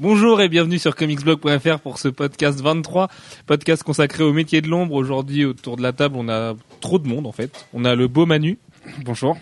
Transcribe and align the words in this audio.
Bonjour 0.00 0.40
et 0.40 0.48
bienvenue 0.48 0.78
sur 0.78 0.96
comicsblog.fr 0.96 1.78
pour 1.80 1.98
ce 1.98 2.08
podcast 2.08 2.58
23, 2.62 3.08
podcast 3.44 3.82
consacré 3.82 4.24
au 4.24 4.32
métier 4.32 4.62
de 4.62 4.66
l'ombre. 4.66 4.94
Aujourd'hui, 4.94 5.44
autour 5.44 5.76
de 5.76 5.82
la 5.82 5.92
table, 5.92 6.16
on 6.16 6.30
a 6.30 6.54
trop 6.80 6.98
de 6.98 7.06
monde 7.06 7.26
en 7.26 7.32
fait. 7.32 7.66
On 7.74 7.84
a 7.84 7.94
le 7.94 8.08
beau 8.08 8.24
Manu. 8.24 8.58
Bonjour. 9.04 9.36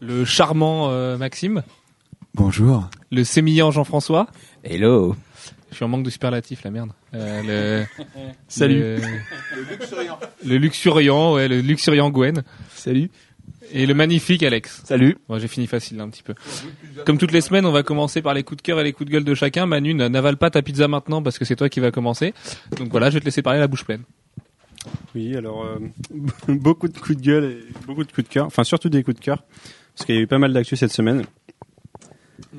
Le 0.00 0.24
charmant 0.24 0.90
euh, 0.90 1.16
Maxime. 1.16 1.64
Bonjour. 2.34 2.88
Le 3.10 3.24
sémillant 3.24 3.72
Jean-François. 3.72 4.28
Hello. 4.62 5.16
Je 5.70 5.74
suis 5.74 5.84
en 5.84 5.88
manque 5.88 6.04
de 6.04 6.10
superlatif, 6.10 6.62
la 6.62 6.70
merde. 6.70 6.90
Euh, 7.12 7.86
le... 7.88 8.04
Salut. 8.48 8.78
Le... 8.78 9.00
luxuriant. 9.72 10.18
Le 10.44 10.56
luxuriant, 10.56 11.34
ouais, 11.34 11.48
le 11.48 11.60
luxuriant 11.60 12.10
Gwen. 12.10 12.44
Salut. 12.72 13.10
Et 13.72 13.86
le 13.86 13.94
magnifique 13.94 14.42
Alex. 14.42 14.82
Salut. 14.84 15.16
Bon, 15.28 15.38
j'ai 15.38 15.48
fini 15.48 15.66
facile 15.66 15.98
là, 15.98 16.04
un 16.04 16.10
petit 16.10 16.22
peu. 16.22 16.34
Comme 17.04 17.18
toutes 17.18 17.32
les 17.32 17.40
semaines, 17.40 17.66
on 17.66 17.72
va 17.72 17.82
commencer 17.82 18.22
par 18.22 18.34
les 18.34 18.42
coups 18.42 18.58
de 18.58 18.62
cœur 18.62 18.80
et 18.80 18.84
les 18.84 18.92
coups 18.92 19.08
de 19.08 19.12
gueule 19.12 19.24
de 19.24 19.34
chacun. 19.34 19.66
Manu, 19.66 19.94
n'avale 19.94 20.36
pas 20.36 20.50
ta 20.50 20.62
pizza 20.62 20.88
maintenant 20.88 21.22
parce 21.22 21.38
que 21.38 21.44
c'est 21.44 21.56
toi 21.56 21.68
qui 21.68 21.80
va 21.80 21.90
commencer. 21.90 22.34
Donc 22.78 22.90
voilà, 22.90 23.10
je 23.10 23.14
vais 23.14 23.20
te 23.20 23.24
laisser 23.24 23.42
parler 23.42 23.60
la 23.60 23.68
bouche 23.68 23.84
pleine. 23.84 24.02
Oui, 25.14 25.36
alors 25.36 25.64
euh, 25.64 25.78
beaucoup 26.48 26.88
de 26.88 26.96
coups 26.98 27.18
de 27.18 27.22
gueule 27.22 27.44
et 27.44 27.86
beaucoup 27.86 28.04
de 28.04 28.12
coups 28.12 28.28
de 28.28 28.32
cœur, 28.32 28.46
enfin 28.46 28.64
surtout 28.64 28.88
des 28.88 29.02
coups 29.02 29.18
de 29.18 29.24
cœur, 29.24 29.42
parce 29.94 30.06
qu'il 30.06 30.14
y 30.14 30.18
a 30.18 30.20
eu 30.20 30.26
pas 30.26 30.38
mal 30.38 30.52
d'actu 30.52 30.76
cette 30.76 30.92
semaine. 30.92 31.24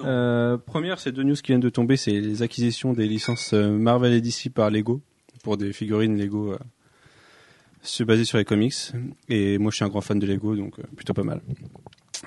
Euh, 0.04 0.58
première, 0.58 1.00
c'est 1.00 1.12
deux 1.12 1.24
news 1.24 1.36
qui 1.36 1.48
viennent 1.48 1.60
de 1.60 1.70
tomber, 1.70 1.98
c'est 1.98 2.12
les 2.12 2.42
acquisitions 2.42 2.94
des 2.94 3.08
licences 3.08 3.54
euh, 3.54 3.70
Marvel 3.70 4.14
et 4.14 4.22
DC 4.22 4.50
par 4.54 4.70
Lego 4.70 5.02
pour 5.44 5.58
des 5.58 5.74
figurines 5.74 6.18
Lego 6.18 6.54
euh, 6.54 6.58
se 7.90 8.04
basées 8.04 8.26
sur 8.26 8.38
les 8.38 8.46
comics. 8.46 8.74
Et 9.30 9.58
moi, 9.58 9.72
je 9.72 9.78
suis 9.78 9.86
un 9.86 9.90
grand 9.90 10.02
fan 10.02 10.20
de 10.20 10.28
Lego, 10.28 10.56
donc 10.56 10.80
euh, 10.80 10.84
plutôt 10.96 11.14
pas 11.14 11.24
mal. 11.24 11.42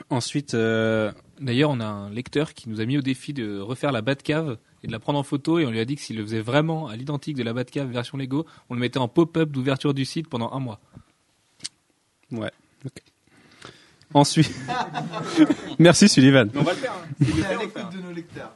Ensuite, 0.08 0.54
euh, 0.54 1.12
D'ailleurs, 1.40 1.70
on 1.70 1.80
a 1.80 1.86
un 1.86 2.10
lecteur 2.10 2.52
qui 2.52 2.68
nous 2.68 2.80
a 2.80 2.84
mis 2.84 2.98
au 2.98 3.00
défi 3.00 3.32
de 3.32 3.58
refaire 3.58 3.92
la 3.92 4.02
Batcave 4.02 4.58
et 4.82 4.86
de 4.86 4.92
la 4.92 4.98
prendre 4.98 5.18
en 5.18 5.22
photo 5.22 5.58
et 5.58 5.64
on 5.64 5.70
lui 5.70 5.80
a 5.80 5.86
dit 5.86 5.96
que 5.96 6.02
s'il 6.02 6.18
le 6.18 6.22
faisait 6.22 6.40
vraiment 6.40 6.88
à 6.88 6.96
l'identique 6.96 7.36
de 7.36 7.42
la 7.42 7.54
Batcave 7.54 7.90
version 7.90 8.18
Lego, 8.18 8.44
on 8.68 8.74
le 8.74 8.80
mettait 8.80 8.98
en 8.98 9.08
pop-up 9.08 9.50
d'ouverture 9.50 9.94
du 9.94 10.04
site 10.04 10.28
pendant 10.28 10.52
un 10.52 10.58
mois. 10.60 10.80
ouais. 12.30 12.50
Ensuite, 14.12 14.52
merci 15.78 16.08
Sullivan. 16.08 16.50
on 16.56 16.62
va 16.62 16.72
le 16.72 16.78
faire. 16.78 17.90
de 17.90 18.02
nos 18.02 18.12
lecteurs. 18.12 18.52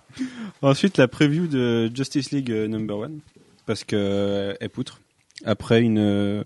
Ensuite, 0.63 0.97
la 0.99 1.07
preview 1.07 1.47
de 1.47 1.89
Justice 1.95 2.33
League 2.33 2.51
euh, 2.51 2.67
Number 2.67 2.99
One, 2.99 3.21
parce 3.65 3.85
que 3.85 4.57
elle 4.61 4.71
poutre. 4.71 5.01
Après 5.45 5.81
une 5.81 5.99
euh, 5.99 6.43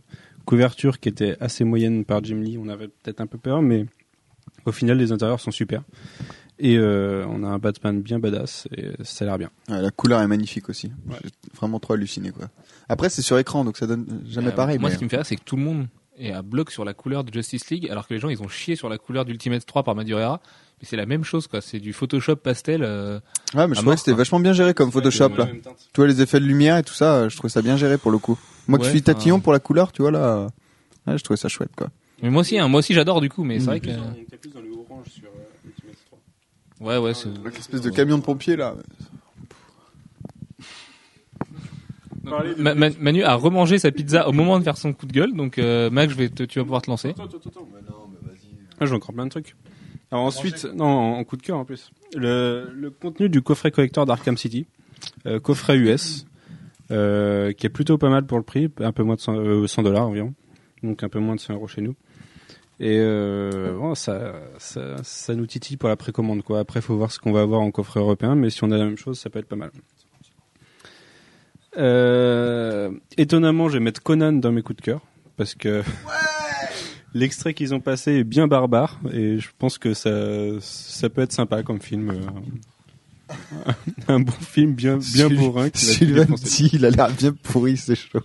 couverture 0.48 0.98
qui 0.98 1.08
était 1.10 1.36
assez 1.40 1.62
moyenne 1.64 2.04
par 2.06 2.24
Jim 2.24 2.36
Lee, 2.40 2.56
on 2.58 2.68
avait 2.68 2.88
peut-être 2.88 3.20
un 3.20 3.26
peu 3.26 3.36
peur, 3.38 3.60
mais 3.60 3.84
au 4.64 4.72
final, 4.72 4.96
les 4.96 5.12
intérieurs 5.12 5.40
sont 5.40 5.50
super. 5.50 5.82
Et 6.58 6.76
euh, 6.78 7.24
on 7.28 7.44
a 7.44 7.48
un 7.48 7.58
Batman 7.58 8.00
bien 8.00 8.18
badass, 8.18 8.66
et 8.76 8.90
ça 9.04 9.24
a 9.24 9.28
l'air 9.28 9.38
bien. 9.38 9.50
Ouais, 9.68 9.80
la 9.82 9.90
couleur 9.90 10.20
est 10.22 10.26
magnifique 10.26 10.68
aussi. 10.70 10.90
J'ai 11.22 11.30
vraiment 11.54 11.78
trop 11.78 11.92
halluciné 11.94 12.30
quoi. 12.30 12.48
Après 12.88 13.10
c'est 13.10 13.22
sur 13.22 13.38
écran 13.38 13.64
donc 13.64 13.76
ça 13.76 13.86
donne 13.86 14.22
jamais 14.28 14.48
Euh, 14.48 14.52
pareil. 14.52 14.78
Moi, 14.78 14.88
mais- 14.88 14.94
ce 14.94 14.98
qui 14.98 15.04
me 15.04 15.08
fait 15.10 15.16
rire, 15.18 15.26
c'est 15.26 15.36
que 15.36 15.44
tout 15.44 15.56
le 15.56 15.62
monde 15.62 15.86
est 16.18 16.32
à 16.32 16.42
bloc 16.42 16.72
sur 16.72 16.84
la 16.84 16.94
couleur 16.94 17.22
de 17.22 17.32
Justice 17.32 17.68
League, 17.70 17.86
alors 17.90 18.08
que 18.08 18.14
les 18.14 18.18
gens, 18.18 18.28
ils 18.28 18.42
ont 18.42 18.48
chié 18.48 18.74
sur 18.74 18.88
la 18.88 18.98
couleur 18.98 19.24
d'Ultimate 19.24 19.64
3 19.66 19.84
par 19.84 19.94
Madureira. 19.94 20.40
Mais 20.80 20.86
c'est 20.86 20.96
la 20.96 21.06
même 21.06 21.24
chose, 21.24 21.46
quoi. 21.48 21.60
C'est 21.60 21.80
du 21.80 21.92
Photoshop 21.92 22.36
pastel. 22.36 22.82
euh, 22.84 23.18
Ouais 23.54 23.66
mais 23.66 23.74
je 23.74 23.80
trouvais 23.80 23.94
que 23.96 24.00
c'était 24.00 24.12
vachement 24.12 24.38
bien 24.40 24.52
géré 24.52 24.74
comme 24.74 24.92
Photoshop 24.92 25.30
là. 25.36 25.46
Tu 25.46 25.96
vois 25.96 26.06
les 26.06 26.20
effets 26.22 26.38
de 26.40 26.44
lumière 26.44 26.76
et 26.76 26.82
tout 26.84 26.94
ça, 26.94 27.14
euh, 27.14 27.28
je 27.28 27.36
trouvais 27.36 27.48
ça 27.50 27.62
bien 27.62 27.76
géré 27.76 27.98
pour 27.98 28.10
le 28.12 28.18
coup. 28.18 28.38
Moi 28.68 28.78
qui 28.78 28.84
Ouais, 28.84 28.90
suis 28.90 28.98
enfin- 29.00 29.14
tatillon 29.14 29.40
pour 29.40 29.52
la 29.52 29.58
couleur, 29.58 29.90
tu 29.92 30.02
vois 30.02 30.10
là, 30.12 30.18
euh, 30.18 30.48
ouais, 31.08 31.18
je 31.18 31.24
trouvais 31.24 31.36
ça 31.38 31.48
chouette 31.48 31.72
quoi. 31.76 31.88
Mais 32.22 32.30
moi 32.30 32.40
aussi, 32.42 32.58
hein, 32.58 32.68
moi 32.68 32.78
aussi, 32.80 32.94
j'adore 32.94 33.20
du 33.20 33.28
coup. 33.28 33.42
Mais 33.44 33.58
c'est 33.60 33.66
vrai 33.66 33.80
que. 33.80 33.86
plus 34.36 34.50
dans 34.52 34.60
le 34.60 34.70
orange 34.72 35.06
sur 35.08 35.28
Ultimate 35.64 35.96
3. 36.78 36.86
Ouais, 36.88 36.98
ouais. 36.98 37.14
c'est- 37.14 37.28
Avec 37.40 37.56
l'espèce 37.56 37.80
de 37.80 37.90
camion 37.90 38.18
de 38.18 38.22
pompier 38.22 38.54
là. 38.56 38.74
Ma- 42.58 42.74
Ma- 42.74 42.90
Manu 43.00 43.22
a 43.24 43.34
remangé 43.34 43.78
sa 43.78 43.90
pizza 43.90 44.28
au 44.28 44.32
moment 44.32 44.58
de 44.58 44.64
faire 44.64 44.76
son 44.76 44.92
coup 44.92 45.06
de 45.06 45.12
gueule. 45.12 45.34
Donc, 45.34 45.58
euh, 45.58 45.88
Max, 45.88 46.12
je 46.12 46.18
vais 46.18 46.28
te- 46.28 46.42
tu 46.42 46.58
vas 46.58 46.64
pouvoir 46.64 46.82
te 46.82 46.90
lancer. 46.90 47.14
Ah, 48.80 48.86
j'ai 48.86 48.92
encore 48.94 49.14
plein 49.14 49.24
de 49.24 49.30
trucs. 49.30 49.56
Alors 50.10 50.24
ensuite, 50.24 50.64
non, 50.64 50.86
en 50.86 51.24
coup 51.24 51.36
de 51.36 51.42
cœur 51.42 51.58
en 51.58 51.64
plus. 51.64 51.90
Le, 52.14 52.70
le 52.74 52.90
contenu 52.90 53.28
du 53.28 53.42
coffret 53.42 53.70
collector 53.70 54.06
d'Arkham 54.06 54.36
City, 54.36 54.66
euh, 55.26 55.38
coffret 55.38 55.76
US, 55.76 56.26
euh, 56.90 57.52
qui 57.52 57.66
est 57.66 57.70
plutôt 57.70 57.98
pas 57.98 58.08
mal 58.08 58.24
pour 58.24 58.38
le 58.38 58.44
prix, 58.44 58.70
un 58.80 58.92
peu 58.92 59.02
moins 59.02 59.16
de 59.16 59.20
100 59.20 59.36
euh, 59.36 59.66
100 59.66 59.82
dollars 59.82 60.08
environ, 60.08 60.32
donc 60.82 61.02
un 61.02 61.08
peu 61.10 61.18
moins 61.18 61.34
de 61.34 61.40
100 61.40 61.54
euros 61.54 61.68
chez 61.68 61.82
nous. 61.82 61.94
Et 62.80 62.98
euh, 63.00 63.76
bon, 63.76 63.94
ça, 63.94 64.34
ça, 64.58 64.96
ça 65.02 65.34
nous 65.34 65.46
titille 65.46 65.76
pour 65.76 65.88
la 65.88 65.96
précommande 65.96 66.42
quoi. 66.42 66.60
Après, 66.60 66.80
faut 66.80 66.96
voir 66.96 67.10
ce 67.10 67.18
qu'on 67.18 67.32
va 67.32 67.40
avoir 67.42 67.60
en 67.60 67.70
coffret 67.70 68.00
européen, 68.00 68.34
mais 68.34 68.50
si 68.50 68.64
on 68.64 68.70
a 68.70 68.78
la 68.78 68.84
même 68.84 68.96
chose, 68.96 69.18
ça 69.18 69.28
peut 69.30 69.40
être 69.40 69.48
pas 69.48 69.56
mal. 69.56 69.70
Euh, 71.76 72.90
étonnamment, 73.16 73.68
je 73.68 73.74
vais 73.74 73.84
mettre 73.84 74.02
Conan 74.02 74.32
dans 74.32 74.52
mes 74.52 74.62
coups 74.62 74.78
de 74.78 74.82
cœur 74.82 75.00
parce 75.36 75.54
que 75.54 75.82
l'extrait 77.18 77.54
qu'ils 77.54 77.74
ont 77.74 77.80
passé 77.80 78.12
est 78.12 78.24
bien 78.24 78.46
barbare 78.46 78.98
et 79.12 79.38
je 79.38 79.48
pense 79.58 79.78
que 79.78 79.92
ça, 79.94 80.10
ça 80.60 81.08
peut 81.10 81.22
être 81.22 81.32
sympa 81.32 81.62
comme 81.62 81.80
film. 81.80 82.10
euh, 82.10 83.34
un 84.08 84.20
bon 84.20 84.32
film 84.40 84.72
bien, 84.72 84.98
bien 85.14 85.28
bourrin. 85.28 85.68
Sylvain 85.74 86.26
dit, 86.42 86.70
il 86.72 86.84
a 86.86 86.90
l'air 86.90 87.10
bien 87.10 87.32
pourri, 87.42 87.76
c'est 87.76 87.94
chaud. 87.94 88.20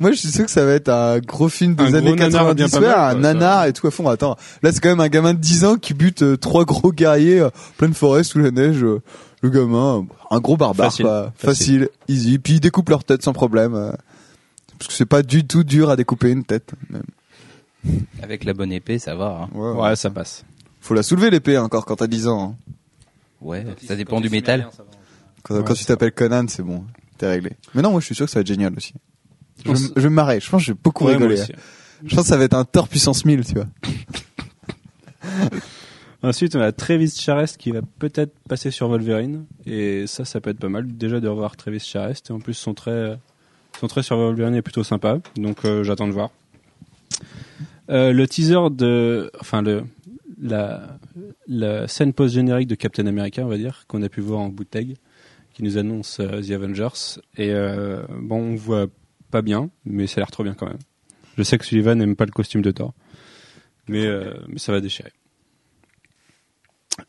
Moi, 0.00 0.10
je 0.12 0.16
suis 0.16 0.30
sûr 0.32 0.44
que 0.46 0.50
ça 0.50 0.64
va 0.64 0.72
être 0.72 0.88
un 0.88 1.20
gros 1.20 1.48
film 1.48 1.76
des 1.76 1.84
Un 1.84 1.94
années 1.94 2.16
gros 2.16 2.16
nanar 2.16 2.54
bien 2.54 2.66
90, 2.66 2.70
pas 2.72 2.80
ouais, 2.80 2.86
mal, 2.88 3.16
un 3.16 3.20
nanar 3.20 3.66
et 3.66 3.72
tout 3.72 3.86
à 3.86 3.90
fond. 3.92 4.08
Attends, 4.08 4.36
là, 4.62 4.72
c'est 4.72 4.80
quand 4.80 4.88
même 4.88 5.00
un 5.00 5.08
gamin 5.08 5.34
de 5.34 5.38
10 5.38 5.64
ans 5.64 5.76
qui 5.76 5.94
bute 5.94 6.22
euh, 6.22 6.36
trois 6.36 6.64
gros 6.64 6.90
guerriers, 6.92 7.38
euh, 7.40 7.50
pleine 7.76 7.94
forêt, 7.94 8.24
sous 8.24 8.40
la 8.40 8.50
neige. 8.50 8.82
euh, 8.82 9.00
le 9.42 9.50
gamin, 9.50 9.98
euh, 9.98 10.02
un 10.30 10.40
gros 10.40 10.56
barbare, 10.56 10.86
Facile. 10.90 11.04
quoi. 11.04 11.32
Facile. 11.36 11.48
Facile, 11.82 11.88
easy. 12.08 12.38
Puis 12.38 12.54
il 12.54 12.60
découpe 12.60 12.88
leur 12.88 13.04
tête 13.04 13.22
sans 13.22 13.32
problème. 13.32 13.72
parce 14.78 14.88
que 14.88 14.94
c'est 14.94 15.06
pas 15.06 15.22
du 15.22 15.46
tout 15.46 15.62
dur 15.62 15.90
à 15.90 15.96
découper 15.96 16.30
une 16.30 16.44
tête. 16.44 16.72
même. 16.90 17.02
Avec 18.22 18.44
la 18.44 18.52
bonne 18.54 18.72
épée, 18.72 18.98
ça 18.98 19.14
va. 19.14 19.42
hein. 19.42 19.48
Ouais, 19.56 19.70
ouais. 19.72 19.80
Ouais, 19.88 19.96
ça 19.96 20.10
passe. 20.10 20.44
Faut 20.80 20.94
la 20.94 21.02
soulever 21.02 21.30
l'épée 21.30 21.58
encore 21.58 21.84
quand 21.84 21.96
t'as 21.96 22.06
10 22.06 22.28
ans. 22.28 22.42
hein. 22.42 22.72
Ouais, 23.40 23.64
ça 23.86 23.96
dépend 23.96 24.20
du 24.20 24.30
métal. 24.30 24.68
Quand, 25.42 25.54
Ouais, 25.56 25.62
quand 25.64 25.74
c'est 25.74 25.80
tu 25.80 25.84
t'appelles 25.86 26.12
Conan, 26.12 26.44
c'est 26.48 26.62
bon. 26.62 26.84
T'es 27.18 27.26
réglé. 27.28 27.52
Mais 27.74 27.82
non, 27.82 27.90
moi, 27.90 28.00
je 28.00 28.06
suis 28.06 28.14
sûr 28.14 28.26
que 28.26 28.30
ça 28.30 28.38
va 28.38 28.42
être 28.42 28.46
génial 28.46 28.72
aussi. 28.76 28.94
Je, 29.64 29.72
vais 29.72 29.78
m- 29.78 29.90
je 29.96 30.00
vais 30.02 30.08
me 30.08 30.14
marrer. 30.14 30.38
Je 30.40 30.48
pense 30.48 30.60
que 30.62 30.66
je 30.66 30.72
vais 30.72 30.78
beaucoup 30.82 31.04
Ouais, 31.06 31.18
moi 31.18 31.28
rigoler. 31.28 31.40
aussi. 31.42 31.52
Je 32.04 32.14
pense 32.14 32.24
que 32.24 32.28
ça 32.30 32.36
va 32.36 32.44
être 32.44 32.54
un 32.54 32.64
Thor 32.64 32.88
puissance 32.88 33.24
1000, 33.24 33.44
tu 33.44 33.54
vois. 33.54 33.66
Ensuite, 36.24 36.54
on 36.54 36.60
a 36.60 36.70
Travis 36.70 37.10
Charest 37.10 37.56
qui 37.56 37.72
va 37.72 37.80
peut-être 37.98 38.32
passer 38.48 38.70
sur 38.70 38.88
Wolverine. 38.88 39.44
Et 39.66 40.06
ça, 40.06 40.24
ça 40.24 40.40
peut 40.40 40.50
être 40.50 40.58
pas 40.60 40.68
mal. 40.68 40.86
Déjà 40.86 41.18
de 41.18 41.26
revoir 41.28 41.56
Travis 41.56 41.80
Charest. 41.80 42.30
Et 42.30 42.32
en 42.32 42.38
plus, 42.38 42.54
son 42.54 42.74
trait, 42.74 43.18
son 43.80 43.88
trait 43.88 44.02
sur 44.04 44.16
Wolverine 44.16 44.54
est 44.54 44.62
plutôt 44.62 44.84
sympa. 44.84 45.18
Donc, 45.36 45.64
euh, 45.64 45.82
j'attends 45.82 46.06
de 46.06 46.12
voir. 46.12 46.30
Euh, 47.92 48.12
le 48.12 48.26
teaser 48.26 48.70
de, 48.70 49.30
enfin, 49.40 49.62
le, 49.62 49.84
la, 51.46 51.86
scène 51.88 52.12
post-générique 52.12 52.68
de 52.68 52.74
Captain 52.74 53.06
America, 53.06 53.44
on 53.44 53.48
va 53.48 53.58
dire, 53.58 53.84
qu'on 53.86 54.02
a 54.02 54.08
pu 54.08 54.20
voir 54.20 54.40
en 54.40 54.48
bootleg, 54.48 54.96
qui 55.52 55.62
nous 55.62 55.78
annonce 55.78 56.18
euh, 56.20 56.40
The 56.40 56.52
Avengers. 56.52 57.20
Et 57.36 57.50
euh, 57.50 58.04
bon, 58.18 58.52
on 58.52 58.54
voit 58.56 58.86
pas 59.30 59.42
bien, 59.42 59.70
mais 59.84 60.06
ça 60.06 60.20
a 60.20 60.20
l'air 60.22 60.30
trop 60.30 60.42
bien 60.42 60.54
quand 60.54 60.66
même. 60.66 60.78
Je 61.36 61.42
sais 61.42 61.58
que 61.58 61.64
Sullivan 61.64 61.96
n'aime 61.96 62.16
pas 62.16 62.26
le 62.26 62.32
costume 62.32 62.62
de 62.62 62.70
Thor. 62.70 62.92
Mais, 63.88 64.06
mais 64.48 64.58
ça 64.58 64.70
va 64.70 64.80
déchirer. 64.80 65.12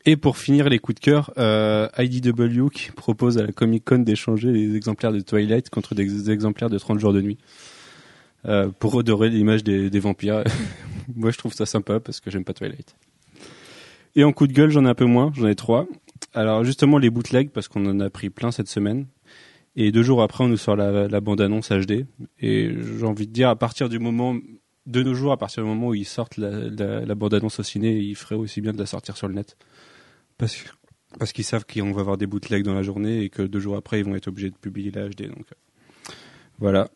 Et 0.06 0.16
pour 0.16 0.38
finir 0.38 0.68
les 0.68 0.78
coups 0.78 0.96
de 0.96 1.00
cœur, 1.00 1.32
euh, 1.38 1.88
IDW 1.98 2.68
qui 2.72 2.90
propose 2.90 3.38
à 3.38 3.42
la 3.42 3.52
Comic 3.52 3.84
Con 3.84 3.98
d'échanger 3.98 4.50
les 4.50 4.76
exemplaires 4.76 5.12
de 5.12 5.20
Twilight 5.20 5.70
contre 5.70 5.94
des 5.94 6.30
exemplaires 6.30 6.70
de 6.70 6.78
30 6.78 6.98
jours 6.98 7.12
de 7.12 7.20
nuit. 7.20 7.38
Euh, 8.46 8.68
pour 8.78 8.92
redorer 8.92 9.30
l'image 9.30 9.64
des, 9.64 9.90
des 9.90 10.00
vampires. 10.00 10.44
Moi 11.14 11.30
je 11.30 11.38
trouve 11.38 11.52
ça 11.52 11.66
sympa 11.66 12.00
parce 12.00 12.20
que 12.20 12.30
j'aime 12.30 12.44
pas 12.44 12.52
Twilight. 12.52 12.96
Et 14.16 14.24
en 14.24 14.32
coup 14.32 14.46
de 14.46 14.52
gueule 14.52 14.70
j'en 14.70 14.84
ai 14.84 14.88
un 14.88 14.94
peu 14.94 15.06
moins, 15.06 15.32
j'en 15.34 15.46
ai 15.46 15.54
trois. 15.54 15.86
Alors 16.34 16.64
justement 16.64 16.98
les 16.98 17.10
bootlegs 17.10 17.50
parce 17.50 17.68
qu'on 17.68 17.86
en 17.86 18.00
a 18.00 18.10
pris 18.10 18.30
plein 18.30 18.50
cette 18.50 18.68
semaine. 18.68 19.06
Et 19.76 19.92
deux 19.92 20.02
jours 20.02 20.22
après 20.22 20.44
on 20.44 20.48
nous 20.48 20.56
sort 20.56 20.76
la, 20.76 21.08
la 21.08 21.20
bande-annonce 21.20 21.70
HD. 21.72 22.06
Et 22.38 22.70
j'ai 22.98 23.06
envie 23.06 23.26
de 23.26 23.32
dire 23.32 23.48
à 23.48 23.56
partir 23.56 23.88
du 23.88 23.98
moment, 23.98 24.36
de 24.86 25.02
nos 25.02 25.14
jours, 25.14 25.32
à 25.32 25.36
partir 25.36 25.62
du 25.62 25.68
moment 25.68 25.88
où 25.88 25.94
ils 25.94 26.04
sortent 26.04 26.36
la, 26.36 26.50
la, 26.68 27.14
bande-annonce 27.14 27.60
au 27.60 27.62
ciné, 27.62 27.96
ils 27.96 28.16
feraient 28.16 28.34
aussi 28.34 28.60
bien 28.60 28.72
de 28.72 28.78
la 28.78 28.86
sortir 28.86 29.16
sur 29.16 29.28
le 29.28 29.34
net. 29.34 29.56
Parce, 30.36 30.62
parce 31.18 31.32
qu'ils 31.32 31.44
savent 31.44 31.64
qu'on 31.64 31.92
va 31.92 32.00
avoir 32.00 32.16
des 32.16 32.26
bootlegs 32.26 32.64
dans 32.64 32.74
la 32.74 32.82
journée 32.82 33.22
et 33.22 33.30
que 33.30 33.42
deux 33.42 33.60
jours 33.60 33.76
après, 33.76 34.00
ils 34.00 34.04
vont 34.04 34.14
être 34.14 34.28
obligés 34.28 34.50
de 34.50 34.56
publier 34.56 34.90
la 34.90 35.08
HD. 35.08 35.28
Donc, 35.28 35.46
euh, 35.52 36.12
voilà. 36.58 36.88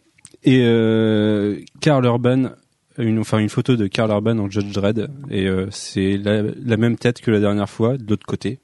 Et 0.45 0.61
euh, 0.65 1.57
Karl 1.81 2.05
Urban, 2.05 2.51
une, 2.99 3.19
enfin 3.19 3.39
une 3.39 3.49
photo 3.49 3.77
de 3.77 3.87
Karl 3.87 4.11
Urban 4.11 4.39
en 4.39 4.49
Judge 4.51 4.73
Dredd. 4.73 5.09
Et 5.31 5.47
euh, 5.47 5.67
c'est 5.71 6.17
la, 6.17 6.43
la 6.43 6.77
même 6.77 6.97
tête 6.97 7.21
que 7.21 7.31
la 7.31 7.41
dernière 7.41 7.69
fois, 7.69 7.97
de 7.99 8.05
l'autre 8.09 8.27
côté. 8.27 8.59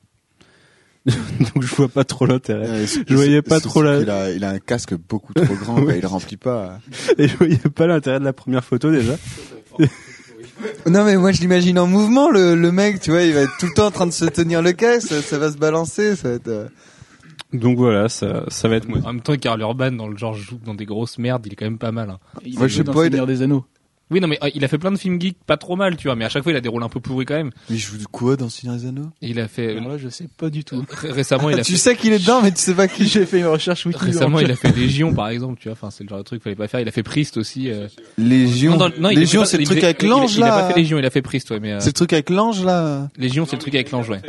donc 1.07 1.63
je 1.63 1.75
vois 1.75 1.89
pas 1.89 2.05
trop 2.05 2.25
l'intérêt. 2.25 2.67
Ouais, 2.69 2.87
Je 3.07 3.15
voyais 3.15 3.43
pas 3.43 3.61
trop 3.61 3.83
la- 3.83 4.01
Il 4.01 4.09
a, 4.11 4.31
il 4.31 4.43
a 4.45 4.51
un 4.51 4.59
casque 4.59 4.95
beaucoup 4.95 5.35
trop 5.35 5.55
grand, 5.55 5.75
quoi, 5.83 5.95
il 5.95 6.07
remplit 6.07 6.39
pas. 6.39 6.79
Et 7.19 7.29
je 7.29 7.37
voyais 7.37 7.57
pas 7.59 7.87
l'intérêt 7.87 8.21
de 8.21 8.25
la 8.25 8.33
première 8.33 8.65
photo 8.65 8.91
déjà. 8.91 9.17
Non 10.89 11.05
mais 11.05 11.17
moi 11.17 11.33
je 11.33 11.41
l'imagine 11.41 11.79
en 11.79 11.87
mouvement 11.87 12.31
le, 12.31 12.55
le 12.55 12.73
mec, 12.73 13.01
tu 13.01 13.11
vois, 13.11 13.23
il 13.23 13.33
va 13.35 13.41
être 13.41 13.53
tout 13.59 13.67
le 13.67 13.75
temps 13.75 13.87
en 13.87 13.91
train 13.91 14.07
de 14.07 14.13
se 14.13 14.25
tenir 14.27 14.63
le 14.63 14.73
casque, 14.73 15.09
ça, 15.09 15.21
ça 15.21 15.39
va 15.39 15.51
se 15.51 15.57
balancer, 15.59 16.15
ça 16.17 16.29
va 16.29 16.35
être. 16.37 16.69
Euh, 17.55 17.59
Donc 17.59 17.77
voilà, 17.79 18.09
ça, 18.09 18.45
ça 18.49 18.69
va 18.69 18.77
être 18.77 18.89
moi. 18.89 18.99
En 19.05 19.12
même 19.12 19.23
temps, 19.23 19.37
Karl 19.37 19.61
Urban, 19.61 19.93
dans 19.93 20.09
le 20.09 20.17
genre, 20.17 20.35
joue 20.35 20.59
dans 20.65 20.75
des 20.75 20.87
grosses 20.87 21.19
merdes, 21.19 21.47
il 21.47 21.53
est 21.53 21.56
quand 21.56 21.67
même 21.67 21.79
pas 21.79 21.93
mal. 21.93 22.11
Hein. 22.11 22.19
Il 22.45 22.59
Moi, 22.59 22.69
je 22.69 22.77
sais 22.79 22.85
dans 22.85 22.93
pas, 22.93 23.06
il- 23.06 23.11
des 23.27 23.43
Anneaux. 23.43 23.65
Oui, 24.11 24.21
non, 24.21 24.29
mais 24.29 24.39
euh, 24.45 24.51
il 24.55 24.62
a 24.62 24.69
fait 24.69 24.77
plein 24.77 24.93
de 24.93 24.99
films 24.99 25.19
geeks 25.19 25.39
pas 25.47 25.56
trop 25.56 25.77
mal, 25.77 25.97
tu 25.97 26.09
vois, 26.09 26.15
mais 26.15 26.27
à 26.27 26.29
chaque 26.29 26.43
fois, 26.43 26.53
il 26.53 26.56
a 26.56 26.61
des 26.61 26.69
rôles 26.69 26.83
un 26.83 26.91
peu 26.91 27.01
pourris 27.01 27.25
quand 27.25 27.35
même. 27.37 27.51
Mais 27.71 27.77
je 27.79 27.87
joue 27.91 27.97
quoi 28.12 28.37
dans 28.37 28.51
Seigneur 28.51 28.77
des 28.77 28.85
Anneaux? 28.85 29.09
Il 29.23 29.41
a 29.41 29.49
fait, 29.49 29.79
Alors 29.79 29.89
là, 29.93 29.99
je 29.99 30.11
sais 30.11 30.29
pas 30.37 30.51
du 30.51 30.62
tout. 30.62 30.85
ré- 30.91 31.11
récemment, 31.11 31.49
il 31.49 31.59
a 31.59 31.62
Tu 31.65 31.73
fait, 31.73 31.79
sais 31.79 31.97
qu'il 31.97 32.12
est 32.12 32.19
dedans, 32.19 32.43
mais 32.43 32.53
tu 32.53 32.59
sais 32.59 32.75
pas 32.75 32.87
qui. 32.87 33.06
J'ai 33.09 33.25
fait 33.25 33.39
une 33.39 33.47
recherche 33.47 33.87
wiki. 33.87 33.99
récemment, 33.99 34.41
il 34.41 34.51
a 34.51 34.56
fait 34.56 34.77
Légion, 34.77 35.15
par 35.15 35.29
exemple, 35.31 35.59
tu 35.59 35.69
vois, 35.69 35.73
enfin, 35.73 35.91
c'est 35.91 36.05
le 36.05 36.11
genre 36.11 36.19
de 36.19 36.23
truc 36.23 36.41
qu'il 36.41 36.45
fallait 36.45 36.55
pas 36.55 36.69
faire. 36.69 36.81
Il 36.81 36.87
a 36.87 36.91
fait 36.93 37.03
Priest 37.03 37.39
aussi, 37.39 37.71
euh... 37.71 37.89
Légion. 38.19 38.73
Non, 38.73 38.77
dans- 38.77 38.91
non, 39.01 39.09
il 39.09 39.19
Légion, 39.19 39.47
c'est 39.47 39.56
le 39.56 39.62
il 39.62 39.67
truc 39.69 39.83
avec 39.83 40.03
il- 40.03 40.09
l'ange 40.11 40.37
Il 40.37 40.43
a 40.43 40.49
pas 40.51 40.61
là. 40.61 40.69
fait 40.69 40.79
Légion, 40.79 40.99
il 40.99 41.06
a 41.06 41.11
fait 41.11 41.23
Priest, 41.23 41.51
ouais, 41.51 41.59
mais, 41.61 41.73
euh, 41.73 41.81
C'est 41.81 41.89
le 41.89 41.93
truc 41.95 42.12
avec 42.12 42.29
l'ange 42.29 42.62
là. 42.62 43.09
Légion, 43.17 43.47
c'est 43.47 43.56
le 43.56 43.62
truc 43.62 43.75
avec 43.75 43.91
l'ange, 43.91 44.11
ouais. 44.11 44.21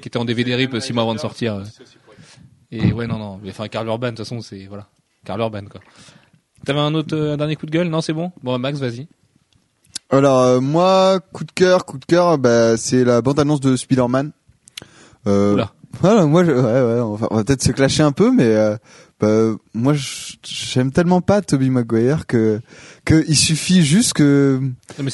Qui 0.00 0.08
était 0.08 0.16
en 0.18 0.24
DVD 0.24 0.56
rip 0.56 0.76
six 0.80 0.92
mois 0.92 1.04
avant 1.04 1.14
de 1.14 1.20
sortir. 1.20 1.62
Et 2.72 2.92
ouais, 2.92 3.06
non, 3.06 3.18
non. 3.18 3.40
Enfin, 3.46 3.68
Karl 3.68 3.86
Urban, 3.86 4.08
de 4.08 4.16
toute 4.16 4.18
façon, 4.26 4.40
c'est, 4.40 4.66
voilà. 4.66 4.88
Karl 5.24 5.40
Urban, 5.40 5.66
quoi. 5.70 5.80
T'avais 6.64 6.80
un 6.80 6.94
autre, 6.94 7.14
euh, 7.16 7.34
un 7.34 7.36
dernier 7.36 7.54
coup 7.54 7.66
de 7.66 7.70
gueule? 7.70 7.88
Non, 7.88 8.00
c'est 8.00 8.12
bon? 8.12 8.32
Bon, 8.42 8.58
Max, 8.58 8.78
vas-y. 8.80 9.06
Alors 10.10 10.40
euh, 10.40 10.60
moi, 10.60 11.20
coup 11.32 11.44
de 11.44 11.52
cœur, 11.52 11.86
coup 11.86 11.98
de 11.98 12.04
cœur, 12.04 12.36
bah 12.36 12.76
c'est 12.76 13.02
la 13.02 13.22
bande 13.22 13.40
annonce 13.40 13.60
de 13.60 13.76
Spider-Man. 13.76 14.32
Euh, 15.26 15.54
Oula. 15.54 15.72
Voilà, 16.00 16.26
moi, 16.26 16.44
je, 16.44 16.52
ouais, 16.52 16.60
ouais, 16.60 17.00
on 17.00 17.14
va, 17.14 17.28
va 17.30 17.44
peut-être 17.44 17.62
se 17.62 17.72
clasher 17.72 18.02
un 18.02 18.12
peu, 18.12 18.30
mais 18.30 18.44
euh, 18.44 18.76
bah, 19.22 19.54
moi, 19.72 19.94
j'aime 20.44 20.90
tellement 20.90 21.20
pas 21.20 21.40
Tobey 21.42 21.70
Maguire 21.70 22.26
que 22.26 22.60
que 23.04 23.24
il 23.28 23.36
suffit 23.36 23.82
juste 23.84 24.12
que 24.14 24.60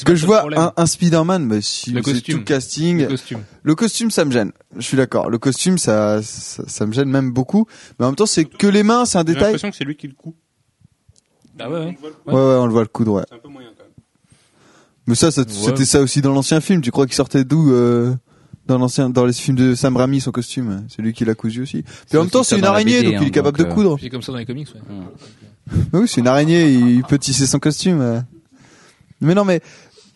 que 0.03 0.15
je 0.15 0.25
vois 0.25 0.45
un, 0.59 0.73
un 0.75 0.85
Spider-Man, 0.87 1.61
si 1.61 1.91
Le 1.91 2.01
costume. 2.01 2.33
tout 2.33 2.39
le 2.39 2.43
casting, 2.43 3.01
Le 3.03 3.07
costume. 3.07 3.39
le 3.61 3.75
costume, 3.75 4.09
ça 4.11 4.25
me 4.25 4.31
gêne. 4.31 4.51
Je 4.75 4.81
suis 4.81 4.97
d'accord. 4.97 5.29
Le 5.29 5.37
costume, 5.37 5.77
ça, 5.77 6.21
ça, 6.23 6.63
ça 6.67 6.85
me 6.87 6.91
gêne 6.91 7.09
même 7.09 7.31
beaucoup. 7.31 7.67
Mais 7.99 8.05
en 8.05 8.09
même 8.09 8.15
temps, 8.15 8.25
c'est 8.25 8.45
que 8.45 8.65
les 8.67 8.81
mains, 8.83 9.05
c'est 9.05 9.17
un 9.19 9.21
J'ai 9.21 9.25
détail. 9.25 9.43
l'impression 9.43 9.69
que 9.69 9.75
c'est 9.77 9.85
lui 9.85 9.95
qui 9.95 10.07
le 10.07 10.15
coud. 10.15 10.33
Ah 11.59 11.69
ouais, 11.69 11.77
ouais. 11.79 11.97
Ouais, 12.25 12.33
ouais, 12.33 12.39
on 12.57 12.65
le 12.65 12.71
voit 12.71 12.81
le 12.81 12.87
coudre, 12.87 13.13
ouais. 13.13 13.23
C'est 13.29 13.35
un 13.35 13.39
peu 13.39 13.49
moyen 13.49 13.69
quand 13.77 13.83
même. 13.83 13.93
Mais 15.07 15.15
ça, 15.15 15.29
ça- 15.29 15.43
c'était 15.47 15.85
ça 15.85 16.01
aussi 16.01 16.21
dans 16.21 16.31
l'ancien 16.33 16.61
film. 16.61 16.81
Tu 16.81 16.89
crois 16.91 17.05
qu'il 17.05 17.15
sortait 17.15 17.43
d'où 17.43 17.71
euh, 17.73 18.15
dans 18.69 18.77
l'ancien, 18.77 19.09
dans 19.09 19.25
les 19.25 19.33
films 19.33 19.57
de 19.57 19.75
Sam 19.75 19.97
Raimi, 19.97 20.21
son 20.21 20.31
costume 20.31 20.85
C'est 20.95 21.01
lui 21.01 21.11
qui 21.13 21.25
l'a 21.25 21.35
cousu 21.35 21.61
aussi. 21.63 21.83
Puis 22.07 22.17
en 22.17 22.21
même 22.21 22.29
temps, 22.29 22.43
c'est 22.43 22.57
une 22.57 22.65
araignée, 22.65 23.01
BD, 23.01 23.11
donc 23.11 23.21
il 23.21 23.23
est 23.23 23.27
hein, 23.27 23.31
capable 23.31 23.57
donc, 23.57 23.67
de 23.67 23.71
euh, 23.71 23.75
coudre. 23.75 23.97
C'est 24.01 24.09
comme 24.09 24.21
ça 24.21 24.31
dans 24.31 24.37
les 24.37 24.45
comics, 24.45 24.67
ouais. 24.73 24.81
Mais 25.93 25.99
oui, 25.99 26.07
c'est 26.07 26.21
une 26.21 26.27
araignée, 26.27 26.69
il 26.71 27.03
peut 27.03 27.17
tisser 27.19 27.45
son 27.47 27.59
costume. 27.59 27.99
euh. 28.01 28.19
Mais 29.21 29.33
non, 29.35 29.43
mais 29.45 29.61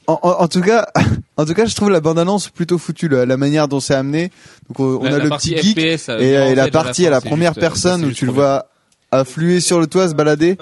en, 0.08 0.20
en- 0.22 0.30
en 0.44 0.48
tout 0.48 0.62
cas, 0.62 0.88
en 1.38 1.46
tout 1.46 1.54
cas, 1.54 1.66
je 1.66 1.76
trouve 1.76 1.90
la 1.90 2.00
bande-annonce 2.00 2.50
plutôt 2.50 2.78
foutue, 2.78 3.08
la, 3.10 3.26
la 3.26 3.38
manière 3.38 3.68
dont 3.68 3.80
c'est 3.80 3.96
amené. 3.96 4.32
Donc 4.70 4.80
on, 4.80 5.00
on 5.00 5.04
La- 5.04 5.16
a 5.16 5.18
la 5.18 5.24
le 5.26 5.30
petit 5.32 5.58
geek 5.58 5.78
FPS, 5.98 6.10
euh, 6.10 6.20
et, 6.52 6.56
la 6.56 6.68
partie 6.70 7.06
à 7.08 7.10
la 7.10 7.22
fin, 7.22 7.30
première 7.30 7.52
juste, 7.54 7.60
personne 7.62 8.06
où 8.06 8.12
tu 8.12 8.26
le 8.26 8.32
vois 8.32 8.68
affluer 9.12 9.60
sur 9.60 9.80
le 9.80 9.88
toit, 9.88 10.08
se 10.10 10.16
balader. 10.16 10.58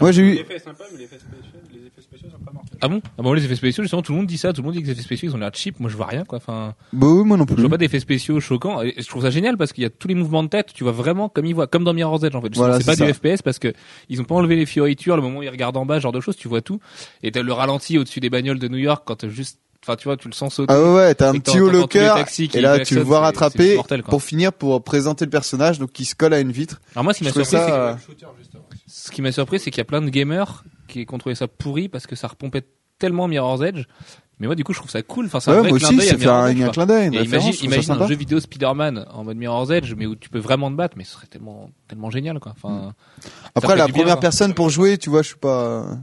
Moi, 0.00 0.12
j'ai 0.12 0.22
eu. 0.22 0.38
Spéciaux 2.20 2.38
sont 2.38 2.44
pas 2.44 2.52
mortels. 2.52 2.78
Ah 2.80 2.88
bon? 2.88 3.00
Ah 3.18 3.22
bon, 3.22 3.32
les 3.32 3.44
effets 3.44 3.56
spéciaux, 3.56 3.82
justement, 3.84 4.02
tout 4.02 4.12
le 4.12 4.18
monde 4.18 4.26
dit 4.26 4.38
ça, 4.38 4.52
tout 4.52 4.60
le 4.62 4.66
monde 4.66 4.74
dit 4.74 4.80
que 4.82 4.86
les 4.86 4.92
effets 4.92 5.02
spéciaux, 5.02 5.28
ils 5.30 5.34
ont 5.34 5.38
l'air 5.38 5.50
cheap. 5.54 5.80
Moi, 5.80 5.90
je 5.90 5.96
vois 5.96 6.06
rien, 6.06 6.24
quoi. 6.24 6.38
Enfin, 6.38 6.74
Bah 6.92 7.06
oui, 7.06 7.24
moi 7.24 7.36
non 7.36 7.44
je 7.48 7.54
plus. 7.54 7.60
vois 7.62 7.70
pas 7.70 7.76
d'effets 7.78 8.00
spéciaux 8.00 8.40
choquants. 8.40 8.82
Et 8.82 8.94
je 8.98 9.06
trouve 9.08 9.22
ça 9.22 9.30
génial 9.30 9.56
parce 9.56 9.72
qu'il 9.72 9.82
y 9.82 9.86
a 9.86 9.90
tous 9.90 10.08
les 10.08 10.14
mouvements 10.14 10.42
de 10.42 10.48
tête, 10.48 10.68
tu 10.74 10.84
vois 10.84 10.92
vraiment 10.92 11.28
comme 11.28 11.46
ils 11.46 11.54
voient, 11.54 11.66
comme 11.66 11.84
dans 11.84 11.94
Mirror's 11.94 12.22
Edge, 12.24 12.34
en 12.34 12.40
fait. 12.42 12.54
Voilà, 12.54 12.78
c'est 12.78 12.86
pas 12.86 12.94
c'est 12.96 13.06
du 13.06 13.12
ça. 13.12 13.36
FPS 13.36 13.42
parce 13.42 13.58
que 13.58 13.72
ils 14.08 14.20
ont 14.20 14.24
pas 14.24 14.34
enlevé 14.34 14.56
les 14.56 14.66
fioritures, 14.66 15.16
le 15.16 15.22
moment 15.22 15.38
où 15.38 15.42
ils 15.42 15.48
regardent 15.50 15.76
en 15.76 15.86
bas, 15.86 15.96
ce 15.96 16.00
genre 16.02 16.12
de 16.12 16.20
choses, 16.20 16.36
tu 16.36 16.48
vois 16.48 16.60
tout. 16.62 16.80
Et 17.22 17.30
t'as 17.32 17.42
le 17.42 17.52
ralenti 17.52 17.98
au-dessus 17.98 18.20
des 18.20 18.30
bagnoles 18.30 18.58
de 18.58 18.68
New 18.68 18.78
York 18.78 19.02
quand 19.06 19.28
juste, 19.28 19.58
enfin, 19.82 19.96
tu 19.96 20.04
vois, 20.04 20.16
tu 20.16 20.28
le 20.28 20.34
sens 20.34 20.54
sauter. 20.54 20.72
Ah 20.74 20.92
ouais, 20.94 21.14
t'as 21.14 21.30
un 21.30 21.34
Et 21.34 21.40
petit 21.40 21.58
haut 21.60 21.70
le 21.70 21.86
cœur, 21.86 22.18
et 22.18 22.60
là 22.60 22.80
tu 22.80 22.94
le 22.94 23.00
vois 23.02 23.20
rattraper 23.20 23.76
mortel, 23.76 24.02
pour 24.02 24.22
finir 24.22 24.52
pour 24.52 24.82
présenter 24.82 25.24
le 25.24 25.30
personnage, 25.30 25.78
donc 25.78 25.92
qui 25.92 26.04
se 26.04 26.14
colle 26.14 26.34
à 26.34 26.40
une 26.40 26.52
vitre. 26.52 26.80
Alors 26.94 27.04
moi, 27.04 27.12
ce 27.14 27.18
qui 27.18 27.24
m'a 27.24 27.30
Je 27.30 27.34
surpris, 27.42 27.50
ça, 27.50 27.74
euh, 27.90 27.94
ce 28.86 29.10
qui 29.10 29.22
m'a 29.22 29.32
surpris, 29.32 29.58
c'est 29.58 29.70
qu'il 29.70 29.78
y 29.78 29.82
a 29.82 29.84
plein 29.84 30.02
de 30.02 30.10
gamers 30.10 30.64
qui 30.90 31.06
ont 31.14 31.18
trouvé 31.18 31.34
ça 31.34 31.48
pourri 31.48 31.88
parce 31.88 32.06
que 32.06 32.16
ça 32.16 32.28
repompait 32.28 32.64
tellement 32.98 33.28
Mirror's 33.28 33.62
Edge. 33.62 33.84
Mais 34.38 34.46
moi, 34.46 34.56
du 34.56 34.64
coup, 34.64 34.72
je 34.72 34.78
trouve 34.78 34.90
ça 34.90 35.02
cool. 35.02 35.26
Enfin, 35.26 35.38
c'est 35.40 35.50
un 35.50 35.54
Ouais, 35.54 35.60
vrai 35.60 35.68
moi 35.70 35.78
clin 35.78 35.92
d'œil 35.92 36.08
fait 36.08 36.26
un, 36.26 36.44
un 36.44 36.70
clin 36.70 36.86
d'œil, 36.86 37.06
imagine, 37.08 37.92
un 37.92 38.06
jeu 38.08 38.14
vidéo 38.14 38.40
Spider-Man 38.40 39.06
en 39.12 39.22
mode 39.24 39.36
Mirror's 39.36 39.70
Edge, 39.70 39.92
mais 39.94 40.06
où 40.06 40.16
tu 40.16 40.30
peux 40.30 40.38
vraiment 40.38 40.70
te 40.70 40.76
battre, 40.76 40.96
mais 40.96 41.04
ce 41.04 41.12
serait 41.12 41.26
tellement, 41.26 41.70
tellement 41.88 42.08
génial, 42.10 42.40
quoi. 42.40 42.52
Enfin, 42.52 42.94
Après, 43.54 43.72
fait 43.74 43.78
la 43.78 43.84
bien, 43.86 43.92
première 43.92 44.14
quoi. 44.14 44.20
personne 44.22 44.54
pour 44.54 44.70
jouer, 44.70 44.96
tu 44.96 45.10
vois, 45.10 45.20
je 45.20 45.28
suis 45.28 45.36
pas. 45.36 45.98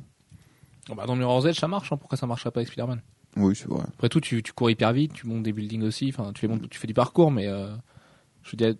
bon, 0.87 0.93
bah, 0.95 1.05
dans 1.07 1.15
Mirror's 1.15 1.45
Edge, 1.47 1.59
ça 1.59 1.67
marche, 1.67 1.91
hein. 1.91 1.97
Pourquoi 1.97 2.15
ça 2.17 2.27
marcherait 2.27 2.51
pas 2.51 2.59
avec 2.59 2.67
Spider-Man? 2.67 3.01
Oui, 3.37 3.55
c'est 3.55 3.67
vrai. 3.67 3.81
Après 3.95 4.09
tout, 4.09 4.21
tu, 4.21 4.43
tu 4.43 4.53
cours 4.53 4.69
hyper 4.69 4.93
vite, 4.93 5.13
tu 5.13 5.25
montes 5.25 5.41
des 5.43 5.51
buildings 5.51 5.83
aussi, 5.83 6.13
enfin, 6.15 6.31
tu 6.33 6.47
fais, 6.47 6.53
tu 6.69 6.77
fais 6.79 6.87
du 6.87 6.93
parcours, 6.93 7.31
mais, 7.31 7.47
euh, 7.47 7.69
je 8.43 8.51
veux 8.51 8.57
dire, 8.57 8.75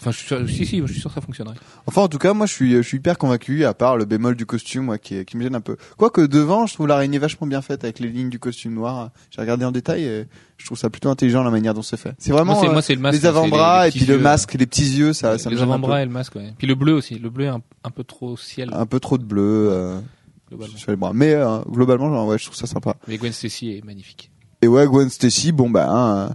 enfin, 0.00 0.10
je 0.10 0.16
suis 0.18 0.26
sûr, 0.26 0.48
si, 0.48 0.66
si, 0.66 0.78
je 0.80 0.86
suis 0.92 1.00
sûr 1.00 1.10
que 1.10 1.14
ça 1.14 1.20
fonctionnerait. 1.20 1.56
Enfin, 1.86 2.02
en 2.02 2.08
tout 2.08 2.18
cas, 2.18 2.32
moi, 2.34 2.46
je 2.46 2.52
suis, 2.52 2.72
je 2.72 2.82
suis 2.82 2.98
hyper 2.98 3.18
convaincu, 3.18 3.64
à 3.64 3.74
part 3.74 3.96
le 3.96 4.04
bémol 4.04 4.34
du 4.36 4.46
costume, 4.46 4.84
moi, 4.84 4.98
qui, 4.98 5.24
qui 5.24 5.36
me 5.36 5.42
gêne 5.42 5.54
un 5.54 5.60
peu. 5.60 5.76
Quoique 5.96 6.20
devant, 6.22 6.66
je 6.66 6.74
trouve 6.74 6.86
l'araignée 6.88 7.18
vachement 7.18 7.46
bien 7.46 7.62
faite 7.62 7.84
avec 7.84 7.98
les 8.00 8.08
lignes 8.08 8.30
du 8.30 8.38
costume 8.38 8.74
noir. 8.74 9.10
J'ai 9.30 9.40
regardé 9.40 9.64
en 9.64 9.72
détail 9.72 10.04
et 10.04 10.26
je 10.58 10.66
trouve 10.66 10.78
ça 10.78 10.90
plutôt 10.90 11.08
intelligent 11.10 11.42
la 11.42 11.50
manière 11.50 11.74
dont 11.74 11.82
c'est 11.82 11.96
fait. 11.96 12.14
C'est 12.18 12.32
vraiment 12.32 12.54
moi, 12.54 12.68
euh, 12.68 12.72
moi, 12.72 12.82
c'est 12.82 12.94
le 12.94 13.00
masque. 13.00 13.18
les 13.20 13.26
avant-bras 13.26 13.84
les 13.86 13.88
et 13.88 13.98
puis 13.98 14.06
le 14.06 14.18
masque, 14.18 14.54
les 14.54 14.66
petits 14.66 14.96
yeux, 14.96 15.12
ça, 15.12 15.38
ça 15.38 15.50
me 15.50 15.54
les 15.56 15.62
avant-bras 15.62 16.02
et 16.02 16.04
le 16.04 16.10
masque, 16.10 16.34
ouais. 16.36 16.52
Puis 16.58 16.66
le 16.66 16.74
bleu 16.74 16.92
aussi. 16.94 17.18
Le 17.18 17.30
bleu 17.30 17.44
est 17.46 17.48
un, 17.48 17.62
un 17.84 17.90
peu 17.90 18.04
trop 18.04 18.36
ciel, 18.36 18.70
Un 18.72 18.86
peu 18.86 19.00
trop 19.00 19.18
de 19.18 19.24
bleu 19.24 19.68
euh, 19.70 20.00
globalement. 20.48 20.76
sur 20.76 20.90
les 20.90 20.96
bras. 20.96 21.12
Mais 21.14 21.34
euh, 21.34 21.58
globalement, 21.68 22.08
genre, 22.08 22.26
ouais, 22.26 22.38
je 22.38 22.44
trouve 22.46 22.56
ça 22.56 22.66
sympa. 22.66 22.96
Mais 23.08 23.16
Gwen 23.18 23.32
Stacy 23.32 23.70
est 23.72 23.84
magnifique. 23.84 24.30
Et 24.62 24.66
ouais, 24.66 24.86
Gwen 24.86 25.10
Stacy, 25.10 25.52
bon 25.52 25.68
bah, 25.68 25.88
hein, 25.90 26.16
euh, 26.16 26.28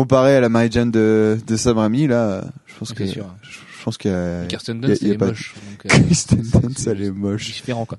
comparé 0.00 0.34
à 0.34 0.40
la 0.40 0.48
Mary 0.48 0.68
Jane 0.70 0.90
de, 0.90 1.38
de 1.46 1.56
Sam 1.56 1.76
Raimi, 1.76 2.06
là, 2.06 2.42
je 2.64 2.74
pense 2.78 2.94
que, 2.94 3.06
sûr. 3.06 3.26
je, 3.42 3.50
je 3.50 3.84
pense 3.84 3.98
qu'il 3.98 4.10
y 4.10 4.14
a, 4.14 4.46
Kirsten 4.46 4.80
Dunst, 4.80 5.02
elle 5.02 5.12
est 5.12 5.18
moche. 5.18 5.54
Kristen 5.78 6.40
Dunst, 6.40 6.86
elle 6.86 7.02
est 7.02 7.10
moche. 7.10 7.44
différent, 7.44 7.84
quoi. 7.84 7.98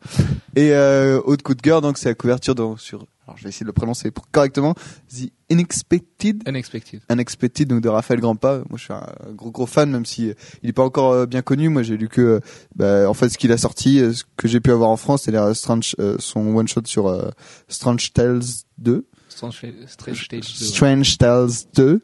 Et 0.56 0.74
euh, 0.74 1.22
autre 1.24 1.44
coup 1.44 1.54
de 1.54 1.62
cœur, 1.62 1.82
donc 1.82 2.00
c'est 2.00 2.10
la 2.10 2.16
couverture 2.16 2.56
dans, 2.56 2.76
sur, 2.76 3.06
alors 3.28 3.38
je 3.38 3.44
vais 3.44 3.50
essayer 3.50 3.66
de 3.66 3.68
le 3.68 3.74
prononcer 3.74 4.12
correctement, 4.32 4.74
The 5.10 5.30
Unexpected, 5.52 6.42
Unexpected. 6.48 7.02
Unexpected, 7.10 7.68
donc 7.68 7.82
de 7.82 7.90
Raphaël 7.90 8.20
Grandpa. 8.20 8.64
Moi, 8.70 8.78
je 8.80 8.86
suis 8.86 8.94
un 8.94 9.06
gros 9.34 9.52
gros 9.52 9.68
fan, 9.68 9.92
même 9.92 10.06
si 10.06 10.30
euh, 10.30 10.34
il 10.64 10.70
est 10.70 10.74
pas 10.74 10.84
encore 10.84 11.12
euh, 11.12 11.26
bien 11.28 11.44
connu. 11.44 11.70
Moi, 11.70 11.84
j'ai 11.84 11.98
lu 11.98 12.08
que, 12.10 12.22
euh, 12.22 12.40
bah, 12.76 13.08
en 13.08 13.14
fait, 13.14 13.30
ce 13.30 13.38
qu'il 13.38 13.52
a 13.52 13.58
sorti, 13.58 14.00
euh, 14.00 14.14
ce 14.14 14.24
que 14.38 14.48
j'ai 14.48 14.60
pu 14.60 14.72
avoir 14.72 14.90
en 14.90 14.98
France, 14.98 15.24
c'est 15.26 15.36
euh, 15.36 15.54
son 16.18 16.56
one 16.56 16.68
shot 16.68 16.82
sur 16.86 17.32
Strange 17.68 18.12
Tales 18.14 18.42
2. 18.80 19.06
Strange, 19.32 19.64
Strange 19.88 20.26
Stage 20.26 20.60
2. 20.60 20.66
Strange 20.66 21.18
Tales 21.18 21.50
2 21.76 22.02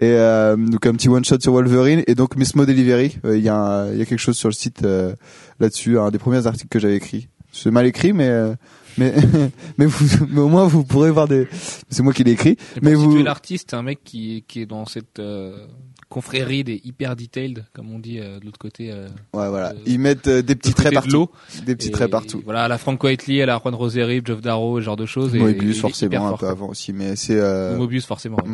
et 0.00 0.06
euh, 0.12 0.56
donc 0.56 0.84
un 0.86 0.92
petit 0.94 1.08
one 1.08 1.24
shot 1.24 1.38
sur 1.40 1.52
Wolverine. 1.52 2.02
Et 2.06 2.14
donc 2.14 2.36
Mismo 2.36 2.64
Delivery 2.66 3.16
Euh, 3.24 3.36
il 3.36 3.44
y 3.44 3.48
a 3.48 3.54
un- 3.56 3.92
il 3.92 3.98
y 3.98 4.02
a 4.02 4.06
quelque 4.06 4.18
chose 4.18 4.36
sur 4.36 4.48
le 4.48 4.54
site 4.54 4.82
euh, 4.84 5.14
là-dessus 5.60 5.98
un 5.98 6.10
des 6.10 6.18
premiers 6.18 6.46
articles 6.46 6.68
que 6.68 6.78
j'avais 6.78 6.96
écrit 6.96 7.28
c'est 7.54 7.70
mal 7.70 7.86
écrit 7.86 8.12
mais 8.12 8.28
euh, 8.28 8.54
mais 8.98 9.14
mais, 9.78 9.86
vous, 9.86 10.26
mais 10.30 10.40
au 10.40 10.48
moins 10.48 10.66
vous 10.66 10.84
pourrez 10.84 11.10
voir 11.10 11.26
des 11.28 11.48
c'est 11.88 12.02
moi 12.02 12.12
qui 12.12 12.24
l'ai 12.24 12.32
écrit 12.32 12.56
mais 12.82 12.94
vous- 12.94 13.16
l'artiste, 13.22 13.74
un 13.74 13.82
mec 13.82 14.00
qui, 14.04 14.44
qui 14.46 14.60
est 14.60 14.66
dans 14.66 14.84
cette 14.86 15.18
euh, 15.18 15.66
confrérie 16.08 16.62
des 16.62 16.80
hyper 16.84 17.16
detailed, 17.16 17.64
comme 17.72 17.90
on 17.92 17.98
dit 17.98 18.20
euh, 18.20 18.38
de 18.38 18.44
l'autre 18.44 18.58
côté. 18.58 18.90
Euh, 18.92 19.08
ouais 19.32 19.48
voilà 19.48 19.72
ils 19.86 19.98
mettent 19.98 20.28
euh, 20.28 20.42
des 20.42 20.54
petits 20.54 20.74
traits 20.74 20.90
de 20.92 20.94
partout 20.94 21.28
des 21.66 21.74
petits 21.74 21.88
Et 21.88 21.92
traits 21.92 22.10
partout 22.10 22.40
Voilà, 22.44 22.64
à 22.64 22.68
la 22.68 22.78
Frank 22.78 23.02
Whiteley, 23.02 23.42
à 23.42 23.46
la 23.46 23.58
Juan 23.58 23.74
Roseri, 23.74 24.20
Geoff 24.24 24.40
Darrow, 24.40 24.78
ce 24.80 24.84
genre 24.84 24.96
de 24.96 25.06
choses. 25.06 25.34
et 25.34 25.38
est 25.40 25.72
forcément 25.72 26.26
un 26.26 26.30
fort, 26.30 26.38
peu 26.38 26.48
avant 26.48 26.68
aussi 26.68 26.92
mais 26.92 27.16
c'est 27.16 27.38
euh, 27.40 27.76
Mobius 27.76 28.06
forcément. 28.06 28.36
ouais. 28.44 28.50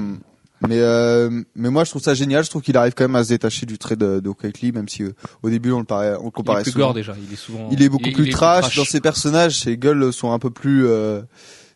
Mais 0.68 0.78
euh, 0.80 1.30
mais 1.54 1.70
moi 1.70 1.84
je 1.84 1.90
trouve 1.90 2.02
ça 2.02 2.12
génial. 2.12 2.44
Je 2.44 2.50
trouve 2.50 2.62
qu'il 2.62 2.76
arrive 2.76 2.92
quand 2.94 3.04
même 3.04 3.16
à 3.16 3.24
se 3.24 3.30
détacher 3.30 3.64
du 3.64 3.78
trait 3.78 3.96
de, 3.96 4.20
de 4.20 4.30
Lee, 4.62 4.72
même 4.72 4.88
si 4.88 5.02
euh, 5.04 5.12
au 5.42 5.48
début 5.48 5.72
on 5.72 5.78
le 5.78 5.84
paraît, 5.84 6.16
on 6.20 6.24
le 6.24 6.24
Il 6.24 6.28
est 6.28 6.30
comparait 6.32 6.62
plus 6.62 6.72
gore 6.72 6.92
déjà. 6.94 7.14
Il 7.26 7.32
est 7.32 7.36
souvent. 7.36 7.68
Il 7.72 7.82
est 7.82 7.88
beaucoup 7.88 8.08
il 8.08 8.12
plus 8.12 8.24
il 8.24 8.28
est 8.28 8.32
trash, 8.32 8.76
dans 8.76 8.84
ses 8.84 9.00
personnages. 9.00 9.60
Ses 9.60 9.78
gueules 9.78 10.12
sont 10.12 10.32
un 10.32 10.38
peu 10.38 10.50
plus, 10.50 10.86
euh, 10.86 11.22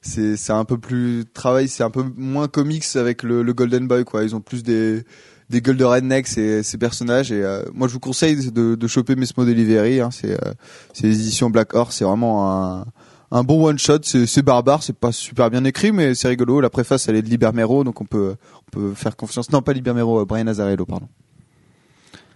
c'est 0.02 0.36
c'est 0.36 0.52
un 0.52 0.66
peu 0.66 0.76
plus 0.76 1.24
travail, 1.32 1.68
c'est 1.68 1.82
un 1.82 1.90
peu 1.90 2.04
moins 2.16 2.46
comics 2.46 2.84
avec 2.96 3.22
le, 3.22 3.42
le 3.42 3.52
Golden 3.54 3.88
Boy 3.88 4.04
quoi. 4.04 4.22
Ils 4.22 4.36
ont 4.36 4.40
plus 4.40 4.62
des 4.62 5.04
des 5.50 5.60
gueules 5.60 5.76
de 5.76 5.84
redneck 5.84 6.26
ces, 6.26 6.62
ces 6.62 6.78
personnages 6.78 7.30
et 7.30 7.42
euh, 7.42 7.62
moi 7.74 7.86
je 7.88 7.92
vous 7.92 8.00
conseille 8.00 8.50
de, 8.50 8.74
de 8.74 8.86
choper 8.86 9.16
Mesmo 9.16 9.44
Delivery. 9.44 10.00
Hein, 10.00 10.10
c'est 10.10 10.32
euh, 10.32 10.52
c'est 10.92 11.06
les 11.06 11.20
éditions 11.20 11.48
Black 11.48 11.74
Horse. 11.74 11.96
C'est 11.96 12.04
vraiment 12.04 12.52
un 12.52 12.86
un 13.34 13.42
bon 13.44 13.66
one 13.66 13.78
shot, 13.78 13.98
c'est 14.04 14.42
barbare, 14.42 14.82
c'est 14.82 14.96
pas 14.96 15.12
super 15.12 15.50
bien 15.50 15.64
écrit, 15.64 15.92
mais 15.92 16.14
c'est 16.14 16.28
rigolo. 16.28 16.60
La 16.60 16.70
préface, 16.70 17.08
elle 17.08 17.16
est 17.16 17.22
de 17.22 17.28
Liber 17.28 17.50
Mero, 17.52 17.84
donc 17.84 18.00
on 18.00 18.04
peut 18.06 18.36
on 18.68 18.70
peut 18.70 18.94
faire 18.94 19.16
confiance. 19.16 19.50
Non, 19.50 19.60
pas 19.60 19.72
Liber 19.74 19.92
Mero, 19.92 20.20
euh, 20.20 20.24
Brian 20.24 20.46
Azarello, 20.46 20.86
pardon. 20.86 21.08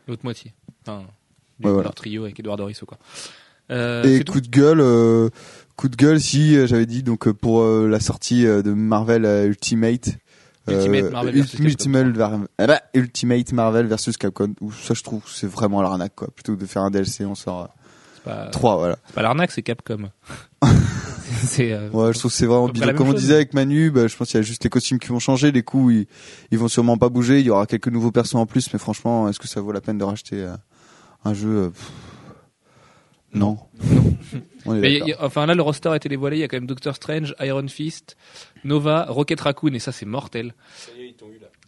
L'autre 0.06 0.22
moitié. 0.24 0.52
Enfin, 0.82 1.04
du 1.60 1.66
Ouais, 1.66 1.72
voilà. 1.72 1.84
leur 1.84 1.94
trio 1.94 2.24
avec 2.24 2.38
Eduardo 2.40 2.64
Risso 2.66 2.84
quoi. 2.86 2.98
Euh, 3.70 4.02
Et 4.04 4.24
coup 4.24 4.40
de 4.40 4.48
gueule, 4.48 4.80
euh, 4.80 5.28
coup 5.76 5.88
de 5.88 5.96
gueule, 5.96 6.20
si 6.20 6.54
j'avais 6.66 6.86
dit 6.86 7.02
donc 7.02 7.30
pour 7.32 7.60
euh, 7.62 7.86
la 7.88 8.00
sortie 8.00 8.44
de 8.44 8.72
Marvel 8.72 9.24
Ultimate. 9.46 10.10
Ultimate 10.68 11.10
Marvel 11.10 11.34
versus 11.34 11.56
Capcom. 11.56 11.68
Ultimate, 11.68 12.16
Var- 12.58 12.80
Ultimate 12.94 13.52
Marvel 13.52 13.86
versus 13.86 14.16
Capcom. 14.16 14.54
Où 14.60 14.70
ça, 14.72 14.94
je 14.94 15.02
trouve, 15.02 15.22
c'est 15.26 15.46
vraiment 15.46 15.80
l'arnaque 15.82 16.14
quoi. 16.14 16.28
Plutôt 16.34 16.54
que 16.56 16.60
de 16.60 16.66
faire 16.66 16.82
un 16.82 16.90
DLC, 16.90 17.24
on 17.24 17.34
sort 17.34 17.70
pas, 18.28 18.46
3 18.50 18.76
voilà. 18.76 18.98
c'est 19.06 19.14
pas 19.14 19.22
l'arnaque, 19.22 19.50
c'est 19.50 19.62
Capcom. 19.62 20.10
c'est 21.44 21.72
euh, 21.72 21.88
Ouais, 21.90 22.12
je 22.12 22.18
trouve 22.18 22.30
que 22.30 22.36
c'est 22.36 22.46
vraiment 22.46 22.68
bidon. 22.68 22.92
Comme 22.94 23.08
on 23.08 23.12
disait 23.12 23.34
avec 23.34 23.54
Manu, 23.54 23.90
bah, 23.90 24.06
je 24.06 24.16
pense 24.16 24.28
qu'il 24.28 24.36
y 24.36 24.40
a 24.40 24.42
juste 24.42 24.64
les 24.64 24.70
costumes 24.70 24.98
qui 24.98 25.08
vont 25.08 25.18
changer, 25.18 25.52
les 25.52 25.62
coups 25.62 25.92
ils, 25.94 26.06
ils 26.50 26.58
vont 26.58 26.68
sûrement 26.68 26.96
pas 26.98 27.08
bouger, 27.08 27.40
il 27.40 27.46
y 27.46 27.50
aura 27.50 27.66
quelques 27.66 27.88
nouveaux 27.88 28.12
persos 28.12 28.34
en 28.36 28.46
plus, 28.46 28.72
mais 28.72 28.78
franchement, 28.78 29.28
est-ce 29.28 29.38
que 29.38 29.48
ça 29.48 29.60
vaut 29.60 29.72
la 29.72 29.80
peine 29.80 29.98
de 29.98 30.04
racheter 30.04 30.42
euh, 30.42 30.54
un 31.24 31.34
jeu 31.34 31.48
euh, 31.48 31.70
pff, 31.70 31.90
Non. 33.34 33.58
On 34.66 34.74
est 34.74 34.80
Mais 34.80 34.92
d'accord. 34.94 35.08
il 35.08 35.10
y 35.10 35.14
a- 35.14 35.24
enfin 35.24 35.46
là, 35.46 35.54
le 35.54 35.62
roster 35.62 35.88
a 35.90 35.96
été 35.96 36.08
dévoilé. 36.08 36.36
Il 36.36 36.40
y 36.40 36.42
a 36.44 36.48
quand 36.48 36.56
même 36.56 36.66
Doctor 36.66 36.94
Strange, 36.94 37.34
Iron 37.40 37.66
Fist, 37.68 38.16
Nova, 38.64 39.06
Rocket 39.08 39.40
Raccoon, 39.40 39.72
et 39.74 39.78
ça 39.78 39.92
c'est 39.92 40.06
mortel. 40.06 40.54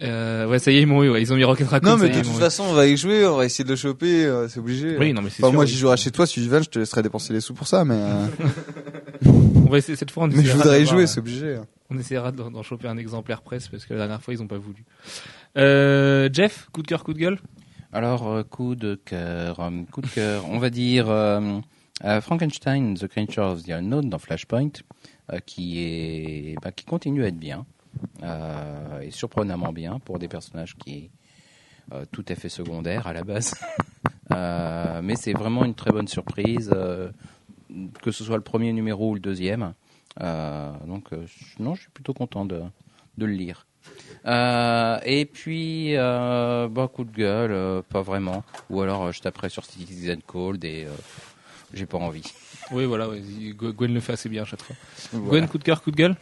Euh, 0.02 0.47
ouais, 0.47 0.59
ça 0.59 0.71
y 0.73 0.76
est, 0.78 0.83
ils 0.83 0.87
m'ont 0.87 1.02
eu. 1.04 1.11
ouais. 1.11 1.21
Ils 1.21 1.33
ont 1.33 1.37
mis 1.37 1.45
Rocket 1.45 1.69
Raccoon. 1.69 1.90
Non, 1.90 1.97
mais 1.99 2.09
de 2.09 2.21
toute 2.23 2.33
façon, 2.38 2.64
on 2.69 2.73
va 2.73 2.87
y 2.87 2.97
jouer, 2.97 3.26
on 3.26 3.37
va 3.37 3.45
essayer 3.45 3.64
de 3.64 3.69
le 3.71 3.76
choper, 3.76 4.25
euh, 4.25 4.49
c'est 4.49 4.59
obligé. 4.61 4.97
Oui, 4.99 5.12
non, 5.12 5.21
mais 5.23 5.28
c'est 5.30 5.42
Enfin, 5.42 5.49
sûr. 5.50 5.54
moi, 5.54 5.64
oui. 5.64 5.71
j'y 5.71 5.76
jouerai 5.78 5.97
chez 5.99 6.11
toi, 6.11 6.26
Sylvain, 6.26 6.62
je 6.62 6.69
te 6.71 6.78
laisserai 6.78 7.02
dépenser 7.02 7.33
les 7.35 7.40
sous 7.40 7.52
pour 7.54 7.66
ça, 7.66 7.85
mais, 7.85 7.97
euh, 7.99 8.26
On 9.66 9.71
va 9.71 9.78
essayer 9.78 9.97
cette 9.97 10.11
fois. 10.11 10.25
On 10.25 10.28
mais 10.28 10.42
je 10.42 10.52
voudrais 10.57 10.83
y 10.83 10.87
jouer, 10.87 11.07
c'est 11.07 11.21
obligé. 11.21 11.59
On 11.90 11.99
essaiera 11.99 12.33
d'en 12.33 12.62
choper 12.62 12.88
un 12.88 12.97
exemplaire 12.97 13.42
presse 13.42 13.69
parce 13.69 13.85
que 13.85 13.92
la 13.95 14.00
dernière 14.00 14.23
fois 14.23 14.33
ils 14.35 14.42
ont 14.42 14.47
pas 14.49 14.59
voulu. 14.59 14.85
Euh, 15.59 16.28
Jeff, 16.33 16.69
coup 16.73 16.83
de 16.83 16.87
cœur, 16.88 17.04
coup 17.04 17.12
de 17.12 17.19
gueule? 17.19 17.38
Alors, 17.92 18.28
euh, 18.28 18.42
coup 18.45 18.75
de 18.76 18.95
cœur, 19.04 19.61
euh, 19.61 19.71
coup 19.92 20.00
de 20.00 20.07
cœur, 20.07 20.45
on 20.49 20.59
va 20.59 20.71
dire 20.71 21.11
euh, 21.11 21.59
euh, 22.04 22.21
Frankenstein, 22.21 22.95
The 22.95 23.07
Creature 23.09 23.45
of 23.45 23.62
the 23.64 23.71
Unknown 23.71 24.09
dans 24.09 24.19
Flashpoint, 24.19 24.71
euh, 25.33 25.38
qui 25.45 25.80
est, 25.85 26.54
bah, 26.62 26.71
qui 26.73 26.85
continue 26.85 27.25
à 27.25 27.28
être 27.28 27.38
bien, 27.38 27.66
euh, 28.23 29.00
et 29.00 29.11
surprenamment 29.11 29.73
bien 29.73 29.99
pour 29.99 30.18
des 30.18 30.28
personnages 30.28 30.76
qui 30.76 31.11
euh, 31.92 32.04
tout 32.12 32.25
à 32.28 32.35
fait 32.37 32.49
secondaire 32.49 33.06
à 33.06 33.12
la 33.12 33.23
base. 33.25 33.54
Euh, 34.32 35.00
mais 35.02 35.16
c'est 35.16 35.32
vraiment 35.32 35.64
une 35.64 35.75
très 35.75 35.90
bonne 35.90 36.06
surprise, 36.06 36.70
euh, 36.73 37.11
que 38.00 38.12
ce 38.12 38.23
soit 38.23 38.37
le 38.37 38.44
premier 38.44 38.73
numéro 38.73 39.11
ou 39.11 39.14
le 39.14 39.20
deuxième. 39.20 39.75
Euh, 40.20 40.70
donc, 40.87 41.11
non, 41.59 41.75
je 41.75 41.80
suis 41.80 41.90
plutôt 41.90 42.14
content 42.14 42.44
de, 42.44 42.62
de 43.18 43.26
le 43.26 43.32
lire. 43.32 43.66
Et 44.25 45.28
puis, 45.32 45.97
bah, 45.97 46.88
coup 46.94 47.02
de 47.02 47.11
gueule, 47.11 47.82
pas 47.88 48.02
vraiment. 48.02 48.44
Ou 48.70 48.82
alors, 48.82 49.11
je 49.11 49.20
taperai 49.20 49.49
sur 49.49 49.64
Citizen 49.64 50.23
Cold 50.23 50.64
et 50.64 50.87
j'ai 51.75 51.87
pas 51.87 51.99
envie. 51.99 52.32
Oui, 52.70 52.85
voilà. 52.85 53.09
ouais, 53.09 53.20
Gwen 53.56 53.73
Gwen 53.73 53.94
le 53.94 53.99
fait 54.00 54.12
assez 54.12 54.28
bien 54.28 54.42
à 54.42 54.44
chaque 54.47 54.62
fois. 54.62 54.76
Voilà. 55.12 55.40
Gwen, 55.40 55.49
coup 55.49 55.59
de 55.59 55.64
cœur, 55.64 55.82
coup 55.82 55.90
de 55.90 55.97
gueule? 55.97 56.14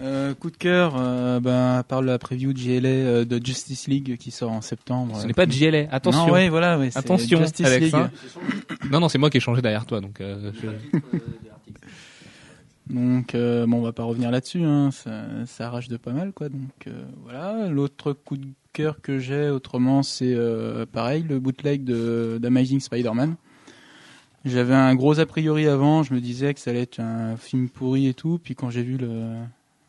Euh, 0.00 0.34
coup 0.34 0.50
de 0.50 0.56
cœur, 0.56 0.94
euh, 0.98 1.38
ben, 1.40 1.76
à 1.78 1.82
part 1.84 2.02
la 2.02 2.18
preview 2.18 2.52
de 2.52 2.58
GLA 2.58 2.88
euh, 2.88 3.24
de 3.24 3.44
Justice 3.44 3.86
League 3.86 4.16
qui 4.18 4.30
sort 4.32 4.50
en 4.50 4.60
septembre. 4.60 5.16
Ce 5.18 5.24
euh, 5.24 5.26
n'est 5.28 5.34
pas 5.34 5.46
de 5.46 5.52
JLA. 5.52 5.86
Attention. 5.92 6.26
Non, 6.26 6.32
ouais, 6.32 6.48
voilà, 6.48 6.78
ouais, 6.78 6.90
c'est 6.90 6.98
Attention, 6.98 7.40
Justice 7.40 7.66
Alex, 7.66 7.84
League. 7.84 7.94
hein. 7.94 8.10
Non, 8.90 8.98
non, 9.00 9.08
c'est 9.08 9.18
moi 9.18 9.30
qui 9.30 9.36
ai 9.36 9.40
changé 9.40 9.62
derrière 9.62 9.86
toi, 9.86 10.00
donc. 10.00 10.16
Je- 10.20 10.68
Donc, 12.90 13.32
bon, 13.34 13.78
on 13.78 13.82
va 13.82 13.92
pas 13.92 14.02
revenir 14.04 14.30
là-dessus, 14.30 14.62
hein, 14.62 14.90
ça, 14.90 15.24
ça 15.46 15.68
arrache 15.68 15.88
de 15.88 15.96
pas 15.96 16.12
mal, 16.12 16.32
quoi. 16.32 16.48
Donc, 16.48 16.88
voilà. 17.22 17.68
L'autre 17.68 18.12
coup 18.12 18.36
de 18.36 18.48
cœur 18.72 19.00
que 19.00 19.18
j'ai, 19.18 19.48
autrement, 19.48 20.02
c'est 20.02 20.36
pareil, 20.92 21.24
le 21.28 21.38
bootleg 21.38 21.84
de 21.84 22.38
d'Amazing 22.42 22.80
Spider-Man. 22.80 23.36
J'avais 24.44 24.74
un 24.74 24.94
gros 24.94 25.18
a 25.20 25.24
priori 25.24 25.66
avant, 25.66 26.02
je 26.02 26.12
me 26.12 26.20
disais 26.20 26.52
que 26.52 26.60
ça 26.60 26.70
allait 26.70 26.82
être 26.82 27.00
un 27.00 27.36
film 27.38 27.70
pourri 27.70 28.08
et 28.08 28.12
tout, 28.14 28.38
puis 28.42 28.54
quand 28.54 28.68
j'ai 28.68 28.82
vu 28.82 28.98
le, 28.98 29.36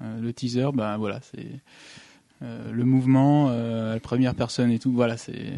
le 0.01 0.31
teaser, 0.33 0.69
bah 0.73 0.97
voilà, 0.97 1.19
c'est 1.21 1.47
euh, 2.43 2.71
le 2.71 2.83
mouvement, 2.83 3.47
euh, 3.49 3.93
la 3.93 3.99
première 3.99 4.35
personne 4.35 4.71
et 4.71 4.79
tout, 4.79 4.91
voilà, 4.91 5.17
c'est. 5.17 5.53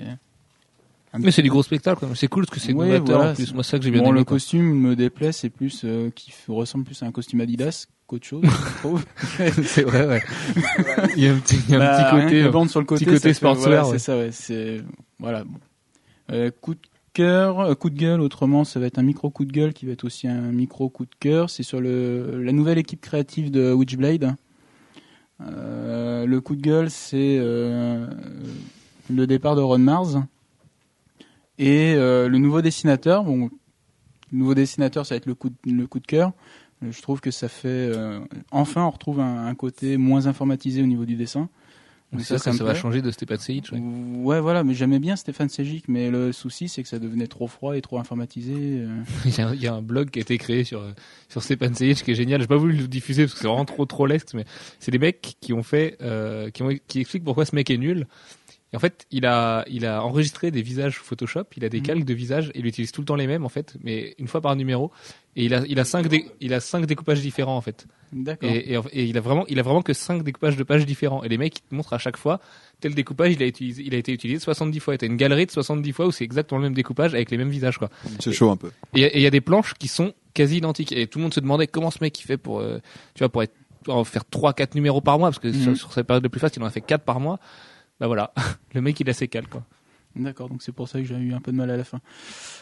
Mais 1.17 1.31
c'est 1.31 1.41
du 1.41 1.49
gros 1.49 1.63
spectacle. 1.63 2.05
C'est 2.15 2.27
cool 2.27 2.45
parce 2.45 2.59
que 2.59 2.63
c'est 2.63 2.73
Ouais, 2.73 2.99
voilà, 2.99 3.31
en 3.31 3.33
plus. 3.33 3.53
Moi, 3.53 3.63
ça 3.63 3.79
que 3.79 3.85
j'ai 3.85 3.91
bien 3.91 4.01
Bon, 4.03 4.09
aimé. 4.09 4.19
le 4.19 4.23
quoi. 4.25 4.35
costume 4.35 4.79
me 4.79 4.95
déplaît, 4.95 5.31
c'est 5.31 5.49
plus 5.49 5.81
euh, 5.83 6.11
qui 6.11 6.31
ressemble 6.47 6.83
plus 6.83 7.01
à 7.01 7.07
un 7.07 7.11
costume 7.11 7.41
Adidas 7.41 7.87
qu'autre 8.05 8.25
chose, 8.27 8.43
je 8.43 8.77
trouve. 8.79 9.03
c'est 9.63 9.81
vrai, 9.83 10.05
ouais. 10.05 10.21
il 11.15 11.23
y 11.23 11.27
a 11.27 11.33
un 11.33 11.39
petit, 11.39 11.57
il 11.67 11.71
y 11.71 11.75
a 11.75 11.77
un 11.77 11.79
Bah, 11.79 12.03
petit 12.11 12.21
côté. 12.23 12.43
euh, 12.43 12.51
bande 12.51 12.69
sur 12.69 12.79
le 12.81 12.85
côté, 12.85 13.05
petit 13.05 13.13
côté 13.15 13.33
sportswear, 13.33 13.67
voilà, 13.67 13.87
ouais. 13.87 13.97
C'est 13.99 14.05
ça, 14.05 14.17
ouais. 14.17 14.29
C'est 14.31 14.81
voilà. 15.17 15.43
Bon. 15.43 15.59
Euh, 16.31 16.51
coup 16.61 16.75
de 16.75 16.79
euh, 17.23 17.75
coup 17.75 17.89
de 17.89 17.97
gueule. 17.97 18.21
Autrement, 18.21 18.63
ça 18.63 18.79
va 18.79 18.87
être 18.87 18.99
un 18.99 19.03
micro 19.03 19.29
coup 19.29 19.45
de 19.45 19.51
gueule 19.51 19.73
qui 19.73 19.85
va 19.85 19.91
être 19.91 20.03
aussi 20.03 20.27
un 20.27 20.51
micro 20.51 20.89
coup 20.89 21.05
de 21.05 21.15
cœur. 21.19 21.49
C'est 21.49 21.63
sur 21.63 21.81
la 21.81 22.51
nouvelle 22.51 22.77
équipe 22.77 23.01
créative 23.01 23.51
de 23.51 23.73
Witchblade. 23.73 24.35
Euh, 25.41 26.25
le 26.25 26.41
coup 26.41 26.55
de 26.55 26.61
gueule, 26.61 26.89
c'est 26.89 27.37
euh, 27.39 28.07
le 29.09 29.27
départ 29.27 29.55
de 29.55 29.61
Ron 29.61 29.77
Mars 29.79 30.17
et 31.59 31.95
le 31.95 32.37
nouveau 32.37 32.61
dessinateur. 32.61 33.23
Bon, 33.23 33.49
le 34.31 34.37
nouveau 34.37 34.53
dessinateur, 34.53 35.05
ça 35.05 35.15
va 35.15 35.17
être 35.17 35.25
le 35.25 35.35
coup 35.35 35.49
de, 35.49 36.05
cœur. 36.05 36.31
Je 36.81 37.01
trouve 37.01 37.21
que 37.21 37.31
ça 37.31 37.49
fait 37.49 37.91
enfin 38.51 38.83
on 38.83 38.91
retrouve 38.91 39.19
un 39.19 39.55
côté 39.55 39.97
moins 39.97 40.27
informatisé 40.27 40.83
au 40.83 40.85
niveau 40.85 41.05
du 41.05 41.15
dessin. 41.15 41.49
Donc 42.13 42.21
ça, 42.21 42.37
ça, 42.37 42.53
ça 42.53 42.63
va 42.63 42.73
changer 42.73 43.01
de 43.01 43.11
Stepan 43.11 43.37
Sejic. 43.37 43.69
ouais. 43.73 43.79
Ouais, 43.79 44.39
voilà, 44.39 44.63
mais 44.63 44.73
j'aimais 44.73 44.99
bien 44.99 45.17
Stéphane 45.17 45.49
Sejic, 45.49 45.85
mais 45.89 46.09
le 46.09 46.31
souci, 46.31 46.69
c'est 46.69 46.81
que 46.81 46.87
ça 46.87 46.99
devenait 46.99 47.27
trop 47.27 47.47
froid 47.47 47.75
et 47.75 47.81
trop 47.81 47.99
informatisé. 47.99 48.53
euh. 48.55 48.87
Il 49.25 49.37
y, 49.37 49.41
a, 49.41 49.53
il 49.53 49.61
y 49.61 49.67
a 49.67 49.73
un 49.73 49.81
blog 49.81 50.09
qui 50.09 50.19
a 50.19 50.21
été 50.21 50.37
créé 50.37 50.63
sur 50.63 50.79
euh, 50.79 50.91
sur 51.27 51.43
Stepan 51.43 51.73
Sejic 51.73 52.03
qui 52.03 52.11
est 52.11 52.15
génial. 52.15 52.39
J'ai 52.39 52.47
pas 52.47 52.55
voulu 52.55 52.77
le 52.77 52.87
diffuser 52.87 53.23
parce 53.23 53.33
que 53.33 53.39
c'est 53.39 53.47
vraiment 53.47 53.65
trop 53.65 53.85
trop 53.85 54.05
lest, 54.05 54.33
mais 54.35 54.45
c'est 54.79 54.91
des 54.91 54.99
mecs 54.99 55.35
qui 55.41 55.51
ont 55.51 55.63
fait, 55.63 55.97
euh, 56.01 56.49
qui 56.49 56.63
ont 56.63 56.69
qui 56.87 57.01
expliquent 57.01 57.25
pourquoi 57.25 57.43
ce 57.45 57.53
mec 57.55 57.69
est 57.69 57.77
nul. 57.77 58.07
Et 58.73 58.75
en 58.75 58.79
fait, 58.79 59.05
il 59.11 59.25
a 59.25 59.63
il 59.69 59.85
a 59.85 60.03
enregistré 60.03 60.51
des 60.51 60.61
visages 60.61 60.97
Photoshop, 60.99 61.45
il 61.55 61.63
a 61.63 61.69
des 61.69 61.77
Mhm. 61.79 61.83
calques 61.85 62.03
de 62.05 62.13
visages, 62.13 62.49
et 62.53 62.59
il 62.59 62.65
utilise 62.65 62.91
tout 62.91 62.99
le 63.01 63.05
temps 63.05 63.15
les 63.15 63.25
mêmes 63.27 63.45
en 63.45 63.49
fait, 63.49 63.75
mais 63.81 64.13
une 64.19 64.27
fois 64.27 64.41
par 64.41 64.55
numéro. 64.57 64.91
Et 65.37 65.45
il 65.45 65.53
a 65.53 65.61
il 65.67 65.79
a 65.79 65.85
cinq 65.85 66.07
dé- 66.09 66.25
il 66.41 66.53
a 66.53 66.59
cinq 66.59 66.85
découpages 66.85 67.21
différents 67.21 67.55
en 67.55 67.61
fait. 67.61 67.87
D'accord. 68.11 68.49
Et, 68.49 68.73
et, 68.73 68.77
en- 68.77 68.83
et 68.91 69.05
il 69.05 69.17
a 69.17 69.21
vraiment, 69.21 69.45
il 69.47 69.57
a 69.59 69.61
vraiment 69.63 69.81
que 69.81 69.93
5 69.93 70.23
découpages 70.23 70.55
de 70.57 70.63
pages 70.63 70.85
différents. 70.85 71.23
Et 71.23 71.29
les 71.29 71.37
mecs 71.37 71.57
ils 71.59 71.61
te 71.69 71.75
montrent 71.75 71.93
à 71.93 71.97
chaque 71.97 72.17
fois 72.17 72.39
tel 72.81 72.93
découpage, 72.93 73.33
il 73.33 73.41
a 73.43 73.45
utilisé, 73.47 73.83
il 73.85 73.93
a 73.95 73.97
été 73.97 74.11
utilisé 74.11 74.39
70 74.39 74.79
fois. 74.81 74.95
Et 74.95 74.97
t'as 74.97 75.07
une 75.07 75.17
galerie 75.17 75.45
de 75.45 75.51
70 75.51 75.91
fois 75.93 76.05
où 76.07 76.11
c'est 76.11 76.23
exactement 76.25 76.59
le 76.59 76.63
même 76.65 76.73
découpage 76.73 77.13
avec 77.13 77.31
les 77.31 77.37
mêmes 77.37 77.49
visages, 77.49 77.77
quoi. 77.77 77.89
C'est 78.19 78.31
chaud 78.33 78.49
un 78.51 78.57
peu. 78.57 78.71
Et 78.95 79.17
il 79.17 79.21
y 79.21 79.25
a 79.27 79.29
des 79.29 79.41
planches 79.41 79.73
qui 79.75 79.87
sont 79.87 80.13
quasi 80.33 80.57
identiques. 80.57 80.91
Et 80.91 81.07
tout 81.07 81.19
le 81.19 81.23
monde 81.23 81.33
se 81.33 81.39
demandait 81.39 81.67
comment 81.67 81.91
ce 81.91 81.99
mec 82.01 82.19
il 82.19 82.23
fait 82.23 82.37
pour, 82.37 82.59
euh, 82.59 82.79
tu 83.13 83.19
vois, 83.19 83.29
pour 83.29 83.43
être, 83.43 83.53
pour 83.83 84.05
faire 84.07 84.25
3, 84.25 84.53
4 84.53 84.75
numéros 84.75 84.99
par 85.01 85.17
mois, 85.19 85.29
parce 85.29 85.39
que 85.39 85.51
sur, 85.53 85.69
Mhm. 85.71 85.75
sur 85.75 85.91
sa 85.93 86.03
période 86.03 86.23
de 86.23 86.27
plus 86.27 86.39
fast, 86.39 86.55
il 86.57 86.63
en 86.63 86.65
a 86.65 86.69
fait 86.69 86.81
4 86.81 87.03
par 87.03 87.19
mois. 87.19 87.39
Bah 87.99 88.07
voilà. 88.07 88.33
le 88.73 88.81
mec 88.81 88.99
il 88.99 89.09
a 89.09 89.13
ses 89.13 89.27
cales, 89.27 89.47
quoi. 89.47 89.63
D'accord, 90.15 90.49
donc 90.49 90.63
c'est 90.63 90.71
pour 90.71 90.87
ça 90.89 90.99
que 90.99 91.05
j'ai 91.05 91.15
eu 91.15 91.33
un 91.33 91.39
peu 91.41 91.51
de 91.51 91.57
mal 91.57 91.69
à 91.69 91.77
la 91.77 91.83
fin. 91.83 91.99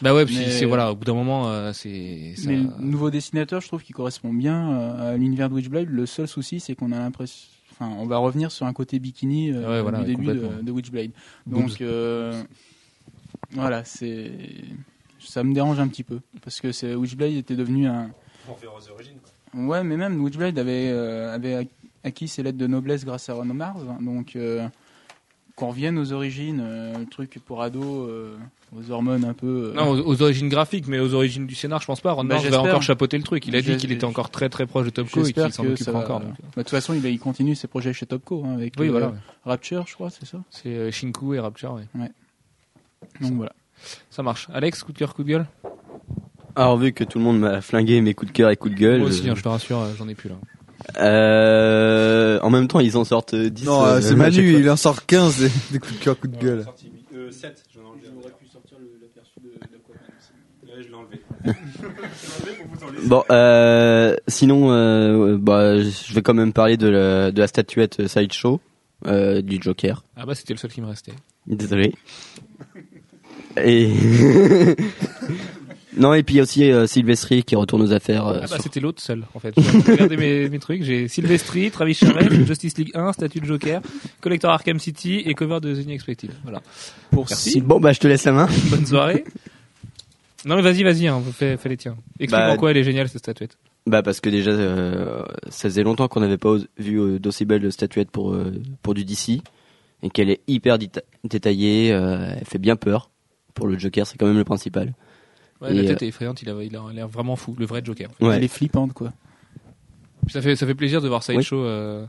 Bah 0.02 0.14
ouais, 0.14 0.26
puis 0.26 0.36
c'est, 0.50 0.66
voilà, 0.66 0.92
au 0.92 0.94
bout 0.94 1.04
d'un 1.06 1.14
moment, 1.14 1.48
euh, 1.48 1.72
c'est, 1.72 2.34
ça- 2.36 2.50
Mais 2.50 2.56
le 2.56 2.68
nouveau 2.80 3.10
dessinateur, 3.10 3.62
je 3.62 3.68
trouve 3.68 3.82
qu'il 3.82 3.94
correspond 3.94 4.32
bien 4.34 4.72
euh, 4.72 5.14
à 5.14 5.16
l'univers 5.16 5.48
de 5.48 5.54
Witchblade. 5.54 5.88
Le 5.88 6.04
seul 6.04 6.28
souci, 6.28 6.60
c'est 6.60 6.74
qu'on 6.74 6.92
a 6.92 6.98
l'impression. 6.98 7.48
Enfin, 7.72 7.90
on 7.98 8.06
va 8.06 8.18
revenir 8.18 8.50
sur 8.52 8.66
un 8.66 8.72
côté 8.72 8.98
bikini 8.98 9.52
euh, 9.52 9.68
Ouais, 9.68 9.82
voilà, 9.82 10.00
du 10.00 10.14
début 10.16 10.26
de, 10.26 10.70
Witchblade. 10.70 11.10
Donc, 11.46 11.80
euh, 11.80 12.42
voilà, 13.52 13.84
c'est. 13.84 14.32
Ça 15.18 15.42
me 15.42 15.54
dérange 15.54 15.80
un 15.80 15.88
petit 15.88 16.04
peu. 16.04 16.20
Parce 16.42 16.60
que 16.60 16.72
c'est- 16.72 16.94
Witchblade 16.94 17.32
était 17.32 17.56
devenu 17.56 17.86
un. 17.86 18.10
Ouais, 19.54 19.82
mais 19.82 19.96
même 19.96 20.22
Witchblade 20.22 20.58
avait, 20.58 20.88
euh, 20.90 21.34
avait 21.34 21.68
acquis 22.04 22.28
ses 22.28 22.42
lettres 22.42 22.58
de 22.58 22.66
noblesse 22.66 23.04
grâce 23.04 23.28
à 23.28 23.34
Ron 23.34 23.44
Mars. 23.46 23.80
Donc, 24.00 24.36
euh, 24.36 24.68
qu'on 25.56 25.68
revienne 25.70 25.98
aux 25.98 26.12
origines, 26.12 26.60
euh, 26.62 26.98
le 26.98 27.06
truc 27.06 27.38
pour 27.44 27.62
ados, 27.62 28.08
euh, 28.10 28.36
aux 28.76 28.90
hormones 28.90 29.24
un 29.24 29.32
peu. 29.32 29.72
euh, 29.72 29.74
Non, 29.74 29.88
aux, 29.90 30.02
aux 30.06 30.22
origines 30.22 30.48
graphiques, 30.50 30.86
mais 30.86 30.98
aux 31.00 31.14
origines 31.14 31.46
du 31.46 31.54
scénar, 31.54 31.80
je 31.80 31.86
pense 31.86 32.00
pas. 32.02 32.12
Ron 32.12 32.24
Bah, 32.24 32.36
va 32.36 32.60
encore 32.60 32.82
chapeauter 32.82 33.16
le 33.16 33.22
truc. 33.24 33.46
Il 33.46 33.56
a 33.56 33.62
dit 33.62 33.76
qu'il 33.78 33.90
était 33.90 34.04
encore 34.04 34.28
très 34.30 34.48
très 34.50 34.66
proche 34.66 34.84
de 34.84 34.90
Topco 34.90 35.24
et 35.24 35.32
qu'il 35.32 35.52
s'en 35.52 35.64
occupera 35.66 35.98
encore. 36.00 36.20
donc. 36.20 36.28
Bah, 36.30 36.36
De 36.58 36.62
toute 36.62 36.70
façon, 36.70 36.92
il, 36.94 37.04
il 37.06 37.18
continue 37.18 37.54
ses 37.54 37.68
projets 37.68 37.92
chez 37.94 38.04
Topco 38.06 38.44
hein, 38.46 38.54
avec 38.54 38.74
Oui, 38.78 38.88
voilà. 38.88 39.08
ouais. 39.08 39.14
Rapture, 39.46 39.86
je 39.88 39.94
crois, 39.94 40.10
c'est 40.10 40.26
ça. 40.26 40.38
C'est 40.50 40.68
euh, 40.76 40.90
Shinku 40.92 41.34
et 41.34 41.40
Rapture, 41.40 41.72
ouais. 41.74 42.10
Donc 43.20 43.32
voilà. 43.32 43.52
Ça 44.10 44.22
marche. 44.22 44.48
Alex, 44.52 44.82
coup 44.82 44.92
de 44.92 44.98
cœur, 44.98 45.14
coup 45.14 45.22
de 45.24 45.28
gueule? 45.28 45.46
Alors 46.54 46.76
vu 46.78 46.92
que 46.92 47.04
tout 47.04 47.18
le 47.18 47.24
monde 47.24 47.38
m'a 47.38 47.60
flingué 47.60 48.00
mes 48.00 48.14
coups 48.14 48.32
de 48.32 48.36
cœur 48.36 48.50
et 48.50 48.56
coups 48.56 48.74
de 48.74 48.78
gueule, 48.80 49.00
Moi 49.00 49.08
aussi, 49.08 49.28
hein, 49.28 49.34
je 49.36 49.42
te 49.42 49.48
rassure, 49.48 49.86
j'en 49.98 50.08
ai 50.08 50.14
plus 50.14 50.28
là. 50.30 50.36
Euh, 50.98 52.38
en 52.42 52.50
même 52.50 52.68
temps 52.68 52.80
ils 52.80 52.96
en 52.96 53.04
sortent 53.04 53.34
10. 53.34 53.64
Non, 53.64 53.84
euh, 53.84 53.96
euh, 53.96 54.00
c'est 54.00 54.14
Manu, 54.14 54.58
il 54.58 54.70
en 54.70 54.76
sort 54.76 55.06
15 55.06 55.38
des, 55.38 55.50
des 55.72 55.78
coups 55.78 55.98
de 55.98 56.04
cœur, 56.04 56.18
coups 56.18 56.36
de 56.36 56.42
gueule. 56.42 56.64
Bon, 63.04 63.22
euh, 63.30 64.16
sinon, 64.28 64.72
euh, 64.72 65.36
bah, 65.38 65.78
je 65.78 66.14
vais 66.14 66.22
quand 66.22 66.34
même 66.34 66.52
parler 66.52 66.76
de 66.76 66.88
la, 66.88 67.30
de 67.30 67.38
la 67.40 67.46
statuette 67.46 68.06
Sideshow 68.06 68.60
euh, 69.06 69.42
du 69.42 69.58
Joker. 69.60 70.02
Ah 70.16 70.26
bah 70.26 70.34
c'était 70.34 70.54
le 70.54 70.58
seul 70.58 70.72
qui 70.72 70.80
me 70.80 70.86
restait. 70.86 71.12
Désolé. 71.46 71.94
Et 73.62 73.90
non, 75.96 76.14
et 76.14 76.22
puis 76.22 76.34
il 76.34 76.38
y 76.38 76.40
a 76.40 76.42
aussi 76.42 76.70
euh, 76.70 76.86
Sylvestri 76.86 77.42
qui 77.42 77.56
retourne 77.56 77.82
aux 77.82 77.92
affaires. 77.92 78.26
euh, 78.26 78.38
Ah 78.38 78.40
bah 78.42 78.46
sur- 78.48 78.62
c'était 78.62 78.80
l'autre 78.80 79.02
seul 79.02 79.24
en 79.34 79.38
fait. 79.38 79.54
J'ai 79.56 79.92
regardé 79.92 80.16
mes, 80.16 80.48
mes 80.48 80.58
trucs, 80.58 80.82
j'ai 80.82 81.08
Sylvestri, 81.08 81.70
Travis 81.70 81.94
Charest, 81.94 82.32
Justice 82.46 82.76
League 82.78 82.90
1, 82.94 83.12
statut 83.12 83.40
de 83.40 83.46
Joker, 83.46 83.80
Collector 84.20 84.50
Arkham 84.50 84.78
City 84.78 85.22
et 85.24 85.34
cover 85.34 85.60
de 85.60 85.74
The 85.74 85.84
Unexpected. 85.86 86.30
Voilà. 86.42 86.62
Pour 87.10 87.26
Merci. 87.28 87.60
Bon, 87.60 87.80
bah 87.80 87.92
je 87.92 88.00
te 88.00 88.06
laisse 88.08 88.24
la 88.24 88.32
main. 88.32 88.48
Bonne 88.70 88.86
soirée. 88.86 89.24
Non 90.44 90.54
mais 90.56 90.62
vas-y, 90.62 90.82
vas-y, 90.84 91.06
hein, 91.08 91.20
fais, 91.32 91.56
fais 91.56 91.68
les 91.68 91.76
tiens. 91.76 91.96
Explique-moi 92.20 92.48
Bah, 92.48 92.52
en 92.52 92.56
quoi 92.56 92.70
elle 92.70 92.76
est 92.76 92.84
géniale 92.84 93.08
cette 93.08 93.18
statuette. 93.18 93.56
Bah 93.86 94.02
parce 94.02 94.20
que 94.20 94.30
déjà, 94.30 94.50
euh, 94.50 95.22
ça 95.48 95.68
faisait 95.68 95.82
longtemps 95.82 96.08
qu'on 96.08 96.20
n'avait 96.20 96.38
pas 96.38 96.56
vu 96.78 97.00
euh, 97.00 97.18
d'aussi 97.18 97.44
belle 97.44 97.70
statuette 97.72 98.10
pour 98.10 98.36
pour 98.82 98.94
du 98.94 99.04
DC 99.04 99.40
et 100.02 100.10
qu'elle 100.10 100.28
est 100.30 100.40
hyper 100.46 100.78
déta- 100.78 101.02
détaillée. 101.24 101.86
elle 101.88 102.44
fait 102.44 102.58
bien 102.58 102.76
peur. 102.76 103.10
Pour 103.54 103.66
le 103.66 103.78
Joker, 103.78 104.06
c'est 104.06 104.18
quand 104.18 104.26
même 104.26 104.36
le 104.36 104.44
principal. 104.44 104.92
Ouais, 105.60 105.72
la 105.72 105.84
tête 105.84 106.02
est 106.02 106.08
effrayante, 106.08 106.42
il 106.42 106.50
a, 106.50 106.62
il 106.62 106.76
a 106.76 106.92
l'air 106.92 107.08
vraiment 107.08 107.36
fou, 107.36 107.54
le 107.58 107.64
vrai 107.66 107.80
Joker. 107.84 108.10
Ouais. 108.20 108.36
Elle 108.36 108.44
est 108.44 108.48
flippante, 108.48 108.92
quoi. 108.92 109.12
Ça 110.28 110.42
fait 110.42 110.56
ça 110.56 110.66
fait 110.66 110.74
plaisir 110.74 111.00
de 111.00 111.08
voir 111.08 111.22
Oui. 111.28 111.34
Sideshow 111.36 111.62
euh, 111.64 112.04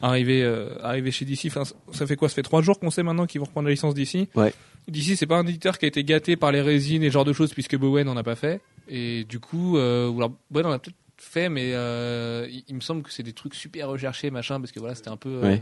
arriver 0.00 0.42
euh, 0.44 0.70
arriver 0.82 1.10
chez 1.10 1.24
DC. 1.24 1.46
Enfin, 1.46 1.64
ça 1.92 2.06
fait 2.06 2.16
quoi? 2.16 2.28
Ça 2.28 2.36
fait 2.36 2.42
trois 2.42 2.62
jours 2.62 2.78
qu'on 2.78 2.90
sait 2.90 3.02
maintenant 3.02 3.26
qu'ils 3.26 3.40
vont 3.40 3.46
reprendre 3.46 3.66
la 3.66 3.72
licence 3.72 3.94
DC. 3.94 4.28
Ouais. 4.36 4.54
DC, 4.86 5.16
c'est 5.16 5.26
pas 5.26 5.38
un 5.38 5.46
éditeur 5.46 5.76
qui 5.76 5.84
a 5.84 5.88
été 5.88 6.04
gâté 6.04 6.36
par 6.36 6.52
les 6.52 6.60
résines 6.62 7.02
et 7.02 7.08
ce 7.08 7.12
genre 7.14 7.24
de 7.24 7.32
choses 7.32 7.52
puisque 7.52 7.76
Bowen 7.76 8.06
n'en 8.06 8.16
a 8.16 8.22
pas 8.22 8.36
fait. 8.36 8.60
Et 8.88 9.24
du 9.24 9.40
coup, 9.40 9.76
euh, 9.76 10.10
alors 10.16 10.32
Bowen 10.50 10.66
en 10.66 10.70
a 10.72 10.78
peut-être 10.78 10.96
fait, 11.18 11.48
mais 11.48 11.72
euh, 11.74 12.46
il, 12.48 12.62
il 12.68 12.74
me 12.76 12.80
semble 12.80 13.02
que 13.02 13.12
c'est 13.12 13.24
des 13.24 13.32
trucs 13.34 13.54
super 13.54 13.88
recherchés, 13.88 14.30
machin, 14.30 14.60
parce 14.60 14.70
que 14.72 14.78
voilà, 14.78 14.94
c'était 14.94 15.10
un 15.10 15.16
peu. 15.16 15.28
euh, 15.30 15.42
Ouais. 15.42 15.58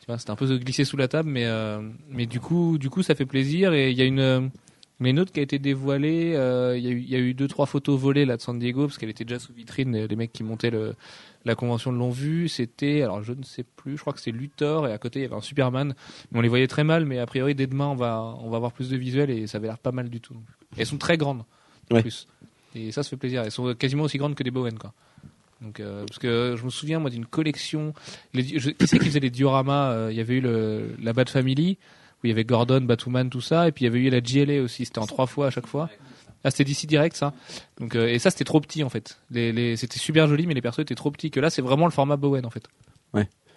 tu 0.00 0.06
vois, 0.08 0.16
c'était 0.18 0.30
un 0.30 0.36
peu 0.36 0.56
glissé 0.56 0.84
sous 0.84 0.96
la 0.96 1.06
table, 1.06 1.28
mais 1.28 1.44
euh, 1.44 1.80
mais 2.08 2.24
du 2.26 2.40
coup, 2.40 2.78
du 2.78 2.88
coup, 2.90 3.02
ça 3.02 3.14
fait 3.14 3.26
plaisir. 3.26 3.72
Et 3.74 3.90
il 3.90 3.98
y 3.98 4.02
a 4.02 4.06
une 4.06 4.50
a 5.06 5.10
une 5.10 5.20
autre 5.20 5.32
qui 5.32 5.40
a 5.40 5.42
été 5.42 5.58
dévoilée. 5.58 6.34
euh, 6.36 6.76
Il 6.76 6.84
y, 6.84 6.88
a 6.88 6.90
eu- 6.90 6.98
il 7.00 7.08
y 7.10 7.14
a 7.16 7.18
eu 7.18 7.32
deux 7.34 7.48
trois 7.48 7.66
photos 7.66 7.98
volées 7.98 8.24
là 8.26 8.36
de 8.36 8.42
San 8.42 8.58
Diego 8.58 8.86
parce 8.86 8.98
qu'elle 8.98 9.08
était 9.10 9.24
déjà 9.24 9.38
sous 9.38 9.52
vitrine. 9.52 9.96
Les, 10.06 10.16
mecs 10.16 10.32
qui 10.32 10.42
montaient 10.44 10.70
le, 10.70 10.94
la 11.44 11.54
convention 11.54 11.90
l'ont 11.92 12.10
vu. 12.10 12.48
C'était 12.48 13.02
alors 13.02 13.22
je 13.22 13.32
ne 13.32 13.42
sais 13.42 13.62
plus. 13.64 13.96
Je 13.96 14.00
crois 14.02 14.12
que 14.12 14.20
c'est 14.20 14.30
Luthor 14.30 14.86
et 14.88 14.92
à 14.92 14.98
côté 14.98 15.20
il 15.20 15.22
y 15.22 15.24
avait 15.24 15.34
un 15.36 15.40
Superman. 15.40 15.94
Mais 16.32 16.38
on 16.38 16.42
les 16.42 16.48
voyait 16.48 16.66
très 16.66 16.84
mal. 16.84 17.06
Mais 17.06 17.18
a 17.18 17.26
priori 17.26 17.54
dès 17.54 17.66
demain 17.66 17.86
on 17.86 17.94
va 17.96 18.36
on 18.42 18.50
va 18.50 18.56
avoir 18.56 18.72
plus 18.72 18.90
de 18.90 18.96
visuels 18.96 19.30
et 19.30 19.46
ça 19.46 19.58
avait 19.58 19.68
l'air 19.68 19.78
pas 19.78 19.92
mal 19.92 20.10
du 20.10 20.20
tout. 20.20 20.34
Et 20.76 20.80
elles 20.80 20.86
sont 20.86 20.98
très 20.98 21.16
grandes. 21.16 21.44
En 21.90 21.94
Ouais. 21.96 22.02
plus. 22.02 22.28
Et 22.74 22.92
ça 22.92 23.02
se 23.02 23.08
fait 23.08 23.16
plaisir. 23.16 23.42
Elles 23.42 23.50
sont 23.50 23.74
quasiment 23.74 24.04
aussi 24.04 24.18
grandes 24.18 24.34
que 24.34 24.42
des 24.42 24.50
Bowen 24.50 24.78
quoi. 24.78 24.92
Donc 25.62 25.80
euh, 25.80 26.04
parce 26.06 26.18
que 26.18 26.54
je 26.58 26.64
me 26.64 26.70
souviens 26.70 26.98
moi 27.00 27.10
d'une 27.10 27.26
collection. 27.26 27.94
Les, 28.32 28.42
je, 28.58 28.70
qui 28.70 28.86
c'est 28.86 28.98
qui 28.98 29.06
faisait 29.06 29.20
les 29.20 29.30
dioramas 29.30 29.92
euh, 29.92 30.08
Il 30.10 30.16
y 30.16 30.20
avait 30.20 30.34
eu 30.36 30.40
le, 30.40 30.94
la 31.02 31.12
Bat 31.12 31.26
Family 31.26 31.78
où 32.22 32.26
il 32.26 32.30
y 32.30 32.32
avait 32.32 32.44
Gordon, 32.44 32.82
Batwoman, 32.82 33.30
tout 33.30 33.40
ça, 33.40 33.68
et 33.68 33.72
puis 33.72 33.84
il 33.84 33.88
y 33.88 33.90
avait 33.90 34.00
eu 34.00 34.10
la 34.10 34.20
GLA 34.20 34.62
aussi. 34.62 34.84
C'était 34.84 34.98
en 34.98 35.06
trois 35.06 35.26
fois 35.26 35.46
à 35.48 35.50
chaque 35.50 35.66
fois. 35.66 35.88
Ah, 36.42 36.50
c'était 36.50 36.64
d'ici 36.64 36.86
direct 36.86 37.16
ça. 37.16 37.34
Donc 37.78 37.94
euh, 37.94 38.08
et 38.08 38.18
ça 38.18 38.30
c'était 38.30 38.44
trop 38.44 38.60
petit 38.60 38.82
en 38.82 38.88
fait. 38.88 39.18
Les, 39.30 39.52
les, 39.52 39.76
c'était 39.76 39.98
super 39.98 40.26
joli, 40.26 40.46
mais 40.46 40.54
les 40.54 40.62
persos 40.62 40.80
étaient 40.80 40.94
trop 40.94 41.10
petits. 41.10 41.30
Que 41.30 41.40
là 41.40 41.50
c'est 41.50 41.62
vraiment 41.62 41.84
le 41.84 41.92
format 41.92 42.16
Bowen 42.16 42.46
en 42.46 42.50
fait. 42.50 42.66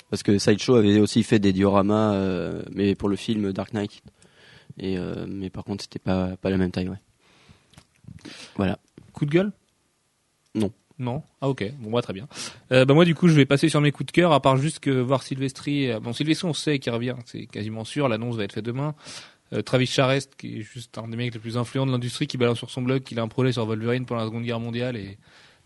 Parce 0.10 0.22
que 0.22 0.38
Sideshow 0.38 0.76
avait 0.76 1.00
aussi 1.00 1.24
fait 1.24 1.40
des 1.40 1.54
dioramas, 1.54 2.14
euh, 2.14 2.62
mais 2.72 2.94
pour 2.94 3.10
le 3.10 3.16
film 3.16 3.52
Dark 3.52 3.74
Knight. 3.74 4.04
Et 4.78 4.96
euh, 4.96 5.26
mais 5.28 5.50
par 5.50 5.64
contre, 5.64 5.82
c'était 5.84 5.98
pas 5.98 6.38
pas 6.38 6.52
la 6.52 6.58
même 6.58 6.70
taille, 6.70 6.90
ouais. 6.90 7.02
Voilà. 8.56 8.78
Coup 9.12 9.26
de 9.26 9.32
gueule? 9.32 9.52
Non. 10.54 10.72
Non 11.00 11.24
Ah 11.42 11.50
ok, 11.50 11.72
bon 11.80 11.90
moi 11.90 12.02
très 12.02 12.14
bien. 12.14 12.28
Euh, 12.72 12.86
bah 12.86 12.94
moi 12.94 13.06
du 13.06 13.16
coup 13.16 13.28
je 13.28 13.34
vais 13.34 13.46
passer 13.46 13.70
sur 13.70 13.82
mes 13.82 13.92
coups 13.92 14.08
de 14.08 14.12
cœur, 14.12 14.32
à 14.32 14.42
part 14.42 14.58
juste 14.58 14.80
que 14.80 14.92
voir 14.92 15.24
Sylvestri, 15.24 15.92
euh, 15.92 16.00
bon 16.00 16.14
Sylvestri 16.14 16.48
on 16.48 16.54
sait 16.54 16.80
qu'il 16.80 16.92
revient, 16.92 17.16
c'est 17.26 17.46
quasiment 17.48 17.84
sûr, 17.84 18.08
l'annonce 18.08 18.36
va 18.36 18.44
être 18.44 18.54
faite 18.54 18.66
demain. 18.66 18.94
Euh, 19.54 19.62
Travis 19.62 19.88
Charest 19.88 20.36
qui 20.36 20.60
est 20.60 20.62
juste 20.62 20.98
un 20.98 21.08
des 21.08 21.18
mecs 21.18 21.34
les 21.34 21.40
plus 21.40 21.58
influents 21.58 21.86
de 21.86 21.92
l'industrie 21.92 22.28
qui 22.28 22.38
balance 22.38 22.58
sur 22.58 22.70
son 22.70 22.82
blog 22.82 23.04
qu'il 23.04 23.20
a 23.20 23.24
un 23.24 23.28
projet 23.28 23.52
sur 23.52 23.66
Wolverine 23.66 24.06
pendant 24.06 24.22
la 24.22 24.28
seconde 24.28 24.44
guerre 24.44 24.60
mondiale 24.60 24.96
et 24.96 25.18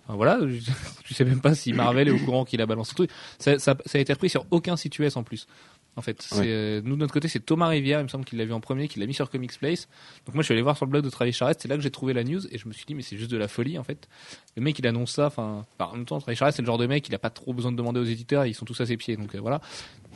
voilà, 0.10 0.40
je, 1.06 1.14
sais 1.14 1.26
même 1.26 1.42
pas 1.42 1.54
si 1.54 1.74
Marvel 1.74 2.08
est 2.08 2.12
au 2.12 2.20
courant 2.20 2.46
qu'il 2.46 2.62
a 2.62 2.66
balancé 2.66 2.92
le 2.94 2.96
truc. 2.96 3.12
Ça, 3.40 3.60
ça, 3.60 3.76
ça 3.86 3.98
a 3.98 4.02
été 4.02 4.14
repris 4.14 4.30
sur 4.30 4.46
aucun 4.52 4.78
site 4.78 4.98
US 5.00 5.18
en 5.18 5.24
plus. 5.24 5.48
En 5.98 6.02
fait, 6.02 6.22
c'est, 6.22 6.44
euh, 6.46 6.80
nous 6.86 6.94
de 6.96 7.00
notre 7.00 7.12
côté 7.14 7.28
c'est 7.28 7.40
Thomas 7.40 7.68
Rivière, 7.68 8.00
il 8.00 8.04
me 8.04 8.08
semble 8.08 8.24
qu'il 8.24 8.38
l'a 8.38 8.46
vu 8.46 8.54
en 8.54 8.60
premier, 8.60 8.88
qu'il 8.88 9.02
l'a 9.02 9.08
mis 9.08 9.16
sur 9.16 9.30
Comics 9.32 9.58
Place. 9.60 9.88
Donc 10.28 10.36
moi 10.36 10.44
je 10.44 10.46
suis 10.46 10.54
allé 10.54 10.62
voir 10.62 10.78
sur 10.78 10.86
le 10.86 10.92
blog 10.92 11.04
de 11.04 11.10
Travis 11.10 11.34
Charest, 11.34 11.60
c'est 11.62 11.68
là 11.68 11.76
que 11.76 11.82
j'ai 11.82 11.90
trouvé 11.90 12.14
la 12.14 12.24
news 12.24 12.40
et 12.52 12.60
je 12.60 12.68
me 12.68 12.72
suis 12.74 12.86
dit 12.86 12.94
mais 12.94 13.02
c'est 13.02 13.18
juste 13.18 13.32
de 13.32 13.38
la 13.38 13.48
folie 13.48 13.80
en 13.80 13.84
fait. 13.84 14.08
Le 14.56 14.62
mec 14.62 14.78
il 14.78 14.86
annonce 14.86 15.12
ça, 15.14 15.26
enfin 15.26 15.66
en 15.80 15.96
même 15.96 16.06
temps 16.06 16.20
Travis 16.20 16.38
Charest 16.38 16.56
c'est 16.58 16.62
le 16.62 16.68
genre 16.68 16.78
de 16.78 16.86
mec 16.86 17.08
il 17.10 17.16
a 17.16 17.20
pas 17.20 17.32
trop 17.32 17.52
besoin 17.52 17.72
de 17.72 17.78
demander 17.78 18.00
aux 18.00 18.04
éditeurs, 18.06 18.46
ils 18.46 18.54
sont 18.54 18.64
tous 18.66 18.80
à 18.80 18.86
ses 18.86 18.96
pieds 18.96 19.18
donc 19.18 19.34
euh, 19.34 19.40
voilà. 19.40 19.60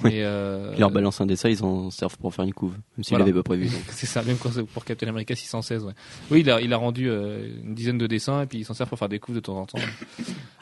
Oui. 0.03 0.11
Euh, 0.15 0.71
Ils 0.75 0.79
leur 0.79 0.91
balancent 0.91 1.21
un 1.21 1.25
dessin, 1.25 1.49
ils 1.49 1.63
en 1.63 1.89
servent 1.91 2.17
pour 2.17 2.33
faire 2.33 2.45
une 2.45 2.53
couve, 2.53 2.73
même 2.73 3.03
s'ils 3.03 3.09
Voilà. 3.09 3.25
l'avaient 3.25 3.37
pas 3.39 3.43
prévu. 3.43 3.67
c'est 3.89 4.05
ça 4.05 4.21
même 4.23 4.37
quand 4.37 4.51
pour 4.67 4.85
Captain 4.85 5.07
America 5.07 5.35
616 5.35 5.83
ouais. 5.83 5.93
Oui, 6.29 6.41
il 6.41 6.49
a 6.51 6.61
il 6.61 6.71
a 6.73 6.77
rendu 6.77 7.09
euh, 7.09 7.47
une 7.63 7.73
dizaine 7.73 7.97
de 7.97 8.05
dessins 8.05 8.43
et 8.43 8.45
puis 8.45 8.59
il 8.59 8.65
s'en 8.65 8.75
sert 8.75 8.87
pour 8.87 8.99
faire 8.99 9.09
des 9.09 9.17
coups 9.19 9.35
de 9.37 9.39
temps 9.41 9.57
en 9.57 9.65
temps. 9.65 9.79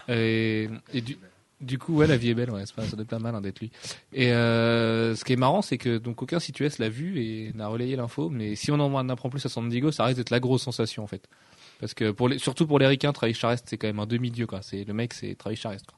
et, 0.08 0.70
et 0.94 1.02
du 1.02 1.18
du 1.62 1.78
coup, 1.78 1.96
ouais, 1.96 2.08
la 2.08 2.18
vie 2.18 2.30
est 2.30 2.34
belle, 2.34 2.52
ouais, 2.52 2.66
ça 2.66 2.76
doit 2.76 3.02
être 3.02 3.08
pas 3.10 3.20
mal 3.20 3.36
hein, 3.36 3.42
d'être 3.42 3.60
lui. 3.60 3.72
Et 4.14 4.32
euh, 4.32 5.16
ce 5.16 5.24
qui 5.26 5.34
est 5.34 5.38
marrant, 5.38 5.62
c'est 5.62 5.78
que 5.78 5.98
donc 5.98 6.22
aucun 6.22 6.40
site 6.40 6.60
US 6.60 6.80
l'a 6.80 6.90
vu 6.90 7.22
et 7.22 7.52
n'a 7.54 7.68
relayé 7.68 7.96
l'info, 7.96 8.30
mais 8.30 8.56
si 8.56 8.72
on 8.72 8.80
en 8.80 9.10
apprend 9.10 9.30
plus 9.30 9.46
à 9.46 9.50
San 9.50 9.68
Diego, 9.68 9.92
ça 9.92 10.06
risque 10.06 10.18
d'être 10.18 10.30
la 10.30 10.40
grosse 10.40 10.64
sensation 10.64 11.04
en 11.04 11.08
fait. 11.08 11.28
Parce 11.80 11.94
que 11.94 12.12
pour 12.12 12.28
les, 12.28 12.40
surtout 12.40 12.68
pour 12.68 12.80
les 12.80 12.88
ricains, 12.88 13.14
Travis 13.14 13.34
Charest, 13.34 13.66
c'est 13.70 13.78
quand 13.78 13.88
même 13.88 14.00
un 14.00 14.06
demi-dieu 14.06 14.46
quoi. 14.48 14.62
C'est 14.62 14.84
le 14.84 14.94
mec, 14.94 15.14
c'est 15.14 15.36
Travis 15.36 15.56
Charest. 15.56 15.86
Quoi. 15.86 15.98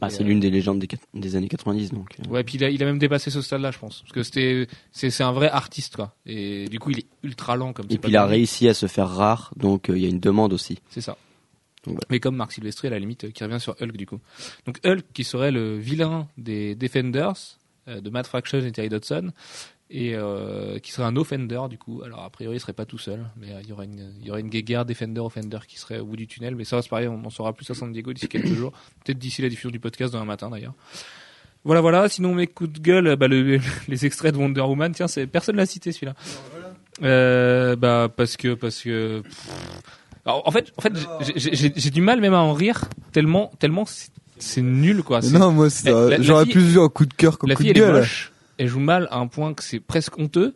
Bah, 0.00 0.08
c'est 0.08 0.22
euh, 0.22 0.26
l'une 0.26 0.40
des 0.40 0.50
légendes 0.50 0.82
des, 1.14 1.36
années 1.36 1.48
90, 1.48 1.92
donc. 1.92 2.16
euh, 2.18 2.30
Ouais, 2.30 2.42
puis 2.42 2.56
il 2.56 2.64
a, 2.64 2.70
il 2.70 2.82
a 2.82 2.86
même 2.86 2.98
dépassé 2.98 3.30
ce 3.30 3.42
stade-là, 3.42 3.70
je 3.70 3.78
pense, 3.78 4.00
parce 4.00 4.12
que 4.12 4.22
c'était, 4.22 4.66
c'est, 4.92 5.22
un 5.22 5.32
vrai 5.32 5.50
artiste 5.50 5.96
quoi. 5.96 6.14
Et 6.24 6.66
du 6.68 6.78
coup, 6.78 6.90
il 6.90 7.00
est 7.00 7.06
ultra 7.22 7.54
lent 7.56 7.72
comme. 7.72 7.86
Et 7.90 7.98
puis 7.98 8.10
il 8.10 8.16
a 8.16 8.24
réussi 8.26 8.66
à 8.68 8.74
se 8.74 8.86
faire 8.86 9.08
rare, 9.08 9.52
donc 9.56 9.90
euh, 9.90 9.98
il 9.98 10.02
y 10.02 10.06
a 10.06 10.08
une 10.08 10.20
demande 10.20 10.52
aussi. 10.52 10.78
C'est 10.88 11.02
ça. 11.02 11.16
Donc, 11.84 11.94
voilà. 11.94 12.06
Mais 12.10 12.20
comme 12.20 12.36
Marc 12.36 12.52
Silvestri, 12.52 12.88
à 12.88 12.90
la 12.90 12.98
limite, 12.98 13.32
qui 13.32 13.42
revient 13.44 13.60
sur 13.60 13.74
Hulk 13.80 13.96
du 13.96 14.06
coup. 14.06 14.20
Donc 14.66 14.78
Hulk, 14.84 15.04
qui 15.14 15.24
serait 15.24 15.50
le 15.50 15.76
vilain 15.78 16.28
des 16.36 16.74
Defenders 16.74 17.58
euh, 17.88 18.00
de 18.00 18.10
Matt 18.10 18.26
Fraction 18.26 18.58
et 18.60 18.70
Terry 18.72 18.88
Dodson, 18.90 19.32
et 19.92 20.14
euh, 20.14 20.78
qui 20.78 20.92
serait 20.92 21.06
un 21.06 21.16
Offender 21.16 21.60
du 21.70 21.78
coup. 21.78 22.02
Alors 22.04 22.22
a 22.22 22.30
priori, 22.30 22.56
il 22.56 22.60
serait 22.60 22.74
pas 22.74 22.84
tout 22.84 22.98
seul, 22.98 23.24
mais 23.36 23.50
euh, 23.52 23.60
il 23.62 23.68
y 23.68 23.72
aurait 23.72 23.86
une, 23.86 24.12
il 24.20 24.26
y 24.26 24.30
aurait 24.30 24.40
une 24.40 24.50
guéguerre 24.50 24.84
Defender 24.84 25.20
Offender 25.20 25.58
qui 25.66 25.78
serait 25.78 25.98
au 26.00 26.04
bout 26.04 26.16
du 26.16 26.26
tunnel. 26.26 26.54
Mais 26.54 26.64
ça, 26.64 26.82
c'est 26.82 26.88
pareil, 26.90 27.08
on 27.08 27.24
en 27.24 27.30
saura 27.30 27.52
plus 27.54 27.68
à 27.70 27.74
San 27.74 27.90
Diego 27.92 28.12
d'ici 28.12 28.28
quelques 28.28 28.52
jours, 28.54 28.72
peut-être 29.04 29.18
d'ici 29.18 29.40
la 29.42 29.48
diffusion 29.48 29.70
du 29.70 29.80
podcast 29.80 30.12
demain 30.12 30.24
matin 30.26 30.50
d'ailleurs. 30.50 30.74
Voilà, 31.64 31.80
voilà. 31.80 32.08
Sinon, 32.08 32.34
mes 32.34 32.46
coups 32.46 32.72
de 32.74 32.78
gueule, 32.80 33.16
bah, 33.16 33.26
le- 33.28 33.58
les 33.88 34.06
extraits 34.06 34.32
de 34.34 34.38
Wonder 34.38 34.60
Woman. 34.62 34.92
Tiens, 34.92 35.08
c'est 35.08 35.26
personne 35.26 35.56
l'a 35.56 35.66
cité 35.66 35.92
celui-là. 35.92 36.14
Euh, 37.02 37.76
bah 37.76 38.08
parce 38.14 38.36
que 38.36 38.54
parce 38.54 38.82
que. 38.82 39.20
pff. 39.22 39.48
Alors, 40.26 40.42
en 40.46 40.50
fait, 40.50 40.72
en 40.76 40.82
fait, 40.82 40.92
j'ai- 41.36 41.90
du 41.90 42.00
mal 42.00 42.20
même 42.20 42.34
à 42.34 42.40
en 42.40 42.52
rire 42.52 42.84
tellement 43.12 43.50
tellement 43.58 43.84
c'est- 43.86 44.60
nul 44.62 45.02
quoi. 45.02 45.20
Non, 45.22 45.50
moi, 45.52 45.68
j'aurais 46.20 46.46
plus 46.46 46.60
vu 46.62 46.80
un 46.80 46.88
coup 46.88 47.06
de 47.06 47.14
cœur 47.14 47.38
qu'un 47.38 47.54
coup 47.54 47.62
fille 47.62 47.72
de 47.72 47.78
elle 47.78 47.84
est 47.84 47.86
gueule. 47.92 48.00
moche, 48.00 48.32
elle 48.58 48.68
joue 48.68 48.80
mal 48.80 49.08
à 49.10 49.18
un 49.18 49.26
point 49.26 49.54
que 49.54 49.62
c'est 49.62 49.80
presque 49.80 50.18
honteux. 50.18 50.54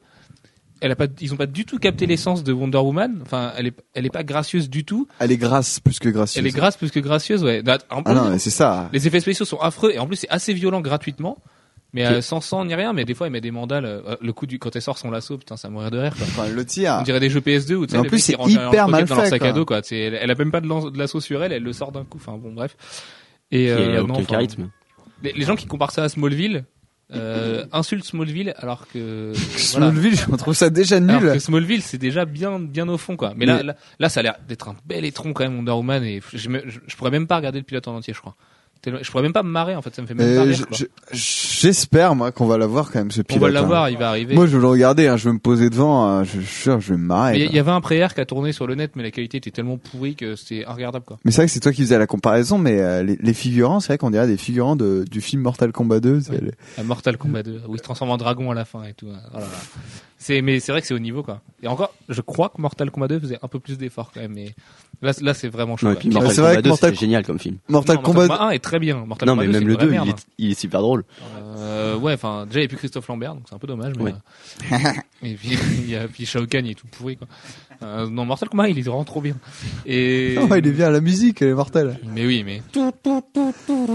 Elle 0.81 0.90
a 0.90 0.96
pas, 0.96 1.07
ils 1.20 1.33
ont 1.33 1.37
pas 1.38 1.46
du 1.46 1.64
tout 1.64 1.79
capté 1.79 2.05
l'essence 2.05 2.44
de 2.44 2.53
Wonder 2.53 2.77
Woman. 2.79 3.20
Enfin, 3.22 3.53
elle 3.57 3.68
est, 3.68 3.74
elle 3.94 4.05
est 4.05 4.11
pas 4.11 4.22
gracieuse 4.22 4.68
du 4.68 4.85
tout. 4.85 5.09
Elle 5.18 5.33
est 5.33 5.38
grasse 5.38 5.81
plus 5.81 5.98
que 5.98 6.11
gracieuse. 6.11 6.42
Elle 6.44 6.46
est 6.46 6.55
grasse 6.55 6.77
plus 6.77 6.90
que 6.90 7.00
gracieuse, 7.00 7.42
ouais. 7.42 7.62
En 7.90 8.03
Ah 8.05 8.12
non, 8.14 8.38
c'est 8.38 8.50
ça. 8.50 8.90
les 8.92 9.07
effets 9.07 9.20
spéciaux 9.20 9.46
sont 9.46 9.59
affreux 9.61 9.92
et 9.94 9.98
en 9.98 10.07
plus 10.07 10.16
c'est 10.16 10.29
assez 10.29 10.53
violent 10.53 10.83
gratuitement. 10.83 11.38
Mais 11.94 12.04
euh, 12.07 12.20
sans 12.20 12.40
sang 12.40 12.64
ni 12.64 12.74
rien, 12.74 12.92
mais 12.92 13.04
des 13.04 13.14
fois 13.14 13.28
elle 13.28 13.33
met 13.33 13.40
des 13.40 13.50
mandales. 13.52 13.85
euh, 13.87 14.16
le 14.20 14.33
coup 14.33 14.46
du 14.46 14.59
quand 14.59 14.74
elle 14.76 14.83
sort 14.83 14.98
son 14.98 15.11
lasso, 15.11 15.38
putain, 15.38 15.57
ça 15.57 15.70
mourir 15.70 15.90
de 15.90 15.98
rire. 15.98 16.12
Quoi. 16.14 16.26
Enfin, 16.28 16.48
le 16.48 16.64
tir. 16.66 16.96
On 17.00 17.02
dirait 17.04 17.20
des 17.20 17.30
jeux 17.30 17.40
PS2 17.40 17.74
où 17.74 17.87
tu 17.87 17.92
sais, 17.92 17.96
Mais 17.98 18.07
en 18.07 18.09
plus, 18.11 18.18
c'est 18.18 18.37
hyper 18.46 18.88
mal 18.88 19.04
dans 19.04 19.14
leur 19.14 19.24
fait, 19.24 19.30
sac 19.30 19.42
à 19.42 19.46
quoi. 19.46 19.52
dos, 19.52 19.64
quoi. 19.64 19.80
Elle, 19.90 20.14
elle 20.20 20.30
a 20.30 20.35
même 20.35 20.50
pas 20.50 20.61
de, 20.61 20.98
lasso 20.98 21.20
sur 21.20 21.42
elle, 21.42 21.52
elle 21.52 21.62
le 21.62 21.72
sort 21.72 21.92
d'un 21.92 22.04
coup. 22.04 22.18
Enfin 22.20 22.37
bon, 22.37 22.52
bref. 22.52 22.76
Et 23.52 23.66
il 23.66 23.70
euh, 23.70 23.96
non, 24.02 24.04
aucun 24.04 24.12
enfin, 24.14 24.24
charisme. 24.24 24.70
les, 25.22 25.33
les 25.33 25.44
gens 25.44 25.54
qui 25.57 25.66
comparent 25.66 25.92
ça 25.92 26.02
à 26.02 26.09
Smallville 26.09 26.64
euh, 27.12 27.66
insultent 27.70 28.04
Smallville 28.07 28.54
alors 28.57 28.88
que 28.88 29.33
voilà. 29.72 29.90
Smallville, 29.90 30.16
je 30.18 30.35
trouve 30.37 30.54
ça 30.54 30.70
déjà 30.70 30.96
Alors 30.96 31.20
nul. 31.22 31.33
que 31.35 31.38
Smallville, 31.38 31.83
c'est 31.83 31.98
déjà 31.98 32.24
bien, 32.24 32.59
bien 32.59 32.88
au 32.88 32.98
fond, 32.98 33.16
quoi. 33.16 33.35
Mais, 33.37 33.46
là, 33.46 33.59
Mais- 33.59 33.62
là, 33.62 33.76
là, 34.00 34.09
ça 34.09 34.20
a 34.20 34.22
l'air 34.24 34.35
d'être 34.48 34.68
un 34.68 34.74
bel 34.87 35.04
étron 35.04 35.33
quand 35.33 35.44
même, 35.44 35.57
Wonder 35.59 35.72
Woman, 35.72 36.02
et 36.02 36.20
je, 36.33 36.48
me- 36.48 36.62
je, 36.66 36.80
je 36.87 36.96
pourrais 36.96 37.11
même 37.12 37.26
pas 37.28 37.37
regarder 37.37 37.59
le 37.59 37.64
pilote 37.64 37.87
en 37.87 37.94
entier, 37.94 38.14
je 38.14 38.20
crois. 38.20 38.35
Je 38.87 39.11
pourrais 39.11 39.23
même 39.23 39.33
pas 39.33 39.42
me 39.42 39.51
marrer, 39.51 39.75
en 39.77 39.83
fait, 39.83 39.94
ça 39.94 40.03
me 40.03 40.07
fait 40.07 40.14
même 40.14 40.37
pas 40.37 40.44
Et 40.44 40.49
rire, 40.53 40.66
je- 40.70 40.77
je- 41.12 41.18
J'espère, 41.64 42.14
moi, 42.14 42.31
qu'on 42.33 42.47
va 42.47 42.59
l'avoir 42.59 42.90
quand 42.90 42.99
même, 42.99 43.11
ce 43.11 43.20
On 43.20 43.25
pilote. 43.25 43.42
va 43.42 43.49
hein. 43.49 43.51
l'avoir, 43.53 43.90
il 43.90 43.97
va 43.97 44.09
arriver. 44.11 44.35
Moi, 44.35 44.47
je 44.47 44.53
veux 44.57 44.61
le 44.61 44.68
regarder, 44.68 45.07
hein, 45.09 45.16
je 45.16 45.27
veux 45.29 45.33
me 45.35 45.38
poser 45.38 45.70
devant, 45.70 46.05
hein, 46.07 46.25
je 46.25 46.40
suis 46.40 46.44
sûr, 46.62 46.81
je 46.81 46.92
vais 46.92 46.99
me 46.99 47.07
marrer. 47.07 47.38
Il 47.40 47.55
y, 47.55 47.59
avait 47.59 47.70
un 47.70 47.81
pré 47.81 48.05
qui 48.14 48.20
a 48.20 48.27
tourné 48.27 48.53
sur 48.53 48.66
le 48.66 48.75
net, 48.75 48.92
mais 48.97 49.03
la 49.03 49.11
qualité 49.11 49.38
était 49.38 49.51
tellement 49.51 49.79
pourrie 49.79 50.14
que 50.16 50.37
c'était 50.37 50.64
regardable, 50.66 51.05
quoi. 51.07 51.18
Mais 51.25 51.31
c'est 51.31 51.38
vrai 51.38 51.47
que 51.47 51.53
c'est 51.53 51.61
toi 51.61 51.73
qui 51.73 51.83
faisais 51.83 51.99
la 51.99 52.07
comparaison, 52.07 52.59
mais 52.59 52.81
euh, 52.81 53.03
les, 53.03 53.16
les 53.20 53.35
figurants, 53.35 53.81
c'est 53.81 53.88
vrai 53.88 53.99
qu'on 53.99 54.11
dirait 54.11 54.27
des 54.27 54.37
figurants 54.37 54.77
de, 54.77 55.05
du 55.11 55.20
film 55.20 55.42
Mortal 55.42 55.73
Kombat 55.73 56.01
2. 56.01 56.20
c'est 56.20 56.31
Ouais. 56.33 56.40
les- 56.42 56.81
À 56.81 56.85
Mortal 56.85 57.16
Kombat 57.16 57.42
2, 57.44 57.62
où 57.68 57.75
il 57.75 57.79
se 57.79 57.83
transforme 57.85 58.11
en 58.11 58.16
dragon 58.16 58.51
à 58.51 58.55
la 58.55 58.64
fin 58.64 58.83
et 58.85 58.92
tout. 58.94 59.07
hein. 59.09 59.20
Oh 59.33 59.38
là 59.38 59.44
là. 59.44 59.49
C'est, 60.27 60.41
mais 60.41 60.59
c'est 60.59 60.73
vrai 60.73 60.81
que 60.81 60.87
c'est 60.87 60.95
au 60.95 60.99
niveau, 60.99 61.23
quoi. 61.23 61.43
Et 61.63 61.69
encore, 61.69 61.93
je 62.09 62.23
crois 62.23 62.49
que 62.49 62.59
Mortal 62.59 62.91
Kombat 62.91 63.09
2 63.09 63.21
faisait 63.21 63.39
un 63.43 63.49
peu 63.49 63.61
plus 63.61 63.77
d'efforts, 63.77 64.11
quand 64.11 64.21
même, 64.21 64.33
mais 64.33 64.55
là, 65.03 65.13
là, 65.21 65.35
c'est 65.35 65.49
vraiment 65.49 65.77
chaud. 65.77 65.85
Non, 65.89 65.93
et 65.93 65.97
quoi. 65.97 66.01
puis 66.01 66.09
Ouais, 66.09 66.15
Mortal 66.15 66.35
c'est 66.35 66.41
vrai 66.41 66.51
Kombat 66.53 66.57
que 66.57 66.65
2, 66.65 66.69
Mortal- 66.71 66.91
c'était 66.93 67.01
génial 67.01 67.27
comme 67.27 67.39
film. 67.39 67.57
Mortal 67.69 67.97
Non, 67.97 68.03
Kombat. 68.03 68.29
Kombat 68.29 68.43
1 68.45 68.51
est 68.53 68.59
très 68.59 68.79
bien. 68.79 69.05
Mortal 69.05 69.29
Non, 69.29 69.35
Kombat 69.35 69.47
mais 69.47 69.53
2, 69.53 69.53
même 69.53 69.61
c'est 69.61 69.67
le 69.67 69.71
une 69.73 69.77
vraie 69.77 69.85
2, 69.87 69.91
merde, 69.93 70.07
il 70.07 70.11
hein. 70.13 70.15
est, 70.17 70.27
il 70.47 70.51
est 70.53 70.59
super 70.59 70.81
drôle. 70.81 71.05
Euh, 71.59 71.97
ouais, 71.99 72.15
enfin, 72.15 72.47
déjà 72.47 72.61
il 72.61 72.63
n'y 72.63 72.67
a 72.67 72.69
plus 72.69 72.79
Christophe 72.79 73.07
Lambert, 73.09 73.35
donc 73.35 73.45
c'est 73.49 73.55
un 73.55 73.59
peu 73.59 73.67
dommage. 73.67 73.93
Mais, 73.99 74.05
Ouais. 74.05 74.15
euh, 74.73 74.77
Et 75.23 75.35
puis 75.35 75.57
il 75.79 75.91
y 75.91 75.97
a 75.97 76.07
puis 76.09 76.27
Shao 76.27 76.45
Kahn 76.47 76.67
il 76.67 76.73
est 76.73 76.75
tout 76.75 76.87
pourri 76.87 77.17
quoi. 77.17 77.27
Euh, 77.83 78.09
non 78.09 78.25
Mortal 78.27 78.49
Kombat 78.49 78.69
il 78.69 78.79
est 78.79 78.83
vraiment 78.83 79.05
trop 79.05 79.21
bien. 79.21 79.35
Et 79.87 80.37
Oh, 80.41 80.47
il 80.55 80.67
est 80.67 80.71
bien, 80.73 80.91
la 80.91 81.01
musique, 81.01 81.41
elle 81.43 81.49
est 81.49 81.55
mortelle. 81.55 81.99
mais 82.15 82.25
oui 82.27 82.43
mais 82.45 82.63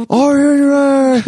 Oh, 0.10 0.34
yeah, 0.36 1.18
yeah. 1.18 1.22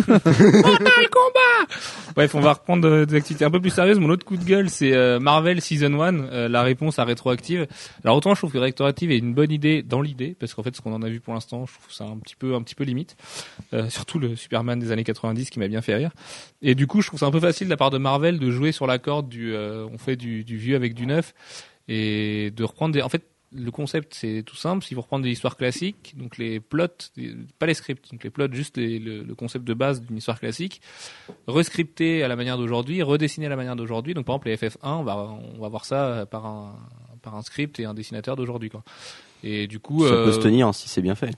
Bref, 2.16 2.36
on 2.36 2.40
va 2.42 2.54
reprendre 2.54 3.06
des 3.06 3.16
activités 3.16 3.46
un 3.46 3.52
peu 3.52 3.60
plus 3.62 3.70
sérieuses. 3.70 4.00
Mon 4.00 4.10
autre 4.10 4.26
coup 4.26 4.38
de 4.38 4.44
gueule, 4.44 4.70
c'est 4.70 4.91
euh, 4.94 5.20
Marvel 5.20 5.62
Season 5.62 6.00
1, 6.00 6.16
euh, 6.16 6.48
la 6.48 6.64
réponse 6.64 7.00
à 7.00 7.04
rétroactive. 7.04 7.68
Alors 8.04 8.18
autant 8.18 8.34
je 8.34 8.40
trouve 8.40 8.52
que 8.52 8.58
rétroactive 8.58 9.12
est 9.12 9.18
une 9.18 9.34
bonne 9.34 9.52
idée 9.52 9.84
dans 9.84 10.02
l'idée, 10.02 10.36
parce 10.40 10.54
qu'en 10.54 10.64
fait 10.64 10.76
ce 10.76 10.82
qu'on 10.82 10.94
en 10.94 11.02
a 11.02 11.10
vu 11.10 11.20
pour 11.20 11.34
l'instant, 11.34 11.66
je 11.66 11.74
trouve 11.74 11.92
ça 11.92 12.06
un 12.06 12.18
petit 12.18 12.36
peu 12.36 12.56
un 12.56 12.62
petit 12.62 12.76
peu 12.76 12.84
limite. 12.84 13.16
Euh, 13.74 13.90
surtout 13.90 14.20
le 14.20 14.36
Superman 14.36 14.80
des 14.80 14.92
années 14.92 15.04
90 15.04 15.50
qui 15.50 15.60
m'a 15.60 15.68
bien 15.68 15.82
fait 15.82 15.96
rire. 15.96 16.12
Et 16.62 16.76
du 16.76 16.88
coup, 16.88 17.02
je 17.02 17.08
trouve 17.08 17.20
ça 17.20 17.26
un 17.26 17.32
peu 17.32 17.40
facile 17.40 17.68
de 17.68 17.72
la 17.72 17.78
part 17.78 17.90
de 17.90 17.98
Marvel 17.98 18.40
de 18.40 18.52
jouer 18.52 18.72
sur 18.72 18.88
la 18.88 19.00
corde 19.00 19.30
du, 19.30 19.56
on 19.56 19.98
fait 19.98 20.16
du, 20.16 20.44
du 20.44 20.58
vieux 20.58 20.76
avec 20.76 20.94
du 20.94 21.06
neuf, 21.06 21.34
et 21.88 22.52
de 22.52 22.64
reprendre 22.64 22.94
des. 22.94 23.02
En 23.02 23.10
fait, 23.10 23.24
le 23.54 23.70
concept 23.72 24.14
c'est 24.14 24.44
tout 24.46 24.56
simple, 24.56 24.84
si 24.86 24.94
vous 24.94 25.02
reprendre 25.02 25.24
des 25.24 25.32
histoires 25.32 25.58
classiques, 25.58 26.14
donc 26.18 26.38
les 26.38 26.60
plots, 26.60 26.88
pas 27.60 27.66
les 27.66 27.74
scripts, 27.74 28.10
donc 28.12 28.24
les 28.24 28.30
plots 28.30 28.48
juste 28.52 28.78
les- 28.78 28.98
le, 29.00 29.24
le 29.24 29.36
concept 29.36 29.66
de 29.66 29.74
base 29.74 30.02
d'une 30.02 30.18
histoire 30.18 30.40
classique, 30.40 30.82
rescripté 31.48 32.24
à 32.24 32.28
la 32.28 32.36
manière 32.36 32.58
d'aujourd'hui, 32.58 33.02
redessiné 33.04 33.46
à 33.48 33.50
la 33.50 33.56
manière 33.56 33.76
d'aujourd'hui. 33.76 34.14
Donc 34.14 34.26
par 34.26 34.36
exemple 34.36 34.48
les 34.50 34.58
FF1, 34.58 34.78
on 35.00 35.04
va 35.04 35.18
on 35.58 35.62
va 35.62 35.70
voir 35.70 35.86
ça 35.86 36.26
par 36.30 36.46
un 36.46 36.76
par 37.22 37.36
un 37.36 37.42
script 37.42 37.80
et 37.80 37.86
un 37.86 37.94
dessinateur 37.94 38.36
d'aujourd'hui 38.36 38.70
quoi. 38.70 38.84
Et 39.44 39.68
du 39.68 39.80
coup 39.80 40.06
Ça 40.06 40.14
euh, 40.14 40.26
peut 40.26 40.32
se 40.32 40.40
tenir 40.40 40.74
si 40.74 40.88
c'est 40.90 41.02
bien 41.02 41.16
fait. 41.16 41.32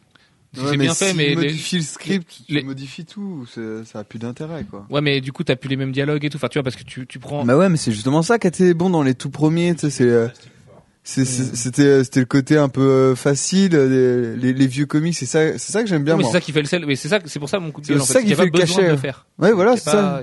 si 0.53 0.59
Ouais, 0.61 0.67
c'est 0.71 0.77
bien 0.77 0.93
si 0.93 1.03
fait 1.05 1.13
mais 1.13 1.23
tu 1.23 1.29
les- 1.29 1.35
modifies 1.47 1.75
le 1.77 1.81
script, 1.81 2.41
les- 2.49 2.59
tu 2.61 2.65
modifies 2.65 3.05
tout, 3.05 3.45
ça 3.47 3.99
a 3.99 4.03
plus 4.03 4.19
d'intérêt, 4.19 4.65
quoi. 4.65 4.85
ouais 4.89 5.01
mais 5.01 5.19
du 5.19 5.31
coup 5.31 5.43
t'as 5.43 5.55
plus 5.55 5.69
les 5.69 5.77
mêmes 5.77 5.91
dialogues 5.91 6.23
et 6.25 6.29
tout. 6.29 6.37
Enfin 6.37 6.47
tu 6.47 6.59
vois 6.59 6.63
parce 6.63 6.75
que 6.75 6.83
tu 6.83 7.07
tu 7.07 7.19
prends 7.19 7.43
Bah 7.43 7.57
ouais, 7.57 7.69
mais 7.69 7.77
c'est 7.77 7.91
justement 7.91 8.21
ça 8.21 8.37
qui 8.39 8.47
était 8.47 8.73
bon 8.73 8.89
dans 8.89 9.03
les 9.03 9.15
tout 9.15 9.29
premiers, 9.31 9.73
tu 9.73 9.81
sais, 9.81 9.89
c'est, 9.89 10.03
euh, 10.03 10.27
c'est- 10.33 10.49
c'était, 11.03 12.03
c'était 12.03 12.19
le 12.21 12.25
côté 12.25 12.57
un 12.57 12.69
peu 12.69 12.81
euh, 12.81 13.15
facile, 13.15 13.71
euh, 13.75 14.35
les, 14.37 14.53
les 14.53 14.67
vieux 14.67 14.85
comics, 14.85 15.13
c'est 15.15 15.25
ça, 15.25 15.57
c'est 15.57 15.71
ça 15.73 15.83
que 15.83 15.89
j'aime 15.89 16.03
bien, 16.03 16.13
Non, 16.13 16.19
mais 16.19 16.23
c'est 16.25 16.31
ça 16.31 16.41
qui 16.41 16.53
fait 16.53 16.61
le 16.61 16.67
sel. 16.67 16.85
Mais 16.85 16.95
c'est 16.95 17.09
ça, 17.09 17.19
c'est 17.25 17.39
pour 17.39 17.49
ça 17.49 17.59
mon 17.59 17.71
coup 17.71 17.81
de 17.81 17.85
C'est 17.87 17.93
gueule. 17.93 18.01
En 18.01 18.05
ça 18.05 18.21
qui 18.21 18.33
fait 18.33 18.45
le 18.45 18.51
cachet. 18.51 18.85
de 18.85 18.91
le 18.91 18.97
faire. 18.97 19.25
Ouais, 19.37 19.51
voilà, 19.51 19.75
c'est 19.75 19.89
ça. 19.89 20.21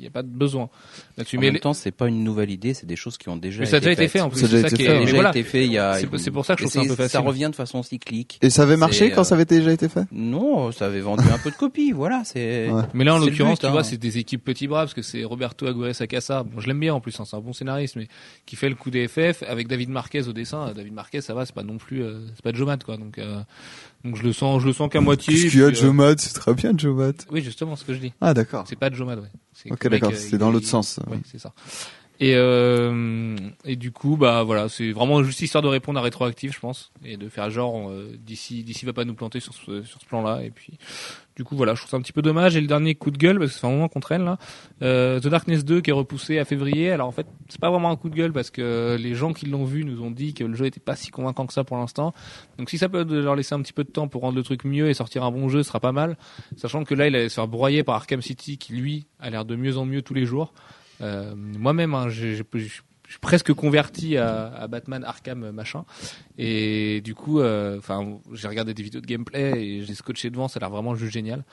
Il 0.00 0.04
y 0.04 0.06
a 0.06 0.10
pas 0.10 0.22
de 0.22 0.28
besoin 0.28 0.68
là-dessus. 1.16 1.36
En 1.36 1.40
Mais, 1.40 1.46
même 1.48 1.54
les- 1.54 1.60
temps, 1.60 1.74
c'est 1.74 1.90
pas 1.90 2.08
une 2.08 2.24
nouvelle 2.24 2.50
idée, 2.50 2.72
c'est 2.74 2.86
des 2.86 2.96
choses 2.96 3.18
qui 3.18 3.28
ont 3.28 3.36
déjà 3.36 3.60
mais 3.60 3.66
ça 3.66 3.76
a 3.76 3.80
déjà 3.80 3.92
été 3.92 4.02
faites. 4.02 4.12
fait 4.12 4.20
en 4.20 4.30
plus. 4.30 4.40
Ça 4.40 4.46
a 4.46 4.48
ça 4.48 4.58
été 4.68 4.76
qui 4.76 4.88
mais 4.88 5.00
déjà 5.00 5.14
voilà. 5.14 5.30
été 5.30 5.42
fait 5.42 5.66
il 5.66 5.72
y 5.72 5.78
a. 5.78 5.94
C'est- 5.94 6.30
pour 6.30 6.44
ça 6.46 6.54
que 6.54 6.62
je 6.62 6.68
trouve 6.68 6.72
ça 6.72 6.80
un 6.80 6.88
peu 6.88 6.94
facile. 6.96 7.10
Ça 7.10 7.20
revient 7.20 7.48
de 7.50 7.54
façon 7.56 7.82
cyclique. 7.82 8.38
Et 8.42 8.50
ça 8.50 8.62
avait 8.62 8.76
marché 8.76 9.10
quand 9.10 9.24
ça 9.24 9.34
euh, 9.34 9.38
avait 9.38 9.44
déjà 9.44 9.72
été 9.72 9.88
fait? 9.88 10.04
Non, 10.12 10.72
ça 10.72 10.86
avait 10.86 11.00
vendu 11.00 11.24
un 11.32 11.38
peu 11.38 11.50
de 11.50 11.56
copies, 11.56 11.92
voilà. 11.92 12.22
C'est. 12.24 12.70
Ouais. 12.70 12.82
Mais 12.94 13.04
là, 13.04 13.14
en 13.14 13.18
l'occurrence, 13.18 13.58
but, 13.60 13.66
tu 13.66 13.70
vois, 13.72 13.80
hein. 13.80 13.84
c'est 13.84 13.96
des 13.98 14.18
équipes 14.18 14.42
petits 14.44 14.66
bras 14.68 14.80
parce 14.80 14.94
que 14.94 15.02
c'est 15.02 15.24
Roberto 15.24 15.66
Aguirre 15.66 15.94
Sacasa. 15.94 16.42
Bon, 16.44 16.60
je 16.60 16.66
l'aime 16.66 16.80
bien 16.80 16.94
en 16.94 17.00
plus, 17.00 17.18
hein, 17.20 17.24
c'est 17.26 17.36
un 17.36 17.40
bon 17.40 17.52
scénariste, 17.52 17.96
mais 17.96 18.08
qui 18.46 18.56
fait 18.56 18.68
le 18.68 18.74
coup 18.74 18.90
des 18.90 19.06
FF 19.08 19.42
avec 19.46 19.68
David 19.68 19.90
Marquez 19.90 20.26
au 20.28 20.32
dessin. 20.32 20.68
Euh, 20.68 20.72
David 20.74 20.94
Marquez, 20.94 21.20
ça 21.20 21.34
va, 21.34 21.44
c'est 21.44 21.54
pas 21.54 21.62
non 21.62 21.76
plus, 21.78 22.02
euh, 22.02 22.20
c'est 22.34 22.42
pas 22.42 22.52
Joe 22.52 22.66
Matt, 22.66 22.84
quoi. 22.84 22.96
Donc, 22.96 23.20
donc 24.04 24.16
je 24.16 24.22
le 24.22 24.32
sens, 24.32 24.62
je 24.62 24.66
le 24.66 24.72
sens 24.72 24.88
qu'à 24.90 25.00
moitié. 25.00 25.34
Qu'est-ce 25.34 25.50
qu'il 25.50 25.60
y 25.60 25.62
a, 25.64 25.72
Joe 25.72 25.92
Matt? 25.92 26.20
C'est 26.20 26.32
très 26.32 26.54
bien, 26.54 26.72
Joe 26.76 26.96
Matt. 26.96 27.26
Oui, 27.30 27.42
justement, 27.42 27.76
ce 27.76 27.84
que 27.84 27.92
je 27.92 27.98
dis. 27.98 28.12
Ah, 28.20 28.32
d'accord. 28.34 28.64
C'est 28.68 28.76
pas 28.78 28.90
Joe 28.90 29.06
Matt, 29.06 29.18
ouais. 29.20 29.28
Ok, 29.70 29.88
d'accord, 29.88 30.12
euh, 30.12 30.16
c'est 30.16 30.38
dans 30.38 30.50
l'autre 30.50 30.66
sens. 30.66 31.00
Ouais, 31.10 31.18
c'est 31.30 31.38
ça. 31.38 31.52
Et 32.22 32.34
euh, 32.34 33.34
et 33.64 33.76
du 33.76 33.92
coup, 33.92 34.18
bah 34.18 34.42
voilà, 34.42 34.68
c'est 34.68 34.92
vraiment 34.92 35.22
juste 35.22 35.40
histoire 35.40 35.62
de 35.62 35.68
répondre 35.68 35.98
à 35.98 36.02
rétroactif, 36.02 36.52
je 36.54 36.60
pense, 36.60 36.92
et 37.02 37.16
de 37.16 37.30
faire 37.30 37.48
genre 37.48 37.88
euh, 37.88 38.14
d'ici 38.18 38.62
d'ici 38.62 38.84
va 38.84 38.92
pas 38.92 39.06
nous 39.06 39.14
planter 39.14 39.40
sur 39.40 39.54
ce 39.54 39.82
sur 39.84 40.02
ce 40.02 40.04
plan-là. 40.04 40.42
Et 40.44 40.50
puis, 40.50 40.74
du 41.34 41.44
coup, 41.44 41.56
voilà, 41.56 41.72
je 41.72 41.80
trouve 41.80 41.90
ça 41.90 41.96
un 41.96 42.02
petit 42.02 42.12
peu 42.12 42.20
dommage. 42.20 42.56
Et 42.56 42.60
le 42.60 42.66
dernier 42.66 42.94
coup 42.94 43.10
de 43.10 43.16
gueule, 43.16 43.38
parce 43.38 43.54
que 43.54 43.58
fait 43.58 43.66
un 43.66 43.70
moment 43.70 43.88
qu'on 43.88 44.00
traîne 44.00 44.26
là, 44.26 44.36
euh, 44.82 45.18
The 45.18 45.28
Darkness 45.28 45.64
2 45.64 45.80
qui 45.80 45.88
est 45.88 45.94
repoussé 45.94 46.38
à 46.38 46.44
février. 46.44 46.90
Alors 46.90 47.08
en 47.08 47.12
fait, 47.12 47.26
c'est 47.48 47.60
pas 47.60 47.70
vraiment 47.70 47.88
un 47.88 47.96
coup 47.96 48.10
de 48.10 48.16
gueule 48.16 48.34
parce 48.34 48.50
que 48.50 48.98
les 49.00 49.14
gens 49.14 49.32
qui 49.32 49.46
l'ont 49.46 49.64
vu 49.64 49.86
nous 49.86 50.02
ont 50.02 50.10
dit 50.10 50.34
que 50.34 50.44
le 50.44 50.54
jeu 50.54 50.66
était 50.66 50.78
pas 50.78 50.96
si 50.96 51.10
convaincant 51.10 51.46
que 51.46 51.54
ça 51.54 51.64
pour 51.64 51.78
l'instant. 51.78 52.12
Donc 52.58 52.68
si 52.68 52.76
ça 52.76 52.90
peut 52.90 53.02
leur 53.02 53.34
laisser 53.34 53.54
un 53.54 53.62
petit 53.62 53.72
peu 53.72 53.82
de 53.82 53.90
temps 53.90 54.08
pour 54.08 54.20
rendre 54.20 54.36
le 54.36 54.42
truc 54.42 54.64
mieux 54.64 54.90
et 54.90 54.94
sortir 54.94 55.24
un 55.24 55.30
bon 55.30 55.48
jeu, 55.48 55.62
ce 55.62 55.68
sera 55.68 55.80
pas 55.80 55.92
mal. 55.92 56.18
Sachant 56.58 56.84
que 56.84 56.94
là, 56.94 57.06
il 57.06 57.16
allait 57.16 57.30
se 57.30 57.36
faire 57.36 57.48
broyer 57.48 57.82
par 57.82 57.94
Arkham 57.94 58.20
City 58.20 58.58
qui 58.58 58.74
lui 58.74 59.06
a 59.20 59.30
l'air 59.30 59.46
de 59.46 59.56
mieux 59.56 59.78
en 59.78 59.86
mieux 59.86 60.02
tous 60.02 60.12
les 60.12 60.26
jours. 60.26 60.52
Euh, 61.00 61.34
Moi-même, 61.36 61.94
hein, 61.94 62.08
je 62.08 62.34
suis 62.34 63.18
presque 63.20 63.52
converti 63.52 64.16
à, 64.16 64.46
à 64.54 64.66
Batman 64.68 65.02
Arkham 65.04 65.50
machin. 65.50 65.84
Et 66.38 67.00
du 67.00 67.14
coup, 67.14 67.40
euh, 67.40 67.78
enfin, 67.78 68.18
j'ai 68.32 68.46
regardé 68.48 68.72
des 68.74 68.82
vidéos 68.82 69.00
de 69.00 69.06
gameplay 69.06 69.64
et 69.64 69.82
j'ai 69.84 69.94
scotché 69.94 70.30
devant, 70.30 70.46
ça 70.48 70.58
a 70.58 70.60
l'air 70.60 70.70
vraiment 70.70 70.94
juste 70.94 71.12
génial. 71.12 71.44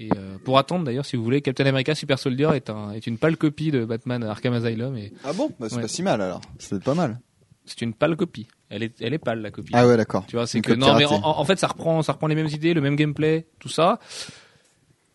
Et 0.00 0.10
euh, 0.16 0.36
pour 0.44 0.58
attendre 0.58 0.84
d'ailleurs, 0.84 1.06
si 1.06 1.16
vous 1.16 1.24
voulez, 1.24 1.40
Captain 1.42 1.66
America 1.66 1.94
Super 1.94 2.18
Soldier 2.18 2.50
est, 2.54 2.70
un, 2.70 2.92
est 2.92 3.06
une 3.06 3.18
pâle 3.18 3.36
copie 3.36 3.70
de 3.72 3.84
Batman 3.84 4.22
Arkham 4.22 4.52
Asylum 4.54 4.96
et 4.96 5.12
Ah 5.24 5.32
bon? 5.32 5.50
Bah, 5.58 5.68
c'est 5.68 5.76
Ouais. 5.76 5.82
pas 5.82 5.88
si 5.88 6.02
mal 6.02 6.20
alors. 6.20 6.40
C'est 6.58 6.82
pas 6.84 6.94
mal. 6.94 7.18
c'est 7.64 7.80
une 7.82 7.94
pâle 7.94 8.14
copie. 8.16 8.46
Elle 8.70 8.82
est, 8.82 8.94
elle 9.00 9.14
est 9.14 9.18
pâle 9.18 9.40
la 9.40 9.50
copie. 9.50 9.72
Ah 9.74 9.86
ouais, 9.88 9.96
d'accord. 9.96 10.24
Tu 10.26 10.36
vois, 10.36 10.46
c'est 10.46 10.60
que 10.60 10.72
non, 10.74 10.94
mais 10.96 11.06
en, 11.06 11.14
en 11.22 11.44
fait, 11.44 11.58
ça 11.58 11.66
reprend, 11.68 12.02
ça 12.02 12.12
reprend 12.12 12.26
les 12.28 12.34
mêmes 12.34 12.46
idées, 12.48 12.74
le 12.74 12.80
même 12.82 12.96
gameplay, 12.96 13.46
tout 13.58 13.70
ça, 13.70 13.98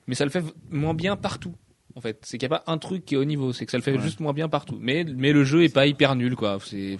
mais 0.07 0.15
ça 0.15 0.25
le 0.25 0.31
fait 0.31 0.43
moins 0.71 0.93
bien 0.95 1.15
partout. 1.15 1.53
En 1.95 2.01
fait, 2.01 2.17
c'est 2.23 2.37
qu'il 2.37 2.47
n'y 2.49 2.53
a 2.55 2.59
pas 2.59 2.71
un 2.71 2.77
truc 2.79 3.05
qui 3.05 3.13
est 3.13 3.17
au 3.17 3.25
niveau, 3.25 3.53
c'est 3.53 3.65
que 3.65 3.71
ça 3.71 3.77
le 3.77 3.83
fait 3.83 3.99
juste 3.99 4.19
moins 4.19 4.33
bien 4.33 4.49
partout. 4.49 4.77
Mais 4.81 5.03
mais 5.03 5.31
le 5.31 5.43
jeu 5.43 5.63
est 5.63 5.73
pas 5.73 5.85
hyper 5.85 6.15
nul, 6.15 6.35
quoi. 6.35 6.57
C'est 6.65 6.97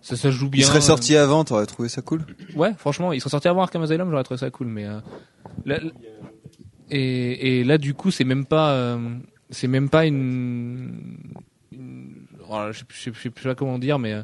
ça, 0.00 0.16
ça 0.16 0.22
se 0.22 0.30
joue 0.30 0.48
bien. 0.48 0.64
Il 0.64 0.66
serait 0.66 0.80
sorti 0.80 1.16
avant, 1.16 1.44
t'aurais 1.44 1.66
trouvé 1.66 1.88
ça 1.88 2.00
cool? 2.02 2.24
Ouais, 2.54 2.72
franchement, 2.78 3.12
il 3.12 3.20
serait 3.20 3.30
sorti 3.30 3.48
avant 3.48 3.62
Arkham 3.62 3.82
Asylum, 3.82 4.10
j'aurais 4.10 4.24
trouvé 4.24 4.38
ça 4.38 4.50
cool, 4.50 4.68
mais 4.68 4.86
euh, 4.86 5.00
là- 5.66 5.80
et, 6.90 7.60
et 7.60 7.64
là 7.64 7.78
du 7.78 7.94
coup, 7.94 8.10
c'est 8.10 8.24
même 8.24 8.46
pas, 8.46 8.72
euh, 8.72 9.16
c'est 9.50 9.68
même 9.68 9.88
pas 9.90 10.06
une, 10.06 11.18
une- 11.72 12.14
oh, 12.48 12.68
je, 12.70 12.78
sais- 12.78 12.84
je, 12.88 13.00
sais- 13.10 13.12
je 13.36 13.42
sais 13.42 13.48
pas 13.48 13.54
comment 13.54 13.78
dire, 13.78 13.98
mais 13.98 14.12
euh, 14.14 14.22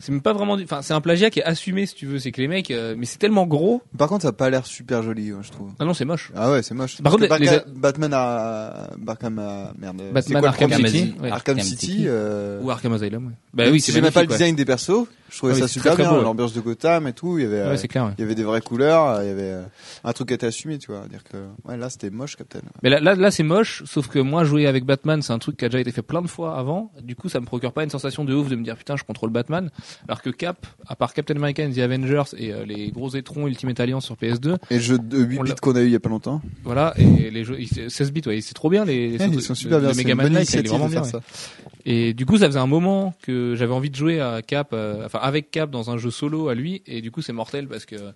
c'est 0.00 0.10
même 0.12 0.20
pas 0.22 0.32
vraiment, 0.32 0.56
du- 0.56 0.64
enfin, 0.64 0.82
c'est 0.82 0.92
un 0.94 1.00
plagiat 1.00 1.30
qui 1.30 1.38
est 1.38 1.44
assumé, 1.44 1.86
si 1.86 1.94
tu 1.94 2.06
veux, 2.06 2.18
c'est 2.18 2.32
que 2.32 2.40
les 2.40 2.48
mecs, 2.48 2.70
euh, 2.72 2.94
mais 2.98 3.06
c'est 3.06 3.18
tellement 3.18 3.46
gros. 3.46 3.82
Par 3.96 4.08
contre, 4.08 4.22
ça 4.22 4.28
a 4.28 4.32
pas 4.32 4.50
l'air 4.50 4.66
super 4.66 5.02
joli, 5.02 5.32
ouais, 5.32 5.40
je 5.42 5.50
trouve. 5.52 5.70
Ah 5.78 5.84
non, 5.84 5.94
c'est 5.94 6.04
moche. 6.04 6.32
Ah 6.34 6.50
ouais, 6.50 6.62
c'est 6.62 6.74
moche. 6.74 7.00
Par 7.02 7.12
contre, 7.12 7.22
les- 7.24 7.28
Barca- 7.28 7.64
Batman 7.68 8.12
à 8.14 8.90
Arkham 9.06 9.38
à 9.38 9.72
merde. 9.78 10.00
c'est 10.00 10.12
Batman 10.12 10.40
quoi 10.40 10.48
Arkham 10.48 10.72
City, 10.72 11.14
ouais. 11.20 11.30
Arkham 11.30 11.32
Arkham 11.58 11.60
City. 11.60 11.86
City. 11.86 12.04
euh, 12.08 12.60
Ou 12.62 12.70
Arkham 12.70 12.92
Asylum. 12.94 13.26
Ouais. 13.26 13.32
Bah 13.54 13.64
oui, 13.70 13.80
si 13.80 13.86
c'est 13.86 13.92
j'aimais 13.98 14.10
pas 14.10 14.22
le 14.22 14.28
ouais. 14.28 14.34
design 14.34 14.56
des 14.56 14.64
persos, 14.64 15.06
je 15.28 15.36
trouvais 15.36 15.52
Ah 15.52 15.56
oui, 15.56 15.60
ça 15.62 15.68
super 15.68 15.92
très, 15.94 16.02
très 16.02 16.02
bien, 16.04 16.12
beau, 16.12 16.18
ouais. 16.18 16.24
l'ambiance 16.24 16.52
de 16.52 16.60
Gotham 16.60 17.06
et 17.06 17.12
tout, 17.12 17.38
il 17.38 17.42
y 17.44 17.46
avait 17.46 17.58
euh, 17.60 17.70
Ouais, 17.70 17.76
c'est 17.76 17.88
clair. 17.88 18.06
ouais. 18.06 18.12
il 18.18 18.20
y 18.20 18.24
avait 18.24 18.34
des 18.34 18.42
vraies 18.44 18.60
couleurs, 18.60 19.22
il 19.22 19.28
y 19.28 19.30
avait 19.30 19.42
euh, 19.42 19.62
un 20.04 20.12
truc 20.12 20.28
qui 20.28 20.34
était 20.34 20.46
assumé, 20.46 20.78
tu 20.78 20.90
vois, 20.92 21.06
dire 21.08 21.22
que 21.24 21.36
ouais, 21.68 21.76
là 21.76 21.88
c'était 21.90 22.10
moche 22.10 22.36
Captain. 22.36 22.60
Mais 22.82 22.90
là, 22.90 23.00
là, 23.00 23.14
là 23.14 23.30
c'est 23.30 23.42
moche, 23.42 23.82
sauf 23.86 24.08
que 24.08 24.18
moi, 24.18 24.44
jouer 24.44 24.66
avec 24.66 24.84
Batman, 24.84 25.22
c'est 25.22 25.32
un 25.32 25.38
truc 25.38 25.56
qui 25.56 25.64
a 25.64 25.68
déjà 25.68 25.80
été 25.80 25.92
fait 25.92 26.02
plein 26.02 26.22
de 26.22 26.26
fois 26.28 26.56
avant. 26.58 26.90
Du 27.02 27.14
coup, 27.16 27.28
ça 27.28 27.40
me 27.40 27.46
procure 27.46 27.72
pas 27.72 27.84
une 27.84 27.90
sensation 27.90 28.24
de 28.24 28.34
ouf 28.34 28.48
de 28.48 28.56
me 28.56 28.64
dire 28.64 28.76
putain, 28.76 28.96
je 28.96 29.04
contrôle 29.04 29.30
Batman. 29.30 29.70
Alors 30.08 30.22
que 30.22 30.30
Cap, 30.30 30.66
à 30.86 30.96
part 30.96 31.12
Captain 31.14 31.36
America 31.36 31.62
and 31.64 31.72
The 31.72 31.78
Avengers 31.78 32.22
et 32.36 32.52
euh, 32.52 32.64
les 32.64 32.90
gros 32.90 33.10
étrons 33.10 33.46
Ultimate 33.46 33.78
Alliance 33.80 34.04
sur 34.06 34.16
PS2, 34.16 34.56
Et 34.70 34.74
le 34.74 34.80
jeu 34.80 34.98
de 34.98 35.18
8 35.18 35.38
On 35.38 35.42
l'a- 35.42 35.54
bits 35.54 35.60
qu'on 35.60 35.76
a 35.76 35.80
eu 35.80 35.86
il 35.86 35.92
y 35.92 35.96
a 35.96 36.00
pas 36.00 36.08
longtemps. 36.08 36.40
voilà, 36.64 36.94
et 36.98 37.30
les 37.30 37.44
jeux, 37.44 37.56
ils- 37.60 37.90
16 37.90 38.12
bits, 38.12 38.22
ouais, 38.26 38.40
c'est 38.40 38.54
trop 38.54 38.70
bien 38.70 38.84
les, 38.84 39.10
les 39.10 39.18
Ouais, 39.18 39.30
ils 39.32 39.42
sont 39.42 39.54
super 39.54 39.78
de 39.80 39.84
bien, 39.86 39.94
c'est 39.94 40.02
Mega 40.04 40.14
Man 40.14 40.32
il 40.32 40.56
est 40.58 40.68
vraiment 40.68 40.88
bien. 40.88 41.04
ça. 41.04 41.20
Et 41.86 42.12
du 42.12 42.26
coup, 42.26 42.36
ça 42.36 42.46
faisait 42.46 42.58
un 42.58 42.66
moment 42.66 43.14
que 43.22 43.54
j'avais 43.56 43.72
envie 43.72 43.90
de 43.90 43.96
jouer 43.96 44.20
à 44.20 44.42
Cap, 44.42 44.70
euh, 44.72 45.06
enfin 45.06 45.18
avec 45.20 45.50
Cap 45.50 45.70
dans 45.70 45.90
un 45.90 45.96
jeu 45.96 46.10
solo 46.10 46.48
à 46.48 46.54
lui, 46.54 46.82
et 46.86 47.00
du 47.00 47.10
coup 47.10 47.22
c'est 47.22 47.32
mortel 47.32 47.68
parce 47.68 47.86
que 47.86 47.96
euh, 47.96 48.12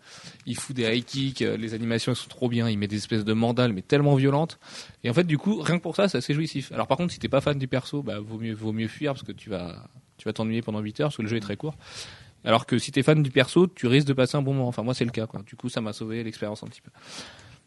il 0.46 0.56
fout 0.56 0.76
des 0.76 0.84
high 0.84 1.04
kicks, 1.04 1.42
euh, 1.42 1.56
les 1.56 1.74
animations 1.74 2.14
sont 2.14 2.28
trop 2.28 2.48
bien, 2.48 2.68
il 2.68 2.78
met 2.78 2.86
des 2.86 2.96
espèces 2.96 3.24
de 3.24 3.32
mandales 3.32 3.72
mais 3.72 3.82
tellement 3.82 4.14
violentes, 4.16 4.58
et 5.02 5.10
en 5.10 5.14
fait 5.14 5.24
du 5.24 5.38
coup 5.38 5.60
rien 5.60 5.78
que 5.78 5.82
pour 5.82 5.96
ça 5.96 6.08
c'est 6.08 6.18
assez 6.18 6.34
jouissif. 6.34 6.72
Alors 6.72 6.86
par 6.86 6.98
contre 6.98 7.12
si 7.12 7.18
t'es 7.18 7.28
pas 7.28 7.40
fan 7.40 7.58
du 7.58 7.68
perso, 7.68 8.02
bah 8.02 8.20
vaut 8.20 8.38
mieux 8.38 8.54
vaut 8.54 8.72
mieux 8.72 8.88
fuir 8.88 9.12
parce 9.14 9.24
que 9.24 9.32
tu 9.32 9.48
vas 9.48 9.88
tu 10.18 10.26
vas 10.26 10.32
t'ennuyer 10.32 10.62
pendant 10.62 10.80
8 10.80 11.00
heures 11.00 11.08
parce 11.08 11.16
que 11.16 11.22
le 11.22 11.28
jeu 11.28 11.36
est 11.36 11.40
très 11.40 11.56
court. 11.56 11.76
Alors 12.44 12.66
que 12.66 12.78
si 12.78 12.92
t'es 12.92 13.02
fan 13.02 13.22
du 13.22 13.30
perso, 13.30 13.66
tu 13.66 13.86
risques 13.86 14.06
de 14.06 14.12
passer 14.12 14.36
un 14.36 14.42
bon 14.42 14.52
moment. 14.52 14.68
Enfin 14.68 14.82
moi 14.82 14.92
c'est 14.92 15.06
le 15.06 15.10
cas 15.10 15.26
quoi. 15.26 15.42
Du 15.46 15.56
coup 15.56 15.70
ça 15.70 15.80
m'a 15.80 15.92
sauvé 15.92 16.22
l'expérience 16.22 16.62
un 16.62 16.66
petit 16.66 16.82
peu. 16.82 16.90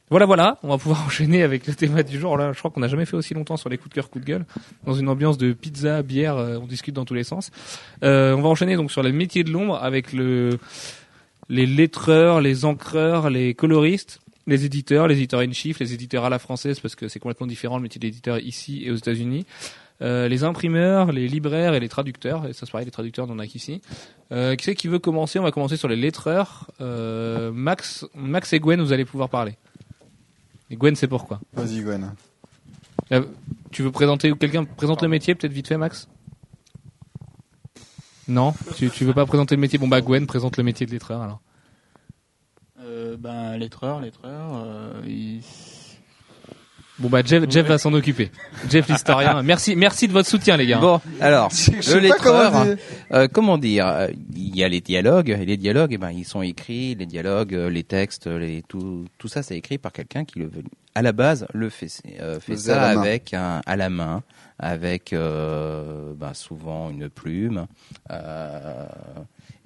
Voilà, 0.10 0.26
voilà, 0.26 0.58
on 0.64 0.70
va 0.70 0.78
pouvoir 0.78 1.04
enchaîner 1.06 1.44
avec 1.44 1.68
le 1.68 1.74
thème 1.74 2.02
du 2.04 2.20
jour. 2.20 2.38
Là, 2.38 2.54
je 2.54 2.60
crois 2.60 2.72
qu'on 2.72 2.80
n'a 2.80 2.88
jamais 2.88 3.06
fait 3.06 3.18
aussi 3.18 3.34
longtemps 3.34 3.58
sur 3.58 3.70
les 3.70 3.78
coups 3.78 3.90
de 3.90 3.96
cœur, 3.96 4.10
coups 4.10 4.24
de 4.26 4.30
gueule, 4.30 4.46
dans 4.86 4.94
une 4.94 5.10
ambiance 5.10 5.38
de 5.38 5.54
pizza, 5.54 6.02
bière, 6.02 6.38
euh, 6.38 6.58
on 6.62 6.68
discute 6.68 6.96
dans 6.96 7.06
tous 7.06 7.14
les 7.14 7.24
sens. 7.24 7.52
Euh, 8.04 8.34
on 8.34 8.42
va 8.42 8.50
enchaîner 8.50 8.76
donc 8.76 8.92
sur 8.92 9.04
les 9.04 9.12
métiers 9.12 9.44
de 9.44 9.52
l'ombre 9.52 9.76
avec 9.82 10.14
le 10.14 10.60
les 11.50 11.66
lettreurs, 11.66 12.42
les 12.42 12.66
encreurs, 12.66 13.30
les 13.30 13.54
coloristes, 13.54 14.20
les 14.48 14.66
éditeurs, 14.66 15.08
les 15.08 15.16
éditeurs 15.16 15.42
in 15.42 15.52
chief, 15.52 15.80
les 15.80 15.94
éditeurs 15.94 16.26
à 16.26 16.30
la 16.30 16.40
française 16.40 16.80
parce 16.80 16.96
que 16.96 17.08
c'est 17.08 17.20
complètement 17.20 17.48
différent 17.48 17.78
le 17.78 17.84
métier 17.84 18.00
d'éditeur 18.00 18.40
ici 18.40 18.84
et 18.86 18.92
aux 18.92 18.96
États-Unis. 18.96 19.46
Euh, 20.02 20.28
les 20.28 20.44
imprimeurs, 20.44 21.12
les 21.12 21.28
libraires 21.28 21.74
et 21.74 21.80
les 21.80 21.90
traducteurs. 21.90 22.46
Et 22.46 22.54
ça 22.54 22.66
c'est 22.66 22.72
pareil, 22.72 22.86
les 22.86 22.92
traducteurs, 22.92 23.28
on 23.28 23.34
en 23.34 23.40
a 23.40 23.48
qu'ici. 23.48 23.82
Euh, 24.32 24.56
qui 24.56 24.66
c'est 24.66 24.76
qui 24.76 24.88
veut 24.88 25.00
commencer? 25.00 25.40
On 25.40 25.44
va 25.44 25.52
commencer 25.52 25.78
sur 25.78 25.88
les 25.88 25.96
lettreurs. 25.96 26.70
Euh, 26.82 27.52
Max, 27.52 28.06
Max 28.14 28.54
et 28.54 28.60
Gwen, 28.60 28.80
vous 28.82 28.94
allez 28.94 29.06
pouvoir 29.06 29.30
parler. 29.30 29.56
Et 30.70 30.76
Gwen, 30.76 30.96
c'est 30.96 31.08
pourquoi. 31.08 31.40
Vas-y 31.54 31.82
Gwen. 31.82 32.12
Euh, 33.12 33.26
tu 33.72 33.84
veux 33.84 33.92
présenter 33.92 34.32
ou 34.32 34.36
quelqu'un 34.36 34.66
présente 34.66 35.02
le 35.02 35.08
métier 35.08 35.34
peut-être 35.36 35.54
vite 35.54 35.68
fait 35.68 35.78
Max? 35.78 36.08
Non, 38.28 38.54
tu, 38.76 38.90
tu 38.90 39.06
veux 39.06 39.14
pas 39.14 39.26
présenter 39.26 39.56
le 39.56 39.62
métier? 39.62 39.80
Bon 39.80 39.88
bah 39.88 40.02
Gwen 40.02 40.28
présente 40.28 40.58
le 40.58 40.64
métier 40.64 40.86
de 40.86 40.92
lettreur 40.92 41.22
alors. 41.22 41.40
Euh, 42.82 43.16
ben, 43.18 43.58
lettreur, 43.58 44.02
lettreur, 44.02 44.52
euh, 44.56 45.02
il- 45.08 45.42
Bon 47.00 47.10
bah 47.10 47.22
Jeff, 47.24 47.44
Jeff 47.50 47.68
va 47.68 47.78
s'en 47.78 47.94
occuper. 47.94 48.32
Jeff 48.70 48.88
l'historien. 48.90 49.44
Merci, 49.44 49.76
merci 49.76 50.08
de 50.08 50.14
votre 50.14 50.28
soutien 50.28 50.58
les 50.58 50.66
gars. 50.66 50.80
Bon, 50.80 51.00
alors, 51.22 51.52
Je 51.52 51.94
le 51.94 52.00
lettreur, 52.00 52.52
comment 52.52 52.66
dire. 52.66 52.78
euh, 53.14 53.28
comment 53.32 53.58
dire 53.60 53.88
euh, 53.88 54.08
Il 54.36 54.56
y 54.56 54.64
a 54.64 54.68
les 54.68 54.82
dialogues, 54.82 55.30
et 55.30 55.46
les 55.46 55.58
dialogues, 55.58 55.92
eh 55.94 55.98
ben, 56.00 56.10
ils 56.12 56.26
sont 56.26 56.42
écrits, 56.42 56.96
les 56.96 57.06
dialogues, 57.06 57.54
euh, 57.54 57.70
les 57.70 57.84
textes, 57.84 58.26
les, 58.26 58.64
tout, 58.68 59.06
tout 59.20 59.28
ça, 59.28 59.44
c'est 59.44 59.56
écrit 59.56 59.78
par 59.78 59.92
quelqu'un 59.92 60.26
qui, 60.26 60.40
le, 60.40 60.50
à 60.96 61.04
la 61.04 61.12
base, 61.12 61.46
le 61.54 61.70
fait, 61.70 61.88
euh, 62.20 62.40
fait 62.40 62.58
ça 62.58 62.82
à 62.82 62.88
la 62.90 62.96
main. 62.96 63.02
avec 63.02 63.34
un, 63.36 63.62
à 63.68 63.76
la 63.76 63.90
main, 63.92 64.24
avec 64.58 65.14
euh, 65.14 66.14
ben, 66.16 66.34
souvent 66.34 66.90
une 66.90 67.10
plume. 67.10 67.68
Euh, 68.10 68.86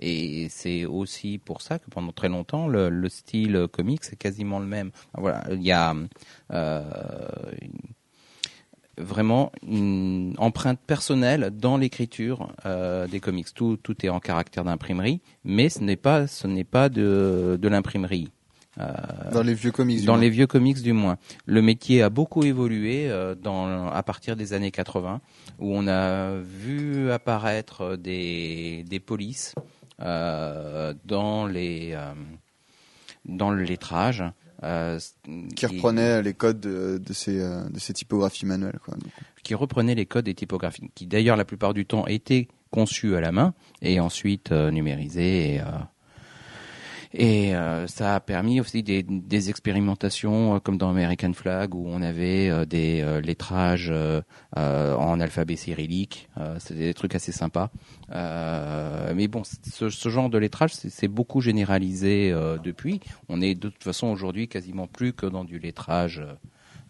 et 0.03 0.47
c'est 0.49 0.85
aussi 0.85 1.37
pour 1.37 1.61
ça 1.61 1.77
que 1.77 1.85
pendant 1.91 2.11
très 2.11 2.27
longtemps, 2.27 2.67
le, 2.67 2.89
le 2.89 3.07
style 3.07 3.67
comique, 3.71 4.03
c'est 4.03 4.15
quasiment 4.17 4.57
le 4.59 4.65
même. 4.65 4.89
Voilà, 5.15 5.43
il 5.51 5.61
y 5.61 5.71
a 5.71 5.93
vraiment 8.97 9.51
une 9.67 10.35
empreinte 10.37 10.79
personnelle 10.85 11.51
dans 11.53 11.77
l'écriture 11.77 12.53
euh, 12.65 13.07
des 13.07 13.19
comics. 13.19 13.53
Tout, 13.53 13.77
tout 13.81 14.05
est 14.05 14.09
en 14.09 14.19
caractère 14.19 14.63
d'imprimerie, 14.63 15.21
mais 15.43 15.69
ce 15.69 15.79
n'est 15.79 15.95
pas, 15.95 16.27
ce 16.27 16.47
n'est 16.47 16.63
pas 16.63 16.89
de, 16.89 17.57
de 17.61 17.67
l'imprimerie. 17.67 18.29
Euh, 18.79 18.85
Dans 19.33 19.43
les 19.43 19.53
vieux 19.53 19.71
comics. 19.71 19.99
du 19.99 20.05
dans 20.05 20.13
moins. 20.13 20.21
les 20.21 20.29
vieux 20.29 20.47
comics 20.47 20.81
du 20.81 20.93
moins. 20.93 21.17
Le 21.45 21.61
métier 21.61 22.01
a 22.03 22.09
beaucoup 22.09 22.43
évolué 22.43 23.09
euh, 23.09 23.35
dans, 23.35 23.87
à 23.89 24.03
partir 24.03 24.37
des 24.37 24.53
années 24.53 24.71
80, 24.71 25.19
où 25.59 25.75
on 25.75 25.87
a 25.87 26.35
vu 26.37 27.11
apparaître 27.11 27.97
des, 27.97 28.85
des 28.87 28.99
polices 29.01 29.55
euh, 30.01 30.93
dans 31.05 31.47
les 31.47 31.91
euh, 31.93 32.13
dans 33.25 33.51
le 33.51 33.63
lettrage. 33.63 34.23
Euh, 34.63 34.99
Qui 35.55 35.65
reprenait 35.65 36.21
les 36.21 36.33
codes 36.33 36.59
de, 36.59 36.97
de 36.97 37.13
ces, 37.13 37.39
euh, 37.39 37.67
de 37.69 37.79
ces 37.79 37.93
typographies 37.93 38.45
manuelles. 38.45 38.79
Quoi. 38.83 38.95
Qui 39.43 39.55
reprenait 39.55 39.95
les 39.95 40.05
codes 40.05 40.25
des 40.25 40.35
typographies, 40.35 40.89
qui 40.95 41.07
d'ailleurs 41.07 41.37
la 41.37 41.45
plupart 41.45 41.73
du 41.73 41.85
temps 41.85 42.05
étaient 42.07 42.47
conçus 42.69 43.15
à 43.15 43.21
la 43.21 43.31
main 43.31 43.53
et 43.81 43.99
ensuite 43.99 44.51
euh, 44.51 44.71
numérisés. 44.71 45.55
Et, 45.55 45.61
euh, 45.61 45.65
et 47.13 47.55
euh, 47.55 47.87
ça 47.87 48.15
a 48.15 48.19
permis 48.21 48.61
aussi 48.61 48.83
des, 48.83 49.03
des 49.03 49.49
expérimentations 49.49 50.55
euh, 50.55 50.59
comme 50.59 50.77
dans 50.77 50.89
American 50.89 51.33
Flag 51.33 51.75
où 51.75 51.85
on 51.87 52.01
avait 52.01 52.49
euh, 52.49 52.65
des 52.65 53.01
euh, 53.01 53.19
lettrages 53.19 53.93
en 54.55 55.19
alphabet 55.19 55.55
cyrillique. 55.55 56.29
C'était 56.59 56.79
des 56.79 56.93
trucs 56.93 57.15
assez 57.15 57.31
sympas. 57.31 57.69
Mais 58.09 59.27
bon, 59.27 59.43
ce, 59.43 59.89
ce 59.89 60.09
genre 60.09 60.29
de 60.29 60.37
lettrage, 60.37 60.73
c'est 60.73 61.07
beaucoup 61.07 61.41
généralisé 61.41 62.31
depuis. 62.63 62.99
On 63.29 63.41
est 63.41 63.55
de 63.55 63.69
toute 63.69 63.83
façon 63.83 64.07
aujourd'hui 64.07 64.47
quasiment 64.47 64.87
plus 64.87 65.13
que 65.13 65.25
dans 65.25 65.43
du 65.43 65.59
lettrage 65.59 66.23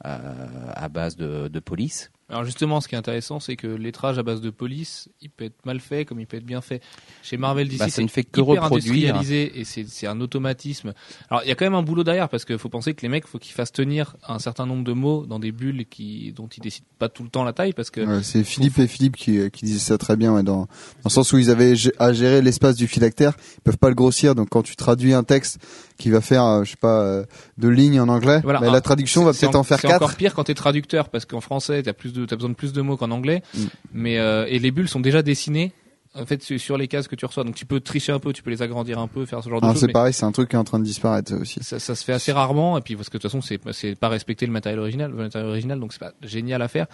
à 0.04 0.90
base 0.90 1.16
de, 1.16 1.48
de 1.48 1.60
police. 1.60 2.12
Alors 2.32 2.46
justement, 2.46 2.80
ce 2.82 2.88
qui 2.88 2.96
est 2.96 2.98
intéressant, 2.98 3.40
c'est 3.40 3.56
que 3.58 3.68
le 3.68 3.76
lettrage 3.78 4.18
à 4.18 4.24
base 4.24 4.42
de 4.42 4.50
police, 4.50 5.10
il 5.22 5.30
peut 5.30 5.44
être 5.46 5.66
mal 5.66 5.80
fait 5.82 6.06
comme 6.06 6.20
il 6.20 6.26
peut 6.26 6.38
être 6.38 6.46
bien 6.46 6.62
fait. 6.62 6.82
Chez 7.24 7.36
Marvel 7.38 7.68
DC, 7.68 7.78
Bah, 7.78 7.86
ça 7.86 7.92
c'est 7.98 8.04
ne 8.04 8.08
fait 8.08 8.24
que 8.24 8.40
hyper 8.42 8.64
reproduire. 8.64 9.16
industrialisé 9.16 9.60
et 9.60 9.64
c'est 9.66 9.86
c'est 9.88 10.08
un 10.08 10.20
automatisme. 10.22 10.94
Alors 11.30 11.44
il 11.44 11.50
y 11.50 11.52
a 11.52 11.56
quand 11.56 11.66
même 11.66 11.76
un 11.76 11.84
boulot 11.84 12.04
derrière 12.04 12.30
parce 12.30 12.46
qu'il 12.46 12.58
faut 12.58 12.70
penser 12.70 12.94
que 12.94 13.02
les 13.02 13.10
mecs, 13.10 13.28
faut 13.28 13.38
qu'ils 13.38 13.54
fassent 13.54 13.72
tenir 13.74 14.16
un 14.28 14.40
certain 14.40 14.66
nombre 14.66 14.84
de 14.86 14.94
mots 14.94 15.26
dans 15.26 15.40
des 15.40 15.52
bulles 15.52 15.86
qui 15.90 16.32
dont 16.32 16.48
ils 16.48 16.62
décident 16.62 16.88
pas 17.00 17.10
tout 17.10 17.24
le 17.24 17.30
temps 17.30 17.44
la 17.44 17.54
taille 17.54 17.74
parce 17.74 17.92
que 17.92 18.02
Ouais, 18.02 18.24
c'est 18.24 18.44
Philippe 18.44 18.80
et 18.80 18.88
Philippe 18.88 19.18
qui, 19.18 19.52
qui 19.52 19.66
disaient 19.66 19.80
ça 19.80 19.98
très 19.98 20.16
bien, 20.16 20.34
ouais, 20.34 20.44
dans, 20.44 20.62
dans 20.62 20.68
le 21.06 21.10
sens 21.10 21.34
où 21.34 21.38
ils 21.38 21.50
avaient 21.50 21.74
à 22.00 22.14
gérer 22.14 22.42
l'espace 22.42 22.76
du 22.78 22.88
phylactère, 22.88 23.34
ils 23.58 23.62
peuvent 23.62 23.78
pas 23.78 23.90
le 23.90 23.96
grossir, 23.96 24.36
donc 24.36 24.48
quand 24.50 24.64
tu 24.64 24.76
traduis 24.78 25.14
un 25.14 25.24
texte 25.24 25.60
qui 25.98 26.10
va 26.10 26.22
faire, 26.22 26.44
euh, 26.46 26.64
je 26.64 26.72
sais 26.72 26.78
pas, 26.78 27.02
euh, 27.02 27.26
deux 27.58 27.70
lignes 27.70 28.00
en 28.00 28.08
anglais, 28.08 28.40
Voilà. 28.44 28.60
bah, 28.60 28.68
Ah, 28.70 28.74
la 28.74 28.82
traduction 28.82 29.24
va 29.24 29.34
c'est- 29.34 29.46
peut-être 29.46 29.56
en 29.56 29.64
faire 29.64 29.80
C'est 29.80 29.88
quatre. 29.88 30.02
encore 30.02 30.16
pire 30.16 30.34
quand 30.34 30.46
t'es 30.46 30.56
traducteur 30.56 31.10
parce 31.10 31.26
qu'en 31.26 31.42
français 31.42 31.84
t'as 31.84 31.94
plus 31.94 32.14
de 32.14 32.21
t'as 32.26 32.36
besoin 32.36 32.50
de 32.50 32.56
plus 32.56 32.74
de 32.74 32.82
mots 32.82 32.98
qu'en 32.98 33.12
anglais. 33.12 33.42
Mm. 33.54 33.64
Mais 33.94 34.18
euh, 34.20 34.46
et 34.48 34.60
les 34.60 34.72
bulles 34.72 34.90
sont 34.90 35.00
déjà 35.00 35.22
dessinées 35.22 35.72
en 36.14 36.26
fait 36.26 36.44
sur- 36.44 36.60
sur 36.60 36.78
les 36.78 36.88
cases 36.88 37.08
que 37.08 37.16
tu 37.16 37.26
reçois. 37.26 37.44
Donc 37.44 37.56
tu 37.56 37.66
peux 37.66 37.80
tricher 37.80 38.12
un 38.12 38.20
peu, 38.20 38.34
tu 38.34 38.44
peux 38.44 38.50
les 38.50 38.62
agrandir 38.62 39.00
un 39.00 39.08
peu, 39.08 39.26
faire 39.26 39.44
ce 39.44 39.50
genre 39.50 39.62
de 39.62 39.66
Ah, 39.68 39.72
choses. 39.72 39.82
c'est 39.82 39.88
pareil, 39.88 40.14
c'est 40.14 40.26
un 40.26 40.32
truc 40.32 40.50
qui 40.50 40.56
est 40.56 40.60
en 40.60 40.64
train 40.64 40.80
de 40.80 40.84
disparaître 40.84 41.32
ça 41.32 41.38
aussi. 41.38 41.64
ça, 41.64 41.80
ça 41.80 41.96
se 41.96 42.04
fait 42.04 42.14
assez 42.14 42.32
rarement 42.32 42.78
et 42.78 42.82
puis 42.82 42.96
parce 42.96 43.10
que 43.10 43.18
de 43.18 43.22
toute 43.22 43.32
façon 43.32 43.42
c'est 43.42 43.60
c'est 43.74 43.96
pas 43.96 44.10
respecter 44.10 44.46
le 44.46 44.52
matériel 44.52 44.80
original, 44.80 45.10
le 45.12 45.18
matériel 45.18 45.50
original 45.50 45.80
donc 45.80 45.94
c'est 45.94 46.00
pas 46.00 46.12
génial 46.22 46.62
à 46.62 46.68
faire. 46.68 46.88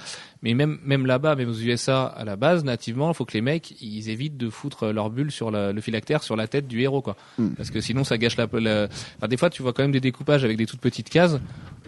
Mais 0.43 0.53
même 0.53 0.77
même 0.85 1.05
là-bas, 1.05 1.35
même 1.35 1.49
aux 1.49 1.53
USA 1.59 2.05
à 2.05 2.23
la 2.25 2.35
base 2.35 2.63
nativement, 2.63 3.09
il 3.09 3.15
faut 3.15 3.25
que 3.25 3.33
les 3.33 3.41
mecs 3.41 3.75
ils 3.81 4.09
évitent 4.09 4.37
de 4.37 4.49
foutre 4.49 4.87
leur 4.87 5.09
bulle 5.09 5.31
sur 5.31 5.49
la- 5.51 5.71
le 5.71 5.81
phylactère 5.81 6.21
sur 6.23 6.35
la 6.35 6.47
tête 6.47 6.67
du 6.67 6.81
héros 6.81 7.01
quoi. 7.01 7.15
Mm. 7.37 7.49
Parce 7.49 7.71
que 7.71 7.81
sinon 7.81 8.03
ça 8.03 8.17
gâche 8.17 8.37
la, 8.37 8.47
la- 8.59 8.87
Enfin, 9.17 9.27
des 9.27 9.37
fois 9.37 9.49
tu 9.49 9.61
vois 9.63 9.73
quand 9.73 9.83
même 9.83 9.91
des 9.91 9.99
découpages 10.01 10.43
avec 10.43 10.57
des 10.57 10.65
toutes 10.65 10.79
petites 10.81 11.09
cases 11.09 11.37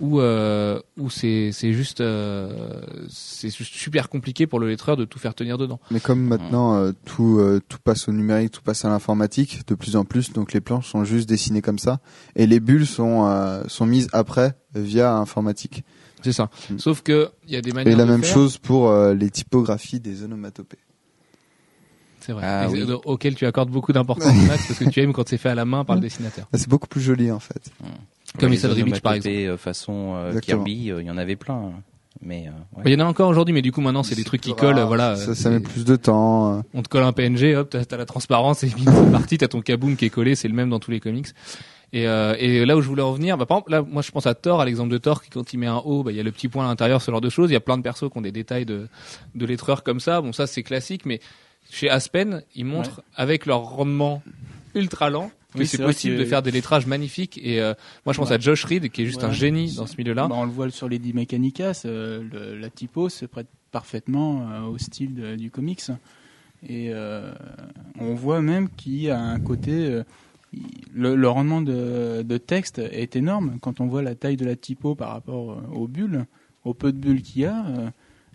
où 0.02 0.20
euh, 0.20 0.80
où 0.98 1.10
c'est 1.10 1.52
c'est 1.52 1.74
juste 1.74 2.02
euh, 2.02 2.82
c'est 3.10 3.56
juste 3.56 3.74
super 3.74 4.10
compliqué 4.10 4.48
pour 4.48 4.60
le 4.60 4.68
lettreur 4.68 4.98
de 4.98 5.06
tout 5.06 5.20
faire 5.20 5.36
tenir 5.36 5.58
dedans. 5.58 5.80
Mais 5.92 6.00
comme 6.00 6.22
maintenant 6.22 6.76
euh, 6.76 6.92
tout 7.06 7.19
euh, 7.40 7.60
tout 7.68 7.80
passe 7.84 8.08
au 8.08 8.12
numérique, 8.12 8.52
tout 8.52 8.62
passe 8.62 8.86
à 8.86 8.90
l'informatique, 8.90 9.68
de 9.68 9.76
plus 9.76 9.96
en 9.96 10.06
plus, 10.06 10.32
donc 10.32 10.54
les 10.54 10.62
planches 10.62 10.88
sont 10.90 11.04
juste 11.04 11.28
dessinées 11.28 11.62
comme 11.62 11.80
ça, 11.80 12.00
et 12.36 12.48
les 12.48 12.60
bulles 12.60 12.88
sont 12.88 13.26
euh, 13.28 13.64
sont 13.68 13.86
mises 13.86 14.08
après 14.14 14.54
via 14.74 15.16
informatique. 15.16 15.84
C'est 16.22 16.34
ça. 16.34 16.50
Mm. 16.70 16.78
Sauf 16.80 17.02
que 17.02 17.30
il 17.48 17.54
y 17.54 17.56
a 17.56 17.62
des 17.62 17.72
manières 17.72 17.94
Et 17.94 17.98
la 17.98 18.06
de 18.06 18.12
même 18.12 18.24
faire. 18.24 18.34
chose 18.34 18.58
pour 18.58 18.90
euh, 18.90 19.14
les 19.14 19.30
typographies 19.30 20.00
des 20.00 20.24
onomatopées. 20.24 20.80
C'est 22.20 22.34
vrai. 22.34 22.46
Ah 22.46 22.68
oui. 22.70 22.84
Auquel 23.06 23.36
tu 23.36 23.46
accordes 23.46 23.72
beaucoup 23.72 23.94
d'importance 23.94 24.34
Max 24.48 24.68
parce 24.68 24.80
que 24.80 24.90
tu 24.90 25.02
aimes 25.02 25.14
quand 25.14 25.28
c'est 25.28 25.38
fait 25.38 25.50
à 25.50 25.56
la 25.56 25.66
main 25.66 25.86
par 25.86 25.96
le 25.96 26.02
dessinateur. 26.02 26.48
Ah, 26.54 26.58
c'est 26.58 26.70
beaucoup 26.70 26.88
plus 26.88 27.02
joli 27.02 27.32
en 27.32 27.40
fait. 27.40 27.72
Comme 28.38 28.52
les 28.52 28.58
Issa 28.58 28.68
Dribich, 28.68 29.02
par 29.02 29.14
onomatopées, 29.14 29.48
euh, 29.48 29.58
façon 29.58 30.14
euh. 30.16 30.40
Kirby, 30.40 30.92
euh, 30.92 31.02
il 31.02 31.08
y 31.08 31.12
en 31.12 31.18
avait 31.18 31.36
plein. 31.36 31.72
Mais 32.22 32.48
euh, 32.48 32.52
ouais. 32.78 32.84
Il 32.88 32.92
y 32.92 32.96
en 33.02 33.06
a 33.06 33.08
encore 33.08 33.30
aujourd'hui, 33.30 33.54
mais 33.54 33.62
du 33.62 33.72
coup 33.72 33.82
maintenant 33.82 34.04
c'est 34.04 34.16
des 34.16 34.24
trucs 34.24 34.42
qui 34.42 34.54
collent, 34.54 34.80
voilà. 34.82 35.16
Ça, 35.16 35.32
euh, 35.32 35.36
ça 35.36 35.50
met 35.50 35.60
plus 35.60 35.86
de 35.86 35.96
temps. 35.96 36.58
euh. 36.58 36.62
On 36.74 36.82
te 36.82 36.90
colle 36.90 37.04
un 37.04 37.14
PNG, 37.14 37.56
hop, 37.56 37.70
t'as 37.70 37.98
la 37.98 38.06
transparence 38.06 38.64
et 38.64 38.70
c'est 38.70 39.12
parti, 39.12 39.38
t'as 39.38 39.48
ton 39.48 39.62
kaboom 39.62 39.96
qui 39.96 40.06
est 40.06 40.10
collé, 40.10 40.36
c'est 40.36 40.48
le 40.48 40.54
même 40.54 40.70
dans 40.70 40.80
tous 40.80 40.92
les 40.92 41.00
comics. 41.00 41.28
Et, 41.92 42.08
euh, 42.08 42.36
et 42.38 42.66
là 42.66 42.78
où 42.78 42.82
je 42.82 42.88
voulais 42.88 43.02
en 43.02 43.14
venir, 43.14 43.36
bah, 43.38 43.46
par 43.48 43.58
exemple, 43.58 43.72
là, 43.72 43.82
moi 43.82 44.02
je 44.02 44.12
pense 44.12 44.28
à 44.28 44.36
Thor, 44.36 44.62
à 44.62 44.66
l'exemple 44.66 44.92
de 44.92 44.98
Thor, 44.98 45.24
qui 45.24 45.30
quand 45.30 45.54
il 45.54 45.58
met 45.58 45.66
un 45.68 45.78
O, 45.78 46.04
bah, 46.04 46.12
il 46.12 46.18
y 46.18 46.20
a 46.20 46.24
le 46.24 46.32
petit 46.32 46.48
point 46.48 46.66
à 46.66 46.68
l'intérieur, 46.68 47.02
ce 47.02 47.10
genre 47.10 47.22
de 47.22 47.30
choses. 47.30 47.50
Il 47.50 47.54
y 47.54 47.58
a 47.58 47.62
plein 47.62 47.78
de 47.78 47.84
persos 47.84 48.12
qui 48.12 48.18
ont 48.18 48.22
des 48.22 48.32
détails 48.32 48.66
de, 48.66 48.88
de 49.34 49.46
lettreurs 49.46 49.84
comme 49.84 50.00
ça. 50.00 50.22
Bon, 50.22 50.32
ça 50.34 50.46
c'est 50.46 50.62
classique, 50.62 51.06
mais 51.06 51.20
chez 51.72 51.90
Aspen, 51.90 52.44
ils 52.56 52.66
montrent 52.66 53.02
avec 53.16 53.46
leur 53.48 53.62
rendement 53.62 54.22
ultra 54.76 55.10
lent 55.10 55.32
que 55.54 55.60
Oui, 55.60 55.68
c'est 55.68 55.78
possible 55.82 56.16
que- 56.16 56.20
de 56.22 56.26
faire 56.26 56.42
des 56.42 56.52
lettrages 56.52 56.86
magnifiques. 56.86 57.40
Et 57.44 57.60
euh, 57.62 57.74
moi 58.06 58.14
je 58.14 58.20
pense 58.20 58.30
Ouais. 58.30 58.36
à 58.36 58.40
Josh 58.40 58.64
Reed, 58.66 58.90
qui 58.90 59.02
est 59.02 59.06
juste 59.06 59.20
Ouais. 59.24 59.30
un 59.30 59.32
génie 59.32 59.74
dans 59.76 59.88
ce 59.88 59.96
milieu-là. 59.98 60.28
Bah, 60.28 60.36
on 60.38 60.46
le 60.46 60.52
voit 60.52 60.70
sur 60.70 60.88
les 60.90 61.00
Mechanicas, 61.00 61.84
euh, 61.86 62.24
le- 62.32 62.58
la 62.58 62.70
typo 62.70 63.10
se 63.10 63.26
prête 63.26 63.48
parfaitement 63.72 64.48
euh, 64.52 64.62
au 64.64 64.78
style 64.78 65.14
de- 65.16 65.36
du 65.36 65.50
comics. 65.52 65.82
Et 66.68 66.90
euh, 66.94 67.32
on 68.00 68.14
voit 68.16 68.42
même 68.42 68.70
qu'il 68.70 69.02
y 69.02 69.10
a 69.10 69.20
un 69.20 69.40
côté. 69.40 70.02
le, 70.96 71.16
le 71.16 71.30
rendement 71.30 71.62
de, 71.62 72.24
de 72.24 72.38
texte 72.40 72.80
est 72.80 73.16
énorme 73.16 73.60
quand 73.62 73.82
on 73.82 73.86
voit 73.86 74.02
la 74.02 74.16
taille 74.16 74.36
de 74.36 74.46
la 74.46 74.56
typo 74.56 74.96
par 74.96 75.10
rapport 75.12 75.62
aux 75.72 75.88
bulles, 75.88 76.26
au 76.66 76.74
peu 76.74 76.92
de 76.92 76.98
bulles 76.98 77.22
qu'il 77.22 77.44
y 77.44 77.46
a. 77.46 77.66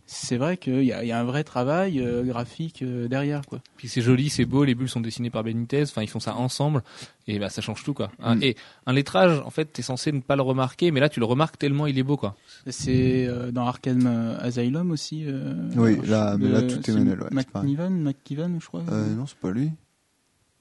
c'est 0.06 0.36
vrai 0.36 0.56
qu'il 0.56 0.82
y, 0.84 0.92
a- 0.92 1.02
il 1.02 1.08
y 1.08 1.12
a 1.12 1.18
un 1.18 1.24
vrai 1.24 1.44
travail 1.44 2.00
euh, 2.00 2.22
graphique 2.24 2.82
euh, 2.82 3.08
derrière. 3.08 3.42
Quoi. 3.46 3.60
Puis 3.76 3.88
c'est 3.88 4.02
joli, 4.02 4.28
c'est 4.28 4.44
beau, 4.44 4.64
les 4.64 4.74
bulles 4.74 4.88
sont 4.88 5.00
dessinées 5.00 5.30
par 5.30 5.42
Benitez, 5.44 5.82
enfin 5.84 6.02
ils 6.02 6.08
font 6.08 6.20
ça 6.20 6.36
ensemble 6.36 6.82
et 7.26 7.38
bah 7.38 7.48
ça 7.48 7.62
change 7.62 7.82
tout 7.84 7.94
quoi. 7.94 8.10
Un- 8.22 8.36
Mm. 8.36 8.42
Et 8.42 8.56
un 8.86 8.92
lettrage, 8.92 9.40
en 9.44 9.50
fait, 9.50 9.66
t'es 9.72 9.82
censé 9.82 10.12
ne 10.12 10.20
pas 10.20 10.36
le 10.36 10.42
remarquer, 10.42 10.90
mais 10.90 11.00
là 11.00 11.08
tu 11.08 11.20
le 11.20 11.26
remarques 11.26 11.56
tellement 11.58 11.86
il 11.86 11.98
est 11.98 12.02
beau 12.02 12.16
quoi. 12.16 12.36
C'est 12.68 13.26
euh, 13.26 13.50
dans 13.50 13.66
Arkham 13.66 14.06
Asylum 14.40 14.90
aussi. 14.90 15.24
euh, 15.26 15.54
Oui, 15.76 15.98
là- 16.06 16.36
mais 16.38 16.48
là, 16.48 16.62
tout 16.62 16.78
est 16.90 16.92
manuel, 16.94 17.22
ouais. 17.22 17.28
McNiven, 17.32 18.02
McKiven, 18.02 18.58
je 18.60 18.66
crois. 18.66 18.82
Euh, 18.90 19.14
non, 19.14 19.26
c'est 19.26 19.38
pas 19.38 19.50
lui. 19.52 19.70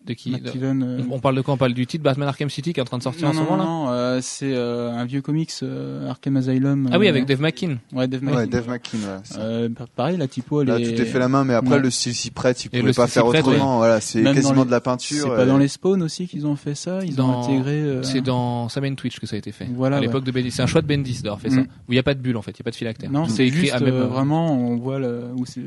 De 0.06 0.14
qui 0.14 0.32
McKiven, 0.32 0.84
euh, 0.84 1.02
On 1.12 1.20
parle 1.20 1.36
de 1.38 1.42
quoi? 1.42 1.54
On 1.54 1.58
parle 1.58 1.74
du 1.74 1.88
titre 1.88 2.04
Batman 2.04 2.28
Arkham 2.28 2.50
City 2.50 2.74
qui 2.74 2.80
est 2.80 2.84
en 2.84 2.86
train 2.86 2.98
de 2.98 3.04
sortir 3.04 3.24
non, 3.24 3.30
en 3.30 3.34
ce 3.34 3.38
non, 3.38 3.44
moment 3.46 3.58
là? 3.58 3.64
non, 3.64 3.90
euh, 3.92 4.20
c'est 4.22 4.52
euh, 4.54 4.92
un 4.92 5.06
vieux 5.06 5.22
comics 5.22 5.50
euh, 5.64 6.10
Arkham 6.10 6.36
Asylum. 6.36 6.90
Ah 6.92 7.00
oui, 7.00 7.08
avec 7.08 7.26
Dave 7.26 7.40
McKean. 7.40 7.78
Ouais, 7.94 8.08
Dave 8.10 8.22
Ouais, 8.24 8.32
McKean. 8.34 8.48
Dave 8.48 8.68
McKean. 8.70 8.98
C'est. 9.24 9.38
Euh, 9.40 9.70
pareil, 9.96 10.18
la 10.18 10.28
typo, 10.28 10.62
elle 10.62 10.68
Là, 10.68 10.80
est... 10.80 10.94
tout 10.94 11.02
est 11.02 11.06
fait 11.06 11.20
la 11.20 11.30
main, 11.30 11.46
mais 11.46 11.54
après 11.54 11.76
Ouais. 11.76 11.80
le 11.82 11.90
style 11.90 12.14
s'y 12.14 12.32
prête, 12.32 12.62
il 12.66 12.68
Et 12.68 12.80
pouvait 12.80 12.92
le 12.92 12.94
pas 12.94 13.08
faire 13.08 13.26
prête, 13.28 13.48
autrement. 13.48 13.78
Voilà, 13.78 14.02
c'est 14.02 14.22
quasiment 14.24 14.64
les- 14.64 14.66
de 14.66 14.72
la 14.72 14.78
C'est 14.78 14.84
peinture. 14.84 15.36
pas 15.36 15.44
et- 15.44 15.48
dans 15.48 15.58
les 15.58 15.70
spawns 15.70 16.02
aussi 16.04 16.28
qu'ils 16.28 16.46
ont 16.48 16.58
fait 16.58 16.76
ça? 16.76 17.00
Ils 17.06 17.16
Dans- 17.16 17.40
ont 17.40 17.44
intégré... 17.46 17.72
euh, 17.82 18.04
C'est 18.04 18.20
dans 18.22 18.68
Sam 18.68 18.96
Twitch 18.98 19.20
que 19.22 19.26
ça 19.26 19.38
a 19.38 19.40
été 19.40 19.54
fait. 19.54 19.70
Voilà, 19.74 19.96
à 19.96 20.00
ouais. 20.02 20.08
l'époque 20.08 20.26
de 20.26 20.32
Bendis. 20.32 20.52
C'est 20.52 20.64
un 20.64 20.68
choix 20.68 20.82
de 20.82 20.88
Bendis 20.88 21.22
d'avoir 21.22 21.40
fait 21.40 21.50
Mm. 21.50 21.54
ça. 21.56 21.62
Où 21.62 21.92
il 21.92 21.94
n'y 21.94 22.00
a 22.00 22.04
pas 22.04 22.14
de 22.14 22.20
bulle 22.20 22.36
en 22.36 22.42
fait, 22.42 22.52
il 22.52 22.56
n'y 22.60 22.64
a 22.64 22.66
pas 22.66 22.72
de 22.72 22.76
phylactère. 22.76 23.10
Non, 23.10 23.26
c'est 23.28 23.36
c'est 23.38 23.48
écrit 23.48 23.60
juste 23.62 23.74
à 23.74 23.80
même. 23.80 23.94
vraiment, 23.94 24.54
on 24.54 24.76
voit 24.76 25.00
où 25.36 25.46
c'est 25.46 25.62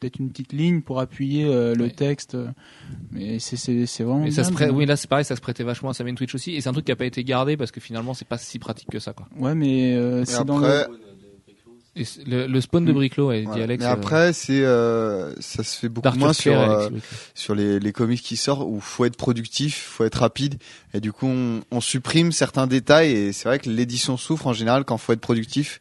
peut-être 0.00 0.18
une 0.18 0.28
petite 0.30 0.52
ligne 0.52 0.80
pour 0.82 1.00
appuyer 1.00 1.44
le 1.44 1.84
Ouais. 1.84 1.90
texte, 1.90 2.36
mais 3.12 3.29
c'est 3.38 3.56
c'est 3.56 3.86
c'est 3.86 4.02
vraiment. 4.02 4.24
Mais 4.24 4.30
ça 4.30 4.44
se 4.44 4.52
prête, 4.52 4.70
mais- 4.70 4.74
oui, 4.76 4.86
là 4.86 4.96
c'est 4.96 5.08
pareil, 5.08 5.24
ça 5.24 5.36
se 5.36 5.40
prêtait 5.40 5.62
vachement 5.64 5.90
à 5.90 5.94
Sam 5.94 6.12
Twitch 6.14 6.34
aussi, 6.34 6.54
et 6.56 6.60
c'est 6.60 6.68
un 6.68 6.72
truc 6.72 6.84
qui 6.86 6.92
a 6.92 6.96
pas 6.96 7.04
été 7.04 7.22
gardé 7.24 7.56
parce 7.56 7.70
que 7.70 7.80
finalement 7.80 8.14
c'est 8.14 8.26
pas 8.28 8.38
si 8.38 8.58
pratique 8.58 8.88
que 8.90 8.98
ça 8.98 9.12
quoi. 9.12 9.26
Ouais, 9.38 9.54
mais 9.54 9.94
euh, 9.94 10.22
Et 10.22 10.26
c'est 10.26 10.44
dans 10.44 10.58
le. 10.58 10.66
Et 11.96 12.04
le, 12.26 12.46
le 12.46 12.60
spawn 12.60 12.84
de 12.84 12.92
Mm. 12.92 12.94
Briclo, 12.94 13.28
ouais, 13.28 13.40
dit 13.40 13.46
Voilà. 13.46 13.64
Alex. 13.64 13.82
Mais 13.84 13.90
euh, 13.90 13.92
après, 13.92 14.32
c'est 14.32 14.62
euh, 14.62 15.34
ça 15.40 15.64
se 15.64 15.76
fait 15.76 15.88
beaucoup 15.88 16.16
moins 16.16 16.32
sur 16.32 16.58
euh, 16.58 16.86
Alex 16.86 17.04
sur 17.34 17.54
les, 17.54 17.80
les 17.80 17.92
comics 17.92 18.22
qui 18.22 18.36
sortent 18.36 18.62
où 18.64 18.78
faut 18.80 19.04
être 19.04 19.16
productif, 19.16 19.76
faut 19.90 20.04
être 20.04 20.20
rapide 20.20 20.54
et 20.94 21.00
du 21.00 21.12
coup 21.12 21.26
on, 21.26 21.60
on 21.70 21.80
supprime 21.80 22.32
certains 22.32 22.66
détails 22.66 23.12
et 23.12 23.32
c'est 23.32 23.48
vrai 23.48 23.58
que 23.58 23.68
l'édition 23.70 24.16
souffre 24.16 24.46
en 24.46 24.52
général 24.52 24.84
quand 24.84 24.98
faut 24.98 25.12
être 25.12 25.20
productif 25.20 25.80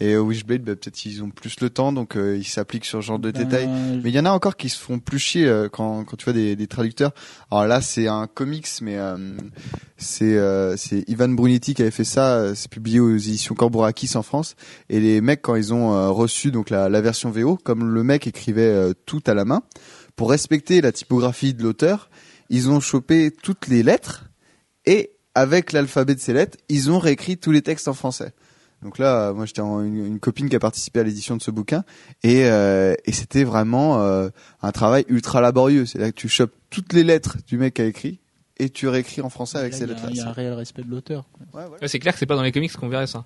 et 0.00 0.16
au 0.16 0.24
Wishblade 0.24 0.62
bah, 0.62 0.74
peut-être 0.76 1.04
ils 1.04 1.22
ont 1.22 1.28
plus 1.30 1.60
le 1.60 1.68
temps 1.70 1.92
donc 1.92 2.16
euh, 2.16 2.36
ils 2.36 2.44
s'appliquent 2.44 2.84
sur 2.84 3.00
ce 3.02 3.06
genre 3.06 3.18
de 3.18 3.30
Ben, 3.30 3.44
détails. 3.44 3.68
Mais 4.02 4.10
il 4.10 4.14
y 4.14 4.20
en 4.20 4.24
a 4.26 4.30
encore 4.30 4.56
qui 4.56 4.68
se 4.68 4.78
font 4.78 4.98
plus 4.98 5.18
chier 5.18 5.46
euh, 5.46 5.68
quand, 5.68 6.04
quand 6.04 6.16
tu 6.16 6.24
vois 6.24 6.32
des, 6.32 6.56
des 6.56 6.66
traducteurs. 6.66 7.12
Alors 7.50 7.66
là, 7.66 7.80
c'est 7.80 8.08
un 8.08 8.26
comics, 8.26 8.66
mais 8.82 8.96
euh, 8.96 9.16
c'est 9.96 10.36
euh, 10.36 10.76
c'est 10.76 11.08
Ivan 11.08 11.28
Brunetti 11.28 11.74
qui 11.74 11.82
avait 11.82 11.90
fait 11.90 12.04
ça. 12.04 12.54
C'est 12.54 12.70
publié 12.70 13.00
aux 13.00 13.16
éditions 13.16 13.54
Corborakis 13.54 14.16
en 14.16 14.22
France. 14.22 14.54
Et 14.90 15.00
les 15.00 15.20
mecs, 15.20 15.45
quand 15.46 15.54
ils 15.54 15.72
ont 15.72 15.94
euh, 15.94 16.10
reçu 16.10 16.50
donc 16.50 16.70
la, 16.70 16.88
version 17.00 17.30
VO, 17.30 17.56
comme 17.56 17.94
le 17.94 18.02
mec 18.02 18.26
écrivait 18.26 18.62
euh, 18.62 18.92
tout 19.06 19.22
à 19.28 19.34
la 19.34 19.44
main, 19.44 19.62
pour 20.16 20.30
respecter 20.30 20.80
la 20.80 20.90
typographie 20.90 21.54
de 21.54 21.62
l'auteur, 21.62 22.10
ils 22.50 22.68
ont 22.68 22.80
chopé 22.80 23.30
toutes 23.30 23.68
les 23.68 23.84
lettres 23.84 24.24
et 24.86 25.12
avec 25.36 25.70
l'alphabet 25.70 26.16
de 26.16 26.20
ces 26.20 26.32
lettres, 26.32 26.58
ils 26.68 26.90
ont 26.90 26.98
réécrit 26.98 27.38
tous 27.38 27.52
les 27.52 27.62
textes 27.62 27.86
en 27.86 27.92
français. 27.92 28.32
Donc 28.82 28.98
là, 28.98 29.32
moi 29.32 29.46
j'étais 29.46 29.62
une, 29.62 30.18
copine 30.18 30.48
qui 30.48 30.56
a 30.56 30.58
participé 30.58 30.98
à 30.98 31.02
l'édition 31.04 31.36
de 31.36 31.42
ce 31.42 31.52
bouquin 31.52 31.84
et, 32.24 32.46
euh, 32.46 32.94
c'était 33.12 33.44
vraiment 33.44 34.00
un 34.00 34.72
travail 34.72 35.04
ultra 35.08 35.40
laborieux. 35.40 35.86
C'est 35.86 35.98
là 35.98 36.10
que 36.10 36.16
tu 36.16 36.28
chopes 36.28 36.54
toutes 36.70 36.92
les 36.92 37.04
lettres 37.04 37.36
du 37.46 37.56
mec 37.56 37.74
qui 37.74 37.82
a 37.82 37.86
écrit 37.86 38.20
et 38.58 38.70
tu 38.70 38.88
réécris 38.88 39.20
en 39.22 39.28
français 39.30 39.58
avec 39.58 39.72
Là, 39.72 39.78
ces 39.78 39.86
lettres-là. 39.86 40.10
Il 40.10 40.16
y 40.16 40.20
a 40.20 40.28
un 40.28 40.32
réel 40.32 40.52
respect 40.54 40.82
de 40.82 40.90
l'auteur. 40.90 41.24
Ouais. 41.52 41.64
Ouais, 41.64 41.88
c'est 41.88 41.98
clair 41.98 42.12
que 42.12 42.18
c'est 42.18 42.26
pas 42.26 42.36
dans 42.36 42.42
les 42.42 42.52
comics 42.52 42.72
qu'on 42.72 42.88
verrait 42.88 43.06
ça. 43.06 43.24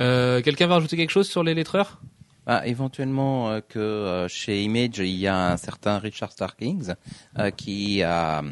Euh, 0.00 0.42
Quelqu'un 0.42 0.66
va 0.66 0.74
rajouter 0.74 0.96
quelque 0.96 1.10
chose 1.10 1.28
sur 1.28 1.42
les 1.44 1.54
lettreurs? 1.54 2.00
Bah, 2.46 2.66
éventuellement 2.66 3.50
euh, 3.50 3.60
que 3.66 3.78
euh, 3.78 4.28
chez 4.28 4.62
Image, 4.62 4.98
il 4.98 5.16
y 5.16 5.26
a 5.26 5.52
un 5.52 5.56
certain 5.56 5.98
Richard 5.98 6.32
Starkings 6.32 6.92
euh, 7.38 7.50
qui 7.50 8.02
a 8.02 8.42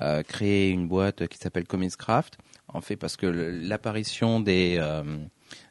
euh, 0.00 0.22
créé 0.22 0.70
une 0.70 0.88
boîte 0.88 1.26
qui 1.26 1.38
s'appelle 1.38 1.66
Comicscraft. 1.66 2.38
En 2.68 2.80
fait, 2.80 2.96
parce 2.96 3.16
que 3.16 3.26
l'apparition 3.26 4.40
des 4.40 4.76
euh, 4.78 5.02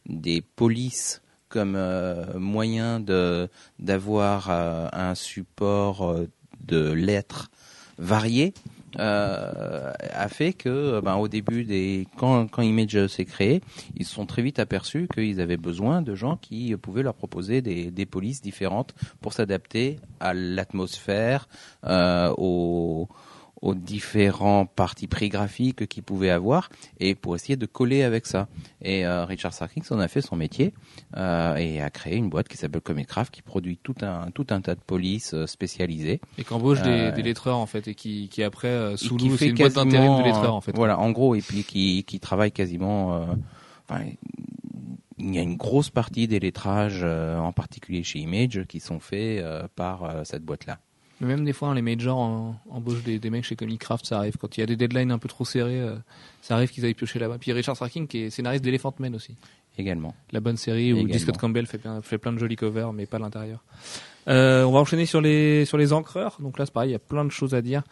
des 0.08 0.42
polices 0.42 1.22
comme 1.50 1.76
euh, 1.76 2.38
moyen 2.38 3.00
de 3.00 3.50
d'avoir 3.80 4.50
euh, 4.50 4.88
un 4.92 5.16
support 5.16 6.16
de 6.66 6.92
lettres 6.92 7.50
variées 7.98 8.54
euh, 9.00 9.94
a 10.14 10.28
fait 10.28 10.54
que 10.54 10.70
euh, 10.70 11.02
ben, 11.02 11.16
au 11.16 11.28
début 11.28 11.64
des 11.64 12.08
quand 12.18 12.48
quand 12.48 12.62
Image 12.62 13.08
s'est 13.08 13.26
créé, 13.26 13.62
ils 13.96 14.06
se 14.06 14.14
sont 14.14 14.26
très 14.26 14.42
vite 14.42 14.60
aperçus 14.60 15.08
qu'ils 15.14 15.40
avaient 15.40 15.58
besoin 15.58 16.02
de 16.02 16.16
gens 16.16 16.38
qui 16.38 16.76
pouvaient 16.78 17.04
leur 17.04 17.14
proposer 17.14 17.62
des, 17.62 17.92
des 17.92 18.06
polices 18.06 18.42
différentes 18.42 18.96
pour 19.22 19.34
s'adapter 19.34 20.00
à 20.20 20.34
l'atmosphère, 20.34 21.48
euh, 21.86 22.34
aux, 22.38 23.08
aux 23.62 23.74
différents 23.76 24.66
partis 24.66 25.08
pris 25.08 25.30
graphiques 25.30 25.88
qu'ils 25.88 26.04
pouvaient 26.04 26.30
avoir 26.30 26.70
et 27.00 27.16
pour 27.16 27.36
essayer 27.36 27.56
de 27.56 27.66
coller 27.66 28.04
avec 28.04 28.26
ça. 28.26 28.48
Et 28.82 29.06
euh, 29.06 29.26
Richard 29.26 29.54
Starkings 29.54 29.86
en 29.90 30.00
a 30.00 30.08
fait 30.08 30.22
son 30.22 30.36
métier 30.36 30.74
euh, 31.16 31.56
et 31.56 31.82
a 31.82 31.90
créé 31.90 32.16
une 32.16 32.30
boîte 32.30 32.48
qui 32.48 32.58
s'appelle 32.58 32.82
Comicraft 32.82 33.34
qui 33.34 33.42
produit 33.42 33.78
tout 33.78 33.96
un 34.02 34.30
tout 34.32 34.48
un 34.50 34.62
tas 34.62 34.76
de 34.76 34.82
polices 34.82 35.34
euh, 35.34 35.48
spécialisées 35.48 36.22
et 36.38 36.44
qu'embauche 36.44 36.82
des, 36.82 36.90
Euh, 36.90 37.12
des 37.12 37.24
lettreurs 37.24 37.58
en 37.58 37.66
fait 37.66 37.88
et 37.88 37.96
qui, 37.96 38.30
qui 38.30 38.44
après 38.44 38.96
sous 38.98 39.18
qui 39.18 39.30
c'est 39.38 39.48
une 39.48 39.56
boîte 39.56 39.74
d'intérim 39.74 40.18
de 40.18 40.24
lettreurs 40.24 40.56
en 40.56 40.62
fait. 40.62 40.76
Voilà, 40.76 41.00
en 41.00 41.12
gros, 41.12 41.36
et 41.36 41.42
puis 41.42 41.64
qui, 41.64 42.04
qui 42.04 42.20
travaille 42.20 42.52
quasiment. 42.52 43.28
enfin, 43.88 44.04
il 45.18 45.34
y 45.34 45.40
a 45.40 45.42
une 45.42 45.58
grosse 45.58 45.90
partie 45.90 46.28
des 46.28 46.40
lettrages, 46.40 47.02
euh, 47.04 47.38
en 47.38 47.52
particulier 47.52 48.04
chez 48.04 48.20
Image, 48.20 48.66
qui 48.68 48.80
sont 48.80 49.00
faits 49.00 49.40
euh, 49.40 49.68
par 49.76 50.04
euh, 50.04 50.24
cette 50.24 50.44
boîte-là. 50.44 50.80
Mais 51.20 51.28
même 51.28 51.44
des 51.46 51.54
fois, 51.54 51.70
hein, 51.70 51.74
les 51.76 51.82
majors 51.82 52.18
en- 52.18 52.56
embauchent 52.70 53.04
des, 53.04 53.18
des 53.20 53.30
mecs 53.30 53.44
chez 53.44 53.56
Comiccraft, 53.56 54.06
ça 54.06 54.18
arrive. 54.20 54.38
Quand 54.38 54.56
il 54.58 54.60
y 54.60 54.64
a 54.64 54.68
des 54.68 54.76
deadlines 54.76 55.12
un 55.12 55.18
peu 55.18 55.28
trop 55.28 55.46
serrés, 55.46 55.80
euh, 55.82 55.96
ça 56.42 56.56
arrive 56.56 56.70
qu'ils 56.70 56.86
aillent 56.86 56.94
piocher 56.94 57.18
là-bas. 57.20 57.38
Puis 57.40 57.52
Richard 57.54 57.76
Starking 57.76 58.08
qui 58.08 58.20
est 58.24 58.30
scénariste 58.30 58.64
d'Elephant 58.64 58.94
Man 59.00 59.16
aussi. 59.16 59.36
Également. 59.80 60.16
La 60.32 60.40
bonne 60.40 60.58
série 60.58 60.92
où. 60.94 60.98
Scott 61.20 61.38
Campbell 61.38 61.66
fait, 61.68 61.78
plein- 61.78 62.02
fait 62.02 62.18
plein 62.18 62.34
de 62.34 62.40
jolis 62.40 62.56
covers, 62.56 62.94
mais 62.94 63.06
pas 63.06 63.20
l'intérieur. 63.20 63.64
Euh, 64.28 64.64
on 64.64 64.72
va 64.72 64.80
enchaîner 64.80 65.06
sur 65.06 65.22
les 65.22 65.66
sur 65.66 65.78
les 65.78 65.94
encreurs. 65.94 66.38
Donc 66.40 66.58
là, 66.60 66.66
c'est 66.66 66.74
pareil, 66.74 66.90
il 66.90 66.94
y 66.94 66.96
a 66.96 67.00
plein 67.00 67.24
de 67.24 67.30
choses 67.32 67.54
à 67.56 67.62
dire. 67.62 67.84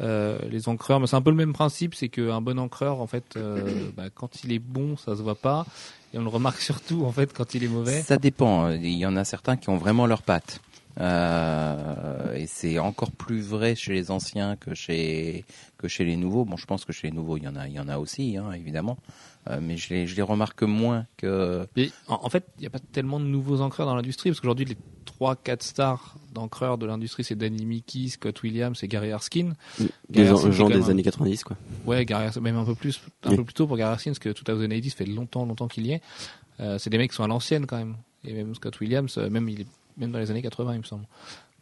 Euh, 0.00 0.38
les 0.50 0.68
encreurs, 0.68 1.00
mais 1.00 1.06
c'est 1.06 1.16
un 1.16 1.22
peu 1.22 1.30
le 1.30 1.36
même 1.36 1.52
principe, 1.52 1.94
c'est 1.94 2.08
qu'un 2.08 2.40
bon 2.40 2.58
encreur, 2.58 3.00
en 3.00 3.06
fait, 3.06 3.36
euh, 3.36 3.88
bah, 3.96 4.04
quand 4.14 4.44
il 4.44 4.52
est 4.52 4.58
bon, 4.58 4.96
ça 4.96 5.16
se 5.16 5.22
voit 5.22 5.34
pas, 5.36 5.64
et 6.12 6.18
on 6.18 6.22
le 6.22 6.28
remarque 6.28 6.60
surtout 6.60 7.04
en 7.04 7.12
fait 7.12 7.32
quand 7.32 7.54
il 7.54 7.64
est 7.64 7.68
mauvais. 7.68 8.02
Ça 8.02 8.18
dépend. 8.18 8.70
Il 8.70 8.90
y 8.98 9.06
en 9.06 9.16
a 9.16 9.24
certains 9.24 9.56
qui 9.56 9.68
ont 9.70 9.76
vraiment 9.78 10.06
leurs 10.06 10.22
pattes. 10.22 10.60
Euh, 11.00 12.34
et 12.34 12.46
c'est 12.46 12.78
encore 12.78 13.10
plus 13.12 13.40
vrai 13.40 13.74
chez 13.74 13.92
les 13.92 14.10
anciens 14.10 14.56
que 14.56 14.74
chez 14.74 15.44
que 15.78 15.86
chez 15.88 16.04
les 16.04 16.16
nouveaux. 16.16 16.44
Bon, 16.44 16.56
je 16.56 16.66
pense 16.66 16.84
que 16.84 16.92
chez 16.92 17.08
les 17.08 17.12
nouveaux, 17.14 17.36
il 17.36 17.44
y 17.44 17.48
en 17.48 17.56
a, 17.56 17.68
il 17.68 17.74
y 17.74 17.80
en 17.80 17.88
a 17.88 17.98
aussi, 17.98 18.36
hein, 18.36 18.52
évidemment. 18.52 18.98
Euh, 19.48 19.60
mais 19.62 19.76
je 19.76 19.88
les, 19.90 20.06
je 20.06 20.16
les 20.16 20.22
remarque 20.22 20.62
moins 20.62 21.06
que. 21.16 21.66
Et 21.76 21.90
en, 22.08 22.20
en 22.24 22.28
fait, 22.28 22.46
il 22.58 22.62
n'y 22.62 22.66
a 22.66 22.70
pas 22.70 22.80
tellement 22.80 23.20
de 23.20 23.24
nouveaux 23.26 23.60
encreurs 23.60 23.86
dans 23.86 23.94
l'industrie, 23.94 24.30
parce 24.30 24.40
qu'aujourd'hui, 24.40 24.64
les 24.66 24.76
3-4 25.20 25.62
stars 25.62 26.16
d'encreurs 26.34 26.78
de 26.78 26.86
l'industrie, 26.86 27.24
c'est 27.24 27.36
Danny 27.36 27.64
Mickey, 27.64 28.08
Scott 28.08 28.42
Williams 28.42 28.82
et 28.82 28.88
Gary 28.88 29.08
Erskine. 29.08 29.54
Des 29.78 29.88
Gary 30.24 30.52
gens 30.52 30.68
des 30.68 30.82
un- 30.82 30.88
années 30.90 31.02
90, 31.02 31.44
quoi. 31.44 31.56
Ouais, 31.86 32.04
Gary 32.04 32.24
Erskine, 32.24 32.42
même 32.42 32.56
un 32.56 32.64
peu 32.64 32.74
plus, 32.74 33.00
un 33.24 33.30
Oui. 33.30 33.36
peu 33.36 33.44
plus 33.44 33.54
tôt 33.54 33.66
pour 33.66 33.76
Gary 33.76 33.92
Erskine, 33.92 34.12
parce 34.12 34.18
que 34.18 34.28
2080 34.42 34.90
fait 34.96 35.06
longtemps, 35.06 35.46
longtemps 35.46 35.68
qu'il 35.68 35.86
y 35.86 35.92
est. 35.92 36.02
Euh, 36.60 36.76
c'est 36.78 36.90
des 36.90 36.98
mecs 36.98 37.10
qui 37.10 37.16
sont 37.16 37.24
à 37.24 37.28
l'ancienne 37.28 37.66
quand 37.66 37.76
même. 37.78 37.96
Et 38.24 38.34
même 38.34 38.52
Scott 38.56 38.78
Williams, 38.80 39.16
même 39.16 39.48
il 39.48 39.60
est 39.62 39.66
même 39.98 40.10
dans 40.12 40.18
les 40.18 40.30
années 40.30 40.42
80, 40.42 40.72
il 40.74 40.78
me 40.78 40.82
semble. 40.84 41.04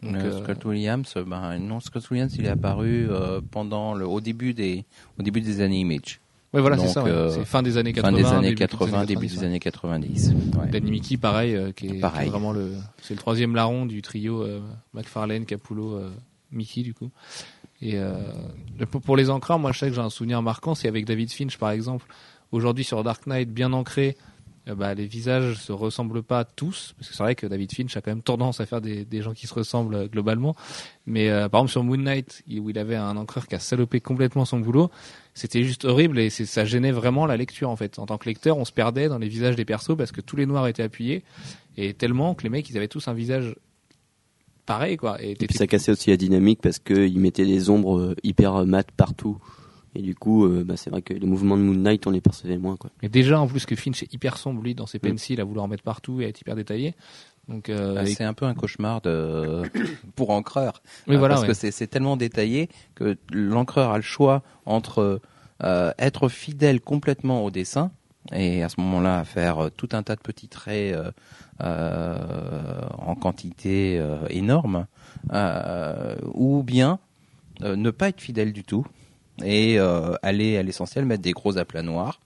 Donc, 0.02 0.14
Euh, 0.16 0.42
Scott 0.42 0.64
Williams, 0.66 1.14
ben 1.26 1.58
non, 1.58 1.80
Scott 1.80 2.08
Williams, 2.10 2.34
il 2.38 2.44
est 2.44 2.50
apparu 2.50 3.08
euh, 3.10 3.40
pendant 3.50 3.94
le, 3.94 4.06
au 4.06 4.20
début 4.20 4.52
des, 4.54 4.84
au 5.18 5.22
début 5.22 5.40
des 5.40 5.62
années 5.62 5.80
Image, 5.80 6.20
ouais, 6.52 6.60
voilà, 6.60 6.76
c'est 6.76 6.88
ça. 6.88 7.02
ouais. 7.02 7.10
euh, 7.10 7.30
C'est 7.30 7.44
fin 7.46 7.62
des 7.62 7.78
années 7.78 7.94
fin 7.94 8.02
80, 8.02 8.16
des 8.18 8.26
années 8.26 8.48
début 8.50 8.54
80, 8.56 9.00
des 9.00 9.06
début 9.14 9.26
90, 9.28 9.38
des 9.40 9.44
années 9.46 9.58
90. 9.58 10.34
ouais. 10.60 10.68
Danny 10.70 10.90
Mickey, 10.90 11.16
pareil, 11.16 11.54
euh, 11.56 11.72
qui, 11.72 11.86
est, 11.86 11.90
qui 11.92 11.96
est 11.96 12.00
Pareil. 12.00 12.28
vraiment 12.28 12.52
le, 12.52 12.72
c'est 13.00 13.14
le 13.14 13.20
troisième 13.20 13.54
larron 13.54 13.86
du 13.86 14.02
trio 14.02 14.42
euh, 14.42 14.60
McFarlane, 14.92 15.46
Capullo, 15.46 15.94
euh, 15.94 16.10
Mickey 16.52 16.82
du 16.82 16.92
coup. 16.92 17.10
Et 17.82 17.98
pour 19.02 19.16
les 19.18 19.28
encreurs, 19.28 19.58
moi 19.58 19.72
je 19.72 19.78
sais 19.80 19.88
que 19.88 19.94
j'ai 19.94 20.00
un 20.00 20.08
souvenir 20.10 20.40
marquant, 20.40 20.74
c'est 20.74 20.88
avec 20.88 21.04
David 21.04 21.30
Finch 21.30 21.58
par 21.58 21.70
exemple. 21.70 22.06
Aujourd'hui 22.52 22.84
sur 22.84 23.02
Dark 23.04 23.26
Knight, 23.26 23.50
bien 23.50 23.72
ancré, 23.74 24.16
bah, 24.74 24.94
les 24.94 25.06
visages 25.06 25.54
se 25.54 25.70
ressemblent 25.72 26.22
pas 26.22 26.44
tous, 26.44 26.94
parce 26.98 27.08
que 27.08 27.14
c'est 27.14 27.22
vrai 27.22 27.34
que 27.36 27.46
David 27.46 27.72
Finch 27.72 27.96
a 27.96 28.00
quand 28.00 28.10
même 28.10 28.22
tendance 28.22 28.60
à 28.60 28.66
faire 28.66 28.80
des, 28.80 29.04
des 29.04 29.22
gens 29.22 29.32
qui 29.32 29.46
se 29.46 29.54
ressemblent 29.54 29.94
euh, 29.94 30.08
globalement. 30.08 30.56
Mais 31.06 31.30
euh, 31.30 31.48
par 31.48 31.60
exemple 31.60 31.70
sur 31.70 31.84
Moon 31.84 31.96
Knight, 31.96 32.42
où 32.58 32.70
il 32.70 32.78
avait 32.78 32.96
un 32.96 33.16
encreur 33.16 33.46
qui 33.46 33.54
a 33.54 33.60
salopé 33.60 34.00
complètement 34.00 34.44
son 34.44 34.58
boulot, 34.58 34.90
c'était 35.34 35.62
juste 35.62 35.84
horrible 35.84 36.18
et 36.18 36.30
ça 36.30 36.64
gênait 36.64 36.90
vraiment 36.90 37.26
la 37.26 37.36
lecture 37.36 37.70
en 37.70 37.76
fait. 37.76 37.98
En 37.98 38.06
tant 38.06 38.18
que 38.18 38.28
lecteur, 38.28 38.56
on 38.58 38.64
se 38.64 38.72
perdait 38.72 39.08
dans 39.08 39.18
les 39.18 39.28
visages 39.28 39.54
des 39.54 39.64
persos 39.64 39.96
parce 39.96 40.10
que 40.10 40.20
tous 40.20 40.34
les 40.36 40.46
noirs 40.46 40.66
étaient 40.66 40.82
appuyés 40.82 41.22
et 41.76 41.94
tellement 41.94 42.34
que 42.34 42.42
les 42.42 42.48
mecs 42.48 42.68
ils 42.70 42.76
avaient 42.76 42.88
tous 42.88 43.06
un 43.06 43.12
visage 43.14 43.54
pareil 44.64 44.96
quoi. 44.96 45.22
Et 45.22 45.32
Et 45.32 45.34
puis 45.34 45.56
ça 45.56 45.66
cassait 45.66 45.92
aussi 45.92 46.10
la 46.10 46.16
dynamique 46.16 46.60
parce 46.60 46.78
qu'ils 46.78 47.20
mettaient 47.20 47.46
des 47.46 47.70
ombres 47.70 47.98
euh, 47.98 48.16
hyper 48.22 48.56
euh, 48.56 48.64
mat 48.64 48.90
partout. 48.90 49.38
Et 49.98 50.02
du 50.02 50.14
coup, 50.14 50.44
euh, 50.44 50.62
bah, 50.62 50.76
c'est 50.76 50.90
vrai 50.90 51.00
que 51.00 51.14
les 51.14 51.26
mouvements 51.26 51.56
de 51.56 51.62
Moon 51.62 51.74
Knight, 51.74 52.06
on 52.06 52.10
les 52.10 52.20
percevait 52.20 52.58
moins, 52.58 52.76
quoi. 52.76 52.90
Et 53.02 53.08
déjà 53.08 53.40
en 53.40 53.46
plus 53.46 53.64
que 53.64 53.74
Finch 53.74 54.02
est 54.02 54.12
hyper 54.12 54.36
sombre 54.36 54.62
lui 54.62 54.74
dans 54.74 54.86
ses 54.86 54.98
Mm. 54.98 55.08
pencils 55.08 55.40
à 55.40 55.44
vouloir 55.44 55.64
en 55.64 55.68
mettre 55.68 55.82
partout 55.84 56.20
et 56.20 56.26
à 56.26 56.28
être 56.28 56.40
hyper 56.40 56.54
détaillé. 56.54 56.94
Donc 57.48 57.68
euh, 57.70 57.94
Bah, 57.94 58.04
c'est 58.06 58.24
un 58.24 58.34
peu 58.34 58.44
un 58.44 58.54
cauchemar 58.54 59.00
de 59.00 59.62
pour 60.16 60.30
encreur. 60.30 60.82
oui 61.06 61.14
Euh, 61.14 61.18
voilà. 61.18 61.36
parce 61.36 61.46
ouais. 61.48 61.54
que 61.54 61.70
c'est 61.72 61.86
tellement 61.86 62.16
détaillé 62.18 62.68
que 62.94 63.16
l'encreur 63.32 63.90
a 63.92 63.96
le 63.96 64.02
choix 64.02 64.42
entre 64.66 65.20
euh, 65.62 65.92
être 65.98 66.28
fidèle 66.28 66.80
complètement 66.82 67.42
au 67.44 67.50
dessin 67.50 67.90
et 68.32 68.62
à 68.64 68.68
ce 68.68 68.80
moment-là 68.80 69.24
faire 69.24 69.70
tout 69.76 69.88
un 69.92 70.02
tas 70.02 70.16
de 70.16 70.20
petits 70.20 70.48
traits 70.48 70.92
euh, 70.94 71.10
euh, 71.62 72.80
en 72.98 73.14
quantité 73.14 73.98
euh, 73.98 74.16
énorme, 74.28 74.86
euh, 75.32 76.16
ou 76.34 76.62
bien 76.62 76.98
euh, 77.62 77.76
ne 77.76 77.90
pas 77.90 78.08
être 78.08 78.20
fidèle 78.20 78.52
du 78.52 78.64
tout 78.64 78.84
et 79.44 79.78
euh, 79.78 80.14
aller 80.22 80.56
à 80.56 80.62
l'essentiel, 80.62 81.04
mettre 81.04 81.22
des 81.22 81.32
gros 81.32 81.58
aplats 81.58 81.82
noirs. 81.82 82.20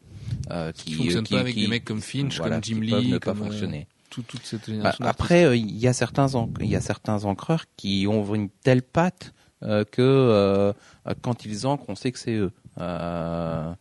euh, 0.51 0.73
qui 0.73 0.93
fonctionne 0.95 1.25
qui- 1.25 1.35
pas 1.35 1.41
avec 1.41 1.55
qui- 1.55 1.61
des 1.63 1.67
mecs 1.69 1.85
comme 1.85 2.01
Finch, 2.01 2.39
voilà, 2.39 2.57
comme 2.57 2.65
Jim 2.65 2.81
Lee, 2.81 3.09
ne 3.13 3.19
pas 3.19 3.33
comme 3.33 3.43
euh, 3.43 3.45
fonctionner. 3.45 3.87
tout- 4.09 4.23
toute 4.23 4.45
cette 4.45 4.69
Bah, 4.71 4.95
après, 5.01 5.45
euh, 5.45 5.57
il 5.57 5.77
y 5.77 5.87
a 5.87 5.93
certains 5.93 6.29
il 6.61 6.67
y 6.67 6.77
a 6.77 6.81
certains 6.81 7.25
encreurs 7.25 7.65
qui 7.77 8.07
ont 8.09 8.35
une 8.35 8.49
telle 8.49 8.83
patte 8.83 9.33
euh, 9.63 9.85
que 9.85 10.01
euh, 10.03 10.73
euh, 11.07 11.15
quand 11.23 11.45
ils 11.45 11.67
encrent, 11.67 11.85
on 11.89 11.95
sait 11.95 12.11
que 12.13 12.19
c'est 12.19 12.35
eux. 12.35 12.51
Euh, 12.79 13.73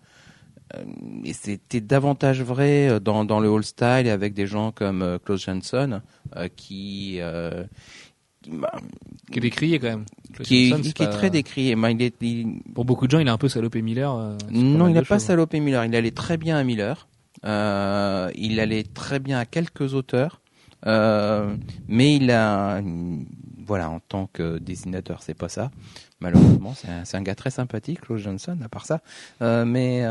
euh, 0.75 0.83
et 1.23 1.33
c'était 1.33 1.81
davantage 1.81 2.41
vrai 2.41 2.89
euh, 2.89 2.99
dans, 2.99 3.25
dans 3.25 3.39
le 3.39 3.47
old 3.47 3.63
style 3.63 4.09
avec 4.09 4.33
des 4.33 4.45
gens 4.45 4.71
comme 4.71 5.01
euh, 5.01 5.17
Klaus 5.17 5.47
euh, 5.47 5.99
euh, 6.35 6.47
qui, 6.55 7.19
bah, 8.51 8.71
qui 9.31 9.39
est 9.39 9.41
décrié 9.41 9.79
quand 9.79 9.87
même. 9.89 10.05
qui 10.43 10.67
est, 10.69 10.81
qui 10.93 11.03
très 11.09 11.29
décrié. 11.29 11.75
Mais 11.75 11.91
il 11.93 12.01
est- 12.01 12.15
il- 12.21 12.61
Pour 12.73 12.85
beaucoup 12.85 13.05
de 13.07 13.11
gens, 13.11 13.19
il 13.19 13.27
a 13.27 13.33
un 13.33 13.37
peu 13.37 13.49
salopé 13.49 13.81
Miller. 13.81 14.13
euh, 14.15 14.37
non, 14.51 14.87
il 14.87 14.93
n'a 14.93 15.01
pas 15.03 15.19
salopé 15.19 15.59
Miller. 15.59 15.85
Il 15.85 15.95
allait 15.95 16.11
très 16.11 16.37
bien 16.37 16.57
à 16.57 16.63
Miller. 16.63 17.07
Euh, 17.45 18.29
il 18.35 18.59
allait 18.59 18.83
très 18.83 19.19
bien 19.19 19.39
à 19.39 19.45
quelques 19.45 19.93
auteurs. 19.93 20.41
Euh, 20.87 21.55
mais 21.87 22.15
il 22.15 22.31
a, 22.31 22.81
voilà, 23.65 23.89
en 23.89 23.99
tant 23.99 24.27
que 24.31 24.57
dessinateur, 24.59 25.21
c'est 25.23 25.33
pas 25.33 25.49
ça. 25.49 25.71
Malheureusement, 26.21 26.73
c'est 26.75 26.89
un, 26.89 27.19
un 27.19 27.21
gars 27.23 27.35
très 27.35 27.49
sympathique, 27.51 28.01
Claude 28.01 28.19
Johnson, 28.19 28.57
à 28.63 28.69
part 28.69 28.85
ça. 28.85 29.01
Mais 29.65 30.03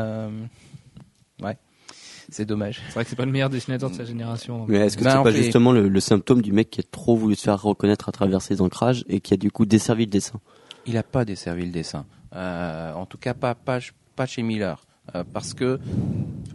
c'est 2.31 2.45
dommage. 2.45 2.81
C'est 2.87 2.93
vrai 2.93 3.03
que 3.03 3.09
c'est 3.09 3.15
pas 3.15 3.25
le 3.25 3.31
meilleur 3.31 3.49
dessinateur 3.49 3.89
de 3.89 3.95
sa 3.95 4.05
génération. 4.05 4.65
Mais 4.67 4.77
est-ce 4.77 4.97
que 4.97 5.03
Ben, 5.03 5.17
c'est 5.17 5.23
pas 5.23 5.31
fait- 5.31 5.43
justement 5.43 5.71
le, 5.71 5.87
le 5.87 5.99
symptôme 5.99 6.41
du 6.41 6.51
mec 6.51 6.69
qui 6.69 6.79
a 6.81 6.83
trop 6.89 7.15
voulu 7.15 7.35
se 7.35 7.43
faire 7.43 7.61
reconnaître 7.61 8.09
à 8.09 8.11
travers 8.11 8.41
ses 8.41 8.61
ancrages 8.61 9.03
et 9.07 9.19
qui 9.21 9.33
a 9.33 9.37
du 9.37 9.51
coup 9.51 9.65
desservi 9.65 10.05
le 10.05 10.11
dessin? 10.11 10.39
Il 10.85 10.97
a 10.97 11.03
pas 11.03 11.25
desservi 11.25 11.65
le 11.65 11.71
dessin. 11.71 12.05
Euh, 12.35 12.93
en 12.93 13.05
tout 13.05 13.17
cas, 13.17 13.33
pas 13.33 13.55
pas 13.55 13.79
pas 14.15 14.25
chez 14.25 14.43
Miller. 14.43 14.81
Euh, 15.15 15.23
parce 15.33 15.55
que 15.55 15.79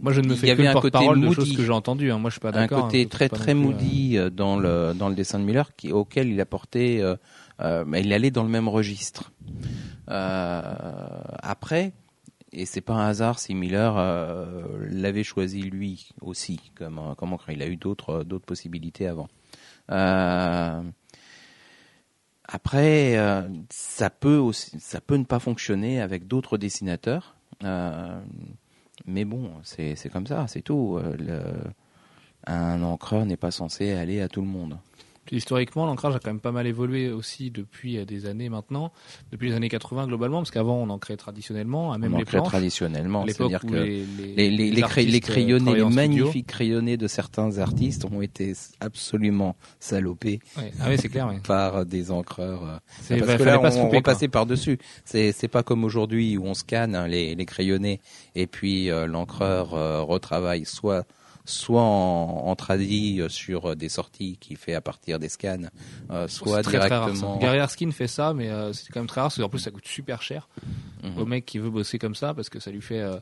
Moi, 0.01 0.13
je 0.13 0.21
ne 0.21 0.27
me 0.27 0.31
Il 0.33 0.37
y 0.37 0.39
fais 0.39 0.47
que 0.47 0.51
avait 0.53 0.63
le 0.63 0.69
un 0.69 0.73
côté 0.81 0.97
de 0.97 1.31
choses 1.33 1.55
que 1.57 1.61
j'ai 1.63 1.71
entendues. 1.71 2.09
hein. 2.11 2.19
Moi, 2.19 2.29
je 2.29 2.35
suis 2.35 2.39
pas 2.39 2.49
un 2.49 2.51
d'accord. 2.53 2.83
côté 2.85 3.03
hein. 3.03 3.07
très 3.09 3.27
pas 3.27 3.35
très 3.35 3.51
euh, 3.51 3.55
moody 3.55 4.17
euh, 4.17 4.29
dans 4.29 4.57
le 4.57 4.93
dans 4.97 5.09
le 5.09 5.15
dessin 5.15 5.39
de 5.39 5.43
Miller 5.43 5.75
qui 5.75 5.91
auquel 5.91 6.29
il 6.29 6.39
apportait 6.39 6.99
euh, 7.01 7.17
euh, 7.61 7.83
mais 7.85 7.99
il 8.01 8.13
allait 8.13 8.31
dans 8.31 8.43
le 8.43 8.49
même 8.49 8.69
registre 8.69 9.31
Euh, 10.09 10.61
après 11.41 11.93
et 12.55 12.65
c'est 12.65 12.81
pas 12.81 12.93
un 12.93 13.07
hasard 13.07 13.37
si 13.37 13.53
Miller 13.53 13.97
euh, 13.97 14.77
l'avait 14.89 15.23
choisi 15.23 15.61
lui 15.61 16.09
aussi 16.21 16.71
comme 16.75 16.99
euh, 16.99 17.13
comme 17.15 17.35
il 17.49 17.61
a 17.61 17.67
eu 17.67 17.75
d'autres 17.75 18.23
d'autres 18.23 18.45
possibilités 18.45 19.07
avant. 19.07 19.27
Euh, 19.91 20.81
après 22.45 23.17
euh, 23.17 23.47
ça 23.69 24.09
peut 24.09 24.37
aussi 24.37 24.79
ça 24.79 25.01
peut 25.01 25.17
ne 25.17 25.25
pas 25.25 25.39
fonctionner 25.39 26.01
avec 26.01 26.27
d'autres 26.27 26.57
dessinateurs. 26.57 27.35
Euh, 27.63 28.19
mais 29.05 29.25
bon 29.25 29.51
c'est 29.63 30.09
comme 30.11 30.27
ça 30.27 30.47
c'est 30.47 30.61
tout. 30.61 30.97
Euh, 30.97 31.53
un 32.47 32.83
encreur 32.83 33.25
n'est 33.25 33.37
pas 33.37 33.51
censé 33.51 33.91
aller 33.91 34.21
à 34.21 34.29
tout 34.29 34.41
le 34.41 34.47
monde. 34.47 34.77
Historiquement, 35.31 35.85
l'ancrage 35.85 36.15
a 36.15 36.19
quand 36.19 36.29
même 36.29 36.39
pas 36.39 36.51
mal 36.51 36.67
évolué 36.67 37.09
aussi 37.11 37.51
depuis 37.51 37.97
euh, 37.97 38.05
des 38.05 38.25
années 38.27 38.49
maintenant, 38.49 38.91
depuis 39.31 39.49
les 39.49 39.55
années 39.55 39.69
80 39.69 40.07
globalement, 40.07 40.37
parce 40.39 40.51
qu'avant 40.51 40.77
on 40.77 40.89
ancrait 40.89 41.17
traditionnellement, 41.17 41.93
à 41.93 41.97
même 41.97 42.13
On 42.13 42.17
les 42.17 42.23
ancrait 42.23 42.37
planches. 42.37 42.49
traditionnellement, 42.49 43.25
c'est-à-dire 43.27 43.61
que 43.61 43.73
les, 43.75 44.49
les, 44.49 44.83
euh, 44.83 45.19
crayonnés, 45.19 45.75
les 45.75 45.83
magnifiques 45.85 46.47
crayonnés 46.47 46.97
de 46.97 47.07
certains 47.07 47.57
artistes 47.57 48.05
ont 48.05 48.21
été 48.21 48.53
absolument 48.79 49.55
salopés 49.79 50.39
Ouais. 50.57 50.71
Ah 50.79 50.85
oui, 50.89 50.97
c'est 50.99 51.09
clair. 51.09 51.27
Ouais. 51.27 51.39
par 51.45 51.85
des 51.85 52.11
encreurs. 52.11 52.63
euh, 52.63 52.77
C'est, 53.01 53.17
parce 53.17 53.31
bah, 53.31 53.37
que 53.37 53.43
là, 53.43 53.59
pas 53.59 53.75
on, 53.77 54.01
passait 54.01 54.27
par-dessus. 54.27 54.77
C'est, 55.03 55.47
pas 55.47 55.63
comme 55.63 55.83
aujourd'hui 55.83 56.37
où 56.37 56.45
on 56.45 56.53
scanne 56.53 56.95
hein, 56.95 57.07
les, 57.07 57.35
les 57.35 57.45
crayonnés 57.45 57.99
et 58.35 58.47
puis 58.47 58.89
euh, 58.89 59.05
l'encreur 59.07 59.73
euh, 59.73 60.01
retravaille 60.01 60.65
soit 60.65 61.05
soit 61.45 61.81
en, 61.81 62.47
en 62.47 62.55
tradi 62.55 63.21
euh, 63.21 63.29
sur 63.29 63.65
euh, 63.71 63.75
des 63.75 63.89
sorties 63.89 64.37
qu'il 64.39 64.57
fait 64.57 64.73
à 64.73 64.81
partir 64.81 65.19
des 65.19 65.29
scans, 65.29 65.57
euh, 66.11 66.27
soit 66.27 66.57
C'est 66.57 66.63
très, 66.63 66.79
très 66.79 66.87
rare, 66.89 67.05
directement. 67.05 67.37
Gary 67.37 67.57
Erskine 67.57 67.91
fait 67.91 68.07
ça, 68.07 68.33
mais 68.33 68.49
euh, 68.49 68.73
c'est 68.73 68.91
quand 68.91 68.99
même 68.99 69.07
très 69.07 69.21
rare, 69.21 69.29
parce 69.29 69.39
qu'en 69.39 69.49
plus 69.49 69.59
ça 69.59 69.71
coûte 69.71 69.87
super 69.87 70.21
cher 70.21 70.47
Mhm. 71.03 71.19
au 71.19 71.25
mec 71.25 71.45
qui 71.45 71.59
veut 71.59 71.69
bosser 71.69 71.99
comme 71.99 72.15
ça, 72.15 72.33
parce 72.33 72.49
que 72.49 72.59
ça 72.59 72.71
lui 72.71 72.81
fait 72.81 72.99
euh, 73.01 73.17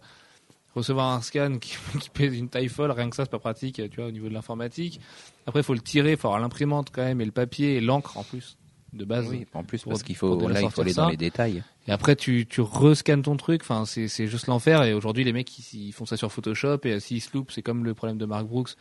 recevoir 0.74 1.12
un 1.14 1.22
scan 1.22 1.58
qui, 1.62 1.76
qui 2.00 2.10
pèse 2.10 2.34
une 2.38 2.48
taille 2.50 2.70
folle, 2.70 2.92
rien 2.92 3.10
que 3.10 3.16
ça 3.16 3.24
c'est 3.26 3.32
pas 3.32 3.40
pratique, 3.40 3.82
tu 3.90 3.98
vois, 3.98 4.08
au 4.08 4.12
niveau 4.12 4.30
de 4.30 4.34
l'informatique. 4.34 5.02
Après 5.46 5.60
il 5.60 5.64
faut 5.64 5.74
le 5.74 5.82
tirer, 5.82 6.12
il 6.12 6.18
faut 6.18 6.28
avoir 6.30 6.42
l'imprimante 6.42 6.90
quand 6.92 7.04
même, 7.04 7.20
et 7.20 7.26
le 7.26 7.32
papier, 7.32 7.76
et 7.76 7.82
l'encre 7.82 8.18
en 8.18 8.24
plus, 8.24 8.58
de 8.94 9.06
base. 9.06 9.28
Oui, 9.30 9.46
en 9.54 9.64
plus 9.64 9.82
pour- 9.82 9.92
parce 9.92 10.04
qu'il 10.04 10.16
faut 10.16 10.48
là 10.48 10.62
il 10.62 10.70
faut 10.70 10.82
aller 10.82 10.94
ça. 10.94 11.04
dans 11.04 11.10
les 11.10 11.18
détails. 11.18 11.64
Et 11.88 11.92
après, 11.92 12.16
tu, 12.16 12.46
tu 12.46 12.62
rescannes 12.62 13.22
ton 13.24 13.36
truc. 13.36 13.62
Enfin, 13.64 13.86
c'est, 13.86 14.08
c'est 14.08 14.28
juste 14.28 14.48
l'enfer. 14.48 14.84
Et 14.84 14.94
aujourd'hui, 14.94 15.24
les 15.24 15.34
mecs, 15.34 15.58
ils, 15.74 15.88
ils 15.88 15.92
font 15.92 16.06
ça 16.06 16.16
sur 16.18 16.32
Photoshop. 16.32 16.80
Et 16.86 17.00
s'ils 17.00 17.22
se 17.22 17.30
loupent, 17.34 17.52
c'est 17.52 17.62
comme 17.62 17.84
le 17.84 17.94
problème 17.94 18.18
de 18.18 18.26
Mark 18.26 18.46
Brooks. 18.48 18.72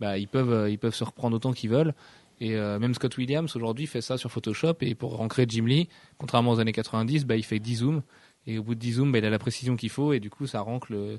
Bah, 0.00 0.18
ils 0.18 0.28
peuvent, 0.28 0.52
euh, 0.52 0.70
ils 0.70 0.78
peuvent 0.78 0.94
se 0.94 1.04
reprendre 1.04 1.36
autant 1.36 1.52
qu'ils 1.52 1.70
veulent. 1.70 1.94
Et 2.40 2.54
euh, 2.56 2.78
même 2.78 2.94
Scott 2.94 3.16
Williams 3.16 3.54
aujourd'hui 3.56 3.86
fait 3.86 4.00
ça 4.00 4.18
sur 4.18 4.30
Photoshop. 4.30 4.74
Et 4.80 4.94
pour 4.94 5.20
ancrer 5.20 5.46
Jim 5.48 5.64
Lee, 5.66 5.88
contrairement 6.18 6.52
aux 6.52 6.60
années 6.60 6.72
90, 6.72 7.24
bah, 7.26 7.36
il 7.36 7.44
fait 7.44 7.58
10 7.58 7.76
zooms. 7.76 8.02
Et 8.46 8.58
au 8.58 8.62
bout 8.62 8.74
de 8.74 8.80
10 8.80 8.92
zooms, 8.94 9.10
bah, 9.10 9.18
il 9.18 9.24
a 9.24 9.30
la 9.30 9.38
précision 9.38 9.74
qu'il 9.76 9.88
faut. 9.88 10.12
Et 10.12 10.20
du 10.20 10.28
coup, 10.28 10.46
ça 10.46 10.60
rend 10.60 10.78
que 10.78 10.92
le, 10.92 11.18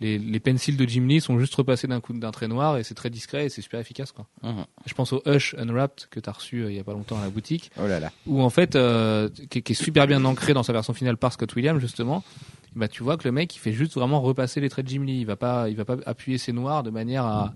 les, 0.00 0.18
les 0.18 0.40
pencils 0.40 0.76
de 0.76 0.84
Jim 0.86 1.06
Lee 1.06 1.20
sont 1.20 1.38
juste 1.38 1.54
repassés 1.54 1.86
d'un 1.86 2.00
coup 2.00 2.12
d'un 2.12 2.32
trait 2.32 2.48
noir. 2.48 2.78
Et 2.78 2.82
c'est 2.84 2.94
très 2.94 3.10
discret 3.10 3.46
et 3.46 3.48
c'est 3.48 3.62
super 3.62 3.78
efficace. 3.78 4.10
Quoi. 4.12 4.26
Mhm. 4.42 4.64
Je 4.86 4.94
pense 4.94 5.12
au 5.12 5.22
Hush 5.26 5.54
Unwrapped 5.56 6.06
que 6.10 6.18
tu 6.20 6.28
as 6.28 6.32
reçu 6.32 6.62
euh, 6.62 6.70
il 6.72 6.76
y 6.76 6.80
a 6.80 6.84
pas 6.84 6.92
longtemps 6.94 7.18
à 7.18 7.22
la 7.22 7.30
boutique 7.30 7.70
Oh 7.80 7.86
là 7.86 8.00
là. 8.00 8.10
où 8.26 8.42
en 8.42 8.50
fait 8.50 8.74
euh, 8.74 9.28
qui, 9.50 9.62
qui 9.62 9.72
est 9.72 9.76
super 9.76 10.06
bien 10.06 10.24
ancré 10.24 10.52
dans 10.52 10.62
sa 10.64 10.72
version 10.72 10.94
finale 10.94 11.16
par 11.16 11.32
Scott 11.32 11.54
Williams 11.54 11.80
justement 11.80 12.24
bah 12.74 12.88
tu 12.88 13.04
vois 13.04 13.16
que 13.16 13.22
le 13.28 13.30
mec 13.32 13.54
il 13.54 13.58
fait 13.60 13.72
juste 13.72 13.94
vraiment 13.94 14.20
repasser 14.20 14.60
les 14.60 14.68
traits 14.68 14.84
de 14.86 14.90
Jim 14.90 15.04
Lee 15.04 15.20
il 15.20 15.26
va 15.26 15.36
pas 15.36 15.68
il 15.68 15.76
va 15.76 15.84
pas 15.84 15.96
appuyer 16.06 16.38
ses 16.38 16.52
noirs 16.52 16.82
de 16.82 16.90
manière 16.90 17.24
à 17.24 17.54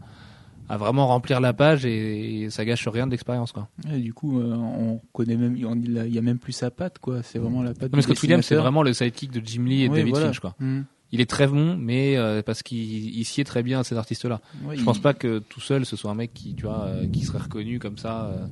à 0.69 0.77
vraiment 0.77 1.07
remplir 1.07 1.41
la 1.41 1.53
page 1.53 1.85
et, 1.87 2.43
et 2.43 2.51
ça 2.51 2.65
gâche 2.65 2.87
rien 2.89 3.07
de 3.07 3.11
l'expérience 3.13 3.53
quoi. 3.53 3.69
Et 3.93 3.99
du 4.01 4.13
coup, 4.13 4.39
euh, 4.41 4.55
on 4.55 5.01
connaît 5.13 5.37
même, 5.37 5.57
il 5.57 6.15
y 6.15 6.19
a 6.19 6.23
même 6.23 6.39
plus 6.39 6.53
sa 6.53 6.71
patte, 6.71 6.99
quoi. 6.99 7.23
C'est 7.23 7.39
vraiment 7.39 7.63
la 7.63 7.71
patte. 7.75 7.85
Non, 7.93 7.97
mais 7.97 7.99
du 7.99 8.03
Scott 8.03 8.23
Williams 8.23 8.45
c'est 8.45 8.55
vraiment 8.57 8.83
le 8.83 8.93
sidekick 8.93 9.31
de 9.31 9.41
Jim 9.45 9.65
Lee 9.65 9.85
et 9.85 9.89
Oui, 9.89 9.97
David 9.99 10.11
voilà. 10.13 10.27
Finch 10.27 10.41
quoi. 10.41 10.55
Mhm. 10.61 10.85
Il 11.11 11.23
est 11.23 11.31
très 11.31 11.47
bon 11.47 11.75
mais 11.79 12.19
euh, 12.19 12.43
parce 12.43 12.63
qu'il 12.63 13.17
il 13.19 13.25
sied 13.25 13.43
très 13.45 13.63
bien 13.63 13.81
à 13.81 13.85
ces 13.85 13.97
artistes 13.97 14.27
là. 14.27 14.43
Je 14.71 14.77
il- 14.77 14.85
pense 14.85 14.99
pas 14.99 15.15
que 15.15 15.39
tout 15.39 15.61
seul 15.61 15.87
ce 15.87 15.97
soit 15.97 16.11
un 16.11 16.15
mec 16.15 16.35
qui 16.35 16.55
tu 16.55 16.65
vois 16.65 16.85
euh, 16.85 17.07
qui 17.11 17.21
serait 17.25 17.39
reconnu 17.39 17.79
comme 17.79 17.97
ça 17.97 18.27
euh, 18.27 18.47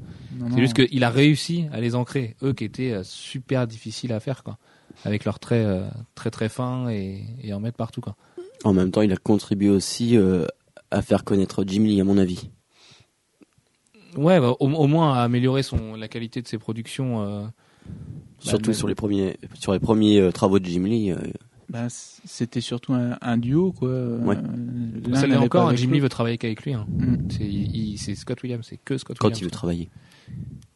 C'est 0.55 0.61
juste 0.62 0.73
qu'il 0.75 1.05
a 1.05 1.11
réussi 1.11 1.67
à 1.71 1.81
les 1.83 1.95
ancrer, 1.95 2.35
eux 2.43 2.55
qui 2.55 2.64
étaient 2.64 2.93
euh, 2.93 3.03
super 3.05 3.67
difficiles 3.67 4.12
à 4.14 4.21
faire, 4.21 4.43
quoi. 4.43 4.57
Avec 5.05 5.27
leurs 5.27 5.39
traits 5.39 5.67
euh, 5.67 5.87
très 6.14 6.31
très 6.31 6.49
fins 6.49 6.89
et, 6.89 7.25
et 7.43 7.53
en 7.53 7.61
mettre 7.61 7.77
partout, 7.77 8.01
quoi. 8.01 8.17
En 8.64 8.73
même 8.73 8.91
temps, 8.91 9.03
il 9.03 9.12
a 9.12 9.17
contribué 9.19 9.69
aussi 9.69 10.17
euh, 10.17 10.47
à 10.91 11.03
faire 11.03 11.24
connaître 11.24 11.64
Jim 11.66 11.82
Lee, 11.82 12.01
à 12.01 12.05
mon 12.05 12.18
avis. 12.18 12.51
Ouais, 14.16 14.41
bah, 14.41 14.53
au, 14.61 14.66
au 14.68 14.87
moins 14.87 15.14
à 15.14 15.22
améliorer 15.22 15.62
son, 15.62 15.95
la 15.95 16.09
qualité 16.09 16.41
de 16.43 16.49
ses 16.49 16.59
productions. 16.59 17.22
euh, 17.22 17.45
Surtout 18.39 18.70
mais- 18.70 18.74
sur 18.74 18.89
les 18.89 18.95
premiers, 18.95 19.37
sur 19.55 19.72
les 19.72 19.78
premiers 19.78 20.20
euh, 20.20 20.32
travaux 20.32 20.59
de 20.59 20.64
Jim 20.64 20.84
Lee. 20.84 21.11
euh, 21.12 21.16
Ben, 21.68 21.89
c- 21.89 22.22
c'était 22.24 22.61
surtout 22.61 22.95
un, 22.95 23.16
un 23.20 23.37
duo, 23.39 23.72
quoi. 23.72 23.89
Ouais. 23.91 24.37
Euh, 24.37 25.14
ça 25.14 25.26
l'est 25.26 25.37
encore, 25.37 25.68
hein, 25.68 25.76
Jim 25.76 25.91
Lee 25.91 26.01
veut 26.01 26.09
travailler 26.09 26.39
qu'avec 26.39 26.62
lui. 26.62 26.72
Hein. 26.74 26.87
Mm. 26.89 27.97
C'est, 27.99 28.14
Scott 28.14 28.43
Williams, 28.43 28.64
c'est 28.68 28.78
que 28.82 28.97
Scott 28.99 29.18
quand 29.18 29.26
Williams. 29.28 29.41
il 29.41 29.45
veut 29.45 29.51
travailler. 29.51 29.91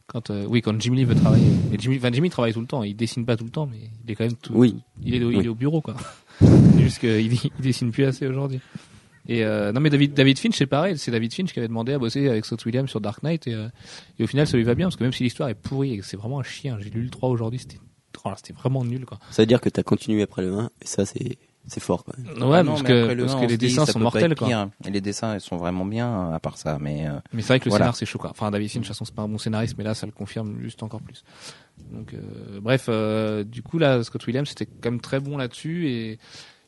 Quand, 0.06 0.30
euh, 0.30 0.44
oui, 0.48 0.61
quand 0.61 0.78
Jim 0.80 0.94
Lee 0.94 1.04
veut 1.04 1.14
travailler. 1.14 1.46
Mais 1.70 1.78
Jim, 1.78 1.92
Lee- 1.92 1.98
enfin, 1.98 2.11
Jim 2.12 2.22
Lee 2.22 2.30
travaille 2.30 2.52
tout 2.52 2.61
le 2.61 2.66
temps. 2.66 2.82
Il 2.82 2.94
dessine 2.96 3.24
pas 3.24 3.36
tout 3.36 3.44
le 3.44 3.50
temps, 3.50 3.66
mais 3.66 3.78
il 4.04 4.11
est 4.11 4.14
quand 4.16 4.24
même 4.24 4.34
tout. 4.36 4.52
Oui. 4.54 4.76
Il 5.02 5.14
est, 5.14 5.22
au- 5.24 5.30
il 5.30 5.36
Oui. 5.38 5.44
est 5.44 5.48
au 5.48 5.54
bureau, 5.54 5.80
quoi. 5.80 5.94
juste 6.78 6.98
qu'il 6.98 7.32
il 7.32 7.50
dessine 7.61 7.90
plus 7.92 8.04
assez 8.04 8.26
aujourd'hui. 8.26 8.61
Et 9.31 9.45
euh, 9.45 9.70
non, 9.70 9.81
mais 9.81 9.91
David, 9.91 10.12
David 10.12 10.41
Finch, 10.41 10.57
c'est 10.57 10.66
pareil. 10.66 10.99
C'est 10.99 11.12
David 11.12 11.33
Finch 11.33 11.53
qui 11.53 11.61
avait 11.61 11.68
demandé 11.68 11.93
à 11.93 11.99
bosser 12.01 12.28
avec 12.28 12.45
Scott 12.45 12.64
Williams 12.66 12.91
sur 12.91 13.01
Dark 13.01 13.22
Knight. 13.22 13.47
Et, 13.47 13.55
euh, 13.55 13.68
et 14.18 14.24
au 14.24 14.26
final, 14.26 14.45
ça 14.49 14.57
lui 14.57 14.64
va 14.64 14.74
bien, 14.74 14.87
parce 14.87 14.97
que 14.97 15.05
même 15.05 15.12
si 15.12 15.22
l'histoire 15.22 15.49
est 15.49 15.55
pourrie 15.55 15.95
et 15.95 16.03
c'est 16.03 16.16
vraiment 16.16 16.41
un 16.41 16.43
chien, 16.43 16.78
j'ai 16.81 16.91
lu 16.91 17.03
le 17.03 17.11
3 17.11 17.28
aujourd'hui, 17.28 17.61
c'était, 17.61 17.78
oh 18.24 18.31
c'était 18.37 18.53
vraiment 18.53 18.85
nul, 18.85 19.07
quoi. 19.07 19.20
Ça 19.31 19.43
veut 19.43 19.47
dire 19.47 19.61
que 19.61 19.68
tu 19.68 19.78
as 19.78 19.85
continué 19.85 20.22
après 20.22 20.43
le 20.43 20.53
1, 20.53 20.64
et 20.83 20.87
ça, 20.87 21.07
c'est 21.07 21.39
c'est 21.66 21.78
fort. 21.78 22.03
Quand 22.05 22.16
même. 22.18 22.43
Ouais, 22.51 22.57
Ah 22.59 22.62
non, 22.64 22.72
parce 22.72 22.83
que, 22.83 23.12
le 23.12 23.26
parce 23.26 23.41
les 23.43 23.47
dit, 23.57 23.59
dessins 23.68 23.87
sont 23.87 24.01
mortels, 24.01 24.35
quoi. 24.35 24.68
Et 24.85 24.91
les 24.91 25.01
dessins, 25.01 25.35
ils 25.37 25.41
sont 25.41 25.59
vraiment 25.59 25.85
bien, 25.85 26.33
à 26.33 26.41
part 26.41 26.57
ça. 26.57 26.78
Mais 26.81 27.07
euh, 27.07 27.12
Mais 27.33 27.43
c'est 27.43 27.49
vrai 27.49 27.61
que 27.61 27.66
le 27.66 27.70
Voilà. 27.70 27.85
scénar 27.85 27.97
c'est 27.97 28.07
chaud 28.07 28.18
quoi. 28.18 28.31
Enfin 28.31 28.51
David 28.51 28.68
Finch 28.68 28.76
de 28.83 28.87
toute 28.87 28.89
façon 28.89 29.05
c'est 29.05 29.14
pas 29.14 29.22
un 29.22 29.28
bon 29.28 29.39
scénariste 29.39 29.76
mais 29.78 29.85
là 29.85 29.95
ça 29.95 30.07
le 30.07 30.12
confirme 30.12 30.59
juste 30.61 30.83
encore 30.83 31.03
plus. 31.03 31.22
Donc 31.93 32.14
euh, 32.14 32.59
bref 32.61 32.87
euh, 32.89 33.45
du 33.45 33.62
coup 33.62 33.78
là 33.78 34.03
Scott 34.03 34.26
Williams 34.26 34.49
c'était 34.49 34.66
quand 34.66 34.91
même 34.91 35.01
très 35.01 35.20
bon 35.20 35.37
là-dessus 35.37 35.89
et 35.91 36.18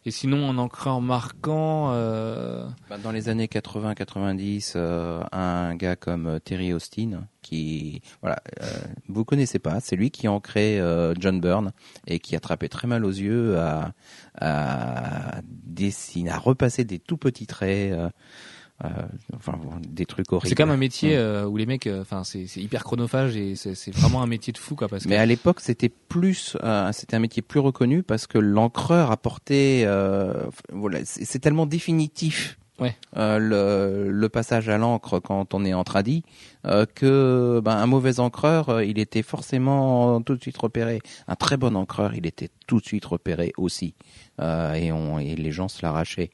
et 0.05 0.11
sinon 0.11 0.49
en 0.49 1.01
marquant 1.01 1.93
euh, 1.93 2.67
bah, 2.91 2.99
dans 2.99 3.13
les 3.13 3.29
années 3.29 3.47
80-90, 3.47 4.73
euh, 4.75 5.23
un 5.31 5.77
gars 5.77 5.95
comme 5.95 6.27
euh, 6.27 6.39
Terry 6.41 6.73
Austin, 6.73 7.29
qui, 7.41 8.03
voilà, 8.21 8.43
euh, 8.63 8.67
vous 9.09 9.25
connaissez 9.25 9.59
pas, 9.59 9.79
c'est 9.81 9.95
lui 9.95 10.11
qui 10.11 10.27
a 10.27 10.33
ancré 10.33 10.81
euh, 10.81 11.15
John 11.19 11.41
Byrne 11.41 11.73
et 12.07 12.19
qui 12.19 12.35
attrapait 12.35 12.69
très 12.69 12.89
mal 12.89 13.05
aux 13.05 13.11
yeux 13.11 13.59
à, 13.59 13.93
à 14.41 15.41
dessiner, 15.45 16.31
à 16.31 16.39
repasser 16.39 16.85
des 16.85 16.99
tout 16.99 17.17
petits 17.17 17.47
traits. 17.47 17.95
Euh, 18.85 18.89
enfin 19.37 19.59
des 19.87 20.07
trucs 20.07 20.33
horribles. 20.33 20.49
c'est 20.49 20.59
même 20.59 20.71
un 20.71 20.77
métier 20.77 21.11
Ouais. 21.11 21.17
euh, 21.17 21.45
où 21.47 21.57
les 21.57 21.67
mecs 21.67 21.87
euh, 21.87 22.01
enfin 22.03 22.25
c'est 22.25 22.45
hyper 22.57 22.83
chronophage 22.85 23.37
et 23.37 23.55
c'est 23.55 23.95
vraiment 23.95 24.23
un 24.23 24.27
métier 24.27 24.53
de 24.53 24.59
fou 24.59 24.75
quoi 24.75 24.89
parce 24.89 25.05
que 25.05 25.09
Mais 25.09 25.17
à 25.17 25.27
l'époque, 25.27 25.61
c'était 25.61 25.89
plus, 25.89 26.57
c'était 26.93 27.15
un 27.17 27.21
métier 27.21 27.43
plus 27.43 27.61
reconnu 27.61 28.03
parce 28.03 28.27
que 28.27 28.39
l'encreur 28.39 29.11
apportait, 29.11 29.87
voilà, 30.73 30.99
c'est 31.05 31.39
tellement 31.39 31.67
définitif. 31.67 32.59
Ouais. 32.81 32.97
euh, 33.17 33.39
le, 33.39 34.11
le 34.11 34.29
passage 34.29 34.69
à 34.69 34.77
l'encre 34.79 35.21
quand 35.21 35.53
on 35.55 35.65
est 35.65 35.75
en 35.75 35.85
tradi 35.85 36.25
euh, 36.67 36.85
que 36.93 37.61
ben, 37.63 37.77
un 37.77 37.87
mauvais 37.87 38.19
encreur 38.19 38.71
euh, 38.71 38.85
il 38.85 38.99
était 38.99 39.23
forcément 39.23 40.21
tout 40.23 40.35
de 40.35 40.41
suite 40.41 40.57
repéré 40.57 41.01
un 41.29 41.37
très 41.37 41.57
bon 41.59 41.77
encreur 41.77 42.15
il 42.15 42.27
était 42.27 42.49
tout 42.67 42.81
de 42.81 42.85
suite 42.85 43.05
repéré 43.05 43.53
aussi 43.59 43.95
et, 44.41 44.91
on, 44.91 45.19
et 45.21 45.37
les 45.37 45.53
gens 45.53 45.69
se 45.69 45.83
l'arrachaient 45.83 46.31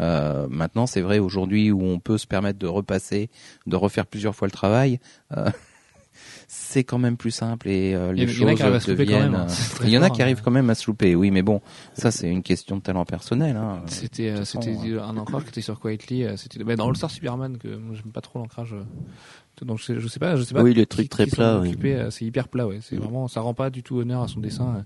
euh, 0.00 0.46
maintenant 0.50 0.86
c'est 0.86 1.00
vrai 1.02 1.18
aujourd'hui 1.18 1.70
où 1.70 1.82
on 1.82 1.98
peut 1.98 2.18
se 2.18 2.26
permettre 2.26 2.58
de 2.58 2.66
repasser 2.66 3.28
de 3.66 3.76
refaire 3.76 4.06
plusieurs 4.06 4.34
fois 4.34 4.48
le 4.48 4.52
travail 4.52 5.00
euh, 5.36 5.50
c'est 6.48 6.84
quand 6.84 6.98
même 6.98 7.16
plus 7.16 7.30
simple 7.30 7.68
et 7.68 7.94
euh, 7.94 8.12
les 8.12 8.22
Il 8.24 8.38
y 8.38 8.44
en 8.44 8.46
a 8.46 8.50
choses 8.50 8.56
qui 8.56 8.62
arrivent 8.62 8.74
à 8.74 8.80
se 8.80 8.90
louper 8.90 9.06
quand 9.06 9.12
deviennent. 9.12 9.34
hein. 9.34 9.46
euh, 9.48 9.84
Il 9.84 9.90
y 9.90 9.98
en 9.98 10.02
a 10.02 10.10
qui 10.10 10.20
hein. 10.20 10.24
arrivent 10.26 10.42
quand 10.42 10.50
même 10.50 10.68
à 10.70 10.74
se 10.74 10.86
louper. 10.86 11.14
Oui, 11.14 11.30
mais 11.30 11.42
bon, 11.42 11.60
ça 11.94 12.10
c'est 12.10 12.28
une 12.28 12.42
question 12.42 12.76
de 12.76 12.82
talent 12.82 13.04
personnel. 13.06 13.56
Hein. 13.56 13.82
C'était 13.86 14.28
euh, 14.30 14.44
c'était 14.44 14.76
un 15.00 15.16
ancrage 15.16 15.44
qui 15.44 15.48
était 15.50 15.60
sur 15.62 15.80
Quietly. 15.80 16.24
euh, 16.24 16.36
C'était 16.36 16.62
bah, 16.62 16.76
dans 16.76 16.88
All 16.88 16.96
Star 16.96 17.10
Superman 17.10 17.56
que 17.58 17.68
moi 17.76 17.94
j'aime 17.94 18.12
pas 18.12 18.20
trop 18.20 18.38
l'ancrage. 18.38 18.74
euh, 18.74 19.64
Donc 19.64 19.78
je 19.78 19.84
sais, 19.84 20.00
je 20.00 20.08
sais 20.08 20.18
pas, 20.20 20.36
je 20.36 20.42
sais 20.42 20.54
pas. 20.54 20.62
Oui, 20.62 20.74
le 20.74 20.84
truc 20.84 21.04
qui 21.04 21.08
très 21.08 21.26
plat, 21.26 21.58
oui. 21.60 21.74
euh, 21.84 22.10
C'est 22.10 22.24
hyper 22.26 22.48
plat, 22.48 22.66
ouais. 22.66 22.80
C'est 22.82 22.96
vraiment, 22.96 23.28
ça 23.28 23.40
rend 23.40 23.54
pas 23.54 23.70
du 23.70 23.82
tout 23.82 23.96
honneur 23.98 24.22
à 24.22 24.28
son 24.28 24.40
dessin. 24.40 24.64
euh. 24.76 24.82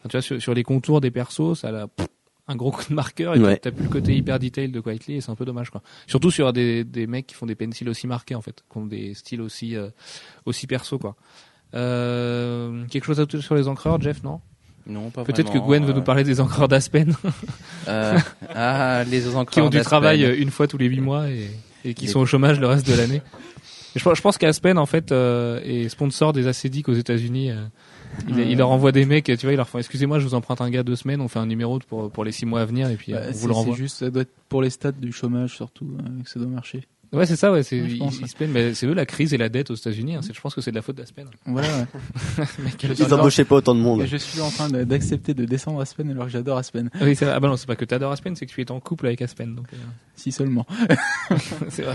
Enfin, 0.00 0.08
tu 0.08 0.12
vois, 0.16 0.22
sur, 0.22 0.40
sur 0.40 0.54
les 0.54 0.62
contours 0.62 1.00
des 1.00 1.10
persos, 1.10 1.58
ça 1.58 1.68
a 1.68 1.86
pff, 1.88 2.06
un 2.48 2.56
gros 2.56 2.70
coup 2.70 2.84
de 2.88 2.94
marqueur 2.94 3.36
et 3.36 3.38
Ouais. 3.38 3.58
t'as 3.58 3.70
plus 3.70 3.84
le 3.84 3.90
côté 3.90 4.16
hyper 4.16 4.38
detail 4.38 4.68
de 4.70 4.80
Quietly 4.80 5.16
et 5.16 5.20
c'est 5.20 5.30
un 5.30 5.34
peu 5.34 5.44
dommage, 5.44 5.70
quoi. 5.70 5.82
Surtout 6.06 6.30
sur 6.30 6.52
des, 6.52 6.82
des 6.82 7.06
mecs 7.06 7.26
qui 7.26 7.34
font 7.34 7.44
des 7.46 7.54
pencils 7.54 7.88
aussi 7.88 8.06
marqués, 8.06 8.34
en 8.34 8.40
fait, 8.42 8.64
qui 8.70 8.78
ont 8.78 8.86
des 8.86 9.12
styles 9.14 9.42
aussi, 9.42 9.76
euh, 9.76 9.90
aussi 10.46 10.66
perso, 10.66 10.98
quoi. 10.98 11.14
Euh, 11.74 12.84
quelque 12.90 13.04
chose 13.04 13.18
à 13.18 13.22
ajouter 13.22 13.40
sur 13.40 13.54
les 13.54 13.68
encreurs, 13.68 14.00
Jeff, 14.00 14.22
non? 14.22 14.40
Non, 14.86 15.10
pas 15.10 15.24
Peut-être 15.24 15.52
que 15.52 15.58
Gwen 15.58 15.84
veut 15.84 15.90
euh, 15.90 15.94
nous 15.94 16.02
parler 16.02 16.24
des 16.24 16.40
encreurs 16.40 16.66
d'Aspen. 16.68 17.14
euh, 17.88 18.18
ah, 18.54 19.04
les 19.04 19.28
encreurs 19.28 19.46
qui 19.50 19.60
ont 19.60 19.68
du 19.68 19.80
travail 19.82 20.24
euh, 20.24 20.34
une 20.38 20.50
fois 20.50 20.66
tous 20.66 20.78
les 20.78 20.86
huit 20.86 21.00
mois 21.02 21.28
et, 21.28 21.50
et 21.84 21.92
qui 21.92 22.06
Les- 22.06 22.12
sont 22.12 22.20
au 22.20 22.26
chômage 22.26 22.58
le 22.58 22.66
reste 22.66 22.86
de 22.88 22.94
l'année. 22.94 23.20
Je, 23.96 24.02
pense- 24.02 24.16
je 24.16 24.22
pense 24.22 24.38
qu'Aspen 24.38 24.78
en 24.78 24.86
fait 24.86 25.12
euh, 25.12 25.60
est 25.62 25.88
sponsor 25.90 26.32
des 26.32 26.46
acédiques 26.46 26.88
aux 26.88 26.94
États-Unis. 26.94 27.50
Euh. 28.28 28.30
il, 28.30 28.38
il 28.50 28.58
leur 28.58 28.70
envoie 28.70 28.92
des 28.92 29.04
mecs, 29.04 29.24
tu 29.24 29.36
vois, 29.42 29.52
ils 29.52 29.56
leur 29.56 29.68
font 29.68 29.78
excusez-moi, 29.78 30.18
je 30.18 30.24
vous 30.26 30.34
emprunte 30.34 30.60
un 30.60 30.70
gars 30.70 30.82
deux 30.82 30.96
semaines, 30.96 31.20
on 31.20 31.28
fait 31.28 31.38
un 31.38 31.46
numéro 31.46 31.78
pour 31.80 32.10
pour 32.10 32.24
les 32.24 32.32
six 32.32 32.46
mois 32.46 32.60
à 32.60 32.64
venir 32.64 32.90
et 32.90 32.96
puis 32.96 33.14
euh, 33.14 33.18
Bah, 33.20 33.26
on 33.28 33.32
vous 33.32 33.46
le 33.48 33.52
renvoie. 33.54 33.74
c'est 33.74 33.82
juste, 33.82 33.96
ça 33.98 34.10
doit 34.10 34.22
être 34.22 34.32
pour 34.48 34.62
les 34.62 34.70
stats 34.70 34.92
du 34.92 35.12
chômage 35.12 35.54
surtout 35.56 35.88
euh, 36.00 36.22
que 36.22 36.28
ça 36.30 36.38
doit 36.40 36.48
marcher. 36.48 36.82
Ouais, 37.10 37.24
c'est 37.24 37.36
ça, 37.36 37.50
ouais, 37.50 37.62
c'est 37.62 37.80
Ouais, 37.80 37.88
je 37.88 38.44
ouais. 38.52 38.74
c'est 38.74 38.86
eux 38.86 38.92
la 38.92 39.06
crise 39.06 39.32
et 39.32 39.38
la 39.38 39.48
dette 39.48 39.70
aux 39.70 39.74
États-Unis. 39.74 40.16
hein. 40.16 40.20
Je 40.30 40.38
pense 40.38 40.54
que 40.54 40.60
c'est 40.60 40.72
de 40.72 40.76
la 40.76 40.82
faute 40.82 40.96
d'Aspen. 40.96 41.26
Voilà. 41.46 41.66
Ouais. 42.38 42.44
Ils 42.98 43.14
embauchaient 43.14 43.46
pas 43.46 43.54
autant 43.54 43.74
de 43.74 43.80
monde. 43.80 44.02
Et 44.02 44.06
je 44.06 44.18
suis 44.18 44.42
en 44.42 44.50
train 44.50 44.68
d'accepter 44.68 45.32
de 45.32 45.46
descendre 45.46 45.80
Aspen 45.80 46.10
alors 46.10 46.26
que 46.26 46.30
j'adore 46.30 46.58
Aspen. 46.58 46.90
Oui, 47.00 47.16
c'est 47.16 47.24
vrai. 47.24 47.32
ah 47.34 47.40
bah 47.40 47.48
non, 47.48 47.56
c'est 47.56 47.66
pas 47.66 47.76
que 47.76 47.86
t'adores 47.86 48.12
Aspen, 48.12 48.36
c'est 48.36 48.44
que 48.44 48.52
tu 48.52 48.60
es 48.60 48.70
en 48.70 48.78
couple 48.80 49.06
avec 49.06 49.22
Aspen. 49.22 49.54
Donc, 49.54 49.68
euh, 49.72 49.76
Si 50.16 50.32
seulement. 50.32 50.66
c'est 51.70 51.84
vrai. 51.84 51.94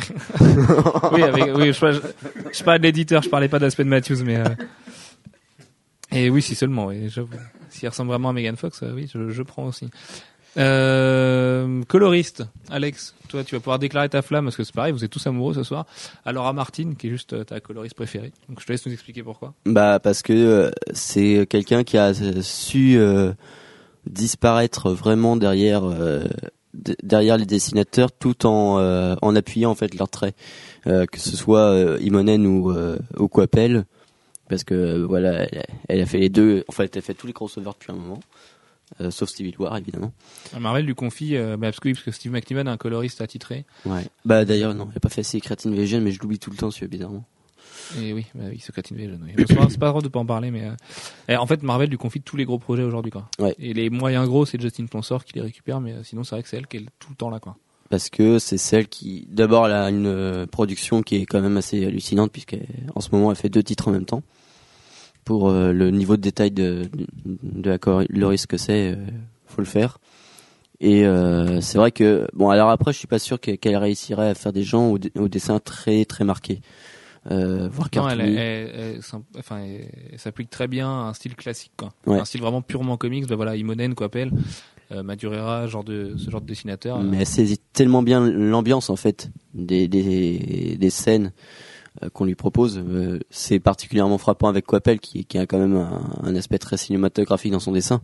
oui, 1.11 1.21
avec, 1.21 1.43
oui, 1.57 1.73
je, 1.73 1.91
je, 1.91 1.99
je 2.51 2.63
parlais 2.63 2.79
de 2.79 2.83
l'éditeur, 2.83 3.21
je 3.21 3.29
parlais 3.29 3.49
pas 3.49 3.59
d'Aspen 3.59 3.87
Matthews, 3.87 4.23
mais. 4.25 4.37
euh, 4.37 4.45
Et 6.13 6.29
oui, 6.29 6.41
si 6.41 6.55
seulement, 6.55 6.87
oui, 6.87 7.09
j'avoue. 7.09 7.29
S'il 7.69 7.89
ressemble 7.89 8.09
vraiment 8.09 8.29
à 8.29 8.33
Megan 8.33 8.55
Fox, 8.55 8.83
euh, 8.83 8.93
oui, 8.93 9.09
je, 9.11 9.29
je 9.29 9.43
prends 9.43 9.65
aussi. 9.65 9.89
Euh, 10.57 11.81
coloriste, 11.87 12.43
Alex, 12.69 13.15
toi 13.27 13.43
tu 13.43 13.55
vas 13.55 13.59
pouvoir 13.59 13.79
déclarer 13.79 14.09
ta 14.09 14.21
flamme 14.21 14.45
parce 14.45 14.55
que 14.55 14.63
c'est 14.63 14.73
pareil, 14.75 14.91
vous 14.91 15.03
êtes 15.03 15.09
tous 15.09 15.25
amoureux 15.25 15.55
ce 15.55 15.63
soir. 15.63 15.87
Alors 16.25 16.45
à 16.45 16.53
Martine, 16.53 16.95
qui 16.95 17.07
est 17.07 17.09
juste 17.09 17.33
euh, 17.33 17.43
ta 17.43 17.59
coloriste 17.59 17.95
préférée. 17.95 18.31
Donc 18.49 18.59
je 18.59 18.65
te 18.65 18.71
laisse 18.71 18.85
nous 18.85 18.93
expliquer 18.93 19.23
pourquoi. 19.23 19.53
Bah 19.65 19.99
parce 19.99 20.21
que 20.21 20.33
euh, 20.33 20.71
c'est 20.93 21.47
quelqu'un 21.49 21.83
qui 21.83 21.97
a 21.97 22.13
su 22.43 22.97
euh, 22.97 23.33
disparaître 24.05 24.91
vraiment 24.91 25.35
derrière 25.37 25.83
derrière 26.73 27.37
les 27.37 27.45
dessinateurs 27.45 28.11
tout 28.11 28.45
en 28.45 28.77
en 29.21 29.35
appuyant 29.35 29.71
en 29.71 29.75
fait 29.75 29.95
leurs 29.95 30.09
traits 30.09 30.35
que 30.83 31.19
ce 31.19 31.37
soit 31.37 31.97
Imonen 32.01 32.45
ou 32.45 32.73
ou 33.17 33.27
parce 34.49 34.63
que 34.63 34.73
euh, 34.73 35.05
voilà 35.05 35.43
elle, 35.51 35.63
elle 35.87 36.01
a 36.01 36.05
fait 36.05 36.19
les 36.19 36.29
deux 36.29 36.63
en 36.67 36.71
fait 36.71 36.95
elle 36.95 37.01
fait 37.01 37.13
tous 37.13 37.27
les 37.27 37.33
crossovers 37.33 37.73
depuis 37.73 37.91
un 37.91 37.95
moment 37.95 38.19
euh, 39.01 39.09
sauf 39.11 39.29
Civil 39.29 39.55
War 39.57 39.75
évidemment 39.77 40.11
Marvel 40.59 40.85
lui 40.85 40.93
confie, 40.95 41.35
euh, 41.35 41.57
bah, 41.57 41.67
parce, 41.67 41.79
que, 41.79 41.87
oui, 41.87 41.93
parce 41.93 42.05
que 42.05 42.11
Steve 42.11 42.31
McNiven 42.31 42.67
est 42.67 42.71
un 42.71 42.77
coloriste 42.77 43.21
attitré. 43.21 43.65
ouais 43.85 44.05
bah 44.25 44.45
d'ailleurs 44.45 44.73
non 44.75 44.87
elle 44.91 44.97
a 44.97 44.99
pas 44.99 45.09
fait 45.09 45.23
Secret 45.23 45.55
Invasion 45.65 46.01
mais 46.01 46.11
je 46.11 46.19
l'oublie 46.19 46.39
tout 46.39 46.51
le 46.51 46.57
temps 46.57 46.71
celui 46.71 46.87
bizarrement 46.87 47.25
Et 47.99 48.13
oui, 48.13 48.25
bah 48.35 48.45
oui, 48.49 48.59
Secret 48.59 48.83
Invasion. 48.91 49.19
Oui. 49.23 49.33
Mais 49.37 49.45
C'est 49.47 49.79
pas, 49.79 49.89
drôle 49.89 50.03
de 50.03 50.07
pas 50.09 50.19
en 50.19 50.25
parler, 50.25 50.51
mais 50.51 50.65
euh, 50.65 50.75
et 51.27 51.35
en 51.37 51.45
fait 51.47 51.63
Marvel 51.63 51.89
lui 51.89 51.97
confie 51.97 52.21
tous 52.21 52.37
les 52.37 52.45
gros 52.45 52.59
projets 52.59 52.83
aujourd'hui 52.83 53.11
quoi. 53.11 53.29
Ouais. 53.39 53.55
Et 53.59 53.73
les 53.73 53.89
moyens 53.89 54.27
gros, 54.27 54.45
c'est 54.45 54.59
Justin 54.61 54.87
Sponsor 54.87 55.23
qui 55.25 55.33
les 55.33 55.41
récupère, 55.41 55.79
mais 55.81 55.95
sinon 56.03 56.23
c'est 56.23 56.35
vrai 56.35 56.43
que 56.43 56.49
c'est 56.49 56.57
elle 56.57 56.67
qui 56.67 56.77
est 56.77 56.85
tout 56.99 57.09
le 57.09 57.15
temps 57.15 57.29
là 57.29 57.39
quoi. 57.39 57.57
Parce 57.93 58.09
que 58.09 58.39
c'est 58.39 58.57
celle 58.57 58.87
qui 58.87 59.27
d'abord 59.29 59.67
elle 59.67 59.73
a 59.73 59.87
une 59.91 60.07
euh, 60.07 60.47
production 60.47 61.03
qui 61.03 61.17
est 61.17 61.27
quand 61.27 61.41
même 61.41 61.57
assez 61.57 61.85
hallucinante 61.85 62.31
puisqu'en 62.31 62.99
ce 62.99 63.09
moment 63.11 63.29
elle 63.29 63.37
fait 63.37 63.49
deux 63.49 63.61
titres 63.61 63.87
en 63.87 63.91
même 63.91 64.05
temps 64.05 64.23
pour 65.25 65.47
euh, 65.49 65.71
le 65.73 65.91
niveau 65.91 66.17
de 66.17 66.21
détail 66.23 66.49
de, 66.49 66.89
de 67.23 67.69
la 67.69 67.77
coloriste 67.77 68.47
que 68.47 68.57
c'est 68.57 68.93
euh, 68.93 68.95
faut 69.45 69.61
le 69.61 69.67
faire 69.67 69.99
et 70.79 71.05
euh, 71.05 71.61
c'est 71.61 71.77
vrai 71.77 71.91
que 71.91 72.27
bon 72.33 72.49
alors 72.49 72.71
après 72.71 72.93
je 72.93 72.97
suis 72.97 73.07
pas 73.07 73.19
sûr 73.19 73.39
que- 73.39 73.51
qu'elle 73.51 73.77
réussirait 73.77 74.29
à 74.29 74.33
faire 74.33 74.53
des 74.53 74.63
gens 74.63 74.87
au, 74.89 74.97
au 75.19 75.27
dessin 75.27 75.59
très 75.59 76.03
très 76.05 76.23
marqué 76.23 76.61
euh, 77.31 77.69
voire 77.71 77.89
Non, 77.95 78.09
elle, 78.09 78.21
elle- 78.21 78.37
elle 78.75 78.99
enfin, 79.37 79.59
elle- 79.59 80.17
s'applique 80.19 80.49
très 80.49 80.67
bien 80.67 80.89
à 80.89 81.03
un 81.09 81.13
style 81.13 81.35
classique, 81.35 81.71
quoi. 81.77 81.93
Ouais. 82.05 82.19
Un 82.19 82.25
style 82.25 82.41
vraiment 82.41 82.61
purement 82.61 82.97
comics. 82.97 83.25
Bah 83.27 83.37
voilà, 83.37 83.55
Imonen, 83.55 83.95
quoi 83.95 84.07
appelle, 84.07 84.31
euh, 84.33 84.37
Madurera, 84.91 85.67
genre 85.67 85.83
de 85.83 86.15
ce 86.17 86.29
genre 86.29 86.41
de 86.41 86.45
dessinateur. 86.47 86.99
mais 87.01 87.17
elle 87.19 87.25
saisit 87.25 87.59
tellement 87.73 88.03
bien 88.03 88.19
l'ambiance 88.29 88.89
en 88.89 88.95
fait 88.95 89.29
des, 89.53 89.87
des, 89.87 90.77
des 90.79 90.89
scènes 90.89 91.31
euh, 92.03 92.09
qu'on 92.09 92.25
lui 92.25 92.35
propose. 92.35 92.77
Euh, 92.79 93.19
c'est 93.29 93.59
particulièrement 93.59 94.17
frappant 94.17 94.47
avec 94.47 94.65
Coppel 94.65 94.99
qui, 94.99 95.25
qui 95.25 95.37
a 95.37 95.45
quand 95.45 95.59
même 95.59 95.75
un, 95.75 96.01
un 96.23 96.35
aspect 96.35 96.57
très 96.59 96.77
cinématographique 96.77 97.51
dans 97.51 97.59
son 97.59 97.71
dessin. 97.71 98.01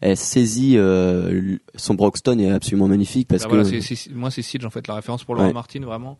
Elle 0.00 0.16
saisit 0.16 0.76
euh, 0.78 1.56
son 1.76 1.94
Broxton 1.94 2.38
est 2.38 2.50
absolument 2.50 2.88
magnifique 2.88 3.28
parce 3.28 3.42
Bah 3.44 3.50
que 3.50 3.54
voilà, 3.56 3.68
c'est- 3.68 3.80
c'est- 3.94 4.10
moi 4.12 4.30
c'est 4.30 4.42
Siege 4.42 4.64
en 4.64 4.70
fait 4.70 4.86
la 4.88 4.94
référence 4.94 5.24
pour 5.24 5.34
Laurent 5.34 5.48
Ouais. 5.48 5.52
Martin 5.52 5.80
vraiment 5.80 6.18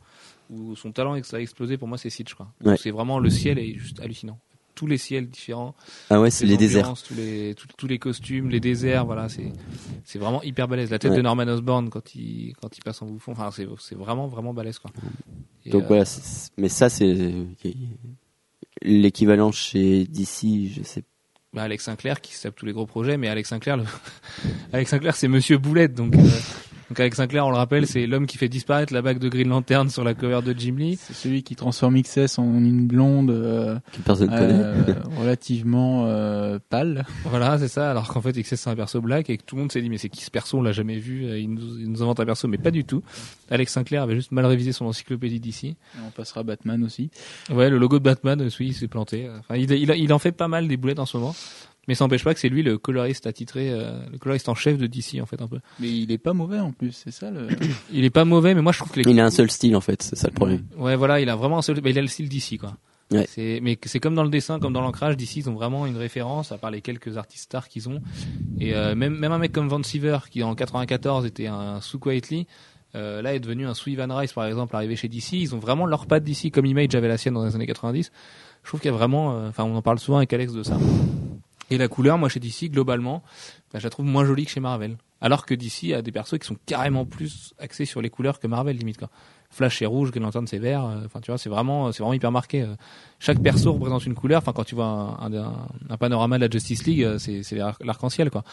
où 0.51 0.75
son 0.77 0.91
talent 0.93 1.13
a 1.15 1.39
explosé 1.39 1.77
pour 1.79 1.89
moi 1.89 1.97
c'est 1.99 2.11
Siege 2.11 2.35
quoi. 2.35 2.49
Ouais. 2.65 2.77
C'est 2.77 2.91
vraiment 2.91 3.19
le 3.19 3.31
ciel 3.31 3.59
est 3.59 3.75
juste 3.79 4.01
hallucinant. 4.01 4.39
Tous 4.81 4.87
les 4.87 4.97
ciels 4.97 5.29
différents, 5.29 5.75
ah 6.09 6.19
ouais 6.23 6.31
c'est 6.31 6.47
les 6.47 6.57
déserts. 6.57 6.95
tous 7.07 7.13
les 7.13 7.55
tous, 7.55 7.67
tous 7.77 7.87
les 7.87 7.99
costumes, 7.99 8.49
les 8.49 8.61
déserts, 8.61 9.05
voilà, 9.05 9.29
c'est 9.29 9.53
c'est 10.05 10.19
vraiment 10.19 10.43
hyper 10.43 10.69
balèze. 10.69 10.91
La 10.91 10.99
tête 10.99 11.11
Ouais. 11.11 11.19
de 11.19 11.23
Norman 11.23 11.43
Osborn 11.49 11.91
quand 11.91 12.15
il 12.15 12.55
quand 12.59 12.75
il 12.79 12.81
passe 12.83 13.03
en 13.03 13.07
bouffon, 13.07 13.33
enfin 13.33 13.51
c'est 13.53 13.67
c'est 13.79 13.95
vraiment 13.95 14.27
vraiment 14.27 14.55
balèze 14.55 14.79
quoi. 14.79 14.91
Et, 15.67 15.71
Donc 15.71 15.83
euh, 15.83 15.87
voilà, 15.89 16.05
mais 16.57 16.71
ça 16.71 16.89
c'est 16.89 17.15
l'équivalent 18.83 19.53
chez 19.53 20.05
DC, 20.07 20.71
je 20.75 20.83
sais. 20.83 21.03
bah, 21.53 21.65
Alex 21.65 21.85
Sinclair 21.85 22.23
qui 22.23 22.35
se 22.35 22.45
tape 22.45 22.57
tous 22.57 22.65
les 22.65 22.73
gros 22.73 22.87
projets, 22.87 23.19
mais 23.19 23.29
Alex 23.29 23.51
Sinclair, 23.51 23.77
le... 23.77 23.85
Alex 24.73 24.91
Sinclair 24.91 25.15
c'est 25.15 25.29
Monsieur 25.29 25.59
Boulette, 25.59 25.93
donc, 25.95 26.15
euh, 26.17 26.21
donc 26.91 27.01
Alex 27.01 27.17
Sinclair, 27.17 27.47
on 27.47 27.51
le 27.51 27.57
rappelle, 27.57 27.87
c'est 27.87 28.07
l'homme 28.07 28.27
qui 28.27 28.37
fait 28.37 28.49
disparaître 28.49 28.93
la 28.93 29.01
bague 29.01 29.19
de 29.19 29.29
Green 29.29 29.49
Lantern 29.49 29.89
sur 29.89 30.05
la 30.05 30.13
cover 30.15 30.41
de 30.45 30.53
Jim 30.59 30.75
Lee. 30.77 30.99
C'est 31.01 31.15
celui 31.15 31.43
qui 31.43 31.55
transforme 31.57 32.01
XS 32.03 32.39
en 32.39 32.45
une 32.45 32.87
blonde 32.87 33.31
euh, 33.31 33.79
euh, 34.09 34.95
relativement 35.17 36.07
euh, 36.07 36.59
pâle. 36.69 37.05
Voilà, 37.25 37.59
c'est 37.59 37.69
ça. 37.69 37.91
Alors 37.91 38.09
qu'en 38.13 38.21
fait, 38.21 38.33
XS 38.33 38.57
c'est 38.57 38.71
un 38.71 38.75
perso 38.77 39.01
black 39.01 39.31
et 39.31 39.39
que 39.39 39.45
tout 39.45 39.55
le 39.57 39.63
monde 39.63 39.73
s'est 39.73 39.81
dit 39.83 39.89
mais 39.89 39.99
c'est 39.99 40.09
qui 40.09 40.25
ce 40.25 40.31
perso? 40.31 40.59
On 40.59 40.63
l'a 40.63 40.73
jamais 40.73 40.99
vu. 40.99 41.25
euh, 41.27 41.39
Il 41.39 41.51
nous, 41.55 41.79
il 41.79 41.91
nous 41.91 42.03
invente 42.03 42.21
un 42.21 42.27
perso, 42.27 42.49
mais 42.49 42.59
pas 42.59 42.71
du 42.73 42.85
tout. 42.85 43.03
Alex 43.51 43.73
Sinclair 43.73 44.03
avait 44.03 44.17
juste 44.17 44.33
mal 44.33 44.45
révisé 44.47 44.73
son 44.73 44.87
encyclopédie 44.87 45.41
d'ici. 45.41 45.77
On 46.07 46.11
passera 46.11 46.43
Batman 46.43 46.83
aussi. 46.85 47.11
Ouais, 47.53 47.71
le 47.71 47.79
logo 47.79 47.99
de 47.99 48.05
Batman, 48.05 48.41
euh, 48.41 48.49
oui, 48.59 48.67
il 48.69 48.75
s'est 48.75 48.89
planté. 48.89 49.29
Enfin, 49.39 49.57
il, 49.57 49.71
il, 49.71 49.91
il 49.97 50.13
en 50.13 50.19
fait 50.19 50.33
pas 50.33 50.49
mal 50.49 50.67
des 50.69 50.77
boulettes 50.77 50.99
en 50.99 51.07
ce 51.07 51.17
moment. 51.17 51.35
Mais 51.91 51.97
ça 51.97 52.05
n'empêche 52.05 52.23
pas 52.23 52.33
que 52.33 52.39
c'est 52.39 52.49
lui 52.49 52.63
le 52.63 52.79
coloriste 52.79 53.27
attitré, 53.27 53.69
euh, 53.69 53.99
le 54.13 54.19
coloriste 54.19 54.49
en 54.49 54.55
chef 54.55 54.79
de 54.79 54.87
DC 54.87 55.21
en 55.21 55.27
fait 55.27 55.43
un 55.43 55.49
peu. 55.49 55.59
Mais 55.81 55.89
il 55.89 56.13
est 56.13 56.19
pas 56.19 56.35
mauvais 56.35 56.61
en 56.61 56.71
plus, 56.71 56.93
c'est 56.93 57.11
ça 57.11 57.33
le. 57.33 57.49
Il 57.93 58.05
est 58.05 58.11
pas 58.11 58.25
mauvais, 58.25 58.55
mais 58.55 58.63
moi 58.63 58.71
je 58.71 58.79
trouve 58.79 58.93
que 58.93 59.01
les 59.01 59.11
Il 59.11 59.19
a 59.19 59.25
un 59.25 59.31
seul 59.33 59.51
style 59.51 59.75
en 59.75 59.81
fait, 59.81 60.01
c'est 60.01 60.15
ça 60.15 60.29
le 60.29 60.35
problème. 60.35 60.63
Ouais, 60.77 60.95
voilà, 60.95 61.19
il 61.19 61.29
a 61.29 61.35
vraiment 61.35 61.59
un 61.59 61.63
seul, 61.63 61.81
mais 61.83 61.91
il 61.91 61.99
a 61.99 62.01
le 62.01 62.07
style 62.07 62.29
d'ici, 62.29 62.59
quoi. 62.59 62.77
Ouais. 63.11 63.27
C'est, 63.29 63.59
mais 63.61 63.77
c'est 63.87 63.99
comme 63.99 64.15
dans 64.15 64.23
le 64.23 64.31
dessin, 64.31 64.61
comme 64.61 64.73
dans 64.73 64.83
l'ancrage, 64.83 65.17
d'ici, 65.17 65.41
ils 65.41 65.51
ont 65.51 65.55
vraiment 65.55 65.85
une 65.85 65.97
référence, 65.97 66.53
à 66.53 66.59
part 66.59 66.71
les 66.71 66.81
quelques 66.81 67.17
artistes 67.17 67.47
stars 67.47 67.67
qu'ils 67.67 67.89
ont. 67.89 68.01
Et 68.61 68.73
euh, 68.77 68.95
même, 68.95 69.19
même 69.19 69.33
un 69.33 69.39
mec 69.39 69.51
comme 69.51 69.69
Van 69.69 69.83
Siever, 69.83 70.19
qui 70.31 70.45
en 70.45 70.55
94 70.55 71.27
était 71.27 71.49
un 71.49 71.81
sous 71.81 71.99
Quietly, 71.99 72.47
euh, 72.95 73.23
là 73.23 73.35
est 73.35 73.41
devenu 73.41 73.67
un 73.67 73.75
sous 73.75 73.91
Ivan 73.91 74.15
Rice, 74.15 74.33
par 74.33 74.47
exemple, 74.47 74.75
arrivé 74.77 74.97
chez 74.97 75.09
DC. 75.09 75.33
Ils 75.33 75.55
ont 75.55 75.59
vraiment 75.59 75.87
leur 75.87 76.07
patte 76.07 76.25
d'ici, 76.25 76.51
comme 76.51 76.67
Image 76.67 76.95
avait 76.95 77.09
la 77.09 77.19
sienne 77.19 77.35
dans 77.35 77.45
les 77.45 77.55
années 77.55 77.67
90. 77.67 78.11
Je 78.63 78.69
trouve 78.69 78.81
qu'il 78.81 78.91
y 78.91 78.95
a 78.95 78.97
vraiment, 78.97 79.35
euh, 79.35 79.49
enfin, 79.49 79.65
on 79.65 79.75
en 79.75 79.83
parle 79.83 79.99
souvent 79.99 80.19
avec 80.19 80.33
Alex 80.33 80.53
de 80.53 80.63
ça. 80.63 80.77
Et 81.71 81.79
la 81.79 81.89
couleur, 81.89 82.19
moi, 82.19 82.29
chez 82.29 82.41
DC, 82.41 82.71
globalement, 82.71 83.23
bah, 83.73 83.79
je 83.79 83.85
la 83.85 83.91
trouve 83.91 84.05
moins 84.07 84.25
jolie 84.25 84.45
que 84.45 84.51
chez 84.51 84.61
Marvel. 84.61 84.97
Alors 85.21 85.47
que 85.47 85.55
DC 85.55 85.93
a 85.95 86.03
des 86.03 86.13
persos 86.13 86.39
qui 86.39 86.47
sont 86.47 86.57
carrément 86.67 87.05
plus 87.05 87.55
axés 87.59 87.85
sur 87.85 88.01
les 88.01 88.11
couleurs 88.11 88.41
que 88.41 88.47
Marvel, 88.47 88.77
limite, 88.77 88.99
quoi. 88.99 89.11
Flash 89.53 89.79
c'est 89.81 89.87
rouge, 89.87 90.11
Green 90.13 90.23
Lantern 90.23 90.47
c'est 90.47 90.59
vert. 90.59 90.85
euh, 90.85 91.03
Enfin, 91.07 91.21
tu 91.21 91.31
vois, 91.31 91.37
c'est 91.39 91.49
vraiment, 91.51 91.91
c'est 91.93 92.03
vraiment 92.03 92.15
hyper 92.15 92.31
marqué. 92.33 92.63
euh. 92.63 92.75
Chaque 93.19 93.41
perso 93.43 93.73
représente 93.73 94.07
une 94.07 94.15
couleur. 94.15 94.39
Enfin, 94.39 94.53
quand 94.53 94.65
tu 94.65 94.75
vois 94.77 94.87
un, 94.87 95.33
un, 95.91 95.97
panorama 95.99 96.39
de 96.39 96.45
la 96.47 96.51
Justice 96.51 96.85
League, 96.87 97.03
euh, 97.03 97.19
c'est, 97.19 97.43
c'est 97.43 97.57
l'arc- 97.57 97.85
l'arc-en-ciel, 97.85 98.31
quoi. 98.31 98.45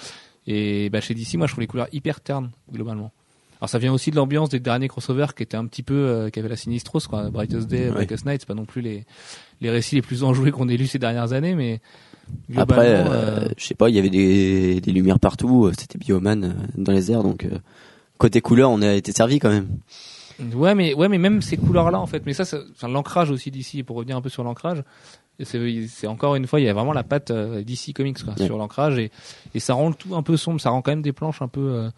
Et 0.47 0.89
bah, 0.89 0.99
chez 1.01 1.13
DC, 1.13 1.35
moi, 1.35 1.45
je 1.47 1.53
trouve 1.53 1.61
les 1.61 1.67
couleurs 1.67 1.87
hyper 1.91 2.19
ternes, 2.21 2.49
globalement. 2.71 3.11
Alors, 3.59 3.69
ça 3.69 3.79
vient 3.79 3.91
aussi 3.93 4.11
de 4.11 4.15
l'ambiance 4.15 4.49
des 4.49 4.59
derniers 4.59 4.87
crossovers 4.87 5.33
qui 5.35 5.43
étaient 5.43 5.57
un 5.57 5.65
petit 5.65 5.83
peu, 5.83 5.95
euh, 5.95 6.29
qui 6.29 6.39
avaient 6.39 6.49
la 6.49 6.55
sinistrose, 6.55 7.07
quoi. 7.07 7.29
Brightest 7.29 7.67
Day, 7.67 7.85
Ouais. 7.87 7.91
Blackest 7.95 8.25
Night, 8.25 8.41
c'est 8.41 8.47
pas 8.47 8.53
non 8.53 8.65
plus 8.65 8.81
les, 8.81 9.05
les 9.61 9.69
récits 9.69 9.95
les 9.95 10.01
plus 10.01 10.23
enjoués 10.23 10.51
qu'on 10.51 10.69
ait 10.69 10.77
lus 10.77 10.87
ces 10.87 10.99
dernières 10.99 11.33
années, 11.33 11.55
mais 11.55 11.79
Après, 12.55 12.87
euh, 12.95 13.05
euh, 13.07 13.49
je 13.57 13.65
sais 13.65 13.73
pas, 13.75 13.89
il 13.89 13.95
y 13.95 13.99
avait 13.99 14.09
des, 14.09 14.79
des 14.81 14.91
lumières 14.91 15.19
partout, 15.19 15.65
euh, 15.65 15.71
c'était 15.77 15.97
Bioman 15.97 16.43
euh, 16.43 16.53
dans 16.77 16.91
les 16.91 17.11
airs, 17.11 17.23
donc 17.23 17.45
euh, 17.45 17.57
côté 18.17 18.41
couleur, 18.41 18.69
on 18.69 18.81
a 18.81 18.93
été 18.93 19.11
servi 19.11 19.39
quand 19.39 19.49
même. 19.49 19.67
Ouais, 20.53 20.75
mais 20.75 20.93
ouais, 20.93 21.07
mais 21.09 21.17
même 21.17 21.41
ces 21.41 21.57
couleurs-là, 21.57 21.99
en 21.99 22.05
fait. 22.05 22.23
Mais 22.27 22.33
ça, 22.33 22.45
ça- 22.45 22.59
enfin, 22.75 22.87
l'ancrage 22.87 23.31
aussi 23.31 23.49
d'ici. 23.49 23.81
Pour 23.81 23.95
revenir 23.95 24.15
un 24.17 24.21
peu 24.21 24.29
sur 24.29 24.43
l'ancrage, 24.43 24.83
c'est 25.43 26.05
encore 26.07 26.35
une 26.35 26.45
fois, 26.45 26.59
il 26.59 26.65
y 26.65 26.69
a 26.69 26.73
vraiment 26.73 26.93
la 26.93 27.03
patte 27.03 27.31
DC 27.31 27.93
Comics 27.95 28.23
quoi, 28.23 28.33
Ouais. 28.37 28.45
sur 28.45 28.57
l'ancrage 28.57 28.99
et 28.99 29.09
et 29.55 29.59
ça 29.59 29.73
rend 29.73 29.89
le 29.89 29.95
tout 29.95 30.15
un 30.15 30.21
peu 30.21 30.37
sombre. 30.37 30.61
Ça 30.61 30.69
rend 30.69 30.81
quand 30.83 30.91
même 30.91 31.01
des 31.01 31.11
planches 31.13 31.41
un 31.41 31.47
peu 31.47 31.61
euh, 31.61 31.89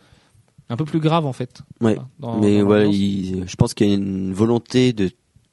un 0.69 0.75
peu 0.77 0.85
plus 0.85 0.99
graves 0.99 1.25
en 1.25 1.33
fait. 1.33 1.61
Ouais. 1.81 1.97
Dans- 2.19 2.39
Mais 2.39 2.59
dans 2.59 2.65
voilà, 2.65 2.83
l'ambiance. 2.85 2.99
il- 3.01 3.47
je 3.47 3.55
pense 3.55 3.73
qu'il 3.73 3.87
y 3.87 3.91
a 3.91 3.95
une 3.95 4.33
volonté 4.33 4.93
de 4.93 5.11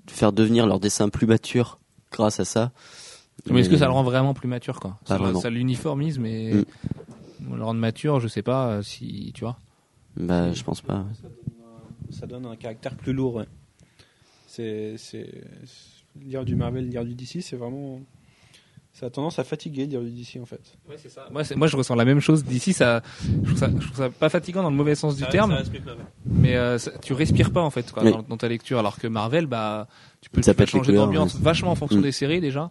faire 0.09 0.33
devenir 0.33 0.67
leur 0.67 0.79
dessin 0.81 1.09
plus 1.09 1.27
mature 1.27 1.79
grâce 2.13 2.39
à 2.41 2.45
ça. 2.45 2.73
Mais 3.51 3.61
est-ce 3.61 3.71
que 3.71 3.77
ça 3.77 3.87
le 3.87 3.93
rend 3.93 4.03
vraiment 4.03 4.35
plus 4.35 4.49
mature 4.49 4.81
quoi? 4.81 4.99
Pas 5.07 5.19
Ça, 5.41 5.51
l'uniformise, 5.51 6.19
mais 6.19 6.53
Mm. 6.55 7.57
le 7.57 7.65
rendre 7.65 7.81
mature, 7.81 8.19
je 8.21 8.29
sais 8.29 8.43
pas 8.43 8.69
euh, 8.69 8.83
si 8.83 9.31
tu 9.35 9.43
vois. 9.45 9.59
Bah, 10.17 10.53
je 10.53 10.63
pense 10.65 10.81
pas. 10.81 11.05
Ça 12.11 12.27
donne 12.27 12.47
un 12.47 12.57
caractère 12.57 12.95
plus 12.97 13.13
lourd. 13.13 13.35
ouais. 13.37 13.47
C'est, 14.47 14.95
c'est, 14.97 15.29
c'est- 15.65 16.25
lire 16.25 16.45
du 16.45 16.57
Marvel, 16.57 16.89
lire 16.89 17.05
du 17.05 17.15
DC, 17.15 17.43
c'est 17.43 17.57
vraiment. 17.57 18.01
Ça 18.99 19.05
a 19.07 19.11
tendance 19.11 19.39
à 19.39 19.45
fatiguer 19.45 19.85
lire 19.85 20.01
du 20.01 20.09
DC 20.11 20.39
en 20.41 20.47
fait. 20.47 20.61
Ouais, 20.89 20.97
c'est 20.97 21.11
ça. 21.11 21.29
Moi, 21.31 21.67
je 21.67 21.77
ressens 21.77 21.95
la 21.97 22.07
même 22.07 22.21
chose 22.21 22.45
d'ici. 22.45 22.73
Ça, 22.73 23.03
je 23.23 23.45
trouve 23.47 23.59
ça, 23.59 23.69
je 23.79 23.85
trouve 23.87 23.97
ça 23.99 24.09
pas 24.09 24.31
fatigant 24.31 24.63
dans 24.63 24.71
le 24.71 24.77
mauvais 24.77 24.95
sens 24.95 25.17
du 25.17 25.25
terme, 25.27 25.55
mais 26.25 26.57
euh, 26.57 26.79
ça- 26.79 26.93
tu 27.03 27.13
respires 27.13 27.51
pas 27.51 27.61
en 27.61 27.69
fait 27.69 27.93
quoi, 27.93 28.03
Oui. 28.05 28.13
dans, 28.13 28.23
dans 28.23 28.37
ta 28.39 28.49
lecture. 28.49 28.79
Alors 28.79 28.99
que 28.99 29.07
Marvel, 29.07 29.45
bah, 29.47 29.87
tu 30.23 30.31
peux, 30.31 30.41
Ça 30.41 30.55
tu 30.55 30.57
peux 30.61 30.65
changer 30.67 30.95
d'ambiance 30.95 31.35
ouais. 31.35 31.41
vachement 31.43 31.73
en 31.73 31.75
fonction 31.75 31.99
Mm. 31.99 32.03
des 32.05 32.13
séries 32.13 32.41
déjà. 32.41 32.71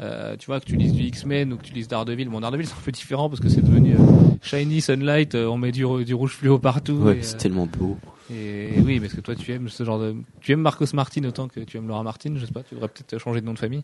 Euh, 0.00 0.34
tu 0.36 0.46
vois 0.46 0.58
que 0.60 0.64
tu 0.64 0.74
lises 0.76 0.92
du 0.94 1.02
X-Men 1.04 1.52
ou 1.52 1.56
que 1.56 1.62
tu 1.62 1.72
lises 1.72 1.86
Daredevil. 1.86 2.28
Bon, 2.30 2.40
Daredevil 2.40 2.66
c'est 2.66 2.72
un 2.74 2.82
peu 2.84 2.90
différent 2.90 3.28
parce 3.28 3.40
que 3.40 3.48
c'est 3.48 3.60
devenu 3.62 3.94
euh, 3.94 3.98
shiny, 4.42 4.80
sunlight. 4.80 5.34
euh, 5.36 5.46
on 5.46 5.56
met 5.58 5.70
du, 5.72 5.84
du 6.04 6.14
rouge 6.14 6.32
fluo 6.32 6.58
partout. 6.58 6.94
Ouais, 6.94 7.18
c'est 7.20 7.36
euh, 7.36 7.38
tellement 7.38 7.66
beau. 7.66 7.96
Et 8.32 8.80
oui, 8.84 9.00
parce 9.00 9.12
que 9.14 9.20
toi, 9.20 9.34
tu 9.34 9.52
aimes 9.52 9.68
ce 9.68 9.82
genre 9.84 9.98
de, 9.98 10.14
tu 10.40 10.52
aimes 10.52 10.60
Marcos 10.60 10.86
Martin 10.94 11.24
autant 11.24 11.48
que 11.48 11.60
tu 11.60 11.76
aimes 11.76 11.88
Laura 11.88 12.02
Martin. 12.02 12.34
Je 12.36 12.46
sais 12.46 12.52
pas, 12.52 12.62
tu 12.62 12.74
devrais 12.74 12.88
peut-être 12.88 13.18
changer 13.18 13.40
de 13.40 13.46
nom 13.46 13.54
de 13.54 13.58
famille. 13.58 13.82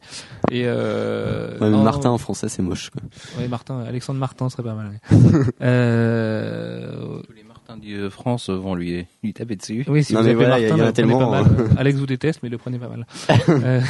Et 0.51 0.63
euh, 0.67 1.53
Ouais, 1.55 1.57
mais 1.63 1.71
non, 1.71 1.83
Martin 1.83 2.11
en 2.11 2.19
français, 2.19 2.49
c'est 2.49 2.63
moche. 2.63 2.91
Quoi. 2.91 3.03
Ouais, 3.39 3.49
Martin, 3.49 3.81
Alexandre 3.81 4.19
Martin 4.21 4.49
serait 4.49 4.63
pas 4.63 4.75
mal. 4.75 4.89
ouais. 5.11 5.19
euh, 5.63 7.21
Tous 7.27 7.33
les 7.33 7.43
Martins 7.43 7.77
de 7.77 8.09
France 8.09 8.51
vont 8.51 8.75
lui, 8.75 9.07
lui 9.23 9.33
taper 9.33 9.57
dessus. 9.57 9.85
oui, 9.89 10.05
si 10.05 10.15
Non, 10.15 10.21
vous 10.21 10.27
mais 10.29 10.35
voilà, 10.35 10.59
il 10.61 10.63
y 10.69 10.71
a- 10.71 10.77
Martin, 10.77 10.77
il 10.77 10.79
y 10.79 10.83
en 10.83 10.85
a 10.85 10.87
le 10.87 10.93
prenez 10.93 10.93
tellement, 11.19 11.31
pas 11.31 11.39
hein. 11.63 11.65
mal. 11.69 11.79
Alex 11.79 11.99
vous 11.99 12.07
déteste, 12.07 12.41
mais 12.43 12.49
le 12.49 12.59
prenez 12.59 12.79
pas 12.79 12.89
mal. 12.89 13.07
Euh, 13.49 13.81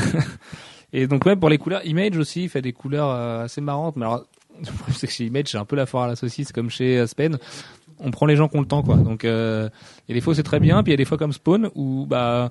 et 0.93 1.07
donc 1.07 1.25
ouais, 1.27 1.37
pour 1.37 1.49
les 1.51 1.59
couleurs, 1.59 1.85
Image 1.85 2.17
aussi 2.17 2.45
il 2.45 2.49
fait 2.49 2.63
des 2.63 2.73
couleurs 2.73 3.11
euh, 3.11 3.45
assez 3.45 3.61
marrantes. 3.61 3.97
Mais 3.97 4.05
alors, 4.07 4.25
le 4.59 4.65
problème, 4.67 4.95
c'est 4.97 5.07
que 5.07 5.13
chez 5.13 5.25
Image, 5.27 5.47
c'est 5.49 5.59
un 5.59 5.65
peu 5.65 5.77
la 5.77 5.87
foire 5.87 6.05
à 6.05 6.09
la 6.09 6.17
saucisse, 6.17 6.53
comme 6.53 6.71
chez 6.71 6.99
Aspen. 6.99 7.39
On 7.99 8.11
prend 8.11 8.27
les 8.27 8.37
gens 8.37 8.49
qui 8.49 8.57
ont 8.57 8.61
le 8.61 8.67
temps, 8.67 8.83
quoi. 8.83 8.97
Donc, 8.97 9.25
euh, 9.25 9.69
il 10.07 10.13
y 10.13 10.15
a 10.15 10.15
des 10.15 10.21
fois 10.21 10.35
c'est 10.35 10.43
très 10.43 10.61
bien, 10.61 10.83
puis 10.83 10.91
il 10.91 10.95
y 10.95 10.95
a 10.95 10.99
des 10.99 11.05
fois 11.05 11.19
comme 11.19 11.33
Spawn 11.33 11.71
où 11.75 12.07
bah 12.07 12.51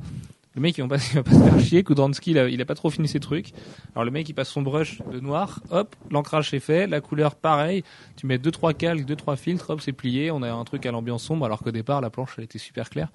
le 0.56 0.62
mec 0.62 0.78
il 0.78 0.82
va 0.82 0.88
pas, 0.88 0.98
il 1.12 1.16
va 1.16 1.24
pas 1.24 1.32
se 1.32 1.40
faire 1.40 1.60
chier. 1.60 1.84
Kudransky 1.84 2.32
il 2.32 2.40
a, 2.40 2.48
il 2.48 2.62
a 2.62 2.66
pas 2.66 2.76
trop 2.76 2.90
fini 2.90 3.08
ses 3.08 3.20
trucs. 3.20 3.52
Alors 3.94 4.06
le 4.06 4.12
mec 4.12 4.28
il 4.28 4.34
passe 4.34 4.50
son 4.50 4.62
brush 4.62 5.02
de 5.12 5.20
noir, 5.20 5.62
hop, 5.70 5.96
l'ancrage 6.10 6.50
c'est 6.50 6.60
fait, 6.60 6.88
la 6.88 7.02
couleur 7.02 7.36
pareil. 7.36 7.84
Tu 8.16 8.26
mets 8.26 8.38
deux 8.38 8.52
trois 8.52 8.74
calques, 8.74 9.06
deux 9.06 9.16
trois 9.16 9.36
filtres, 9.36 9.70
hop 9.70 9.82
c'est 9.82 9.92
plié. 9.92 10.32
On 10.32 10.42
a 10.42 10.52
un 10.52 10.64
truc 10.64 10.86
à 10.86 10.92
l'ambiance 10.92 11.24
sombre 11.24 11.46
alors 11.46 11.60
qu'au 11.60 11.72
départ 11.72 12.02
la 12.02 12.10
planche 12.10 12.34
elle 12.38 12.46
était 12.46 12.60
super 12.60 12.90
claire. 12.90 13.12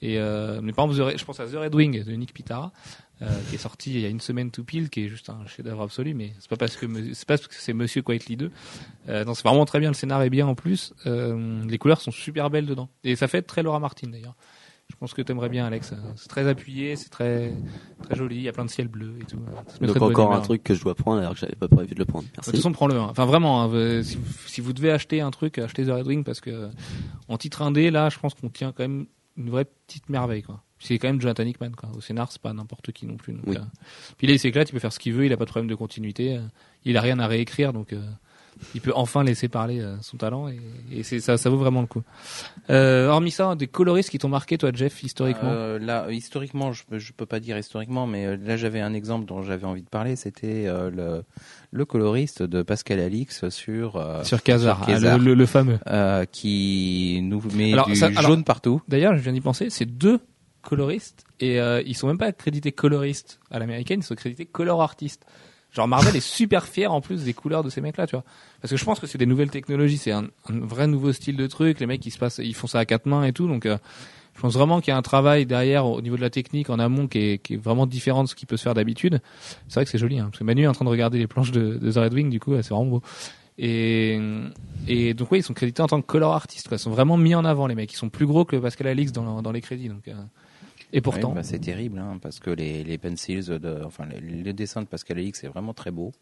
Et 0.00 0.18
euh, 0.18 0.60
mais 0.62 0.72
par 0.72 0.86
exemple, 0.86 1.14
je 1.16 1.24
pense 1.24 1.40
à 1.40 1.46
The 1.46 1.54
Red 1.54 1.74
Wing 1.74 2.04
de 2.04 2.12
Nick 2.12 2.34
Pitara. 2.34 2.72
Euh, 3.20 3.26
qui 3.48 3.54
est 3.54 3.58
sorti 3.58 3.94
il 3.94 4.00
y 4.00 4.04
a 4.04 4.08
une 4.08 4.20
semaine 4.20 4.50
tout 4.50 4.64
pile, 4.64 4.90
qui 4.90 5.04
est 5.04 5.08
juste 5.08 5.30
un 5.30 5.46
chef-d'œuvre 5.46 5.82
absolu, 5.82 6.14
mais 6.14 6.32
c'est 6.40 6.48
pas 6.48 6.56
parce 6.56 6.76
que 6.76 6.86
c'est 7.14 7.26
pas 7.26 7.36
parce 7.36 7.46
que 7.46 7.54
c'est 7.54 7.72
Monsieur 7.72 8.02
Quietly 8.02 8.36
2. 8.36 8.50
Euh, 9.08 9.24
non, 9.24 9.34
c'est 9.34 9.46
vraiment 9.46 9.64
très 9.64 9.78
bien, 9.78 9.90
le 9.90 9.94
scénar 9.94 10.22
est 10.22 10.30
bien 10.30 10.46
en 10.46 10.54
plus. 10.54 10.92
Euh, 11.06 11.62
les 11.68 11.78
couleurs 11.78 12.00
sont 12.00 12.10
super 12.10 12.50
belles 12.50 12.66
dedans, 12.66 12.88
et 13.04 13.14
ça 13.14 13.28
fait 13.28 13.42
très 13.42 13.62
Laura 13.62 13.78
Martin 13.78 14.08
d'ailleurs. 14.08 14.34
Je 14.90 14.96
pense 14.96 15.14
que 15.14 15.22
t'aimerais 15.22 15.48
bien, 15.48 15.64
Alex. 15.64 15.94
C'est 16.16 16.28
très 16.28 16.46
appuyé, 16.46 16.96
c'est 16.96 17.08
très 17.08 17.54
très 18.02 18.14
joli. 18.14 18.36
Il 18.36 18.42
y 18.42 18.48
a 18.48 18.52
plein 18.52 18.66
de 18.66 18.70
ciel 18.70 18.88
bleu 18.88 19.14
et 19.22 19.24
tout. 19.24 19.38
Donc 19.80 19.94
de 19.94 20.00
encore 20.00 20.34
un 20.34 20.40
truc 20.40 20.62
que 20.62 20.74
je 20.74 20.82
dois 20.82 20.94
prendre 20.94 21.20
alors 21.20 21.32
que 21.32 21.38
j'avais 21.40 21.54
pas 21.54 21.68
prévu 21.68 21.94
de 21.94 21.98
le 21.98 22.04
prendre. 22.04 22.24
De 22.24 22.30
Merci. 22.36 22.50
toute 22.50 22.56
façon, 22.56 22.72
prends-le. 22.72 22.96
hein. 22.96 23.08
Enfin, 23.10 23.24
vraiment, 23.24 23.62
hein, 23.62 24.02
si, 24.02 24.60
vous, 24.60 24.72
devez 24.74 24.90
acheter 24.90 25.22
un 25.22 25.30
truc, 25.30 25.56
achetez 25.56 25.86
The 25.86 25.90
Red 25.90 26.06
Wing 26.06 26.24
parce 26.24 26.40
que 26.40 26.68
en 27.28 27.38
titre 27.38 27.62
indé, 27.62 27.90
là, 27.90 28.10
je 28.10 28.18
pense 28.18 28.34
qu'on 28.34 28.50
tient 28.50 28.72
quand 28.72 28.82
même 28.82 29.06
une 29.36 29.50
vraie 29.50 29.64
petite 29.64 30.08
merveille, 30.08 30.42
quoi. 30.42 30.62
C'est 30.78 30.98
quand 30.98 31.06
même 31.08 31.20
Jonathan 31.20 31.44
Hickman, 31.44 31.70
quoi. 31.76 31.90
Au 31.96 32.00
scénar, 32.00 32.32
c'est 32.32 32.42
pas 32.42 32.52
n'importe 32.52 32.90
qui 32.92 33.06
non 33.06 33.16
plus. 33.16 33.34
Donc, 33.34 33.44
Oui. 33.46 33.56
euh, 33.56 33.60
Puis 34.18 34.26
là, 34.26 34.32
il 34.32 34.38
s'éclate, 34.38 34.68
il 34.70 34.72
peut 34.72 34.78
faire 34.80 34.92
ce 34.92 34.98
qu'il 34.98 35.12
veut, 35.12 35.24
il 35.26 35.32
a 35.32 35.36
pas 35.36 35.44
de 35.44 35.50
problème 35.50 35.68
de 35.70 35.74
continuité. 35.76 36.36
euh, 36.36 36.42
Il 36.84 36.96
a 36.96 37.00
rien 37.00 37.18
à 37.20 37.26
réécrire, 37.28 37.72
donc 37.72 37.92
euh, 37.92 38.02
il 38.74 38.80
peut 38.80 38.92
enfin 38.94 39.24
laisser 39.24 39.48
parler 39.48 39.80
euh, 39.80 39.96
son 40.02 40.16
talent 40.16 40.48
et, 40.48 40.60
et 40.90 41.02
c'est 41.02 41.20
ça, 41.20 41.36
ça 41.36 41.50
vaut 41.50 41.56
vraiment 41.56 41.80
le 41.80 41.86
coup. 41.86 42.02
Euh, 42.70 43.08
hormis 43.08 43.30
ça, 43.30 43.54
des 43.54 43.66
coloristes 43.66 44.10
qui 44.10 44.18
t'ont 44.18 44.28
marqué, 44.28 44.58
toi, 44.58 44.70
Jeff, 44.72 45.02
historiquement. 45.02 45.50
Euh, 45.50 45.78
là, 45.78 46.06
historiquement, 46.10 46.72
je, 46.72 46.82
je 46.98 47.12
peux 47.12 47.26
pas 47.26 47.40
dire 47.40 47.58
historiquement, 47.58 48.06
mais 48.06 48.36
là 48.36 48.56
j'avais 48.56 48.80
un 48.80 48.94
exemple 48.94 49.24
dont 49.26 49.42
j'avais 49.42 49.64
envie 49.66 49.82
de 49.82 49.88
parler. 49.88 50.16
C'était 50.16 50.66
le, 50.66 51.24
le 51.70 51.84
coloriste 51.84 52.42
de 52.42 52.62
Pascal 52.62 53.00
Alix 53.00 53.48
sur 53.48 54.02
sur 54.24 54.42
Kazar, 54.42 54.84
ah, 54.88 54.98
le, 54.98 55.16
le- 55.24 55.34
le 55.34 55.46
fameux. 55.46 55.78
qui 56.30 57.20
nous 57.22 57.42
met 57.54 57.72
Alors, 57.72 57.86
du 57.86 57.96
ça- 57.96 58.06
alors- 58.06 58.22
jaune 58.22 58.44
partout. 58.44 58.80
D'ailleurs, 58.88 59.16
je 59.16 59.22
viens 59.22 59.32
d'y 59.32 59.40
penser, 59.40 59.70
c'est 59.70 59.86
deux 59.86 60.20
coloristes 60.62 61.24
et 61.40 61.58
ils 61.86 61.96
sont 61.96 62.06
même 62.06 62.18
pas 62.18 62.30
crédités 62.32 62.72
coloristes 62.72 63.40
à 63.50 63.58
l'américaine, 63.58 64.00
ils 64.00 64.04
sont 64.04 64.14
crédités 64.14 64.46
color 64.46 64.80
artistes. 64.82 65.24
Genre 65.72 65.88
Marvel 65.88 66.14
est 66.14 66.20
super 66.20 66.66
fier 66.66 66.92
en 66.92 67.00
plus 67.00 67.24
des 67.24 67.32
couleurs 67.32 67.64
de 67.64 67.70
ces 67.70 67.80
mecs-là, 67.80 68.06
tu 68.06 68.14
vois. 68.14 68.24
Parce 68.60 68.70
que 68.70 68.76
je 68.76 68.84
pense 68.84 69.00
que 69.00 69.06
c'est 69.06 69.16
des 69.16 69.24
nouvelles 69.26 69.50
technologies, 69.50 69.96
c'est 69.96 70.12
un, 70.12 70.24
un 70.50 70.58
vrai 70.60 70.86
nouveau 70.86 71.12
style 71.14 71.36
de 71.36 71.46
truc. 71.46 71.80
Les 71.80 71.86
mecs 71.86 72.04
ils 72.04 72.10
se 72.10 72.18
passent, 72.18 72.40
ils 72.42 72.54
font 72.54 72.66
ça 72.66 72.78
à 72.78 72.84
quatre 72.84 73.06
mains 73.06 73.24
et 73.24 73.32
tout, 73.32 73.48
donc 73.48 73.64
euh, 73.64 73.78
je 74.34 74.40
pense 74.42 74.52
vraiment 74.52 74.80
qu'il 74.82 74.90
y 74.90 74.94
a 74.94 74.98
un 74.98 75.02
travail 75.02 75.46
derrière 75.46 75.86
au 75.86 76.02
niveau 76.02 76.16
de 76.16 76.20
la 76.20 76.28
technique 76.28 76.68
en 76.68 76.78
amont 76.78 77.08
qui 77.08 77.18
est, 77.18 77.38
qui 77.38 77.54
est 77.54 77.56
vraiment 77.56 77.86
différent 77.86 78.22
de 78.22 78.28
ce 78.28 78.34
qui 78.34 78.44
peut 78.44 78.58
se 78.58 78.64
faire 78.64 78.74
d'habitude. 78.74 79.20
C'est 79.68 79.76
vrai 79.76 79.84
que 79.86 79.90
c'est 79.90 79.98
joli, 79.98 80.18
hein, 80.18 80.26
parce 80.26 80.40
que 80.40 80.44
Manu 80.44 80.64
est 80.64 80.66
en 80.66 80.72
train 80.72 80.84
de 80.84 80.90
regarder 80.90 81.18
les 81.18 81.26
planches 81.26 81.52
de, 81.52 81.78
de 81.78 81.90
The 81.90 81.96
Red 81.96 82.12
Wing, 82.14 82.28
du 82.28 82.38
coup, 82.38 82.54
c'est 82.56 82.68
vraiment 82.68 82.86
beau. 82.86 83.02
Et, 83.58 84.18
et 84.88 85.14
donc 85.14 85.30
oui, 85.32 85.38
ils 85.38 85.42
sont 85.42 85.54
crédités 85.54 85.82
en 85.82 85.86
tant 85.86 86.00
que 86.00 86.06
color 86.06 86.34
artistes. 86.34 86.68
Ils 86.70 86.78
sont 86.78 86.90
vraiment 86.90 87.16
mis 87.16 87.34
en 87.34 87.44
avant 87.44 87.66
les 87.66 87.74
mecs. 87.74 87.92
Ils 87.92 87.96
sont 87.96 88.08
plus 88.08 88.26
gros 88.26 88.44
que 88.44 88.56
Pascal 88.56 88.88
Alix 88.88 89.12
dans, 89.12 89.40
dans 89.42 89.52
les 89.52 89.60
crédits, 89.60 89.88
donc. 89.88 90.08
euh, 90.08 90.14
et 90.92 91.00
pourtant, 91.00 91.28
Ouais, 91.30 91.36
bah, 91.36 91.42
c'est 91.42 91.58
terrible, 91.58 91.98
hein, 91.98 92.18
parce 92.20 92.38
que 92.40 92.50
les, 92.50 92.84
les 92.84 92.98
pencils, 92.98 93.46
de, 93.46 93.82
enfin 93.84 94.04
les, 94.06 94.20
les 94.20 94.52
dessins 94.52 94.82
de 94.82 94.86
Pascal 94.86 95.18
Alix, 95.18 95.40
c'est 95.40 95.48
vraiment 95.48 95.74
très 95.74 95.90
beau. 95.90 96.12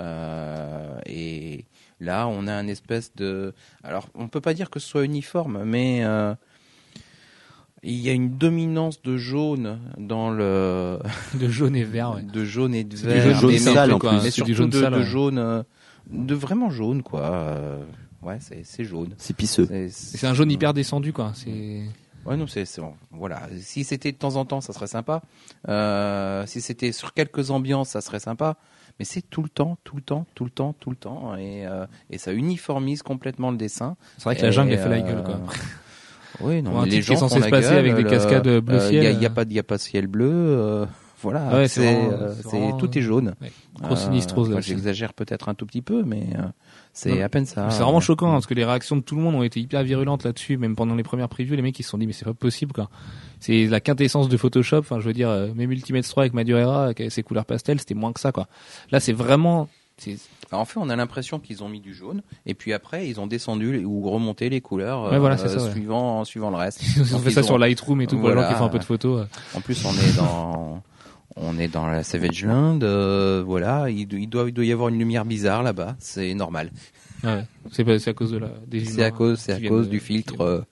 Euh, 0.00 0.98
et 1.06 1.66
là, 2.00 2.26
on 2.26 2.46
a 2.46 2.52
un 2.54 2.66
espèce 2.66 3.14
de, 3.14 3.52
alors 3.84 4.08
on 4.14 4.28
peut 4.28 4.40
pas 4.40 4.54
dire 4.54 4.70
que 4.70 4.80
ce 4.80 4.88
soit 4.88 5.04
uniforme, 5.04 5.62
mais 5.64 6.00
euh, 6.04 6.34
il 7.82 7.98
y 8.00 8.08
a 8.08 8.12
une 8.12 8.36
dominance 8.38 9.02
de 9.02 9.16
jaune 9.16 9.78
dans 9.98 10.30
le, 10.30 10.98
de 11.40 11.48
jaune 11.48 11.76
et 11.76 11.84
vert, 11.84 12.14
ouais. 12.16 12.22
de 12.22 12.44
jaune 12.44 12.74
et 12.74 12.82
de 12.84 12.96
C'est 12.96 13.06
du 13.06 13.12
vert, 13.20 13.38
jaune 13.40 13.52
mais, 13.52 13.58
sale, 13.58 13.88
surtout- 13.90 14.06
en 14.06 14.10
plus. 14.10 14.16
mais 14.24 14.30
C'est 14.30 14.42
du 14.42 14.54
surtout 14.54 14.54
jaune 14.54 14.70
de, 14.70 14.80
sale, 14.80 14.92
de 14.94 14.98
ouais. 14.98 15.04
jaune, 15.04 15.38
euh, 15.38 15.62
de 16.10 16.34
vraiment 16.34 16.70
jaune, 16.70 17.02
quoi. 17.02 17.20
Euh, 17.22 17.84
ouais, 18.22 18.38
c'est 18.40 18.62
c'est 18.64 18.84
jaune. 18.84 19.14
C'est 19.18 19.36
pisseux. 19.36 19.68
C'est 19.90 20.26
un 20.26 20.34
jaune 20.34 20.50
hyper 20.50 20.72
descendu, 20.74 21.12
quoi. 21.12 21.32
C'est. 21.34 21.82
Ouais, 22.26 22.36
non, 22.36 22.46
c'est 22.46 22.64
voilà. 23.10 23.42
Si 23.60 23.84
c'était 23.84 24.12
de 24.12 24.16
temps 24.16 24.36
en 24.36 24.44
temps, 24.44 24.60
ça 24.60 24.72
serait 24.72 24.86
sympa. 24.86 25.22
Euh, 25.68 26.44
si 26.46 26.60
c'était 26.60 26.92
sur 26.92 27.12
quelques 27.12 27.50
ambiances, 27.50 27.90
ça 27.90 28.00
serait 28.00 28.20
sympa. 28.20 28.56
Mais 28.98 29.04
c'est 29.04 29.22
tout 29.22 29.42
le 29.42 29.48
temps, 29.48 29.76
tout 29.82 29.96
le 29.96 30.02
temps, 30.02 30.24
tout 30.36 30.44
le 30.44 30.50
temps, 30.50 30.72
tout 30.78 30.90
le 30.90 30.96
temps, 30.96 31.34
et, 31.34 31.66
euh, 31.66 31.84
et 32.10 32.18
ça 32.18 32.32
uniformise 32.32 33.02
complètement 33.02 33.50
le 33.50 33.56
dessin. 33.56 33.96
C'est 34.18 34.24
vrai 34.24 34.36
que 34.36 34.42
la 34.42 34.52
jungle 34.52 34.72
Et, 34.72 34.78
a 34.78 34.82
fait 34.82 34.88
la 34.88 34.96
euh, 34.96 35.00
gueule, 35.00 35.24
quoi. 35.24 35.40
Oui, 36.40 36.62
non, 36.62 36.82
mais 36.82 36.88
les 36.90 37.02
gens 37.02 37.16
censé 37.16 37.38
font 37.38 37.44
se 37.44 37.50
passer 37.50 37.70
gueule, 37.70 37.78
avec 37.78 37.94
des 37.96 38.04
cascades 38.04 38.60
bleu 38.60 38.76
euh, 38.80 38.88
Il 38.90 38.94
y 38.94 38.98
a, 38.98 39.02
ciel. 39.02 39.14
il 39.16 39.22
y 39.22 39.26
a 39.26 39.30
pas, 39.30 39.42
il 39.48 39.58
a 39.58 39.62
pas 39.64 39.76
de 39.76 39.80
ciel 39.82 40.06
bleu. 40.06 40.30
euh, 40.30 40.86
voilà, 41.22 41.56
Ouais, 41.56 41.68
c'est 41.68 41.96
euh, 41.96 42.72
tout 42.78 42.96
est 42.98 43.00
jaune. 43.02 43.34
Ouais. 43.40 43.50
Trop 43.82 43.96
sinistrose, 43.96 44.50
aussi. 44.50 44.68
J'exagère 44.68 45.12
peut-être 45.12 45.48
un 45.48 45.54
tout 45.54 45.66
petit 45.66 45.82
peu, 45.82 46.02
mais 46.04 46.26
euh, 46.36 46.42
c'est 46.94 47.20
à 47.22 47.28
peine 47.28 47.44
ça. 47.44 47.68
C'est 47.70 47.82
vraiment 47.82 48.00
choquant 48.00 48.28
hein, 48.30 48.32
parce 48.34 48.46
que 48.46 48.54
les 48.54 48.64
réactions 48.64 48.96
de 48.96 49.02
tout 49.02 49.16
le 49.16 49.20
monde 49.20 49.34
ont 49.34 49.42
été 49.42 49.60
hyper 49.60 49.82
virulentes 49.82 50.24
là-dessus. 50.24 50.56
Même 50.56 50.74
pendant 50.76 50.94
les 50.94 51.02
premières 51.02 51.28
previews, 51.28 51.54
les 51.56 51.62
mecs 51.62 51.78
ils 51.78 51.82
se 51.82 51.90
sont 51.90 51.98
dit 51.98 52.06
mais 52.06 52.12
c'est 52.14 52.24
pas 52.24 52.32
possible 52.34 52.72
quoi. 52.72 52.88
C'est 53.40 53.66
la 53.66 53.80
quintessence 53.80 54.28
de 54.30 54.36
Photoshop. 54.38 54.78
Enfin, 54.78 55.00
je 55.00 55.04
veux 55.06 55.12
dire, 55.12 55.28
euh, 55.28 55.48
même 55.54 55.70
Ultimate 55.70 56.04
3 56.04 56.22
avec 56.22 56.32
Madureira, 56.32 56.84
avec 56.86 57.02
ses 57.10 57.22
couleurs 57.22 57.44
pastel, 57.44 57.78
c'était 57.78 57.94
moins 57.94 58.12
que 58.14 58.20
ça 58.20 58.32
quoi. 58.32 58.46
Là, 58.90 59.00
c'est 59.00 59.12
vraiment. 59.12 59.68
Alors, 60.50 60.62
en 60.62 60.64
fait, 60.64 60.78
on 60.80 60.88
a 60.90 60.96
l'impression 60.96 61.38
qu'ils 61.38 61.62
ont 61.62 61.68
mis 61.68 61.80
du 61.80 61.94
jaune, 61.94 62.22
et 62.46 62.54
puis 62.54 62.72
après, 62.72 63.06
ils 63.08 63.20
ont 63.20 63.28
descendu 63.28 63.84
ou 63.84 64.08
remonté 64.10 64.48
les 64.48 64.60
couleurs 64.60 65.04
Ouais, 65.12 65.18
voilà, 65.20 65.36
c'est 65.36 65.48
ça, 65.48 65.62
ouais. 65.62 65.70
suivant, 65.70 66.24
suivant 66.24 66.50
le 66.50 66.56
reste. 66.56 66.80
Ils 66.96 67.14
ont 67.14 67.18
Donc, 67.18 67.24
fait 67.26 67.30
ça 67.30 67.44
sur 67.44 67.58
Lightroom 67.58 68.00
et 68.00 68.06
tout 68.08 68.16
pour 68.18 68.28
les 68.28 68.34
gens 68.34 68.40
Voilà. 68.40 68.52
qui 68.54 68.58
font 68.58 68.64
un 68.64 68.70
peu 68.70 68.78
de 68.80 68.84
photos. 68.84 69.20
euh. 69.20 69.56
En 69.58 69.60
plus, 69.60 69.84
on 69.84 69.92
est 69.92 70.16
dans, 70.16 70.82
on 71.36 71.58
est 71.58 71.68
dans 71.68 71.86
la 71.86 72.02
Savage 72.02 72.44
Land, 72.44 72.80
euh, 72.82 73.42
voilà, 73.44 73.90
il, 73.90 74.06
do- 74.06 74.16
il 74.16 74.26
doit, 74.28 74.44
il 74.48 74.52
doit 74.52 74.64
y 74.64 74.72
avoir 74.72 74.88
une 74.88 74.98
lumière 74.98 75.24
bizarre 75.24 75.62
là-bas, 75.62 75.96
c'est 75.98 76.32
normal. 76.34 76.70
Ouais, 77.24 77.44
c'est 77.72 78.08
à 78.08 78.12
cause 78.14 78.32
de 78.32 78.38
la. 78.38 78.50
des 78.66 78.84
C'est 78.84 79.02
à 79.02 79.10
cause, 79.10 79.38
c'est 79.38 79.52
qui 79.52 79.56
à 79.56 79.60
viennent 79.60 79.72
cause 79.72 79.86
de- 79.86 79.90
du 79.90 80.00
filtre. 80.00 80.40
euh, 80.42 80.62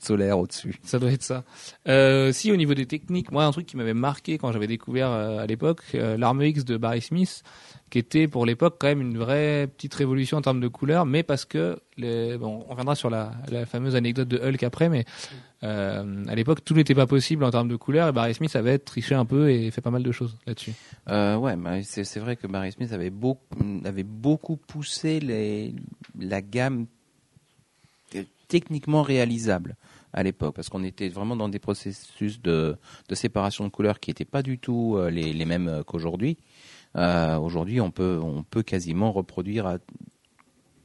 solaire 0.00 0.38
au-dessus. 0.38 0.76
Ça 0.84 0.98
doit 1.00 1.10
être 1.10 1.24
ça. 1.24 1.42
Euh, 1.88 2.30
si 2.32 2.52
au 2.52 2.56
niveau 2.56 2.72
des 2.74 2.86
techniques, 2.86 3.32
moi 3.32 3.44
un 3.44 3.50
truc 3.50 3.66
qui 3.66 3.76
m'avait 3.76 3.94
marqué 3.94 4.38
quand 4.38 4.52
j'avais 4.52 4.68
découvert 4.68 5.10
euh, 5.10 5.38
à 5.40 5.46
l'époque 5.46 5.82
euh, 5.94 6.16
l'arme 6.16 6.40
X 6.42 6.64
de 6.64 6.76
Barry 6.76 7.00
Smith, 7.00 7.42
qui 7.90 7.98
était 7.98 8.28
pour 8.28 8.46
l'époque 8.46 8.76
quand 8.78 8.88
même 8.88 9.00
une 9.00 9.18
vraie 9.18 9.66
petite 9.66 9.94
révolution 9.94 10.38
en 10.38 10.42
termes 10.42 10.60
de 10.60 10.68
couleurs, 10.68 11.06
mais 11.06 11.22
parce 11.22 11.44
que 11.44 11.78
bon, 11.98 12.64
on 12.66 12.70
reviendra 12.70 12.94
sur 12.94 13.10
la, 13.10 13.32
fameuse 13.66 13.96
anecdote 13.96 14.28
de 14.28 14.38
Hulk 14.38 14.62
après, 14.62 14.88
mais 14.88 15.04
euh, 15.62 16.24
à 16.28 16.34
l'époque 16.34 16.64
tout 16.64 16.74
n'était 16.74 16.94
pas 16.94 17.06
possible 17.06 17.44
en 17.44 17.50
termes 17.50 17.68
de 17.68 17.76
couleurs 17.76 18.08
et 18.08 18.12
Barry 18.12 18.34
Smith 18.34 18.54
avait 18.56 18.78
triché 18.78 19.14
un 19.14 19.24
peu 19.24 19.50
et 19.50 19.70
fait 19.70 19.80
pas 19.80 19.90
mal 19.90 20.02
de 20.02 20.12
choses 20.12 20.36
là-dessus. 20.46 20.72
Euh, 21.08 21.36
ouais, 21.36 21.56
c'est 21.82 22.20
vrai 22.20 22.36
que 22.36 22.46
Barry 22.46 22.72
Smith 22.72 22.92
avait 22.92 23.10
beaucoup, 23.10 24.56
poussé 24.56 25.20
la 26.18 26.42
gamme 26.42 26.86
techniquement 28.48 29.02
réalisable 29.02 29.76
à 30.12 30.22
l'époque, 30.22 30.54
parce 30.54 30.68
qu'on 30.68 30.84
était 30.84 31.08
vraiment 31.08 31.36
dans 31.36 31.48
des 31.48 31.58
processus 31.58 32.40
de, 32.40 32.76
séparation 33.12 33.64
de 33.64 33.68
couleurs 33.68 34.00
qui 34.00 34.10
n'étaient 34.10 34.24
pas 34.24 34.42
du 34.42 34.58
tout 34.58 34.96
euh, 34.96 35.10
les, 35.10 35.32
les 35.32 35.44
mêmes 35.44 35.68
euh, 35.68 35.82
qu'aujourd'hui. 35.82 36.38
Euh, 36.96 37.36
aujourd'hui, 37.36 37.80
on 37.80 37.90
peut, 37.90 38.20
on 38.22 38.42
peut 38.42 38.62
quasiment 38.62 39.12
reproduire 39.12 39.78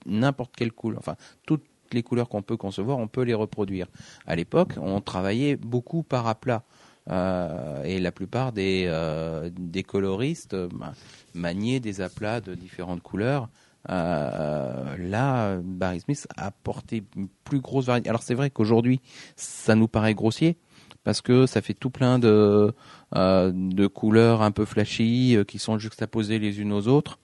n'importe 0.06 0.56
quelle 0.56 0.72
couleur, 0.72 0.99
enfin 0.99 1.16
toutes 1.45 1.64
les 1.91 2.04
couleurs 2.04 2.30
qu'on 2.30 2.41
peut 2.41 2.58
concevoir, 2.58 2.97
on 2.97 3.08
peut 3.08 3.22
les 3.22 3.34
reproduire. 3.34 3.88
À 4.26 4.36
l'époque, 4.36 4.74
on 4.82 5.01
travaillait 5.01 5.56
beaucoup 5.56 6.04
par 6.04 6.28
aplat. 6.28 6.64
Euh, 7.10 7.84
et 7.84 7.99
la 7.99 8.14
plupart 8.14 8.54
des, 8.54 8.86
euh, 8.88 9.49
des 9.51 9.84
coloristes 9.84 10.54
euh, 10.54 10.70
bah, 10.74 10.93
maniaient 11.34 11.82
des 11.82 11.99
aplats 11.99 12.39
de 12.39 12.56
différentes 12.56 13.01
couleurs. 13.01 13.49
Euh, 13.89 14.95
là, 14.97 15.58
Barry 15.62 15.99
Smith 15.99 16.26
a 16.38 16.45
apporté 16.45 17.04
une 17.18 17.28
plus 17.43 17.60
grosse 17.60 17.88
variété. 17.88 18.10
Alors 18.10 18.24
c'est 18.24 18.36
vrai 18.36 18.49
qu'aujourd'hui, 18.49 19.01
ça 19.36 19.76
nous 19.76 19.89
paraît 19.89 20.14
grossier 20.14 20.58
parce 21.04 21.20
que 21.22 21.45
ça 21.45 21.62
fait 21.62 21.74
tout 21.74 21.89
plein 21.89 22.20
de, 22.20 22.28
euh, 22.28 22.72
de 23.16 23.88
couleurs 23.88 24.41
un 24.41 24.51
peu 24.51 24.66
flashy 24.66 25.36
euh, 25.36 25.43
qui 25.43 25.59
sont 25.59 25.78
juxtaposées 25.78 26.39
les 26.39 26.59
unes 26.59 26.74
aux 26.74 26.88
autres. 26.88 27.20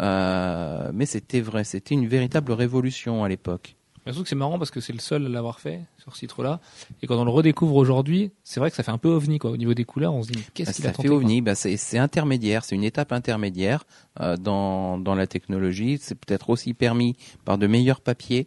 Euh, 0.00 0.90
mais 0.92 1.06
c'était 1.06 1.40
vrai, 1.40 1.64
c'était 1.64 1.94
une 1.94 2.06
véritable 2.06 2.52
révolution 2.52 3.24
à 3.24 3.28
l'époque. 3.28 3.76
Surtout 4.06 4.22
que 4.24 4.28
c'est 4.28 4.34
marrant 4.34 4.58
parce 4.58 4.70
que 4.70 4.80
c'est 4.80 4.92
le 4.92 4.98
seul 4.98 5.24
à 5.24 5.28
l'avoir 5.30 5.60
fait 5.60 5.80
sur 5.96 6.14
ce 6.14 6.20
titre-là. 6.20 6.60
Et 7.02 7.06
quand 7.06 7.16
on 7.16 7.24
le 7.24 7.30
redécouvre 7.30 7.76
aujourd'hui, 7.76 8.32
c'est 8.42 8.60
vrai 8.60 8.68
que 8.70 8.76
ça 8.76 8.82
fait 8.82 8.90
un 8.90 8.98
peu 8.98 9.08
ovni 9.08 9.38
quoi. 9.38 9.50
Au 9.50 9.56
niveau 9.56 9.72
des 9.72 9.84
couleurs, 9.84 10.12
on 10.14 10.22
se 10.22 10.30
dit 10.30 10.44
qu'est-ce 10.52 10.72
qu'il 10.72 10.84
a 10.84 10.88
ça 10.88 10.94
tenté 10.94 11.08
fait 11.08 11.08
quoi 11.08 11.16
ovni, 11.16 11.40
bah 11.40 11.54
c'est 11.54 11.78
c'est 11.78 11.96
intermédiaire, 11.96 12.64
c'est 12.64 12.74
une 12.74 12.84
étape 12.84 13.12
intermédiaire 13.12 13.84
euh, 14.20 14.36
dans 14.36 14.98
dans 14.98 15.14
la 15.14 15.26
technologie. 15.26 15.98
C'est 16.02 16.16
peut-être 16.16 16.50
aussi 16.50 16.74
permis 16.74 17.16
par 17.46 17.56
de 17.56 17.66
meilleurs 17.66 18.02
papiers 18.02 18.46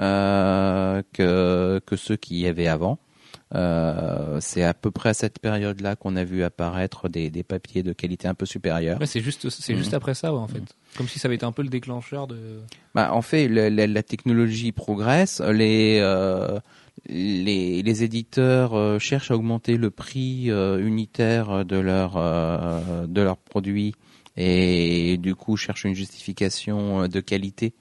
euh, 0.00 1.02
que 1.12 1.80
que 1.86 1.94
ceux 1.94 2.16
qu'il 2.16 2.38
y 2.38 2.48
avait 2.48 2.66
avant. 2.66 2.98
Euh, 3.54 4.38
c'est 4.40 4.64
à 4.64 4.74
peu 4.74 4.90
près 4.90 5.10
à 5.10 5.14
cette 5.14 5.38
période-là 5.38 5.94
qu'on 5.94 6.16
a 6.16 6.24
vu 6.24 6.42
apparaître 6.42 7.08
des, 7.08 7.30
des 7.30 7.44
papiers 7.44 7.84
de 7.84 7.92
qualité 7.92 8.26
un 8.26 8.34
peu 8.34 8.44
supérieure. 8.44 8.98
Ouais, 9.00 9.06
c'est 9.06 9.20
juste, 9.20 9.48
c'est 9.50 9.72
Mhm. 9.74 9.78
juste 9.78 9.94
après 9.94 10.14
ça, 10.14 10.32
ouais, 10.32 10.38
en 10.40 10.48
fait. 10.48 10.62
Comme 10.96 11.06
si 11.06 11.18
ça 11.20 11.28
avait 11.28 11.36
été 11.36 11.46
un 11.46 11.52
peu 11.52 11.62
le 11.62 11.68
déclencheur 11.68 12.26
de. 12.26 12.60
Bah, 12.94 13.12
en 13.12 13.22
fait, 13.22 13.46
la, 13.48 13.70
la- 13.70 13.86
la 13.86 14.02
technologie 14.02 14.72
progresse, 14.72 15.40
les 15.40 15.98
euh, 16.00 16.58
les, 17.08 17.82
les 17.82 18.02
éditeurs 18.02 18.74
euh, 18.74 18.98
cherchent 18.98 19.30
à 19.30 19.36
augmenter 19.36 19.76
le 19.76 19.90
prix 19.90 20.48
unitaire 20.48 21.64
de 21.64 21.76
leur 21.76 22.14
de 23.06 23.20
leurs 23.22 23.36
produits 23.36 23.94
et 24.36 25.16
du 25.18 25.34
coup 25.36 25.56
cherchent 25.56 25.84
une 25.84 25.94
justification 25.94 27.06
de 27.06 27.20
qualité 27.20 27.74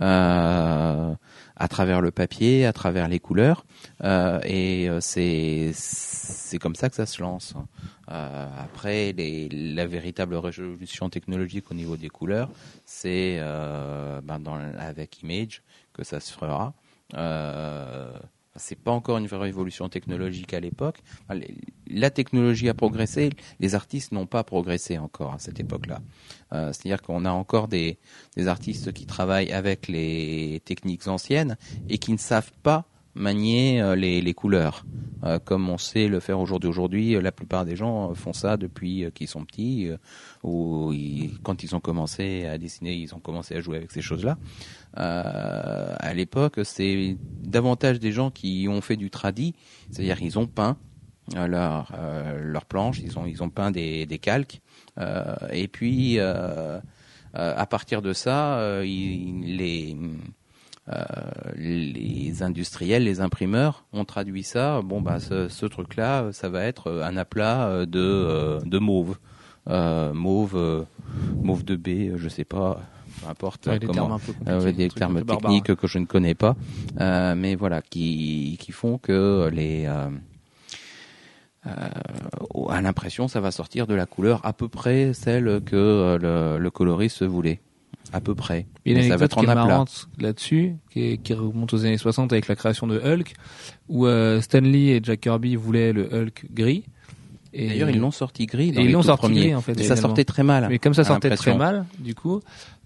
euh, 0.00 1.14
à 1.56 1.68
travers 1.68 2.00
le 2.00 2.10
papier, 2.10 2.66
à 2.66 2.72
travers 2.72 3.08
les 3.08 3.20
couleurs, 3.20 3.64
euh, 4.02 4.40
et 4.44 4.88
euh, 4.88 5.00
c'est 5.00 5.70
c'est 5.74 6.58
comme 6.58 6.74
ça 6.74 6.88
que 6.88 6.96
ça 6.96 7.06
se 7.06 7.20
lance. 7.22 7.54
Euh, 8.10 8.48
après, 8.58 9.12
les, 9.12 9.48
la 9.48 9.86
véritable 9.86 10.34
révolution 10.34 11.08
technologique 11.08 11.70
au 11.70 11.74
niveau 11.74 11.96
des 11.96 12.08
couleurs, 12.08 12.50
c'est 12.84 13.38
euh, 13.40 14.20
ben 14.22 14.38
dans, 14.38 14.56
avec 14.78 15.22
Image 15.22 15.62
que 15.92 16.04
ça 16.04 16.20
se 16.20 16.32
fera. 16.32 16.74
C'est 18.56 18.78
pas 18.78 18.90
encore 18.90 19.18
une 19.18 19.26
vraie 19.26 19.38
révolution 19.38 19.88
technologique 19.88 20.52
à 20.52 20.60
l'époque. 20.60 21.02
La 21.86 22.10
technologie 22.10 22.68
a 22.68 22.74
progressé, 22.74 23.30
les 23.60 23.74
artistes 23.74 24.12
n'ont 24.12 24.26
pas 24.26 24.44
progressé 24.44 24.98
encore 24.98 25.34
à 25.34 25.38
cette 25.38 25.58
époque-là. 25.58 26.00
Euh, 26.52 26.72
C'est-à-dire 26.72 27.00
qu'on 27.00 27.24
a 27.24 27.30
encore 27.30 27.68
des 27.68 27.98
artistes 28.46 28.92
qui 28.92 29.06
travaillent 29.06 29.52
avec 29.52 29.88
les 29.88 30.60
techniques 30.64 31.06
anciennes 31.08 31.56
et 31.88 31.98
qui 31.98 32.12
ne 32.12 32.18
savent 32.18 32.52
pas 32.62 32.86
manier 33.14 33.80
euh, 33.82 33.94
les, 33.94 34.20
les 34.20 34.34
couleurs 34.34 34.84
euh, 35.24 35.38
comme 35.38 35.68
on 35.68 35.78
sait 35.78 36.08
le 36.08 36.18
faire 36.20 36.40
aujourd'hui. 36.40 36.68
Aujourd'hui, 36.68 37.14
euh, 37.14 37.20
la 37.20 37.30
plupart 37.32 37.64
des 37.64 37.76
gens 37.76 38.14
font 38.14 38.32
ça 38.32 38.56
depuis 38.56 39.04
qu'ils 39.14 39.28
sont 39.28 39.44
petits, 39.44 39.88
ou 40.42 40.92
quand 41.42 41.62
ils 41.62 41.76
ont 41.76 41.80
commencé 41.80 42.46
à 42.46 42.58
dessiner, 42.58 42.94
ils 42.94 43.14
ont 43.14 43.20
commencé 43.20 43.54
à 43.54 43.60
jouer 43.60 43.76
avec 43.76 43.90
ces 43.92 44.02
choses-là. 44.02 44.36
À 44.94 46.14
l'époque, 46.14 46.60
c'est 46.64 47.16
davantage 47.42 48.00
des 48.00 48.12
gens 48.12 48.30
qui 48.30 48.66
ont 48.68 48.80
fait 48.80 48.96
du 48.96 49.10
tradi, 49.10 49.54
c'est-à-dire 49.90 50.20
ils 50.22 50.38
ont 50.38 50.46
peint 50.46 50.76
euh, 51.36 52.40
leur 52.42 52.64
planche, 52.66 52.98
ils 53.00 53.16
ont 53.18 53.26
ils 53.26 53.42
ont 53.42 53.48
peint 53.50 53.70
des, 53.70 54.06
des 54.06 54.18
calques, 54.18 54.60
et 55.52 55.68
puis 55.68 56.18
à 56.18 57.66
partir 57.70 58.02
de 58.02 58.12
ça, 58.12 58.82
ils- 58.84 59.56
les 59.56 59.96
euh, 60.88 61.04
les 61.56 62.42
industriels, 62.42 63.04
les 63.04 63.20
imprimeurs 63.20 63.84
ont 63.92 64.04
traduit 64.04 64.42
ça. 64.42 64.80
Bon, 64.82 65.00
bah, 65.00 65.20
ce, 65.20 65.48
ce 65.48 65.66
truc-là, 65.66 66.30
ça 66.32 66.48
va 66.48 66.64
être 66.64 66.90
un 67.02 67.16
aplat 67.16 67.68
euh, 67.68 67.86
de, 67.86 68.00
euh, 68.00 68.60
de 68.64 68.78
mauve. 68.78 69.16
Euh, 69.68 70.12
mauve, 70.12 70.86
mauve 71.40 71.64
de 71.64 71.76
B, 71.76 72.16
je 72.16 72.28
sais 72.28 72.44
pas, 72.44 72.80
peu 73.22 73.28
importe 73.28 73.66
Ouais, 73.68 73.78
des 73.78 73.86
comment. 73.86 74.18
termes 74.44 74.72
des 74.72 74.88
termes 74.88 75.24
techniques 75.24 75.76
que 75.76 75.86
je 75.86 75.98
ne 76.00 76.04
connais 76.06 76.34
pas, 76.34 76.56
mais 76.98 77.54
voilà, 77.54 77.80
qui, 77.80 78.56
qui 78.58 78.72
font 78.72 78.98
que 78.98 79.48
les, 79.52 79.86
à 81.64 82.80
l'impression, 82.80 83.28
ça 83.28 83.40
va 83.40 83.52
sortir 83.52 83.86
de 83.86 83.94
la 83.94 84.06
couleur 84.06 84.40
à 84.44 84.52
peu 84.52 84.66
près 84.66 85.12
celle 85.14 85.60
que 85.64 86.18
le, 86.20 86.58
le 86.58 86.70
coloriste 86.72 87.22
voulait, 87.22 87.60
à 88.12 88.20
peu 88.20 88.34
près. 88.34 88.66
Il 88.84 88.92
y 88.92 88.96
a 88.96 88.98
une 88.98 89.12
anecdote 89.12 89.34
qui 89.34 89.44
est 89.44 89.54
marrante 89.54 90.08
là-dessus, 90.18 90.76
qui, 90.90 91.18
remonte 91.30 91.72
aux 91.72 91.84
années 91.84 91.98
60 91.98 92.32
avec 92.32 92.48
la 92.48 92.56
création 92.56 92.86
de 92.86 92.98
Hulk, 92.98 93.34
où 93.88 94.06
euh, 94.06 94.40
Stan 94.40 94.60
Lee 94.60 94.90
et 94.90 95.00
Jack 95.02 95.20
Kirby 95.20 95.56
voulaient 95.56 95.92
le 95.92 96.08
Hulk 96.12 96.46
gris. 96.52 96.84
Et 97.54 97.68
D'ailleurs, 97.68 97.90
ils 97.90 97.98
l'ont 97.98 98.10
sorti 98.10 98.46
gris 98.46 98.72
dans 98.72 98.80
et 98.80 98.84
ils 98.84 98.92
l'ont 98.92 99.02
sorti 99.02 99.32
gris, 99.32 99.54
en 99.54 99.60
fait, 99.60 99.74
Mais 99.76 99.82
ça 99.84 99.96
sortait 99.96 100.24
très 100.24 100.42
mal. 100.42 100.66
Mais 100.70 100.78
comme 100.78 100.94
ça 100.94 101.04
sortait 101.04 101.28
très 101.36 101.54
mal, 101.58 101.84
du 101.98 102.14
coup, 102.14 102.40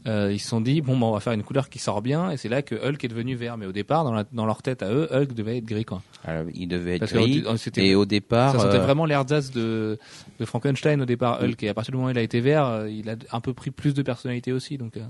euh, 0.08 0.30
ils 0.32 0.38
se 0.40 0.48
sont 0.48 0.60
dit 0.60 0.80
bon, 0.80 0.96
bah, 0.98 1.06
on 1.06 1.12
va 1.12 1.20
faire 1.20 1.32
une 1.32 1.42
couleur 1.44 1.68
qui 1.68 1.78
sort 1.78 2.02
bien, 2.02 2.30
et 2.30 2.36
c'est 2.36 2.48
là 2.48 2.62
que 2.62 2.74
Hulk 2.74 3.04
est 3.04 3.08
devenu 3.08 3.34
vert. 3.36 3.56
Mais 3.58 3.66
au 3.66 3.72
départ, 3.72 4.02
dans, 4.04 4.12
la- 4.12 4.24
dans 4.32 4.44
leur 4.46 4.62
tête 4.62 4.82
à 4.82 4.90
eux, 4.92 5.08
Hulk 5.12 5.34
devait 5.34 5.58
être 5.58 5.64
gris, 5.64 5.84
quoi. 5.84 6.02
Alors, 6.24 6.44
il 6.54 6.66
devait 6.68 6.94
être 6.96 7.00
Parce 7.00 7.12
gris. 7.12 7.44
euh, 7.46 7.80
Et 7.80 7.94
au 7.94 8.06
départ, 8.06 8.52
ça 8.52 8.58
sentait 8.60 8.78
euh, 8.78 8.82
vraiment 8.84 9.04
l'erzace 9.06 9.50
de, 9.52 9.98
de 10.40 10.44
Frankenstein 10.44 11.00
au 11.00 11.06
départ, 11.06 11.40
Hulk. 11.42 11.62
Et 11.62 11.68
à 11.68 11.74
partir 11.74 11.92
du 11.92 11.96
moment 11.98 12.08
où 12.08 12.10
il 12.12 12.18
a 12.18 12.22
été 12.22 12.40
vert, 12.40 12.86
il 12.88 13.08
a 13.10 13.14
un 13.32 13.40
peu 13.40 13.52
pris 13.54 13.70
plus 13.70 13.94
de 13.94 14.02
personnalité 14.02 14.52
aussi. 14.52 14.78
Donc, 14.78 14.96
euh, 14.96 15.00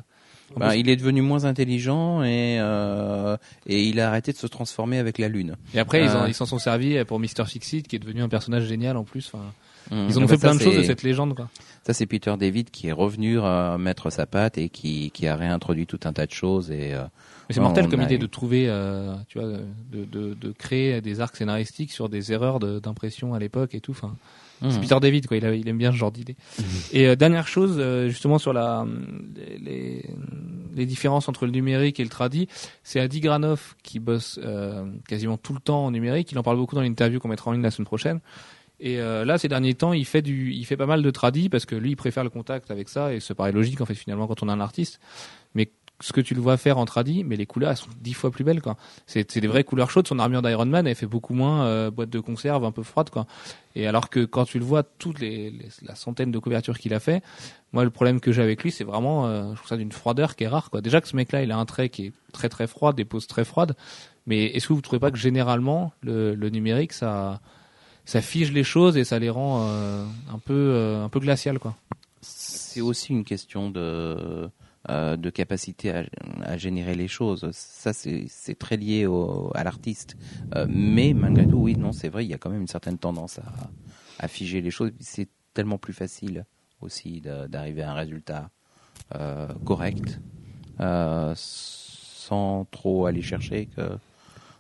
bah, 0.57 0.77
il 0.77 0.89
est 0.89 0.97
devenu 0.97 1.23
moins 1.23 1.45
intelligent 1.45 2.23
et, 2.23 2.59
euh, 2.61 3.37
et 3.67 3.83
il 3.85 3.99
a 4.01 4.09
arrêté 4.09 4.33
de 4.33 4.37
se 4.37 4.47
transformer 4.47 4.99
avec 4.99 5.19
la 5.19 5.29
lune. 5.29 5.57
Et 5.75 5.79
après, 5.79 6.05
ils 6.05 6.11
en- 6.11 6.25
Euh. 6.25 6.29
ils 6.29 6.35
s'en 6.35 6.47
sont 6.47 6.59
servis 6.59 7.05
pour 7.05 7.19
Mr. 7.19 7.45
Fixit, 7.47 7.87
qui 7.89 7.97
est 7.97 7.99
devenu 7.99 8.23
un 8.23 8.29
personnage 8.29 8.65
génial 8.65 8.97
en 8.97 9.05
plus. 9.05 9.31
Enfin, 9.33 9.45
Mmh. 9.91 10.07
ils 10.09 10.19
ont 10.19 10.27
fait 10.27 10.37
ça, 10.37 10.49
plein 10.49 10.57
de 10.57 10.61
choses 10.61 10.77
de 10.77 10.83
cette 10.83 11.05
légende, 11.05 11.35
quoi. 11.37 11.49
Ça, 11.87 11.93
c'est 11.93 12.07
Peter 12.07 12.35
David 12.37 12.71
qui 12.71 12.89
est 12.89 12.93
revenu 12.93 13.39
euh, 13.39 13.79
mettre 13.79 14.11
sa 14.11 14.27
patte 14.27 14.59
et 14.59 14.69
qui, 14.69 15.13
qui 15.13 15.29
a 15.29 15.37
réintroduit 15.37 15.87
tout 15.87 16.01
un 16.05 16.13
tas 16.13 16.27
de 16.27 16.33
choses. 16.33 16.73
Et, 16.73 16.93
euh, 16.93 17.03
Mais 17.49 17.55
c'est 17.55 17.61
mortel 17.61 17.87
comme 17.89 18.01
a 18.01 18.03
idée 18.05 18.19
de 18.19 18.27
trouver, 18.27 18.67
euh, 18.69 19.15
tu 19.29 19.39
vois, 19.39 19.47
de, 19.93 20.05
de, 20.05 20.35
de 20.35 20.53
créer 20.53 21.01
des 21.01 21.21
arcs 21.21 21.37
scénaristiques 21.37 21.93
sur 21.93 22.09
des 22.09 22.33
erreurs 22.33 22.59
d'impression 22.59 23.35
à 23.35 23.39
l'époque 23.39 23.77
et 23.77 23.81
tout. 23.81 23.93
Enfin, 23.93 24.17
c'est 24.63 24.79
mmh. 24.79 24.81
Peter 24.81 24.97
David, 25.01 25.27
quoi. 25.27 25.37
Il, 25.37 25.45
a- 25.45 25.55
il 25.55 25.69
aime 25.69 25.79
bien 25.79 25.93
ce 25.93 25.97
genre 25.97 26.13
d'idée. 26.13 26.37
Et 26.93 27.07
euh, 27.07 27.17
dernière 27.17 27.47
chose, 27.49 27.77
euh, 27.79 28.09
justement 28.09 28.39
sur 28.39 28.53
la 28.53 28.87
les, 29.61 30.05
les, 30.75 30.87
différences 30.87 31.29
entre 31.29 31.47
le 31.47 31.53
numérique 31.53 32.01
et 32.01 32.05
le 32.05 32.09
tradi, 32.09 32.49
c'est 32.83 33.01
Adi 33.01 33.21
Granoff 33.21 33.77
qui 33.83 33.99
bosse 33.99 34.41
euh, 34.43 34.87
quasiment 35.09 35.37
tout 35.37 35.53
le 35.53 35.61
temps 35.61 35.87
en 35.87 35.91
numérique. 35.91 36.33
Il 36.33 36.39
en 36.39 36.43
parle 36.43 36.57
beaucoup 36.57 36.75
dans 36.75 36.83
l'interview 36.83 37.19
qu'on 37.21 37.29
mettra 37.29 37.51
en 37.51 37.53
ligne 37.53 37.63
la 37.63 37.71
semaine 37.71 37.87
prochaine. 37.87 38.21
Et 38.79 38.99
là, 38.99 39.39
ces 39.39 39.49
derniers 39.49 39.73
temps, 39.73 39.95
il 39.95 40.05
fait 40.05 40.21
du, 40.21 40.53
il 40.53 40.67
fait 40.67 40.77
pas 40.77 40.85
mal 40.85 41.03
de 41.03 41.11
tradi 41.11 41.49
parce 41.49 41.65
que 41.65 41.75
lui, 41.75 41.93
il 41.93 41.97
préfère 41.97 42.25
le 42.25 42.29
contact 42.29 42.71
avec 42.71 42.91
ça 42.91 43.15
et 43.15 43.21
ça 43.21 43.35
paraît 43.35 43.51
logique 43.51 43.81
en 43.81 43.87
fait 43.87 43.95
finalement 43.95 44.27
quand 44.27 44.43
on 44.43 44.51
a 44.51 44.53
un 44.53 44.61
artiste. 44.61 45.01
Ce 46.01 46.13
que 46.13 46.21
tu 46.21 46.35
le 46.35 46.43
vois 46.43 46.59
faire 46.59 46.77
en 46.77 46.85
tradi, 46.85 47.25
mais 47.25 47.37
les 47.37 47.47
couleurs 47.47 47.71
elles 47.71 47.77
sont 47.79 47.89
dix 48.03 48.13
fois 48.13 48.31
plus 48.31 48.45
belles 48.45 48.61
quoi. 48.61 48.77
C'est 49.07 49.39
des 49.39 49.47
vraies 49.47 49.65
couleurs 49.65 49.91
chaudes. 49.91 50.07
Son 50.07 50.19
armure 50.19 50.43
d'Iron 50.43 50.67
Man, 50.67 50.87
elle 50.87 50.95
fait 50.95 51.07
beaucoup 51.07 51.33
moins 51.33 51.65
euh, 51.65 51.91
boîte 51.91 52.11
de 52.11 52.21
conserve 52.21 52.65
un 52.67 52.71
peu 52.71 52.83
froide 52.83 53.09
quoi. 53.09 53.27
Et 53.75 53.87
alors 53.87 54.11
que 54.11 54.27
quand 54.27 54.45
tu 54.45 54.59
le 54.59 54.65
vois, 54.65 54.83
toutes 54.83 55.21
les, 55.21 55.55
la 55.83 55.95
centaine 55.95 56.31
de 56.31 56.39
couvertures 56.39 56.79
qu'il 56.79 56.93
a 56.93 57.01
fait, 57.01 57.23
moi 57.73 57.83
le 57.83 57.89
problème 57.89 58.21
que 58.21 58.31
j'ai 58.31 58.43
avec 58.43 58.63
lui, 58.63 58.71
c'est 58.73 58.85
vraiment, 58.85 59.27
euh, 59.27 59.51
je 59.53 59.57
trouve 59.57 59.69
ça 59.69 59.79
d'une 59.79 59.93
froideur 59.93 60.37
qui 60.37 60.45
est 60.45 60.49
rare 60.49 60.69
quoi. 60.69 60.83
Déjà 60.83 61.01
que 61.01 61.09
ce 61.09 61.17
mec-là, 61.17 61.43
il 61.43 61.51
a 61.51 61.57
un 61.57 61.65
trait 61.65 61.89
qui 61.89 62.07
est 62.07 62.13
très 62.31 62.51
très 62.51 62.67
froid, 62.67 62.93
des 62.93 63.07
poses 63.07 63.27
très 63.27 63.47
froides, 63.47 63.75
Mais 64.27 64.47
est-ce 64.47 64.69
que 64.69 64.75
vous 64.75 64.83
trouvez 64.83 65.01
pas 65.01 65.11
que 65.11 65.19
généralement 65.19 65.93
le, 66.03 66.35
le 66.35 66.51
numérique 66.51 66.93
ça 66.93 67.41
ça 68.05 68.21
fige 68.21 68.53
les 68.53 68.65
choses 68.65 68.97
et 68.97 69.05
ça 69.05 69.19
les 69.19 69.31
rend 69.31 69.67
euh, 69.67 70.05
un 70.33 70.39
peu 70.39 70.99
un 71.03 71.09
peu 71.09 71.21
glaciales 71.21 71.59
quoi? 71.59 71.75
C'est 72.21 72.81
aussi 72.83 73.13
une 73.13 73.25
question 73.25 73.71
de 73.71 74.51
euh, 74.89 75.17
de 75.17 75.31
capacité 75.31 75.91
à, 75.91 76.05
à 76.43 76.57
générer 76.57 76.95
les 76.95 77.09
choses. 77.09 77.49
Ça, 77.53 77.93
c'est 77.93 78.59
très 78.59 78.77
lié 78.77 79.07
à 79.55 79.65
l'artiste. 79.65 80.17
Euh, 80.55 80.67
mais 80.69 81.13
malgré 81.13 81.47
tout, 81.47 81.59
oui, 81.59 81.77
non, 81.77 81.93
c'est 81.93 82.09
vrai, 82.09 82.25
il 82.25 82.29
y 82.29 82.35
a 82.35 82.39
quand 82.39 82.51
même 82.51 82.63
une 82.63 82.69
certaine 82.69 82.99
tendance 82.99 83.39
à, 83.39 83.53
à 84.19 84.29
figer 84.29 84.61
les 84.61 84.71
choses. 84.71 84.93
C'est 85.01 85.29
tellement 85.55 85.79
plus 85.79 85.93
facile 85.95 86.45
aussi 86.81 87.23
d'arriver 87.49 87.83
à 87.83 87.93
un 87.93 87.95
résultat 87.95 88.51
euh, 89.15 89.49
correct 89.65 90.21
sans 91.35 92.67
trop 92.71 93.07
aller 93.07 93.23
chercher 93.23 93.67
que. 93.67 93.83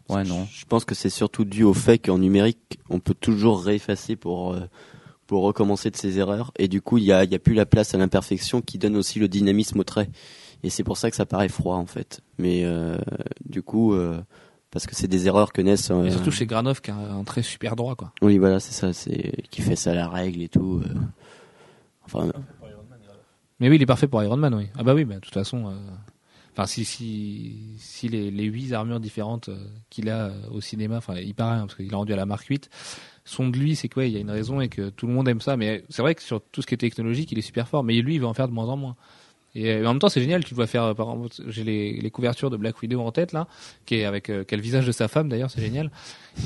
Ouais, 0.09 0.22
non. 0.22 0.47
Je 0.53 0.64
pense 0.64 0.85
que 0.85 0.95
c'est 0.95 1.11
surtout 1.11 1.45
dû 1.45 1.64
au 1.64 1.74
fait 1.74 1.99
qu'en 1.99 2.18
numérique, 2.18 2.79
on 2.89 3.01
peut 3.01 3.14
toujours 3.14 3.62
réeffacer 3.62 4.14
pour 4.14 4.57
pour 5.27 5.43
recommencer 5.43 5.91
de 5.91 5.97
ses 5.97 6.18
erreurs, 6.18 6.53
et 6.59 6.68
du 6.68 6.81
coup, 6.81 6.99
il 6.99 7.05
y 7.05 7.12
a, 7.12 7.24
il 7.24 7.31
y 7.33 7.35
a 7.35 7.39
plus 7.39 7.55
la 7.55 7.66
place 7.66 7.95
à 7.95 7.99
l'imperfection 7.99 8.61
qui 8.62 8.79
donne 8.79 8.97
aussi 8.97 9.18
le 9.18 9.29
dynamisme 9.29 9.81
au 9.81 9.85
trait. 9.85 10.09
Et 10.62 10.70
c'est 10.70 10.85
pour 10.85 10.97
ça 10.97 11.11
que 11.11 11.16
ça 11.16 11.27
paraît 11.27 11.49
froid 11.49 11.77
en 11.77 11.87
fait. 11.87 12.20
Mais 12.39 12.64
euh, 12.64 12.97
du 13.45 13.62
coup, 13.62 13.93
euh, 13.93 14.20
parce 14.70 14.87
que 14.87 14.95
c'est 14.95 15.09
des 15.09 15.27
erreurs 15.27 15.53
que 15.53 15.61
naissent. 15.62 15.91
euh, 15.91 16.05
Et 16.05 16.11
surtout 16.11 16.31
chez 16.31 16.47
Granov 16.47 16.81
qui 16.81 16.91
a 16.91 16.97
un 16.97 17.24
trait 17.24 17.43
super 17.43 17.77
droit 17.77 17.95
quoi. 17.95 18.12
Oui, 18.22 18.39
voilà, 18.39 18.59
c'est 18.61 18.72
ça, 18.72 18.93
c'est 18.93 19.43
qui 19.51 19.61
fait 19.62 19.77
ça 19.77 19.91
à 19.91 19.95
la 19.95 20.09
règle 20.09 20.43
et 20.43 20.49
tout. 20.49 20.81
euh. 20.85 20.95
Enfin, 22.05 22.31
Mais 23.61 23.68
oui, 23.68 23.77
il 23.77 23.83
est 23.83 23.87
parfait 23.87 24.07
pour 24.09 24.22
Iron 24.22 24.37
Man, 24.37 24.55
oui. 24.55 24.68
Ah 24.79 24.83
bah 24.83 24.95
oui, 24.95 25.05
bah, 25.05 25.16
de 25.16 25.20
toute 25.20 25.35
façon, 25.35 25.66
euh, 25.68 25.72
enfin 26.53 26.66
si 26.66 26.85
si 26.85 27.74
si 27.79 28.09
les 28.09 28.31
les 28.31 28.45
huit 28.45 28.72
armures 28.72 29.01
différentes 29.01 29.49
euh, 29.49 29.59
qu'il 29.91 30.09
a 30.09 30.27
euh, 30.27 30.49
au 30.51 30.61
cinéma, 30.61 30.97
enfin 30.99 31.14
il 31.16 31.35
paraît 31.35 31.57
hein, 31.57 31.66
parce 31.66 31.74
qu'il 31.77 31.93
a 31.93 31.97
rendu 31.97 32.12
à 32.12 32.16
la 32.16 32.27
marque 32.27 32.47
8, 32.47 32.68
sont 33.27 33.49
de 33.49 33.59
lui, 33.59 33.77
c'est 33.77 33.89
quoi 33.89 34.07
Il 34.07 34.12
y 34.12 34.16
a 34.16 34.20
une 34.20 34.31
raison 34.31 34.61
et 34.61 34.68
que 34.68 34.89
tout 34.89 35.07
le 35.07 35.12
monde 35.12 35.29
aime 35.29 35.41
ça. 35.41 35.57
Mais 35.57 35.85
c'est 35.89 36.03
vrai 36.03 36.14
que 36.14 36.22
sur 36.22 36.41
tout 36.41 36.62
ce 36.62 36.66
qui 36.66 36.74
est 36.74 36.79
technologique, 36.79 37.31
il 37.33 37.39
est 37.39 37.43
super 37.43 37.68
fort. 37.68 37.85
Mais 37.85 37.95
lui, 38.01 38.14
il 38.14 38.20
veut 38.20 38.27
en 38.27 38.35
faire 38.35 38.49
de 38.49 38.53
moins 38.53 38.66
en 38.66 38.77
moins. 38.77 38.97
Et 39.55 39.72
euh, 39.72 39.87
en 39.87 39.93
même 39.95 39.99
temps, 39.99 40.09
c'est 40.09 40.20
génial. 40.20 40.45
Tu 40.45 40.55
dois 40.55 40.66
faire, 40.66 40.85
euh, 40.85 40.95
par 40.95 41.11
exemple, 41.11 41.35
j'ai 41.49 41.64
les, 41.64 42.11
couvertures 42.11 42.51
de 42.51 42.57
Black 42.57 42.81
Widow 42.81 43.01
en 43.01 43.11
tête 43.11 43.33
là, 43.33 43.49
qui 43.87 43.97
est 43.97 44.05
avec 44.05 44.29
euh, 44.31 44.45
quel 44.47 44.61
visage 44.61 44.87
de 44.87 44.93
sa 44.93 45.09
femme 45.09 45.29
d'ailleurs, 45.29 45.51
c'est 45.51 45.62
génial. 45.62 45.91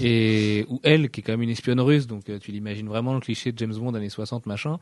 Et 0.00 0.64
ou 0.68 0.80
elle, 0.84 1.10
qui 1.10 1.20
est 1.20 1.22
quand 1.22 1.32
même 1.32 1.42
une 1.42 1.50
espionne 1.50 1.80
russe, 1.80 2.06
donc 2.06 2.24
tu 2.40 2.52
l'imagines 2.52 2.88
vraiment 2.88 3.14
le 3.14 3.20
cliché 3.20 3.50
de 3.52 3.58
James 3.58 3.74
Bond 3.74 3.94
années 3.94 4.08
60 4.08 4.46
machin, 4.46 4.78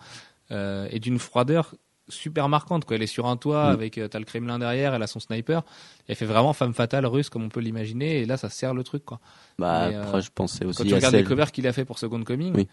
euh, 0.50 0.88
et 0.90 0.98
d'une 0.98 1.18
froideur 1.18 1.74
super 2.08 2.48
marquante 2.48 2.84
quoi. 2.84 2.96
Elle 2.96 3.02
est 3.02 3.06
sur 3.06 3.26
un 3.26 3.36
toit 3.36 3.68
Mm. 3.70 3.72
avec 3.72 3.98
euh, 3.98 4.08
t'as 4.08 4.18
le 4.18 4.24
Kremlin 4.24 4.58
derrière, 4.58 4.94
elle 4.94 5.02
a 5.02 5.06
son 5.06 5.20
sniper. 5.20 5.62
Elle 6.06 6.16
fait 6.16 6.24
vraiment 6.26 6.52
femme 6.52 6.74
fatale 6.74 7.06
russe 7.06 7.28
comme 7.30 7.42
on 7.44 7.48
peut 7.48 7.60
l'imaginer. 7.60 8.20
Et 8.20 8.24
là, 8.26 8.36
ça 8.36 8.48
sert 8.48 8.74
le 8.74 8.82
truc 8.84 9.04
quoi. 9.04 9.20
bah 9.58 9.88
Mais, 9.88 9.96
euh, 9.96 10.02
après, 10.04 10.22
je 10.22 10.30
pensais 10.34 10.64
aussi 10.64 10.78
Quand 10.78 10.84
tu 10.84 10.92
à 10.92 10.96
regardes 10.96 11.14
les 11.14 11.20
celle. 11.20 11.28
covers 11.28 11.52
qu'il 11.52 11.66
a 11.66 11.72
fait 11.72 11.84
pour 11.84 11.98
Second 11.98 12.22
Coming, 12.24 12.54
Oui. 12.56 12.68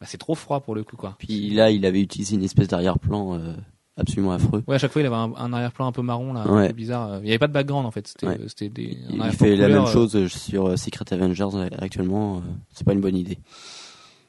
bah, 0.00 0.06
c'est 0.08 0.18
trop 0.18 0.34
froid 0.34 0.60
pour 0.60 0.74
le 0.74 0.84
coup 0.84 0.96
quoi. 0.96 1.14
Puis 1.18 1.50
là, 1.50 1.70
il 1.70 1.84
avait 1.86 2.00
utilisé 2.00 2.34
une 2.36 2.44
espèce 2.44 2.68
d'arrière-plan 2.68 3.34
euh, 3.38 3.54
absolument 3.98 4.32
affreux. 4.32 4.62
Ouais, 4.66 4.76
à 4.76 4.78
chaque 4.78 4.90
fois 4.92 5.02
il 5.02 5.06
avait 5.06 5.16
un, 5.16 5.32
un 5.36 5.52
arrière-plan 5.52 5.86
un 5.86 5.92
peu 5.92 6.02
marron 6.02 6.32
là, 6.32 6.40
un 6.46 6.66
peu 6.68 6.72
bizarre. 6.72 7.18
Il 7.22 7.26
y 7.26 7.30
avait 7.30 7.38
pas 7.38 7.48
de 7.48 7.52
background 7.52 7.86
en 7.86 7.90
fait. 7.90 8.06
C'était 8.08 8.26
Ouais. 8.26 8.38
c'était 8.48 8.68
des. 8.70 8.96
Il, 9.10 9.22
fait 9.32 9.54
la 9.56 9.66
couleur, 9.66 9.84
même 9.84 9.92
chose 9.92 10.26
sur 10.28 10.78
Secret 10.78 11.04
Avengers 11.12 11.68
actuellement. 11.78 12.42
c'est 12.72 12.84
pas 12.86 12.94
une 12.94 13.00
bonne 13.02 13.16
idée. 13.16 13.38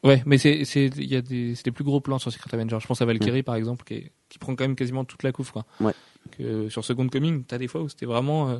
Ouais, 0.04 0.22
mais 0.26 0.38
c'est 0.38 0.66
c'est 0.66 0.88
il 0.88 1.06
y 1.12 1.16
a 1.16 1.22
des 1.22 1.56
c'est 1.56 1.66
des 1.66 1.72
plus 1.72 1.84
gros 1.86 2.02
plans 2.02 2.20
sur 2.20 2.32
Secret 2.32 2.54
Avenger. 2.54 2.78
Je 2.82 2.88
pense 2.88 3.02
à 3.02 3.06
Valkyrie 3.06 3.42
par 3.44 3.56
exemple 3.56 3.84
qui 3.86 3.94
est- 3.96 4.12
qui 4.30 4.38
prend 4.40 4.56
quand 4.56 4.64
même 4.66 4.76
quasiment 4.76 5.06
toute 5.06 5.24
la 5.24 5.32
couve 5.32 5.52
quoi. 5.52 5.66
Ouais. 5.80 5.94
Que 6.38 6.68
sur 6.70 6.84
Second 6.84 7.08
Coming, 7.08 7.44
t'as 7.46 7.58
des 7.58 7.68
fois 7.68 7.82
où 7.82 7.90
c'était 7.90 8.06
vraiment 8.06 8.50
euh, 8.50 8.60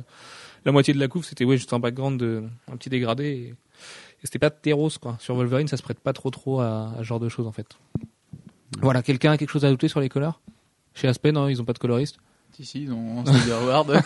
la 0.64 0.72
moitié 0.72 0.94
de 0.94 0.98
la 1.00 1.08
couve, 1.08 1.24
c'était 1.24 1.44
ouais 1.44 1.56
juste 1.56 1.72
un 1.72 1.78
background 1.80 2.18
de 2.18 2.44
un 2.72 2.76
petit 2.76 2.88
dégradé 2.88 3.24
et, 3.24 3.48
et 3.48 3.54
c'était 4.22 4.38
pas 4.38 4.50
terros 4.50 4.90
quoi. 5.00 5.16
Sur 5.20 5.34
Wolverine, 5.34 5.68
ça 5.68 5.76
se 5.76 5.82
prête 5.82 5.98
pas 6.00 6.12
trop 6.14 6.30
trop 6.30 6.60
à, 6.60 6.92
à 6.94 6.98
ce 6.98 7.02
genre 7.04 7.20
de 7.20 7.28
choses 7.28 7.46
en 7.46 7.52
fait. 7.52 7.66
Voilà, 8.80 9.02
quelqu'un 9.02 9.32
a 9.32 9.36
quelque 9.36 9.50
chose 9.50 9.64
à 9.64 9.68
ajouter 9.68 9.88
sur 9.88 10.00
les 10.00 10.08
couleurs 10.08 10.40
Chez 10.94 11.08
Aspen, 11.08 11.32
non, 11.34 11.48
ils 11.48 11.60
ont 11.60 11.64
pas 11.64 11.72
de 11.74 11.78
coloriste. 11.78 12.18
Si, 12.52 12.64
si, 12.64 12.82
ils 12.84 12.92
ont 12.92 13.24
Steve 13.26 13.52
Howard. 13.52 14.00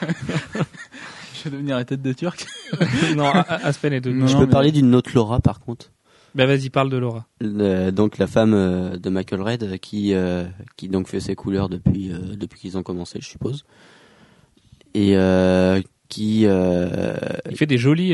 Je 1.34 1.44
vais 1.44 1.50
devenir 1.50 1.76
la 1.76 1.84
tête 1.84 2.02
de 2.02 2.12
Turc. 2.12 2.44
non, 3.16 3.30
Aspen 3.30 3.92
est 3.92 4.00
de. 4.00 4.10
Non, 4.12 4.26
je 4.26 4.36
peux 4.36 4.44
mais- 4.46 4.50
parler 4.52 4.72
d'une 4.72 4.94
autre 4.94 5.10
Laura 5.14 5.40
par 5.40 5.60
contre. 5.60 5.90
Bah 6.34 6.46
vas-y, 6.46 6.70
parle 6.70 6.90
de 6.90 6.96
Laura. 6.96 7.26
Le- 7.40 7.90
donc 7.90 8.18
la 8.18 8.26
femme 8.26 8.54
euh, 8.54 8.96
de 8.96 9.10
Michael 9.10 9.42
Red 9.42 9.62
euh, 9.64 9.76
qui 9.78 10.14
euh, 10.14 10.44
qui 10.76 10.88
donc 10.88 11.08
fait 11.08 11.20
ses 11.20 11.34
couleurs 11.34 11.68
depuis 11.68 12.12
euh, 12.12 12.36
depuis 12.36 12.60
qu'ils 12.60 12.78
ont 12.78 12.82
commencé, 12.82 13.18
je 13.20 13.26
suppose. 13.28 13.64
Et 14.94 15.14
qui 16.08 16.42
Il 16.42 17.56
fait 17.56 17.66
des 17.66 17.78
jolis 17.78 18.12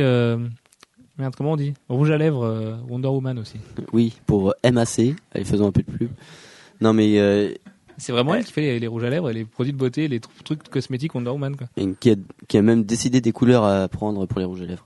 merde, 1.18 1.34
comment 1.36 1.52
on 1.52 1.56
dit? 1.56 1.72
Rouge 1.88 2.10
à 2.10 2.18
lèvres 2.18 2.78
Wonder 2.88 3.08
Woman 3.08 3.38
aussi. 3.38 3.56
oui 3.92 4.12
pour 4.26 4.54
MAC, 4.70 5.14
allez 5.32 5.44
faisons 5.44 5.68
un 5.68 5.72
peu 5.72 5.82
de 5.82 5.90
pub. 5.90 6.10
Non 6.82 6.92
mais 6.92 7.58
C'est 7.96 8.12
vraiment 8.12 8.34
elle 8.34 8.44
qui 8.44 8.52
fait 8.52 8.60
les, 8.60 8.78
les 8.80 8.86
rouges 8.86 9.04
à 9.04 9.10
lèvres 9.10 9.30
et 9.30 9.32
les 9.32 9.44
produits 9.46 9.72
de 9.72 9.78
beauté, 9.78 10.08
les 10.08 10.18
tr- 10.20 10.28
trucs 10.44 10.68
cosmétiques 10.68 11.14
Wonder 11.14 11.30
Woman 11.30 11.56
quoi. 11.56 11.68
et 11.78 11.90
qui 11.98 12.10
a, 12.10 12.14
qui 12.48 12.58
a 12.58 12.62
même 12.62 12.84
décidé 12.84 13.22
des 13.22 13.32
couleurs 13.32 13.64
à 13.64 13.88
prendre 13.88 14.26
pour 14.26 14.38
les 14.38 14.44
rouges 14.44 14.60
à 14.62 14.66
lèvres. 14.66 14.84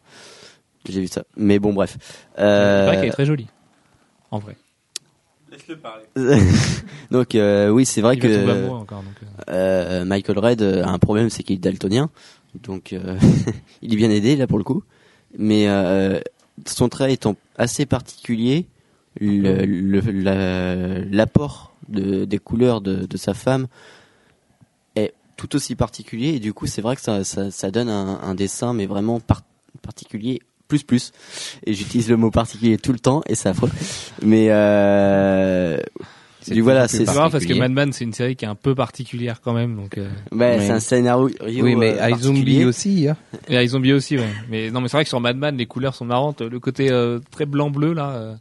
J'ai 0.88 1.00
vu 1.00 1.08
ça. 1.08 1.24
Mais 1.36 1.58
bon 1.58 1.72
bref. 1.74 1.96
Il 2.36 2.42
paraît 2.42 2.96
qu'elle 2.96 3.04
est 3.04 3.08
Euh, 3.08 3.12
très 3.12 3.26
jolie. 3.26 3.46
En 4.30 4.38
vrai. 4.38 4.56
donc 7.10 7.34
euh, 7.34 7.70
oui 7.70 7.84
c'est 7.84 8.00
vrai 8.00 8.14
Il 8.14 8.20
que 8.20 8.48
amoureux 8.48 8.78
encore 8.78 9.02
donc. 9.02 9.14
euh. 9.22 9.26
Euh, 9.48 10.04
Michael 10.04 10.38
Red 10.38 10.62
euh, 10.62 10.84
a 10.84 10.88
un 10.90 10.98
problème, 10.98 11.28
c'est 11.28 11.42
qu'il 11.42 11.56
est 11.56 11.58
daltonien, 11.58 12.08
donc 12.54 12.92
euh, 12.92 13.18
il 13.82 13.92
est 13.92 13.96
bien 13.96 14.10
aidé 14.10 14.36
là 14.36 14.46
pour 14.46 14.58
le 14.58 14.64
coup. 14.64 14.84
Mais 15.36 15.68
euh, 15.68 16.20
son 16.66 16.88
trait 16.88 17.12
étant 17.12 17.36
assez 17.56 17.84
particulier, 17.86 18.66
le- 19.20 19.64
le- 19.64 20.00
la- 20.12 20.98
l'apport 21.00 21.74
de, 21.88 22.24
des 22.24 22.38
couleurs 22.38 22.80
de, 22.80 23.06
de 23.06 23.16
sa 23.16 23.34
femme 23.34 23.66
est 24.94 25.12
tout 25.36 25.56
aussi 25.56 25.74
particulier 25.74 26.28
et 26.34 26.38
du 26.40 26.52
coup 26.52 26.66
c'est 26.66 26.82
vrai 26.82 26.94
que 26.94 27.02
ça, 27.02 27.24
ça, 27.24 27.50
ça 27.50 27.70
donne 27.72 27.88
un, 27.88 28.20
un 28.22 28.34
dessin 28.36 28.72
mais 28.72 28.86
vraiment 28.86 29.18
par- 29.18 29.42
particulier 29.82 30.40
plus 30.70 30.84
plus 30.84 31.12
et 31.66 31.74
j'utilise 31.74 32.08
le 32.08 32.16
mot 32.16 32.30
particulier 32.30 32.78
tout 32.78 32.92
le 32.92 32.98
temps 32.98 33.20
et 33.26 33.34
c'est 33.34 33.48
affreux 33.50 33.70
mais 34.22 34.46
euh, 34.50 35.76
C'est 36.40 36.54
du 36.54 36.62
voilà 36.62 36.88
c'est 36.88 37.04
grave 37.04 37.16
parce 37.16 37.44
que 37.44 37.52
particulier. 37.52 37.60
Mad 37.60 37.72
Men 37.72 37.92
c'est 37.92 38.04
une 38.04 38.14
série 38.14 38.36
qui 38.36 38.44
est 38.44 38.48
un 38.48 38.54
peu 38.54 38.74
particulière 38.74 39.40
quand 39.42 39.52
même 39.52 39.76
donc. 39.76 39.98
Euh... 39.98 40.08
Oui. 40.32 40.46
c'est 40.60 40.70
un 40.70 40.80
scénario. 40.80 41.28
Oui, 41.44 41.74
mais 41.74 42.00
euh, 42.00 42.10
iZombie 42.10 42.64
aussi. 42.64 43.08
Hein. 43.08 43.16
Et 43.48 43.62
ils 43.62 43.68
Zombie 43.68 43.92
aussi 43.92 44.16
ouais. 44.16 44.28
Mais 44.48 44.70
non 44.70 44.80
mais 44.80 44.88
c'est 44.88 44.96
vrai 44.96 45.04
que 45.04 45.10
sur 45.10 45.20
Mad 45.20 45.36
Men 45.36 45.56
les 45.56 45.66
couleurs 45.66 45.94
sont 45.94 46.06
marrantes. 46.06 46.40
Le 46.40 46.58
côté 46.60 46.90
euh, 46.90 47.18
très 47.30 47.44
blanc 47.46 47.70
bleu 47.70 47.92
là 47.92 48.10
euh, 48.10 48.34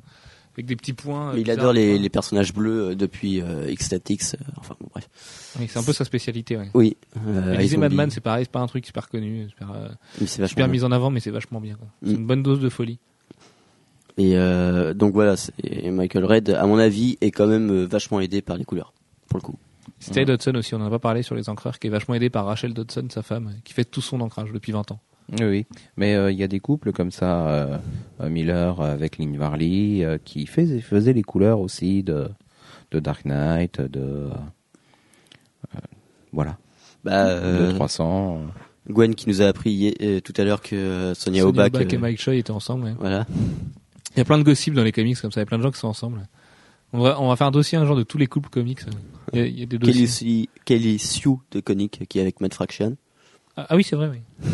avec 0.59 0.65
des 0.67 0.75
petits 0.75 0.93
points. 0.93 1.29
euh, 1.29 1.33
Mais 1.35 1.41
il 1.41 1.49
adore 1.51 1.73
les, 1.73 2.09
personnages 2.09 2.53
bleus 2.53 2.89
euh, 2.89 2.95
depuis 2.95 3.41
euh, 3.41 3.71
X-Statix. 3.71 4.35
enfin 4.57 4.75
bon, 4.79 4.87
bref. 4.91 5.07
Oui, 5.59 5.67
c'est 5.69 5.79
un 5.79 5.83
peu 5.83 5.93
sa 5.93 6.05
spécialité 6.05 6.57
ouais. 6.57 6.69
Oui. 6.73 6.97
Euh, 7.17 7.51
Mais 7.51 7.57
disait 7.57 7.65
iZombie, 7.75 7.77
Mad 7.79 7.93
Men 7.93 8.09
c'est 8.11 8.21
pareil, 8.21 8.45
c'est 8.45 8.51
pas 8.51 8.59
un 8.59 8.67
truc 8.67 8.85
super 8.85 9.09
connu, 9.09 9.47
super, 10.47 10.67
mis 10.67 10.83
en 10.83 10.91
avant 10.91 11.09
mais 11.09 11.19
c'est 11.21 11.31
vachement 11.31 11.61
bien. 11.61 11.77
C'est 12.03 12.11
Mm. 12.11 12.15
une 12.15 12.27
bonne 12.27 12.43
dose 12.43 12.59
de 12.59 12.69
folie. 12.69 12.99
Et 14.17 14.35
euh, 14.35 14.93
donc 14.93 15.13
voilà, 15.13 15.35
Michael 15.85 16.25
Red, 16.25 16.49
à 16.49 16.65
mon 16.67 16.77
avis, 16.77 17.17
est 17.21 17.31
quand 17.31 17.47
même 17.47 17.85
vachement 17.85 18.19
aidé 18.19 18.41
par 18.41 18.57
les 18.57 18.65
couleurs, 18.65 18.91
pour 19.29 19.37
le 19.39 19.43
coup. 19.43 19.57
Stay 19.99 20.25
Dodson 20.25 20.55
aussi, 20.55 20.75
on 20.75 20.81
en 20.81 20.85
a 20.87 20.89
pas 20.89 20.99
parlé 20.99 21.23
sur 21.23 21.35
les 21.35 21.47
encreurs, 21.49 21.79
qui 21.79 21.87
est 21.87 21.89
vachement 21.89 22.15
aidé 22.15 22.29
par 22.29 22.45
Rachel 22.45 22.73
Dodson, 22.73 23.07
sa 23.09 23.21
femme, 23.21 23.53
qui 23.63 23.73
fait 23.73 23.85
tout 23.85 24.01
son 24.01 24.19
ancrage 24.19 24.51
depuis 24.51 24.71
20 24.73 24.91
ans. 24.91 24.99
Oui, 25.37 25.45
oui. 25.45 25.65
Mais 25.97 26.15
euh, 26.15 26.31
il 26.31 26.37
y 26.39 26.43
a 26.43 26.47
des 26.47 26.59
couples 26.59 26.91
comme 26.91 27.11
ça, 27.11 27.47
euh, 27.49 27.77
euh, 28.21 28.29
Miller 28.29 28.81
avec 28.81 29.17
Lynn 29.19 29.37
Varley, 29.37 30.03
euh, 30.03 30.17
qui 30.23 30.45
faisaient, 30.47 30.81
faisaient 30.81 31.13
les 31.13 31.21
couleurs 31.23 31.59
aussi 31.59 32.01
de, 32.03 32.29
de 32.91 32.99
Dark 32.99 33.25
Knight, 33.25 33.79
de 33.81 34.29
voilà, 36.31 36.57
Bah, 37.03 37.33
de 37.39 37.45
euh, 37.45 37.73
300. 37.73 38.41
Gwen 38.89 39.13
qui 39.15 39.29
nous 39.29 39.41
a 39.41 39.45
appris 39.45 39.93
euh, 40.01 40.19
tout 40.19 40.33
à 40.37 40.43
l'heure 40.43 40.61
que 40.61 41.13
Sonia 41.15 41.45
Aubac 41.45 41.75
et 41.93 41.97
Mike 41.97 42.19
Choi 42.19 42.35
étaient 42.35 42.51
ensemble. 42.51 42.85
ouais. 42.85 42.93
voilà. 42.99 43.25
Il 44.15 44.17
y 44.17 44.21
a 44.21 44.25
plein 44.25 44.37
de 44.39 44.43
gossips 44.43 44.73
dans 44.73 44.83
les 44.83 44.91
comics 44.91 45.19
comme 45.21 45.31
ça, 45.31 45.39
il 45.39 45.43
y 45.43 45.43
a 45.43 45.45
plein 45.45 45.57
de 45.59 45.63
gens 45.63 45.71
qui 45.71 45.77
sont 45.79 45.87
ensemble. 45.87 46.27
On 46.91 46.99
va, 47.01 47.21
on 47.21 47.27
va 47.27 47.35
faire 47.35 47.45
un 47.47 47.51
dossier 47.51 47.77
un 47.77 47.85
genre 47.85 47.95
de 47.95 48.01
tous 48.03 48.17
les 48.17 48.25
couples 48.25 48.49
comics. 48.49 48.79
Il 49.33 49.39
y 49.39 49.41
a, 49.43 49.45
il 49.45 49.59
y 49.59 49.63
a 49.63 49.65
des 49.67 49.77
dossiers. 49.77 49.93
Kelly, 49.93 50.07
Sue- 50.07 50.49
Kelly 50.65 50.97
Sue 50.99 51.29
de 51.51 51.59
Conic 51.59 52.07
qui 52.09 52.17
est 52.17 52.21
avec 52.21 52.41
Matt 52.41 52.55
Fraction. 52.55 52.97
Ah, 53.55 53.67
ah 53.69 53.75
oui, 53.75 53.83
c'est 53.83 53.95
vrai, 53.95 54.09
oui. 54.09 54.49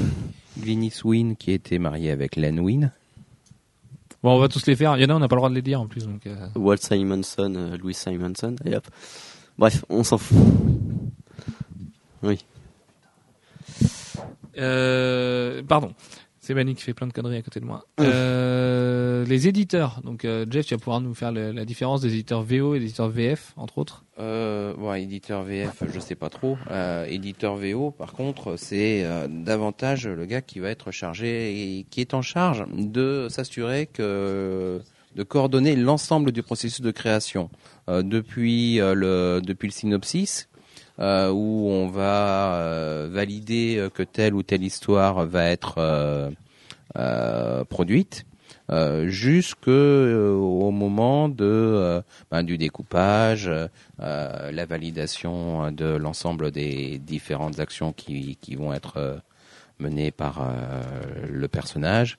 Glynis 0.58 1.02
Wynne 1.04 1.36
qui 1.36 1.52
était 1.52 1.80
mariée 1.80 2.12
avec 2.12 2.36
Len 2.36 2.60
Wynne. 2.60 2.92
Bon, 4.24 4.36
on 4.36 4.40
va 4.40 4.48
tous 4.48 4.66
les 4.66 4.76
faire. 4.76 4.98
Il 4.98 5.04
y 5.04 5.06
en 5.06 5.10
a, 5.10 5.14
on 5.14 5.20
n'a 5.20 5.28
pas 5.28 5.36
le 5.36 5.40
droit 5.40 5.50
de 5.50 5.56
les 5.56 5.62
dire 5.62 5.80
en 5.80 5.88
plus. 5.88 6.08
Donc, 6.08 6.26
euh, 6.26 6.48
Walt 6.56 6.78
Simonson, 6.78 7.54
euh, 7.56 7.78
Louis 7.78 7.94
Simonson, 7.94 8.56
et 8.66 8.76
hop. 8.76 8.88
Bref, 9.58 9.86
on 9.90 10.04
s'en 10.04 10.18
fout. 10.18 10.38
Oui. 12.24 12.40
Euh, 14.58 15.62
pardon. 15.64 15.94
C'est 16.46 16.54
Manu 16.54 16.76
qui 16.76 16.84
fait 16.84 16.94
plein 16.94 17.08
de 17.08 17.12
conneries 17.12 17.38
à 17.38 17.42
côté 17.42 17.60
de 17.60 17.66
moi. 17.66 17.86
Euh, 18.00 19.26
les 19.26 19.48
éditeurs. 19.48 20.00
Donc 20.04 20.26
euh, 20.26 20.46
Jeff, 20.48 20.68
tu 20.68 20.76
vas 20.76 20.78
pouvoir 20.78 21.02
nous 21.02 21.16
faire 21.16 21.32
le- 21.32 21.52
la 21.52 21.66
différence 21.66 22.02
des 22.02 22.10
éditeurs 22.14 22.44
VO 22.44 22.76
et 22.76 22.80
des 22.80 22.86
éditeurs 22.86 23.10
VF, 23.10 23.54
entre 23.58 23.80
autres. 23.80 24.06
Euh, 24.20 24.94
éditeur 24.94 25.42
VF, 25.44 25.82
je 25.92 26.00
sais 26.00 26.14
pas 26.14 26.30
trop. 26.30 26.56
Euh, 26.70 27.06
éditeur 27.06 27.56
VO, 27.56 27.90
par 27.90 28.14
contre, 28.14 28.58
c'est 28.58 29.04
davantage 29.28 30.08
le 30.08 30.26
gars 30.26 30.42
qui 30.42 30.60
va 30.60 30.70
être 30.70 30.92
chargé 30.92 31.80
et 31.80 31.84
qui 31.90 32.00
est 32.00 32.14
en 32.14 32.22
charge 32.22 32.64
de 32.72 33.26
s'assurer 33.32 33.88
que 33.88 34.80
de 35.16 35.24
coordonner 35.24 35.76
l'ensemble 35.76 36.32
du 36.32 36.44
processus 36.44 36.82
de 36.82 36.92
création 36.92 37.50
depuis 37.88 38.78
le 38.78 39.42
depuis 39.44 39.68
le 39.68 39.74
synopsis. 39.74 40.48
Euh, 41.00 41.30
où 41.30 41.70
on 41.70 41.88
va 41.88 42.56
euh, 42.56 43.10
valider 43.12 43.78
euh, 43.78 43.90
que 43.90 44.04
telle 44.04 44.34
ou 44.34 44.44
telle 44.44 44.64
histoire 44.64 45.26
va 45.26 45.46
être 45.46 46.32
produite, 47.70 48.26
euh, 48.72 49.08
jusque 49.08 49.68
au 49.68 50.72
moment 50.72 51.28
de 51.28 52.02
ben, 52.32 52.44
du 52.44 52.58
découpage, 52.58 53.52
la 54.00 54.66
validation 54.66 55.72
de 55.72 55.96
l'ensemble 55.96 56.52
des 56.52 56.98
différentes 57.00 57.60
actions 57.60 57.92
qui, 57.92 58.38
qui 58.40 58.56
vont 58.56 58.74
être 58.74 59.22
menées 59.80 60.12
par 60.12 60.50
le 61.30 61.48
personnage. 61.50 62.18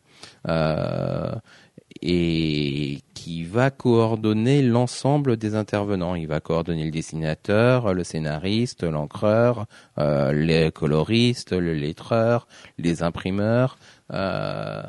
Et 2.03 3.01
qui 3.15 3.45
va 3.45 3.71
coordonner 3.71 4.63
l'ensemble 4.63 5.37
des 5.37 5.55
intervenants. 5.55 6.15
Il 6.15 6.29
va 6.29 6.41
coordonner 6.41 6.85
le 6.85 6.91
dessinateur, 6.91 7.93
le 7.93 8.05
scénariste, 8.05 8.85
l'encreur, 8.85 9.67
euh, 9.99 10.33
les 10.33 10.71
coloristes, 10.71 11.53
le 11.53 11.75
lettreur, 11.75 12.47
les 12.79 13.03
imprimeurs. 13.03 13.79
Euh, 14.13 14.83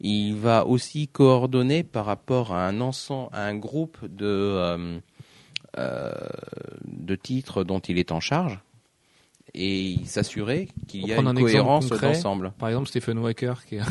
il 0.00 0.36
va 0.36 0.66
aussi 0.66 1.08
coordonner 1.08 1.82
par 1.82 2.06
rapport 2.06 2.52
à 2.52 2.66
un 2.66 2.80
ensemble, 2.80 3.30
à 3.32 3.44
un 3.44 3.56
groupe 3.56 3.98
de 4.02 4.26
euh, 4.26 4.98
euh, 5.78 6.12
de 6.84 7.14
titres 7.14 7.64
dont 7.64 7.78
il 7.78 7.98
est 7.98 8.10
en 8.12 8.20
charge 8.20 8.58
et 9.54 9.96
s'assurer 10.04 10.68
qu'il 10.88 11.06
y 11.06 11.12
a 11.12 11.18
une 11.18 11.28
un 11.28 11.34
cohérence 11.34 11.88
d'ensemble. 11.88 12.52
Par 12.58 12.68
exemple, 12.68 12.88
Stephen 12.88 13.18
Wacker, 13.18 13.64
qui 13.66 13.76
est, 13.76 13.82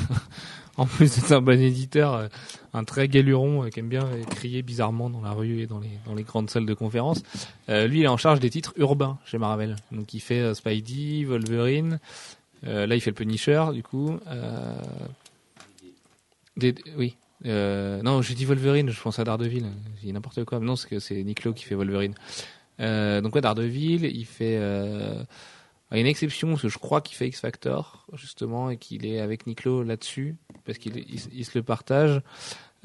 en 0.79 0.85
plus 0.85 1.13
d'être 1.15 1.31
un 1.33 1.41
bon 1.41 1.61
éditeur, 1.61 2.13
euh, 2.13 2.27
un 2.73 2.85
très 2.85 3.09
galuron 3.09 3.65
euh, 3.65 3.69
qui 3.69 3.81
aime 3.81 3.89
bien 3.89 4.07
crier 4.29 4.61
bizarrement 4.61 5.09
dans 5.09 5.21
la 5.21 5.31
rue 5.31 5.59
et 5.61 5.67
dans 5.67 5.79
les, 6.15 6.23
grandes 6.23 6.49
salles 6.49 6.65
de 6.65 6.73
conférence. 6.73 7.21
Euh, 7.67 7.85
lui, 7.87 7.99
il 7.99 8.05
est 8.05 8.07
en 8.07 8.17
charge 8.17 8.39
des 8.39 8.49
titres 8.49 8.73
urbains 8.77 9.19
chez 9.25 9.37
Marvel. 9.37 9.75
Donc, 9.91 10.13
il 10.13 10.21
fait 10.21 10.53
Spidey, 10.55 11.25
Wolverine. 11.25 11.99
Là, 12.63 12.93
il 12.93 13.01
fait 13.01 13.11
le 13.11 13.15
Punisher, 13.15 13.65
du 13.73 13.83
coup. 13.83 14.17
Oui. 16.97 17.15
Non, 17.43 18.21
j'ai 18.21 18.33
dit 18.33 18.45
Wolverine, 18.45 18.89
je 18.89 19.01
pense 19.01 19.19
à 19.19 19.23
Daredevil. 19.23 19.65
J'ai 19.99 20.07
dit 20.07 20.13
n'importe 20.13 20.43
quoi. 20.45 20.59
Non, 20.59 20.75
c'est 20.75 20.99
c'est 20.99 21.23
Nick 21.23 21.43
Lowe 21.43 21.53
qui 21.53 21.65
fait 21.65 21.75
Wolverine. 21.75 22.15
Donc 22.79 23.35
ouais, 23.35 23.41
Daredevil, 23.41 24.05
il 24.05 24.25
fait. 24.25 24.59
Euh, 25.91 25.95
il 25.95 25.97
y 25.97 25.99
a 25.99 26.01
une 26.01 26.07
exception, 26.07 26.49
parce 26.49 26.61
que 26.61 26.69
je 26.69 26.77
crois 26.77 27.01
qu'il 27.01 27.15
fait 27.17 27.27
X 27.27 27.39
Factor, 27.39 28.05
justement, 28.13 28.69
et 28.69 28.77
qu'il 28.77 29.05
est 29.05 29.19
avec 29.19 29.47
Niclo 29.47 29.83
là-dessus, 29.83 30.35
parce 30.65 30.77
qu'il 30.77 30.97
est- 30.97 31.05
il, 31.09 31.19
il 31.33 31.45
se 31.45 31.57
le 31.57 31.63
partage. 31.63 32.21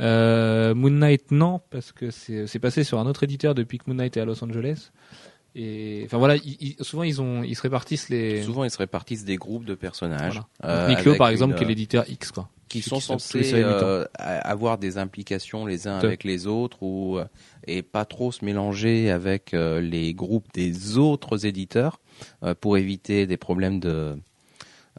Euh, 0.01 0.75
Moon 0.75 0.91
Knight, 0.91 1.31
non, 1.31 1.61
parce 1.71 1.93
que 1.93 2.11
c'est 2.11 2.59
passé 2.59 2.83
sur 2.83 2.99
un 2.99 3.07
autre 3.07 3.23
éditeur 3.23 3.55
depuis 3.55 3.79
que 3.79 3.85
Moon 3.87 3.95
Knight 3.97 4.17
est 4.17 4.21
à 4.21 4.25
Los 4.25 4.43
Angeles. 4.43 4.91
Et 5.57 6.03
enfin 6.07 6.19
voilà, 6.19 6.35
ils- 6.37 6.75
souvent 6.81 7.05
ils 7.05 7.23
ont 7.23 7.45
ils 7.45 7.55
se 7.55 7.63
répartissent 7.63 8.09
les. 8.09 8.43
Souvent, 8.43 8.65
ils 8.65 8.71
se 8.73 8.79
répartissent 8.79 9.25
des 9.25 9.37
groupes 9.37 9.65
de 9.65 9.77
personnages. 9.77 10.41
Voilà. 10.61 10.75
euh, 10.83 10.89
Niclo, 10.89 11.15
par 11.15 11.29
exemple, 11.29 11.53
une, 11.53 11.59
qui 11.59 11.65
est 11.65 11.69
l'éditeur 11.69 12.05
X, 12.11 12.33
quoi. 12.33 12.49
Qui 12.83 12.89
sont 12.89 13.01
censés 13.01 13.53
euh, 13.55 14.05
avoir 14.19 14.79
des 14.79 14.99
implications 14.99 15.67
les 15.67 15.87
uns 15.87 15.99
avec 15.99 16.25
les 16.25 16.47
autres 16.47 16.83
ou 16.83 17.19
euh, 17.19 17.25
et 17.67 17.83
pas 17.83 18.05
trop 18.05 18.33
se 18.33 18.45
mélanger 18.45 19.11
avec 19.11 19.55
euh, 19.55 19.81
les 19.81 20.15
groupes 20.15 20.49
des 20.53 20.99
autres 20.99 21.47
éditeurs 21.47 22.01
pour 22.61 22.77
éviter 22.77 23.27
des 23.27 23.37
problèmes 23.37 23.81
de 23.81 24.17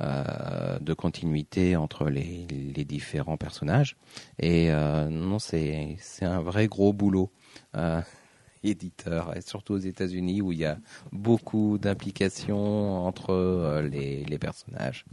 euh, 0.01 0.78
de 0.82 0.93
continuité 0.93 1.78
entre 1.78 2.09
les, 2.09 2.45
les 2.49 2.84
différents 2.84 3.38
personnages. 3.38 3.95
Et 4.39 4.69
euh, 4.69 5.07
non 5.07 5.39
c'est 5.39 5.95
c'est 6.01 6.26
un 6.26 6.41
vrai 6.41 6.67
gros 6.67 6.91
boulot 6.91 7.32
euh, 7.78 8.01
éditeur 8.63 9.38
et 9.38 9.41
surtout 9.41 9.76
aux 9.76 9.78
États-Unis 9.78 10.41
où 10.41 10.51
il 10.51 10.59
y 10.59 10.65
a 10.65 10.78
beaucoup 11.13 11.78
d'implications 11.78 13.07
entre 13.07 13.82
les, 13.89 14.26
les 14.26 14.38
personnages 14.38 15.05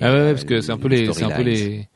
Ah 0.00 0.10
ouais, 0.12 0.18
euh, 0.18 0.32
parce 0.32 0.44
que 0.44 0.60
c'est 0.60 0.72
un 0.72 0.78
peu 0.78 0.88
les, 0.88 1.12
c'est 1.12 1.24
un 1.24 1.30
peu 1.30 1.42
les, 1.42 1.88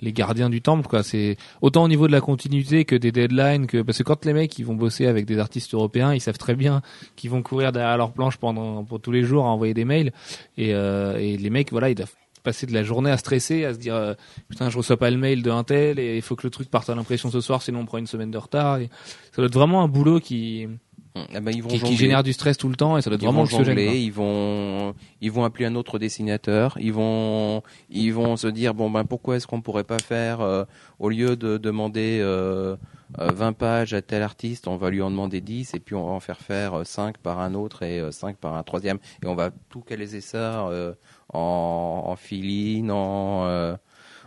les 0.00 0.12
gardiens 0.12 0.50
du 0.50 0.60
temple, 0.62 0.86
quoi. 0.86 1.02
C'est 1.02 1.36
autant 1.60 1.84
au 1.84 1.88
niveau 1.88 2.06
de 2.06 2.12
la 2.12 2.20
continuité 2.20 2.84
que 2.84 2.96
des 2.96 3.12
deadlines, 3.12 3.66
que 3.66 3.82
parce 3.82 3.98
que 3.98 4.02
quand 4.02 4.24
les 4.24 4.32
mecs 4.32 4.58
ils 4.58 4.64
vont 4.64 4.74
bosser 4.74 5.06
avec 5.06 5.26
des 5.26 5.38
artistes 5.38 5.74
européens, 5.74 6.14
ils 6.14 6.20
savent 6.20 6.38
très 6.38 6.54
bien 6.54 6.82
qu'ils 7.16 7.30
vont 7.30 7.42
courir 7.42 7.72
derrière 7.72 7.96
leur 7.96 8.12
planche 8.12 8.36
pendant 8.36 8.84
pour 8.84 9.00
tous 9.00 9.12
les 9.12 9.24
jours 9.24 9.44
à 9.44 9.48
envoyer 9.48 9.74
des 9.74 9.84
mails 9.84 10.12
et, 10.56 10.74
euh, 10.74 11.16
et 11.18 11.36
les 11.36 11.50
mecs, 11.50 11.70
voilà, 11.70 11.90
ils 11.90 11.94
doivent 11.94 12.14
passer 12.44 12.66
de 12.66 12.72
la 12.72 12.84
journée 12.84 13.10
à 13.10 13.16
stresser, 13.16 13.64
à 13.64 13.74
se 13.74 13.78
dire 13.78 13.94
euh, 13.94 14.14
putain 14.48 14.70
je 14.70 14.78
reçois 14.78 14.96
pas 14.96 15.10
le 15.10 15.16
mail 15.16 15.42
de 15.42 15.50
un 15.50 15.64
tel 15.64 15.98
et 15.98 16.16
il 16.16 16.22
faut 16.22 16.36
que 16.36 16.46
le 16.46 16.50
truc 16.50 16.70
parte 16.70 16.88
à 16.88 16.94
l'impression 16.94 17.30
ce 17.30 17.40
soir, 17.40 17.62
sinon 17.62 17.80
on 17.80 17.84
prend 17.84 17.98
une 17.98 18.06
semaine 18.06 18.30
de 18.30 18.38
retard. 18.38 18.78
Et 18.78 18.88
ça 19.32 19.42
doit 19.42 19.46
être 19.46 19.54
vraiment 19.54 19.82
un 19.82 19.88
boulot 19.88 20.20
qui 20.20 20.68
Ah 21.14 21.40
ben, 21.40 21.52
ils 21.52 21.62
vont 21.62 21.68
qui, 21.70 21.96
génère 21.96 22.22
du 22.22 22.32
stress 22.32 22.56
tout 22.56 22.68
le 22.68 22.76
temps 22.76 22.96
et 22.96 23.02
ça 23.02 23.10
doit 23.10 23.16
être 23.16 23.22
ils 23.22 23.26
vraiment 23.26 23.44
vont 23.44 23.64
jongler, 23.64 23.98
ils 23.98 24.12
vont, 24.12 24.94
ils 25.20 25.32
vont 25.32 25.44
appeler 25.44 25.64
un 25.66 25.74
autre 25.74 25.98
dessinateur, 25.98 26.76
ils 26.80 26.92
vont, 26.92 27.62
ils 27.90 28.10
vont 28.12 28.36
se 28.36 28.46
dire 28.46 28.74
bon 28.74 28.88
ben 28.90 29.04
pourquoi 29.04 29.36
est-ce 29.36 29.46
qu'on 29.46 29.60
pourrait 29.60 29.84
pas 29.84 29.98
faire 29.98 30.40
euh, 30.40 30.64
au 30.98 31.08
lieu 31.08 31.34
de 31.36 31.56
demander 31.58 32.18
euh, 32.22 32.76
euh, 33.18 33.30
20 33.32 33.52
pages 33.54 33.94
à 33.94 34.02
tel 34.02 34.22
artiste, 34.22 34.68
on 34.68 34.76
va 34.76 34.90
lui 34.90 35.02
en 35.02 35.10
demander 35.10 35.40
10 35.40 35.74
et 35.74 35.80
puis 35.80 35.94
on 35.96 36.04
va 36.06 36.12
en 36.12 36.20
faire 36.20 36.38
faire 36.40 36.74
euh, 36.80 36.84
5 36.84 37.18
par 37.18 37.40
un 37.40 37.54
autre 37.54 37.82
et 37.82 37.98
euh, 38.00 38.12
5 38.12 38.36
par 38.36 38.54
un 38.54 38.62
troisième 38.62 38.98
et 39.24 39.26
on 39.26 39.34
va 39.34 39.50
tout 39.70 39.80
caliser 39.80 40.20
ça 40.20 40.68
euh, 40.68 40.92
en, 41.32 42.02
en 42.06 42.16
fill-in, 42.16 42.90
en, 42.90 43.44
euh, 43.46 43.76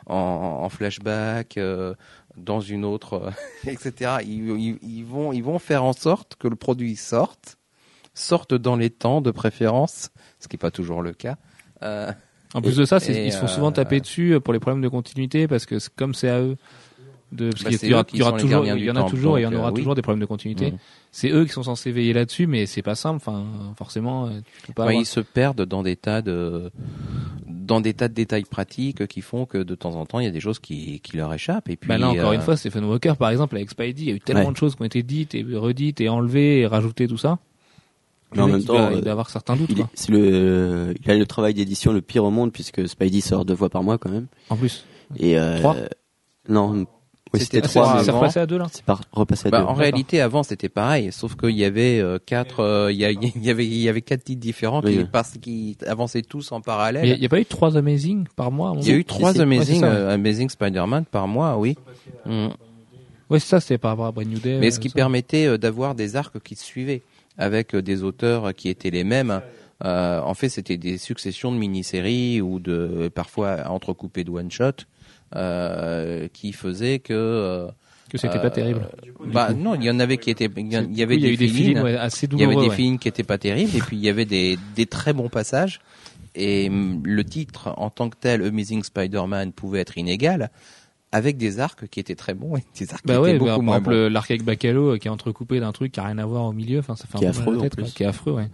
en, 0.08 0.16
en 0.64 0.70
flashback. 0.70 1.58
euh, 1.58 1.94
dans 2.38 2.60
une 2.62 2.86
autre, 2.86 3.14
euh, 3.14 3.32
etc. 3.72 4.18
Ils, 4.26 4.50
ils- 4.60 4.80
ils 4.82 5.06
vont, 5.06 5.32
ils 5.34 5.44
vont 5.44 5.60
faire 5.60 5.84
en 5.84 5.94
sorte 5.94 6.36
que 6.36 6.48
le 6.48 6.56
produit 6.56 6.96
sorte, 6.96 7.58
sorte 8.14 8.54
dans 8.54 8.76
les 8.76 8.90
temps 8.90 9.22
de 9.22 9.32
préférence, 9.32 10.10
ce 10.40 10.48
qui 10.48 10.56
n'est 10.56 10.60
pas 10.60 10.72
toujours 10.72 11.02
le 11.02 11.14
cas. 11.14 11.38
Euh, 11.84 12.12
En 12.54 12.62
plus 12.62 12.76
de 12.78 12.86
ça, 12.86 12.98
ils 12.98 13.32
se 13.32 13.38
font 13.38 13.46
euh, 13.46 13.48
souvent 13.48 13.72
taper 13.72 14.00
dessus 14.02 14.40
pour 14.44 14.54
les 14.54 14.60
problèmes 14.60 14.82
de 14.84 14.90
continuité 14.90 15.48
parce 15.48 15.66
que 15.66 15.76
comme 15.96 16.14
c'est 16.14 16.30
à 16.30 16.40
eux 16.42 16.58
de 17.32 17.50
parce 17.52 17.64
Bah, 17.64 17.70
qu'il 17.70 17.90
y 17.90 17.94
aura, 17.94 18.02
y 18.02 18.06
toujours 18.42 18.66
il 18.66 18.84
y 18.84 18.92
en 18.92 18.96
a 18.98 19.04
toujours 19.10 19.38
et 19.38 19.42
il 19.42 19.44
y 19.46 19.48
en 19.48 19.54
aura 19.54 19.70
euh, 19.70 19.72
oui. 19.72 19.80
toujours 19.80 19.96
des 19.96 20.02
problèmes 20.02 20.20
de 20.20 20.26
continuité. 20.26 20.72
Mhm. 20.72 20.78
C'est 21.12 21.30
eux 21.32 21.46
qui 21.46 21.52
sont 21.54 21.64
censés 21.64 21.92
veiller 21.94 22.12
là-dessus 22.12 22.46
mais 22.46 22.66
c'est 22.66 22.82
pas 22.82 22.96
simple 22.96 23.16
enfin 23.18 23.46
forcément 23.78 24.30
tu 24.30 24.68
peux 24.68 24.74
pas 24.74 24.86
ouais, 24.88 24.98
ils 24.98 25.06
se 25.06 25.22
perdent 25.22 25.62
dans 25.66 25.82
des 25.82 25.96
tas 25.96 26.22
de 26.22 26.72
dans 27.72 27.80
des 27.82 27.94
tas 27.94 28.10
de 28.10 28.14
détails 28.14 28.44
pratiques 28.44 29.08
qui 29.08 29.22
font 29.22 29.46
que 29.46 29.58
de 29.58 29.76
temps 29.76 29.96
en 29.96 30.06
temps 30.06 30.20
il 30.20 30.26
y 30.26 30.28
a 30.28 30.32
des 30.32 30.42
choses 30.42 30.60
qui, 30.60 31.00
qui 31.00 31.16
leur 31.16 31.34
échappent 31.34 31.70
et 31.70 31.78
puis 31.78 31.88
Bah 31.88 31.98
là 31.98 32.10
encore 32.10 32.32
euh, 32.32 32.34
une 32.34 32.42
fois 32.42 32.58
Stephen 32.58 32.84
Walker 32.84 33.14
par 33.18 33.30
exemple 33.30 33.56
avec 33.56 33.70
Spidey 33.70 34.02
il 34.02 34.10
y 34.10 34.12
a 34.12 34.16
eu 34.16 34.20
tellement 34.20 34.48
Ouais. 34.48 34.52
de 34.52 34.58
choses 34.58 34.76
qui 34.76 34.82
ont 34.82 34.86
été 34.86 35.04
dites 35.04 35.34
et 35.36 35.46
redites 35.56 36.02
et 36.02 36.10
enlevées 36.10 36.60
et 36.60 36.68
rajoutées 36.68 37.08
tout 37.08 37.18
ça. 37.18 37.40
Mais 38.36 38.42
en 38.42 38.48
même 38.48 38.60
il 38.60 38.66
temps, 38.66 38.74
doit, 38.74 38.92
il 38.94 39.02
doit 39.02 39.12
avoir 39.14 39.30
certains 39.30 39.56
doutes 39.56 39.70
Il, 39.72 39.80
est- 39.82 40.10
le, 40.10 40.94
il 41.04 41.12
a 41.12 41.16
le 41.18 41.26
travail 41.26 41.54
d'édition 41.54 41.92
le 41.94 42.02
pire 42.02 42.24
au 42.24 42.30
monde 42.32 42.52
puisque 42.52 42.88
Spidey 42.88 43.22
sort 43.22 43.46
deux 43.46 43.56
fois 43.56 43.70
par 43.70 43.84
mois 43.84 43.98
quand 43.98 44.10
même. 44.12 44.28
En 44.50 44.56
plus. 44.58 44.86
Et 45.18 45.38
euh, 45.40 45.60
Trois? 45.60 45.76
Non, 46.50 46.86
C'était 47.34 47.46
c'était 47.58 47.62
trois. 47.68 47.98
c'est 48.00 48.04
c'est 48.04 48.10
avant. 48.10 48.20
repassé 48.20 48.40
à 48.40 48.46
deux 48.46 48.58
là. 48.58 48.68
C'est 48.72 48.84
pas 48.84 49.00
repassé 49.12 49.48
à 49.48 49.52
bah, 49.52 49.60
deux. 49.62 49.66
en 49.66 49.74
réalité 49.74 50.20
avant 50.22 50.44
c'était 50.44 50.68
pareil 50.70 51.12
sauf 51.14 51.36
qu'il 51.36 51.52
y 51.58 51.64
avait 51.64 52.00
euh, 52.00 52.20
quatre 52.26 52.60
euh, 52.60 52.92
il 52.92 52.98
y, 52.98 53.06
a- 53.06 53.12
il 53.12 53.42
y 53.44 53.50
avait 53.50 53.66
il 53.66 53.78
y 53.78 53.88
avait 53.88 54.02
quatre 54.02 54.24
titres 54.26 54.42
différents 54.42 54.82
Oui, 54.84 54.92
qui 54.92 54.98
oui. 55.00 55.06
parce 55.12 55.38
qui 55.38 55.78
avançaient 55.88 56.24
tous 56.24 56.52
en 56.52 56.60
parallèle 56.62 57.06
il 57.08 57.22
y 57.22 57.26
a- 57.26 57.30
pas 57.30 57.40
eu 57.40 57.46
trois 57.46 57.78
Amazing 57.78 58.26
par 58.36 58.52
mois 58.52 58.74
Il 58.82 58.88
y 58.88 58.92
a 58.92 58.96
eu 58.96 59.06
trois. 59.06 59.32
Ouais, 59.32 59.40
Amazing, 59.40 59.76
c'est 59.76 59.80
ça, 59.82 59.90
ouais. 59.90 59.96
euh, 59.96 60.14
Amazing 60.14 60.50
Spider-Man 60.50 61.06
par 61.06 61.28
mois, 61.28 61.58
oui. 61.58 61.78
Mm. 62.26 62.48
C'est 63.32 63.40
ça 63.40 63.60
c'est 63.62 63.78
par 63.78 63.92
rapport 63.92 64.08
à 64.08 64.12
Brand 64.12 64.28
New 64.28 64.40
Day. 64.40 64.58
Mais 64.60 64.72
ce 64.72 64.80
qui 64.82 64.90
ça. 64.90 64.96
permettait 64.96 65.46
euh, 65.48 65.58
d'avoir 65.58 65.96
des 65.96 66.18
arcs 66.18 66.38
qui 66.44 66.56
se 66.56 66.66
suivaient, 66.66 67.02
avec 67.38 67.74
euh, 67.76 67.82
des 67.82 68.04
auteurs 68.04 68.54
qui 68.54 68.68
étaient 68.68 68.90
les 68.90 69.06
mêmes. 69.06 69.42
Euh, 69.86 70.20
en 70.22 70.34
fait, 70.36 70.50
c'était 70.50 70.78
des 70.78 70.98
successions 71.00 71.52
de 71.52 71.58
mini-séries 71.58 72.40
ou 72.42 72.60
de 72.60 73.10
parfois 73.16 73.68
entrecoupées 73.68 74.24
de 74.24 74.30
one-shot 74.30 74.64
euh, 74.66 74.72
qui 76.34 76.54
faisaient 76.54 77.00
que. 77.00 77.14
euh, 77.14 77.68
que 78.10 78.18
c'était 78.18 78.40
euh, 78.40 78.42
pas 78.42 78.50
terrible. 78.50 78.88
bah 79.28 79.54
non, 79.54 79.76
il 79.76 79.84
y 79.86 79.90
en 79.90 80.00
avait 80.00 80.18
qui 80.18 80.30
étaient. 80.32 80.50
Il 80.58 80.68
y, 80.72 80.76
avait 81.02 81.18
y 81.18 81.34
a 81.34 81.36
des 81.38 81.48
films 81.48 81.82
ouais, 81.82 81.96
assez 81.96 82.28
il 82.28 82.40
y 82.40 82.44
avait 82.44 82.54
douloureux. 82.56 82.64
des 82.66 82.70
ouais. 82.72 82.76
films 82.76 83.00
qui 83.00 83.08
étaient 83.08 83.24
pas 83.24 83.38
terribles, 83.38 83.76
et 83.76 83.80
puis 83.80 83.96
il 83.98 84.04
y 84.04 84.10
avait 84.10 84.26
des, 84.26 84.58
des 84.76 84.86
très 84.86 85.14
bons 85.14 85.30
passages. 85.30 85.80
Et 86.36 86.68
hum, 86.70 87.02
le 87.06 87.24
titre 87.24 87.74
en 87.78 87.90
tant 87.90 88.10
que 88.10 88.18
tel, 88.20 88.44
Amazing 88.44 88.84
Spider-Man, 88.84 89.54
pouvait 89.54 89.80
être 89.80 89.98
inégal, 89.98 90.50
avec 91.14 91.38
des 91.38 91.60
arcs 91.60 91.88
qui 91.90 92.00
étaient 92.02 92.16
très 92.16 92.34
bons 92.34 92.58
et 92.58 92.64
des 92.78 92.92
arcs 92.94 93.06
Bah 93.06 93.16
qui 93.16 93.20
ouais, 93.22 93.30
étaient 93.32 93.40
bah, 93.40 93.46
beaucoup 93.46 93.50
par 93.58 93.64
moins 93.64 93.78
exemple, 93.80 93.96
bons. 93.96 94.10
l'arc 94.14 94.32
avec 94.32 94.44
Bacalo 94.44 94.94
euh, 94.94 94.98
qui 94.98 95.08
est 95.08 95.12
entrecoupé 95.12 95.60
d'un 95.62 95.72
truc 95.74 95.92
qui 95.94 96.00
a 96.00 96.04
rien 96.06 96.18
à 96.18 96.26
voir 96.26 96.44
au 96.46 96.54
milieu, 96.54 96.80
enfin 96.80 96.96
ça 96.98 97.06
fait 97.06 97.18
Qui 97.18 97.24
est 97.26 97.28
un 97.28 97.32
affreux, 97.32 97.58
tête, 97.60 97.74
plus. 97.76 97.84
quoi, 97.84 97.92
qui 97.92 98.04
est 98.04 98.08
affreux, 98.08 98.34
ouais. 98.34 98.50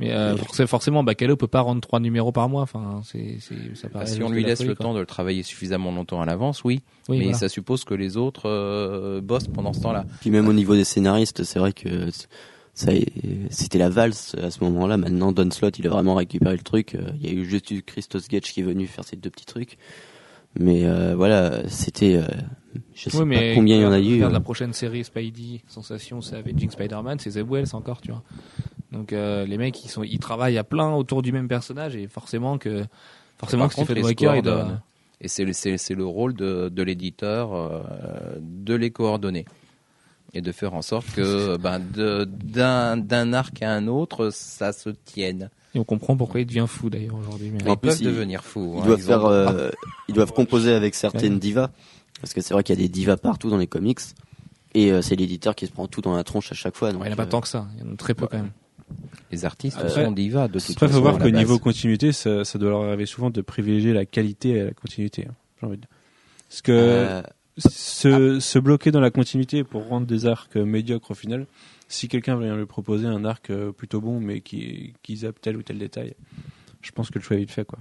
Mais 0.00 0.10
euh, 0.12 0.34
forc- 0.34 0.66
forcément, 0.66 1.04
Bacalo 1.04 1.36
peut 1.36 1.46
pas 1.46 1.60
rendre 1.60 1.80
trois 1.80 2.00
numéros 2.00 2.32
par 2.32 2.48
mois. 2.48 2.62
Enfin, 2.62 3.02
c'est, 3.04 3.36
c'est, 3.38 3.76
ça 3.76 3.88
paraît 3.88 4.06
Bah, 4.06 4.10
si 4.10 4.22
on 4.22 4.30
lui 4.30 4.42
la 4.42 4.48
laisse 4.48 4.58
folie, 4.58 4.70
le 4.70 4.74
quoi. 4.74 4.86
temps 4.86 4.94
de 4.94 4.98
le 4.98 5.06
travailler 5.06 5.42
suffisamment 5.44 5.92
longtemps 5.92 6.20
à 6.22 6.26
l'avance, 6.26 6.64
oui. 6.64 6.80
Oui, 7.08 7.18
mais 7.18 7.24
voilà. 7.24 7.38
ça 7.38 7.48
suppose 7.48 7.84
que 7.84 7.94
les 7.94 8.16
autres 8.16 8.48
euh, 8.48 9.20
bossent 9.20 9.46
pendant 9.48 9.72
ce 9.72 9.80
temps-là. 9.82 10.06
Puis 10.22 10.30
même 10.30 10.48
au 10.48 10.52
niveau 10.54 10.74
des 10.74 10.84
scénaristes, 10.84 11.44
c'est 11.44 11.58
vrai 11.58 11.72
que 11.72 12.08
c'était 12.74 13.78
la 13.78 13.90
valse 13.90 14.34
à 14.42 14.50
ce 14.50 14.64
moment-là. 14.64 14.96
Maintenant, 14.96 15.32
Don 15.32 15.50
Slott, 15.50 15.78
il 15.78 15.86
a 15.86 15.90
vraiment 15.90 16.14
récupéré 16.14 16.56
le 16.56 16.62
truc. 16.62 16.94
Euh, 16.94 17.10
Il 17.20 17.26
y 17.26 17.30
a 17.30 17.32
eu 17.38 17.44
juste 17.44 17.84
Christos 17.84 18.26
Gage 18.28 18.52
qui 18.52 18.60
est 18.60 18.64
venu 18.64 18.86
faire 18.86 19.04
ces 19.04 19.16
deux 19.16 19.30
petits 19.30 19.44
trucs. 19.46 19.76
Mais 20.58 20.84
euh, 20.84 21.14
voilà, 21.14 21.68
c'était, 21.68 22.16
euh, 22.16 22.26
je 22.94 23.10
sais 23.10 23.18
Oui, 23.18 23.24
mais 23.24 23.50
pas 23.50 23.54
combien 23.54 23.76
il 23.76 23.82
y 23.82 23.86
en 23.86 23.92
a 23.92 24.00
eu. 24.00 24.14
regarde 24.14 24.32
la 24.32 24.40
prochaine 24.40 24.72
série 24.72 25.04
Spidey, 25.04 25.60
Sensation, 25.68 26.20
c'est 26.22 26.36
Avenging 26.36 26.70
Spider-Man, 26.70 27.18
c'est 27.20 27.30
Zeb 27.30 27.48
Wells 27.52 27.68
encore, 27.74 28.00
tu 28.00 28.10
vois. 28.10 28.22
Donc 28.92 29.12
euh, 29.12 29.44
les 29.46 29.56
mecs, 29.58 29.84
ils 29.84 29.88
sont, 29.88 30.02
ils 30.02 30.18
travaillent 30.18 30.58
à 30.58 30.64
plein 30.64 30.92
autour 30.92 31.22
du 31.22 31.32
même 31.32 31.48
personnage 31.48 31.94
et 31.96 32.08
forcément 32.08 32.58
que, 32.58 32.84
forcément 33.38 33.64
Par 33.64 33.70
que 33.70 33.74
contre, 33.76 33.86
Stephen 33.92 34.04
Walker, 34.04 34.32
il 34.36 34.42
doit. 34.42 34.82
Et 35.22 35.28
c'est 35.28 35.44
le, 35.44 35.52
le 35.96 36.04
rôle 36.06 36.34
de, 36.34 36.68
de 36.70 36.82
l'éditeur 36.82 37.52
euh, 37.54 37.82
de 38.40 38.74
les 38.74 38.90
coordonner 38.90 39.44
et 40.32 40.40
de 40.40 40.50
faire 40.52 40.74
en 40.74 40.82
sorte 40.82 41.10
que 41.12 41.56
ben, 41.60 41.78
de, 41.78 42.24
d'un, 42.24 42.96
d'un 42.96 43.32
arc 43.32 43.62
à 43.62 43.70
un 43.72 43.86
autre, 43.86 44.30
ça 44.32 44.72
se 44.72 44.90
tienne. 44.90 45.50
Et 45.74 45.78
on 45.78 45.84
comprend 45.84 46.16
pourquoi 46.16 46.40
il 46.40 46.46
devient 46.46 46.64
fou 46.66 46.90
d'ailleurs 46.90 47.14
aujourd'hui. 47.16 47.50
mais- 47.52 47.68
En 47.68 47.74
Ils 47.74 47.78
plus, 47.78 47.88
peuvent 47.90 48.02
devenir 48.02 48.42
fous. 48.44 48.72
Ils 48.76 48.80
hein, 48.80 48.86
doivent 48.86 48.98
ils 48.98 49.04
faire, 49.04 49.22
ont- 49.24 49.30
euh, 49.30 49.70
ils 50.08 50.14
doivent 50.14 50.32
composer 50.32 50.72
avec 50.72 50.94
certaines 50.96 51.34
Ouais. 51.34 51.38
divas, 51.38 51.70
parce 52.20 52.32
que 52.34 52.40
c'est 52.40 52.54
vrai 52.54 52.64
qu'il 52.64 52.74
y 52.76 52.78
a 52.78 52.82
des 52.82 52.88
divas 52.88 53.16
partout 53.18 53.50
dans 53.50 53.58
les 53.58 53.66
comics, 53.68 54.00
et 54.74 54.90
euh, 54.90 55.02
c'est 55.02 55.14
l'éditeur 55.16 55.54
qui 55.54 55.66
se 55.66 55.72
prend 55.72 55.86
tout 55.86 56.00
dans 56.00 56.16
la 56.16 56.24
tronche 56.24 56.50
à 56.50 56.54
chaque 56.56 56.76
fois. 56.76 56.92
Donc, 56.92 57.02
Ouais, 57.02 57.08
il 57.08 57.10
n'y 57.10 57.14
en 57.14 57.14
a 57.14 57.16
pas 57.18 57.22
euh, 57.24 57.26
tant 57.26 57.40
que 57.40 57.48
ça, 57.48 57.66
il 57.76 57.86
y 57.86 57.88
en 57.88 57.92
a 57.92 57.96
très 57.96 58.14
peu 58.14 58.26
quand 58.26 58.38
même. 58.38 58.50
Les 59.32 59.44
artistes 59.44 59.78
Après- 59.78 60.04
sont 60.04 60.12
divas 60.12 60.48
de 60.48 60.58
toute 60.58 60.70
Après, 60.72 60.86
façon. 60.88 60.98
faut 60.98 61.02
voir 61.02 61.18
qu'au 61.18 61.30
niveau 61.30 61.58
continuité, 61.58 62.12
ça, 62.12 62.44
ça 62.44 62.58
doit 62.58 62.70
leur 62.70 62.82
arriver 62.84 63.06
souvent 63.06 63.30
de 63.30 63.40
privilégier 63.42 63.92
la 63.92 64.04
qualité 64.04 64.60
à 64.60 64.64
la 64.64 64.70
continuité. 64.72 65.26
hein, 65.28 65.34
j'ai 65.60 65.66
envie 65.66 65.76
de 65.76 65.82
dire. 65.82 65.90
Parce 66.48 66.62
que 66.62 66.72
euh, 66.72 67.22
se, 67.58 68.40
se 68.40 68.58
bloquer 68.58 68.90
dans 68.90 69.00
la 69.00 69.10
continuité 69.10 69.62
pour 69.64 69.86
rendre 69.86 70.06
des 70.06 70.26
arcs 70.26 70.56
médiocres 70.56 71.12
au 71.12 71.14
final, 71.14 71.46
si 71.88 72.08
quelqu'un 72.08 72.36
vient 72.38 72.56
lui 72.56 72.66
proposer 72.66 73.06
un 73.06 73.24
arc 73.24 73.50
euh, 73.50 73.70
plutôt 73.72 74.00
bon 74.00 74.18
mais 74.20 74.40
qui, 74.40 74.94
qui 75.02 75.16
zappe 75.18 75.40
tel 75.40 75.56
ou 75.56 75.62
tel 75.62 75.78
détail, 75.78 76.14
je 76.82 76.90
pense 76.90 77.10
que 77.10 77.18
le 77.18 77.24
choix 77.24 77.36
est 77.36 77.40
vite 77.40 77.50
fait. 77.52 77.64
Quoi. 77.64 77.78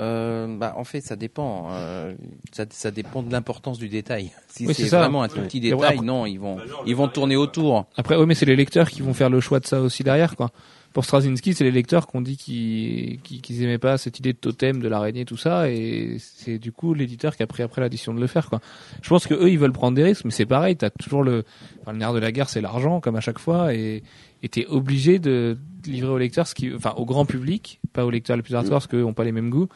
Euh, 0.00 0.46
bah, 0.56 0.74
en 0.76 0.84
fait, 0.84 1.00
ça 1.02 1.16
dépend. 1.16 1.68
euh, 1.72 2.14
ça, 2.52 2.64
ça 2.70 2.90
dépend 2.90 3.22
de 3.22 3.30
l'importance 3.30 3.78
du 3.78 3.88
détail. 3.88 4.30
Si 4.48 4.66
Oui, 4.66 4.74
c'est 4.74 4.88
vraiment 4.88 5.22
un 5.22 5.28
tout 5.28 5.40
petit 5.40 5.60
détail, 5.60 5.94
après- 5.94 5.96
non, 6.04 6.24
ils 6.26 6.38
vont, 6.38 6.56
ils 6.86 6.96
vont 6.96 7.08
tourner 7.08 7.36
autour. 7.36 7.86
Après, 7.96 8.16
oui, 8.16 8.24
mais 8.26 8.34
c'est 8.34 8.46
les 8.46 8.56
lecteurs 8.56 8.88
qui 8.88 9.02
vont 9.02 9.12
faire 9.14 9.28
le 9.30 9.40
choix 9.40 9.60
de 9.60 9.66
ça 9.66 9.80
aussi 9.80 10.02
derrière, 10.02 10.34
quoi. 10.36 10.50
Pour 10.94 11.06
Straczynski, 11.06 11.54
c'est 11.54 11.64
les 11.64 11.70
lecteurs 11.70 12.06
qui 12.06 12.16
ont 12.16 12.20
dit 12.20 12.36
qu'ils 12.36 13.18
qu'ils 13.22 13.62
aimaient 13.62 13.78
pas 13.78 13.96
cette 13.96 14.18
idée 14.18 14.34
de 14.34 14.38
totem, 14.38 14.80
de 14.82 14.88
l'araignée, 14.88 15.24
tout 15.24 15.38
ça, 15.38 15.70
et 15.70 16.16
c'est 16.18 16.58
du 16.58 16.70
coup 16.70 16.92
l'éditeur 16.92 17.34
qui 17.34 17.42
a 17.42 17.46
pris 17.46 17.62
après 17.62 17.80
la 17.80 17.88
décision 17.88 18.12
de 18.12 18.20
le 18.20 18.26
faire, 18.26 18.50
quoi. 18.50 18.60
Je 19.00 19.08
pense 19.08 19.26
que 19.26 19.32
eux, 19.32 19.50
ils 19.50 19.58
veulent 19.58 19.72
prendre 19.72 19.96
des 19.96 20.04
risques, 20.04 20.26
mais 20.26 20.30
c'est 20.30 20.44
pareil, 20.44 20.76
t'as 20.76 20.90
toujours 20.90 21.22
le, 21.22 21.44
enfin, 21.80 21.92
le 21.92 21.98
nerf 21.98 22.12
de 22.12 22.18
la 22.18 22.30
guerre, 22.30 22.50
c'est 22.50 22.60
l'argent, 22.60 23.00
comme 23.00 23.16
à 23.16 23.20
chaque 23.20 23.38
fois, 23.38 23.72
et, 23.74 24.02
et 24.42 24.48
t'es 24.48 24.66
obligé 24.66 25.18
de 25.18 25.56
livrer 25.86 26.30
ce 26.30 26.54
qui, 26.54 26.72
enfin, 26.74 26.94
au 26.96 27.04
grand 27.04 27.24
public, 27.24 27.80
pas 27.92 28.04
aux 28.04 28.10
lecteurs 28.10 28.36
les 28.36 28.42
plus 28.42 28.54
hardcore, 28.54 28.74
parce 28.74 28.86
qu'eux 28.86 29.04
ont 29.04 29.14
pas 29.14 29.24
les 29.24 29.32
mêmes 29.32 29.50
goûts, 29.50 29.68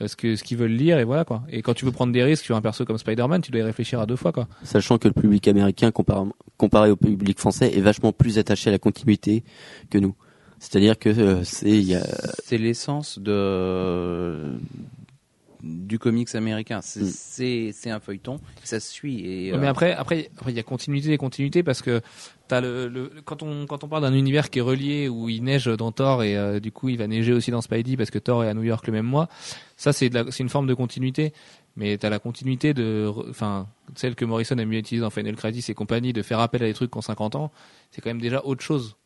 euh, 0.00 0.08
ce 0.08 0.16
que, 0.16 0.36
ce 0.36 0.44
qu'ils 0.44 0.56
veulent 0.56 0.72
lire, 0.72 0.98
et 0.98 1.04
voilà, 1.04 1.24
quoi. 1.24 1.42
Et 1.48 1.62
quand 1.62 1.74
tu 1.74 1.84
veux 1.84 1.92
prendre 1.92 2.12
des 2.12 2.22
risques 2.22 2.44
sur 2.44 2.56
un 2.56 2.60
perso 2.60 2.84
comme 2.84 2.98
Spider-Man, 2.98 3.42
tu 3.42 3.50
dois 3.50 3.60
y 3.60 3.64
réfléchir 3.64 4.00
à 4.00 4.06
deux 4.06 4.16
fois, 4.16 4.32
quoi. 4.32 4.48
sachant 4.62 4.98
que 4.98 5.08
le 5.08 5.14
public 5.14 5.46
américain, 5.48 5.90
comparé, 5.90 6.28
comparé 6.56 6.90
au 6.90 6.96
public 6.96 7.38
français, 7.38 7.76
est 7.76 7.80
vachement 7.80 8.12
plus 8.12 8.38
attaché 8.38 8.70
à 8.70 8.72
la 8.72 8.78
continuité 8.78 9.44
que 9.90 9.98
nous. 9.98 10.14
C'est-à-dire 10.58 10.96
que 10.96 11.08
euh, 11.08 11.42
c'est, 11.42 11.70
il 11.70 11.84
y 11.84 11.96
a, 11.96 12.06
C'est 12.44 12.58
l'essence 12.58 13.18
de 13.18 14.52
du 15.62 15.98
comics 15.98 16.34
américain. 16.34 16.80
C'est 16.82 17.02
Mm. 17.02 17.10
c'est 17.12 17.70
c'est 17.72 17.90
un 17.90 18.00
feuilleton, 18.00 18.40
ça 18.64 18.80
se 18.80 18.92
suit. 18.92 19.20
Et, 19.24 19.52
euh, 19.52 19.58
Mais 19.58 19.66
après, 19.66 19.92
après, 19.92 20.30
après, 20.36 20.52
il 20.52 20.56
y 20.56 20.60
a 20.60 20.62
continuité 20.62 21.12
et 21.12 21.18
continuité 21.18 21.62
parce 21.62 21.82
que 21.82 22.00
t'as 22.48 22.60
le, 22.60 22.88
le, 22.88 23.10
quand 23.24 23.42
on, 23.42 23.66
quand 23.66 23.84
on 23.84 23.88
parle 23.88 24.02
d'un 24.02 24.14
univers 24.14 24.50
qui 24.50 24.58
est 24.58 24.62
relié 24.62 25.08
où 25.08 25.28
il 25.28 25.42
neige 25.44 25.66
dans 25.66 25.92
Thor 25.92 26.22
et 26.22 26.36
euh, 26.36 26.60
du 26.60 26.72
coup 26.72 26.88
il 26.88 26.98
va 26.98 27.06
neiger 27.06 27.32
aussi 27.32 27.50
dans 27.50 27.60
Spidey 27.60 27.96
parce 27.96 28.10
que 28.10 28.18
Thor 28.18 28.44
est 28.44 28.48
à 28.48 28.54
New 28.54 28.62
York 28.62 28.86
le 28.86 28.92
même 28.92 29.06
mois. 29.06 29.28
Ça, 29.76 29.92
c'est 29.92 30.10
une 30.40 30.48
forme 30.48 30.66
de 30.66 30.74
continuité. 30.74 31.32
Mais 31.74 31.96
t'as 31.96 32.10
la 32.10 32.18
continuité 32.18 32.74
de, 32.74 33.10
enfin, 33.30 33.66
celle 33.94 34.14
que 34.14 34.26
Morrison 34.26 34.58
a 34.58 34.64
mieux 34.66 34.76
utilisée 34.78 35.00
dans 35.02 35.08
Final 35.08 35.34
Crisis 35.36 35.70
et 35.70 35.74
compagnie, 35.74 36.12
de 36.12 36.20
faire 36.20 36.38
appel 36.38 36.62
à 36.62 36.66
des 36.66 36.74
trucs 36.74 36.90
qui 36.90 36.98
ont 36.98 37.02
50 37.02 37.34
ans. 37.34 37.50
C'est 37.90 38.02
quand 38.02 38.10
même 38.10 38.20
déjà 38.20 38.44
autre 38.44 38.62
chose. 38.62 38.96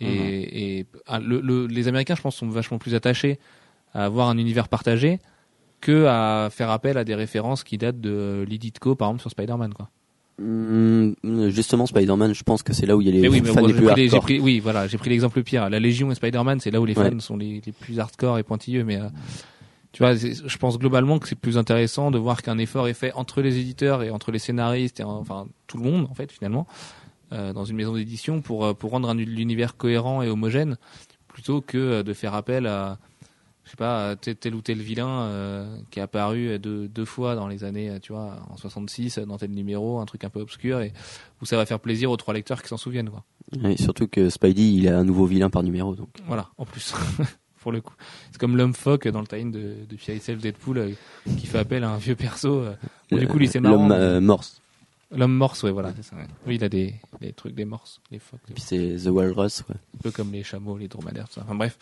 Et, 0.00 0.78
et 0.78 0.86
ah, 1.06 1.18
le, 1.20 1.40
le- 1.42 1.66
les 1.66 1.86
Américains, 1.86 2.14
je 2.14 2.22
pense, 2.22 2.36
sont 2.36 2.48
vachement 2.48 2.78
plus 2.78 2.94
attachés 2.94 3.38
à 3.92 4.06
avoir 4.06 4.28
un 4.30 4.38
univers 4.38 4.68
partagé 4.68 5.18
que 5.82 6.06
à 6.06 6.48
faire 6.50 6.70
appel 6.70 6.96
à 6.96 7.04
des 7.04 7.14
références 7.14 7.62
qui 7.62 7.76
datent 7.76 8.00
de 8.00 8.42
Lee 8.48 8.58
Ditko, 8.58 8.94
par 8.94 9.08
exemple, 9.08 9.20
sur 9.20 9.30
Spider-Man, 9.30 9.74
quoi. 9.74 9.90
Hum, 10.38 11.14
justement 11.50 11.86
Spider-Man, 11.86 12.34
je 12.34 12.42
pense 12.42 12.62
que 12.62 12.72
c'est 12.72 12.86
là 12.86 12.96
où 12.96 13.00
il 13.00 13.06
y 13.06 13.10
a 13.10 13.12
les 13.12 13.20
Mais 13.20 13.28
oui, 13.28 13.40
mais 13.42 13.48
fans 13.52 13.60
bon, 13.60 13.66
les 13.66 13.74
plus 13.74 13.86
pris, 13.86 14.02
hardcore. 14.04 14.20
pris- 14.22 14.40
oui, 14.40 14.60
voilà, 14.60 14.86
j'ai 14.86 14.98
pris 14.98 15.10
l'exemple 15.10 15.42
pire. 15.42 15.68
La 15.70 15.80
Légion 15.80 16.10
et 16.10 16.14
Spider-Man, 16.14 16.60
c'est 16.60 16.70
là 16.70 16.80
où 16.80 16.84
les 16.84 16.94
fans 16.94 17.02
Ouais. 17.04 17.20
sont 17.20 17.36
les, 17.36 17.60
les 17.64 17.72
plus 17.72 17.98
hardcore 18.00 18.38
et 18.38 18.42
pointilleux. 18.42 18.84
Mais 18.84 18.96
euh, 18.96 19.08
tu 19.92 20.02
vois, 20.02 20.14
je 20.14 20.56
pense 20.58 20.78
globalement 20.78 21.18
que 21.18 21.28
c'est 21.28 21.34
plus 21.38 21.58
intéressant 21.58 22.10
de 22.10 22.18
voir 22.18 22.42
qu'un 22.42 22.58
effort 22.58 22.88
est 22.88 22.94
fait 22.94 23.12
entre 23.14 23.40
les 23.42 23.58
éditeurs 23.58 24.02
et 24.02 24.10
entre 24.10 24.30
les 24.32 24.38
scénaristes 24.38 25.00
et 25.00 25.04
enfin 25.04 25.46
tout 25.66 25.78
le 25.78 25.84
monde 25.84 26.06
en 26.10 26.14
fait 26.14 26.30
finalement 26.30 26.66
euh, 27.32 27.52
dans 27.52 27.64
une 27.64 27.76
maison 27.76 27.94
d'édition 27.94 28.40
pour 28.40 28.64
euh, 28.66 28.74
pour 28.74 28.90
rendre 28.90 29.08
un, 29.08 29.14
l'univers 29.14 29.76
cohérent 29.76 30.22
et 30.22 30.28
homogène 30.28 30.76
plutôt 31.26 31.60
que 31.62 32.02
de 32.02 32.12
faire 32.12 32.34
appel 32.34 32.66
à 32.66 32.98
je 33.68 33.72
sais 33.72 33.76
pas 33.76 34.16
tel, 34.16 34.54
ou 34.54 34.62
tel 34.62 34.78
vilain 34.78 35.20
euh, 35.22 35.76
qui 35.90 35.98
est 35.98 36.02
apparu 36.02 36.58
deux, 36.58 36.88
deux 36.88 37.04
fois 37.04 37.34
dans 37.34 37.46
les 37.46 37.64
années 37.64 37.90
euh, 37.90 37.98
tu 38.00 38.12
vois 38.12 38.38
en 38.50 38.56
66 38.56 39.18
dans 39.20 39.36
tel 39.36 39.50
numéro 39.50 40.00
un 40.00 40.06
truc 40.06 40.24
un 40.24 40.30
peu 40.30 40.40
obscur 40.40 40.80
et 40.80 40.92
où 41.42 41.44
ça 41.46 41.56
va 41.56 41.66
faire 41.66 41.78
plaisir 41.78 42.10
aux 42.10 42.16
trois 42.16 42.32
lecteurs 42.34 42.62
qui 42.62 42.68
s'en 42.68 42.78
souviennent 42.78 43.10
quoi. 43.10 43.24
Surtout 43.78 44.08
que 44.08 44.28
Spidey, 44.28 44.74
il 44.74 44.88
a 44.88 44.98
un 44.98 45.04
nouveau 45.04 45.26
vilain 45.26 45.50
par 45.50 45.62
numéro, 45.62 45.94
donc. 45.94 46.08
Voilà, 46.26 46.48
en 46.58 46.64
plus. 46.64 46.94
Pour 47.60 47.72
le 47.72 47.80
coup. 47.80 47.94
C'est 48.30 48.38
comme 48.38 48.56
l'homme 48.56 48.74
phoque 48.74 49.08
dans 49.08 49.20
le 49.20 49.26
tie 49.26 49.44
de, 49.44 49.74
de 49.88 49.96
Self 49.98 50.40
Deadpool 50.40 50.78
euh, 50.78 50.90
qui 51.38 51.46
fait 51.46 51.58
appel 51.58 51.82
à 51.82 51.90
un 51.90 51.96
vieux 51.96 52.14
perso. 52.14 52.60
euh. 52.60 52.74
Bon, 53.10 53.18
du 53.18 53.26
coup, 53.26 53.38
lui, 53.38 53.48
c'est 53.48 53.58
marrant. 53.58 53.88
L'homme 53.88 53.92
euh, 53.92 54.20
morse. 54.20 54.60
L'homme 55.10 55.32
morse, 55.34 55.62
ouais, 55.62 55.70
voilà, 55.70 55.90
c'est 55.96 56.02
ça. 56.04 56.16
ouais. 56.16 56.26
Oui, 56.46 56.56
il 56.56 56.64
a 56.64 56.68
des, 56.68 56.94
des 57.22 57.32
trucs, 57.32 57.54
des 57.54 57.64
morses, 57.64 58.00
des 58.10 58.18
phoques, 58.18 58.40
des- 58.46 58.52
Puis 58.52 58.62
c'est 58.62 58.96
The 59.04 59.06
Walrus, 59.08 59.64
ouais. 59.70 59.74
un 59.96 60.02
peu 60.02 60.10
comme 60.10 60.30
les 60.32 60.42
chameaux, 60.42 60.76
les 60.76 60.86
dromadaires, 60.88 61.28
tout 61.28 61.34
ça. 61.36 61.42
Enfin 61.46 61.54
bref. 61.54 61.78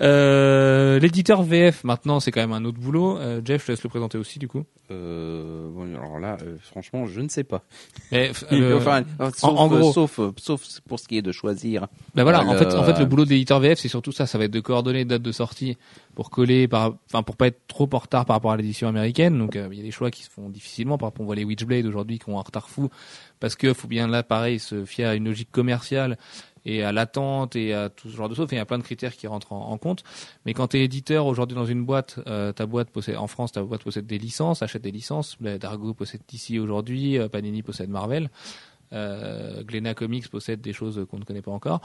Euh, 0.00 0.98
L'éditeur 0.98 1.42
VF, 1.42 1.84
maintenant, 1.84 2.18
c'est 2.20 2.30
quand 2.30 2.40
même 2.40 2.52
un 2.52 2.64
autre 2.64 2.78
boulot. 2.78 3.18
Euh, 3.18 3.42
Jeff, 3.44 3.62
je 3.62 3.66
te 3.66 3.72
laisse 3.72 3.82
le 3.82 3.88
présenter 3.90 4.16
aussi, 4.18 4.38
du 4.38 4.48
coup. 4.48 4.64
euh, 4.90 5.68
bon, 5.70 5.84
alors 5.94 6.18
là, 6.18 6.38
euh, 6.42 6.56
franchement, 6.62 7.06
je 7.06 7.20
ne 7.20 7.28
sais 7.28 7.44
pas. 7.44 7.62
Mais, 8.10 8.30
enfin, 8.74 9.02
sauf, 9.36 9.50
en 9.58 9.68
gros. 9.68 9.92
sauf, 9.92 10.18
euh, 10.18 10.32
sauf 10.38 10.62
pour 10.88 10.98
ce 10.98 11.06
qui 11.08 11.18
est 11.18 11.22
de 11.22 11.32
choisir. 11.32 11.88
Bah 12.14 12.22
voilà, 12.22 12.42
en 12.42 12.56
fait, 12.56 12.72
en 12.74 12.84
fait, 12.84 12.98
le 12.98 13.04
boulot 13.04 13.24
d'éditeur 13.26 13.60
VF, 13.60 13.78
c'est 13.78 13.88
surtout 13.88 14.12
ça. 14.12 14.26
Ça 14.26 14.38
va 14.38 14.44
être 14.44 14.50
de 14.50 14.60
coordonner 14.60 15.00
les 15.00 15.04
dates 15.04 15.22
de 15.22 15.32
sortie 15.32 15.76
pour 16.14 16.30
coller, 16.30 16.68
par, 16.68 16.94
enfin, 17.06 17.22
pour 17.22 17.36
pas 17.36 17.46
être 17.46 17.60
trop 17.68 17.88
en 17.92 17.98
retard 17.98 18.26
par 18.26 18.36
rapport 18.36 18.52
à 18.52 18.56
l'édition 18.56 18.88
américaine. 18.88 19.38
Donc, 19.38 19.56
euh, 19.56 19.68
il 19.70 19.78
y 19.78 19.80
a 19.80 19.84
des 19.84 19.90
choix 19.90 20.10
qui 20.10 20.22
se 20.22 20.30
font 20.30 20.48
difficilement. 20.48 20.98
Par 20.98 21.08
exemple, 21.08 21.22
on 21.22 21.24
voit 21.26 21.36
les 21.36 21.44
Witchblade 21.44 21.86
aujourd'hui 21.86 22.18
qui 22.18 22.28
ont 22.28 22.38
un 22.38 22.42
retard 22.42 22.68
fou 22.68 22.90
parce 23.40 23.56
que 23.56 23.72
faut 23.72 23.88
bien 23.88 24.06
là, 24.06 24.22
pareil, 24.22 24.58
se 24.58 24.84
fier 24.84 25.06
à 25.06 25.14
une 25.14 25.24
logique 25.24 25.50
commerciale 25.50 26.18
et 26.64 26.82
à 26.82 26.92
l'attente 26.92 27.56
et 27.56 27.74
à 27.74 27.88
tout 27.88 28.08
ce 28.08 28.16
genre 28.16 28.28
de 28.28 28.34
choses. 28.34 28.48
Il 28.52 28.56
y 28.56 28.58
a 28.58 28.64
plein 28.64 28.78
de 28.78 28.82
critères 28.82 29.16
qui 29.16 29.26
rentrent 29.26 29.52
en, 29.52 29.70
en 29.70 29.78
compte. 29.78 30.04
Mais 30.46 30.54
quand 30.54 30.68
tu 30.68 30.78
es 30.78 30.84
éditeur 30.84 31.26
aujourd'hui 31.26 31.54
dans 31.56 31.66
une 31.66 31.84
boîte, 31.84 32.20
euh, 32.26 32.52
ta 32.52 32.66
boîte 32.66 32.90
possède, 32.90 33.16
en 33.16 33.26
France, 33.26 33.52
ta 33.52 33.62
boîte 33.62 33.82
possède 33.82 34.06
des 34.06 34.18
licences, 34.18 34.62
achète 34.62 34.82
des 34.82 34.90
licences. 34.90 35.36
Bah, 35.40 35.58
Dargo 35.58 35.94
possède 35.94 36.20
DC 36.30 36.58
aujourd'hui, 36.60 37.18
euh, 37.18 37.28
Panini 37.28 37.62
possède 37.62 37.90
Marvel. 37.90 38.30
Euh, 38.92 39.62
Glénat 39.62 39.94
Comics 39.94 40.28
possède 40.28 40.60
des 40.60 40.72
choses 40.72 41.06
qu'on 41.10 41.18
ne 41.18 41.24
connaît 41.24 41.42
pas 41.42 41.50
encore. 41.50 41.80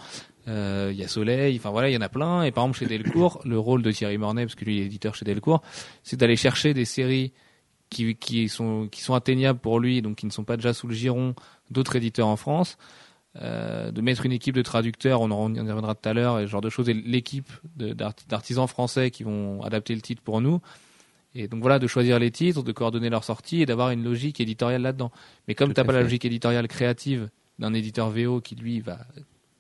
Euh, 0.48 0.90
Il 0.92 1.00
y 1.00 1.04
a 1.04 1.08
Soleil, 1.08 1.56
enfin 1.58 1.70
voilà, 1.70 1.90
il 1.90 1.94
y 1.94 1.98
en 1.98 2.02
a 2.02 2.10
plein. 2.10 2.44
Et 2.44 2.52
par 2.52 2.66
exemple 2.66 2.80
chez 2.80 2.86
Delcourt, 2.86 3.42
le 3.46 3.58
rôle 3.58 3.82
de 3.82 3.92
Thierry 3.92 4.18
Mornay, 4.18 4.46
parce 4.46 4.56
que 4.56 4.66
lui 4.66 4.80
est 4.80 4.86
éditeur 4.86 5.16
chez 5.16 5.26
Delcourt, 5.26 5.62
c'est 6.04 6.18
d'aller 6.18 6.36
chercher 6.36 6.74
des 6.74 6.86
séries 6.86 7.34
qui, 7.90 8.16
qui 8.16 8.50
sont 8.50 8.88
qui 8.92 9.02
sont 9.02 9.14
atteignables 9.14 9.60
pour 9.60 9.80
lui, 9.80 10.02
donc 10.02 10.18
qui 10.18 10.26
ne 10.26 10.32
sont 10.32 10.44
pas 10.44 10.58
déjà 10.58 10.74
sous 10.74 10.88
le 10.88 10.94
giron 10.94 11.36
d'autres 11.72 11.96
éditeurs 11.96 12.28
en 12.28 12.36
France. 12.38 12.78
Euh, 13.42 13.92
de 13.92 14.02
mettre 14.02 14.26
une 14.26 14.32
équipe 14.32 14.56
de 14.56 14.64
traducteurs, 14.64 15.22
on 15.22 15.30
en 15.30 15.52
on 15.52 15.54
y 15.54 15.60
reviendra 15.60 15.94
tout 15.94 16.10
à 16.10 16.14
l'heure, 16.14 16.40
et 16.40 16.44
ce 16.44 16.52
genre 16.52 16.62
de 16.62 16.70
choses, 16.70 16.90
et 16.90 16.94
l'équipe 16.94 17.52
d'artisans 17.76 18.68
français 18.68 19.12
qui 19.12 19.24
vont 19.24 19.62
adapter 19.62 19.94
le 19.94 20.02
titre 20.02 20.24
pour 20.24 20.42
nous. 20.42 20.60
Et 21.40 21.48
donc 21.48 21.62
voilà, 21.62 21.80
de 21.80 21.88
choisir 21.88 22.20
les 22.20 22.32
titres, 22.32 22.64
de 22.64 22.72
coordonner 22.72 23.10
leur 23.10 23.24
sortie 23.24 23.62
et 23.62 23.66
d'avoir 23.66 23.92
une 23.92 24.04
logique 24.04 24.42
éditoriale 24.42 24.82
là-dedans. 24.82 25.12
Mais 25.48 25.56
comme 25.56 25.70
Tout 25.70 25.74
t'as 25.76 25.82
à 25.84 25.86
pas 25.86 25.94
la 25.94 26.02
logique 26.02 26.26
éditoriale 26.26 26.68
créative 26.68 27.30
d'un 27.60 27.74
éditeur 27.74 28.10
VO 28.10 28.42
qui 28.42 28.56
lui 28.56 28.80
va 28.82 29.00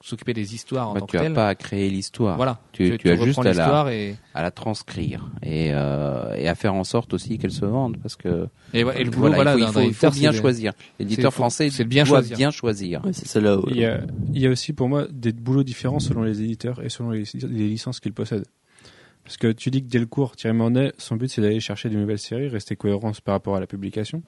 s'occuper 0.01 0.34
des 0.34 0.53
histoires 0.53 0.89
en 0.89 0.93
Bah, 0.93 0.99
tant 1.01 1.05
tu 1.07 1.13
que 1.13 1.17
as 1.17 1.21
telles. 1.23 1.34
pas 1.34 1.47
à 1.49 1.55
créer 1.55 1.89
l'histoire. 1.89 2.38
Voilà. 2.38 2.59
Tu, 2.71 2.97
tu 2.99 3.09
as 3.09 3.15
juste 3.15 3.39
à 3.39 3.51
la, 3.53 3.93
et, 3.93 4.15
à 4.36 4.43
la 4.43 4.51
transcrire 4.51 5.25
et, 5.41 5.71
euh, 5.73 6.36
et 6.36 6.47
à 6.47 6.53
faire 6.55 6.75
en 6.75 6.84
sorte 6.84 7.13
aussi 7.15 7.39
qu'elle 7.39 7.51
se 7.51 7.65
vende 7.65 7.97
parce 7.97 8.15
que 8.15 8.47
et, 8.73 8.84
ouais, 8.84 9.01
et 9.01 9.03
le 9.03 9.09
boulot, 9.09 9.34
voilà, 9.34 9.55
voilà, 9.55 9.55
il 9.55 9.59
faut, 9.59 9.65
d'un 9.65 9.67
il 9.69 9.73
faut, 9.73 9.80
il 9.89 9.93
faut 9.95 10.07
éditeur, 10.07 10.32
bien 10.32 10.32
choisir. 10.39 10.73
L'éditeur 10.99 11.34
français 11.34 11.69
c'est 11.71 11.83
bien 11.83 12.04
doit 12.04 12.20
choisir. 12.20 12.37
bien 12.37 12.51
choisir. 12.51 13.04
Ouais, 13.05 13.13
c'est 13.13 13.28
celle-là. 13.28 13.58
où- 13.58 13.66
Il 13.70 13.78
y, 13.78 13.86
a, 13.86 14.01
il 14.33 14.39
y 14.41 14.45
a 14.45 14.49
aussi 14.51 14.71
pour 14.71 14.87
moi 14.87 15.08
des 15.12 15.32
boulots 15.33 15.63
différents 15.63 15.99
selon 15.99 16.21
les 16.21 16.41
éditeurs 16.43 16.82
et 16.83 16.89
selon 16.89 17.09
les, 17.09 17.24
les 17.33 17.67
licences 17.67 17.99
qu'ils 17.99 18.13
possèdent. 18.13 18.45
Parce 19.28 19.36
que 19.36 19.51
tu 19.51 19.71
dis 19.71 19.83
que 19.83 19.89
Delcourt, 19.89 20.37
Thierry 20.37 20.55
Mornay, 20.55 20.93
son 20.97 21.17
but 21.17 21.28
c'est 21.28 21.41
d'aller 21.41 21.59
chercher 21.59 21.89
de 21.89 21.97
nouvelles 21.97 22.17
séries, 22.17 22.47
rester 22.47 22.78
cohérent 22.78 23.12
par 23.25 23.33
rapport 23.33 23.58
à 23.58 23.59
la 23.59 23.67
publication. 23.67 24.24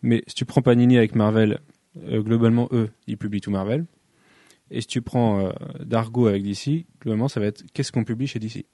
Mais 0.00 0.22
si 0.28 0.36
tu 0.36 0.44
prends 0.44 0.62
Panini 0.62 0.96
avec 0.96 1.16
Marvel, 1.16 1.58
euh, 2.04 2.22
globalement 2.22 2.68
eux, 2.70 2.88
ils 3.08 3.18
publient 3.18 3.40
tout 3.40 3.50
Marvel. 3.50 3.84
Et 4.70 4.80
si 4.80 4.86
tu 4.86 5.02
prends 5.02 5.40
euh, 5.40 5.50
Dargo 5.80 6.28
avec 6.28 6.44
DC, 6.44 6.86
globalement 7.00 7.26
ça 7.26 7.40
va 7.40 7.46
être 7.46 7.64
qu'est-ce 7.72 7.90
qu'on 7.90 8.04
publie 8.04 8.28
chez 8.28 8.38
DC. 8.38 8.64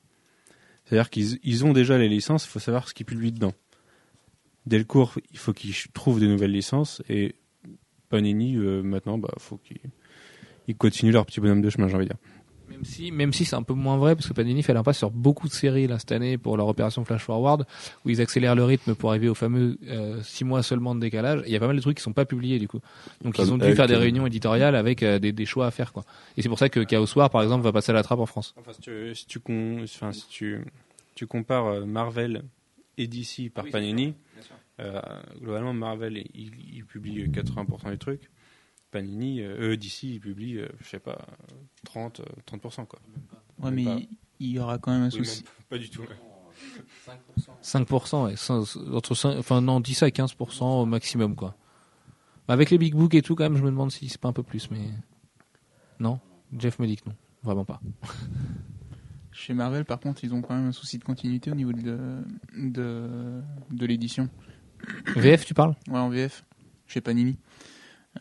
C'est-à-dire 0.85 1.09
qu'ils 1.09 1.39
ils 1.43 1.65
ont 1.65 1.73
déjà 1.73 1.97
les 1.97 2.11
licences, 2.11 2.45
il 2.45 2.51
faut 2.51 2.59
savoir 2.59 2.87
ce 2.87 2.93
qu'ils 2.93 3.07
publient 3.07 3.33
dedans. 3.33 3.55
Delcourt, 4.67 5.15
il 5.31 5.39
faut 5.39 5.55
qu'ils 5.55 5.75
trouvent 5.95 6.21
des 6.21 6.29
nouvelles 6.29 6.53
licences 6.53 7.03
et 7.09 7.37
Panini, 8.11 8.57
euh, 8.57 8.83
maintenant, 8.83 9.17
bah, 9.17 9.33
faut 9.39 9.57
qu'ils 9.57 9.81
ils 10.69 10.77
continuent 10.77 11.13
leur 11.13 11.25
petit 11.25 11.41
bonhomme 11.41 11.63
de 11.63 11.71
chemin, 11.71 11.89
j'ai 11.89 11.95
envie 11.95 12.05
de 12.05 12.11
dire. 12.11 12.21
Même 12.73 12.85
si, 12.85 13.13
même 13.13 13.33
si 13.33 13.45
c'est 13.45 13.55
un 13.55 13.63
peu 13.63 13.75
moins 13.75 13.97
vrai, 13.99 14.17
parce 14.17 14.27
que 14.27 14.33
Panini 14.33 14.63
fait 14.63 14.75
l'impasse 14.75 14.99
sur 14.99 15.11
beaucoup 15.11 15.47
de 15.47 15.53
séries 15.53 15.87
là, 15.87 15.99
cette 15.99 16.13
année 16.13 16.39
pour 16.39 16.57
leur 16.57 16.67
opération 16.67 17.05
Flash 17.05 17.23
Forward, 17.23 17.67
où 18.05 18.11
ils 18.11 18.21
accélèrent 18.21 18.55
le 18.55 18.65
rythme 18.65 18.95
pour 18.95 19.11
arriver 19.11 19.29
au 19.29 19.35
fameux 19.35 19.79
6 20.23 20.45
mois 20.45 20.63
seulement 20.63 20.95
de 20.95 21.01
décalage. 21.01 21.43
Il 21.47 21.53
y 21.53 21.57
a 21.57 21.61
pas 21.61 21.67
mal 21.67 21.77
de 21.77 21.81
trucs 21.83 21.97
qui 21.99 22.03
sont 22.03 22.13
pas 22.13 22.25
publiés 22.25 22.59
du 22.59 22.69
coup. 22.69 22.81
Donc 23.23 23.39
ils 23.39 23.53
ont 23.53 23.59
dû 23.59 23.75
faire 23.75 23.87
des 23.87 23.95
euh. 23.95 23.99
réunions 23.99 24.27
éditoriales 24.27 24.75
avec 24.75 25.03
euh, 25.03 25.19
des, 25.19 25.33
des 25.33 25.45
choix 25.47 25.67
à 25.67 25.71
faire 25.71 25.93
quoi. 25.93 26.05
Et 26.37 26.43
c'est 26.43 26.49
pour 26.49 26.59
ça 26.59 26.69
que 26.69 26.81
Chaos 26.81 27.07
War 27.17 27.31
par 27.31 27.43
exemple 27.43 27.63
va 27.63 27.73
passer 27.73 27.91
à 27.91 27.95
la 27.95 28.03
trappe 28.03 28.21
en 28.21 28.27
France. 28.27 28.55
Enfin, 28.59 28.73
si 28.73 28.81
tu, 28.81 29.15
si 29.15 29.27
tu, 29.27 29.39
con- 29.41 29.81
enfin, 29.85 30.13
si 30.13 30.27
tu, 30.29 30.65
tu 31.15 31.27
compares 31.27 31.67
euh, 31.67 31.85
Marvel 31.85 32.43
et 32.99 33.07
DC 33.07 33.51
par 33.53 33.65
Panini, 33.67 34.15
euh, 34.81 35.01
globalement, 35.41 35.73
Marvel, 35.75 36.25
il, 36.35 36.51
il 36.75 36.85
publie 36.85 37.29
80% 37.29 37.91
des 37.91 37.99
trucs. 37.99 38.31
Panini, 38.93 39.41
euh, 39.41 39.71
eux, 39.73 39.77
DC, 39.77 40.05
ils 40.05 40.21
publient, 40.21 40.59
euh, 40.59 40.69
je 40.81 40.89
sais 40.89 40.99
pas, 41.01 41.19
30, 41.85 42.21
euh, 42.21 42.25
30%, 42.47 42.87
quoi. 42.87 43.01
Ouais, 43.59 43.71
Même 43.71 43.75
mais 43.75 43.85
pas. 43.85 43.99
il, 44.39 44.51
y 44.51 44.59
aura 44.61 44.79
quand 44.79 44.93
même 44.93 45.03
un 45.03 45.11
Oui, 45.11 45.25
souci. 45.25 45.43
même 45.43 45.53
pas 45.69 45.79
du 45.79 45.91
tout. 45.91 46.03
ouais. 46.03 46.09
5%, 47.63 48.25
ouais, 48.27 48.35
cin- 48.35 48.95
entre 48.95 49.15
5, 49.15 49.37
enfin 49.39 49.61
non 49.61 49.81
10 49.81 50.03
à 50.03 50.09
15% 50.11 50.83
au 50.83 50.85
maximum 50.87 51.35
quoi. 51.35 51.57
Avec 52.47 52.71
les 52.71 52.79
big 52.79 52.95
books 52.95 53.15
et 53.15 53.23
tout 53.23 53.35
quand 53.35 53.45
même, 53.45 53.57
je 53.57 53.63
me 53.63 53.71
demande 53.71 53.91
si 53.91 54.09
c'est 54.09 54.21
pas 54.21 54.29
un 54.29 54.33
peu 54.33 54.43
plus, 54.43 54.71
mais 54.71 54.91
non. 55.99 56.21
Jeff 56.59 56.79
me 56.79 56.87
dit 56.87 56.97
que 56.97 57.09
non, 57.09 57.17
vraiment 57.43 57.65
pas. 57.65 57.81
Chez 59.33 59.55
Marvel, 59.55 59.85
par 59.87 59.99
contre, 59.99 60.23
ils 60.25 60.35
ont 60.35 60.43
quand 60.43 60.55
même 60.55 60.67
un 60.69 60.73
souci 60.73 60.99
de 60.99 61.05
continuité 61.05 61.51
au 61.51 61.55
niveau 61.55 61.73
de, 61.73 62.23
de, 62.55 63.41
de 63.71 63.87
l'édition. 63.87 64.29
VF 65.17 65.47
tu 65.47 65.55
parles? 65.55 65.75
Ouais, 65.89 65.99
en 65.99 66.11
VF, 66.11 66.45
chez 66.87 67.01
Panini. 67.01 67.39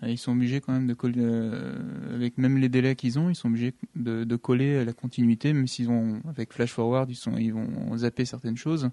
Euh, 0.03 0.09
Ils 0.09 0.17
sont 0.17 0.31
obligés 0.31 0.61
quand 0.61 0.71
même 0.73 0.87
de 0.87 0.93
coller, 0.93 1.15
euh, 1.19 1.73
avec 2.15 2.37
même 2.37 2.57
les 2.57 2.69
délais 2.69 2.95
qu'ils 2.95 3.19
ont, 3.19 3.29
ils 3.29 3.35
sont 3.35 3.49
obligés 3.49 3.73
de, 3.95 4.23
de 4.23 4.35
coller 4.37 4.85
la 4.85 4.93
continuité, 4.93 5.51
même 5.53 5.67
s'ils 5.67 5.89
ont, 5.89 6.21
avec 6.29 6.53
Flash 6.53 6.71
Forward, 6.71 7.09
ils, 7.09 7.15
sont, 7.15 7.35
ils 7.37 7.53
vont 7.53 7.97
zapper 7.97 8.23
certaines 8.25 8.57
choses. 8.57 8.89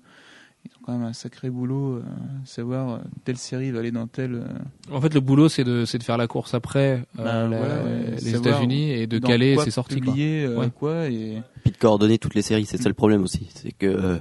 Ils 0.64 0.72
ont 0.76 0.80
quand 0.82 0.92
même 0.98 1.06
un 1.06 1.12
sacré 1.12 1.50
boulot, 1.50 1.98
euh, 1.98 2.02
savoir 2.44 2.94
euh, 2.94 2.98
telle 3.24 3.36
série 3.36 3.70
va 3.70 3.78
aller 3.78 3.92
dans 3.92 4.08
telle. 4.08 4.34
euh, 4.34 4.48
En 4.92 5.00
fait, 5.00 5.14
le 5.14 5.20
boulot, 5.20 5.48
c'est 5.48 5.62
de, 5.62 5.84
c'est 5.84 5.98
de 5.98 6.02
faire 6.02 6.16
la 6.18 6.26
course 6.26 6.52
après 6.52 7.04
euh, 7.18 7.22
Bah, 7.22 7.46
la- 7.48 7.58
voilà, 7.58 7.84
ouais, 7.84 8.16
les 8.20 8.34
États-Unis 8.34 8.90
et 8.90 9.06
de 9.06 9.20
caler 9.20 9.54
quoi 9.54 9.64
ses 9.64 9.70
sorties. 9.70 10.00
Quoi. 10.00 10.12
publier, 10.12 10.46
euh, 10.46 10.58
Ouais. 10.58 10.70
quoi, 10.74 11.08
et 11.08 11.40
Puis 11.62 11.70
de 11.70 11.76
coordonner 11.76 12.18
toutes 12.18 12.34
les 12.34 12.42
séries, 12.42 12.66
c'est 12.66 12.76
ça 12.82 12.88
le 12.88 12.94
problème 12.96 13.22
aussi. 13.22 13.48
C'est 13.54 13.70
que 13.70 13.86
euh, 13.86 14.18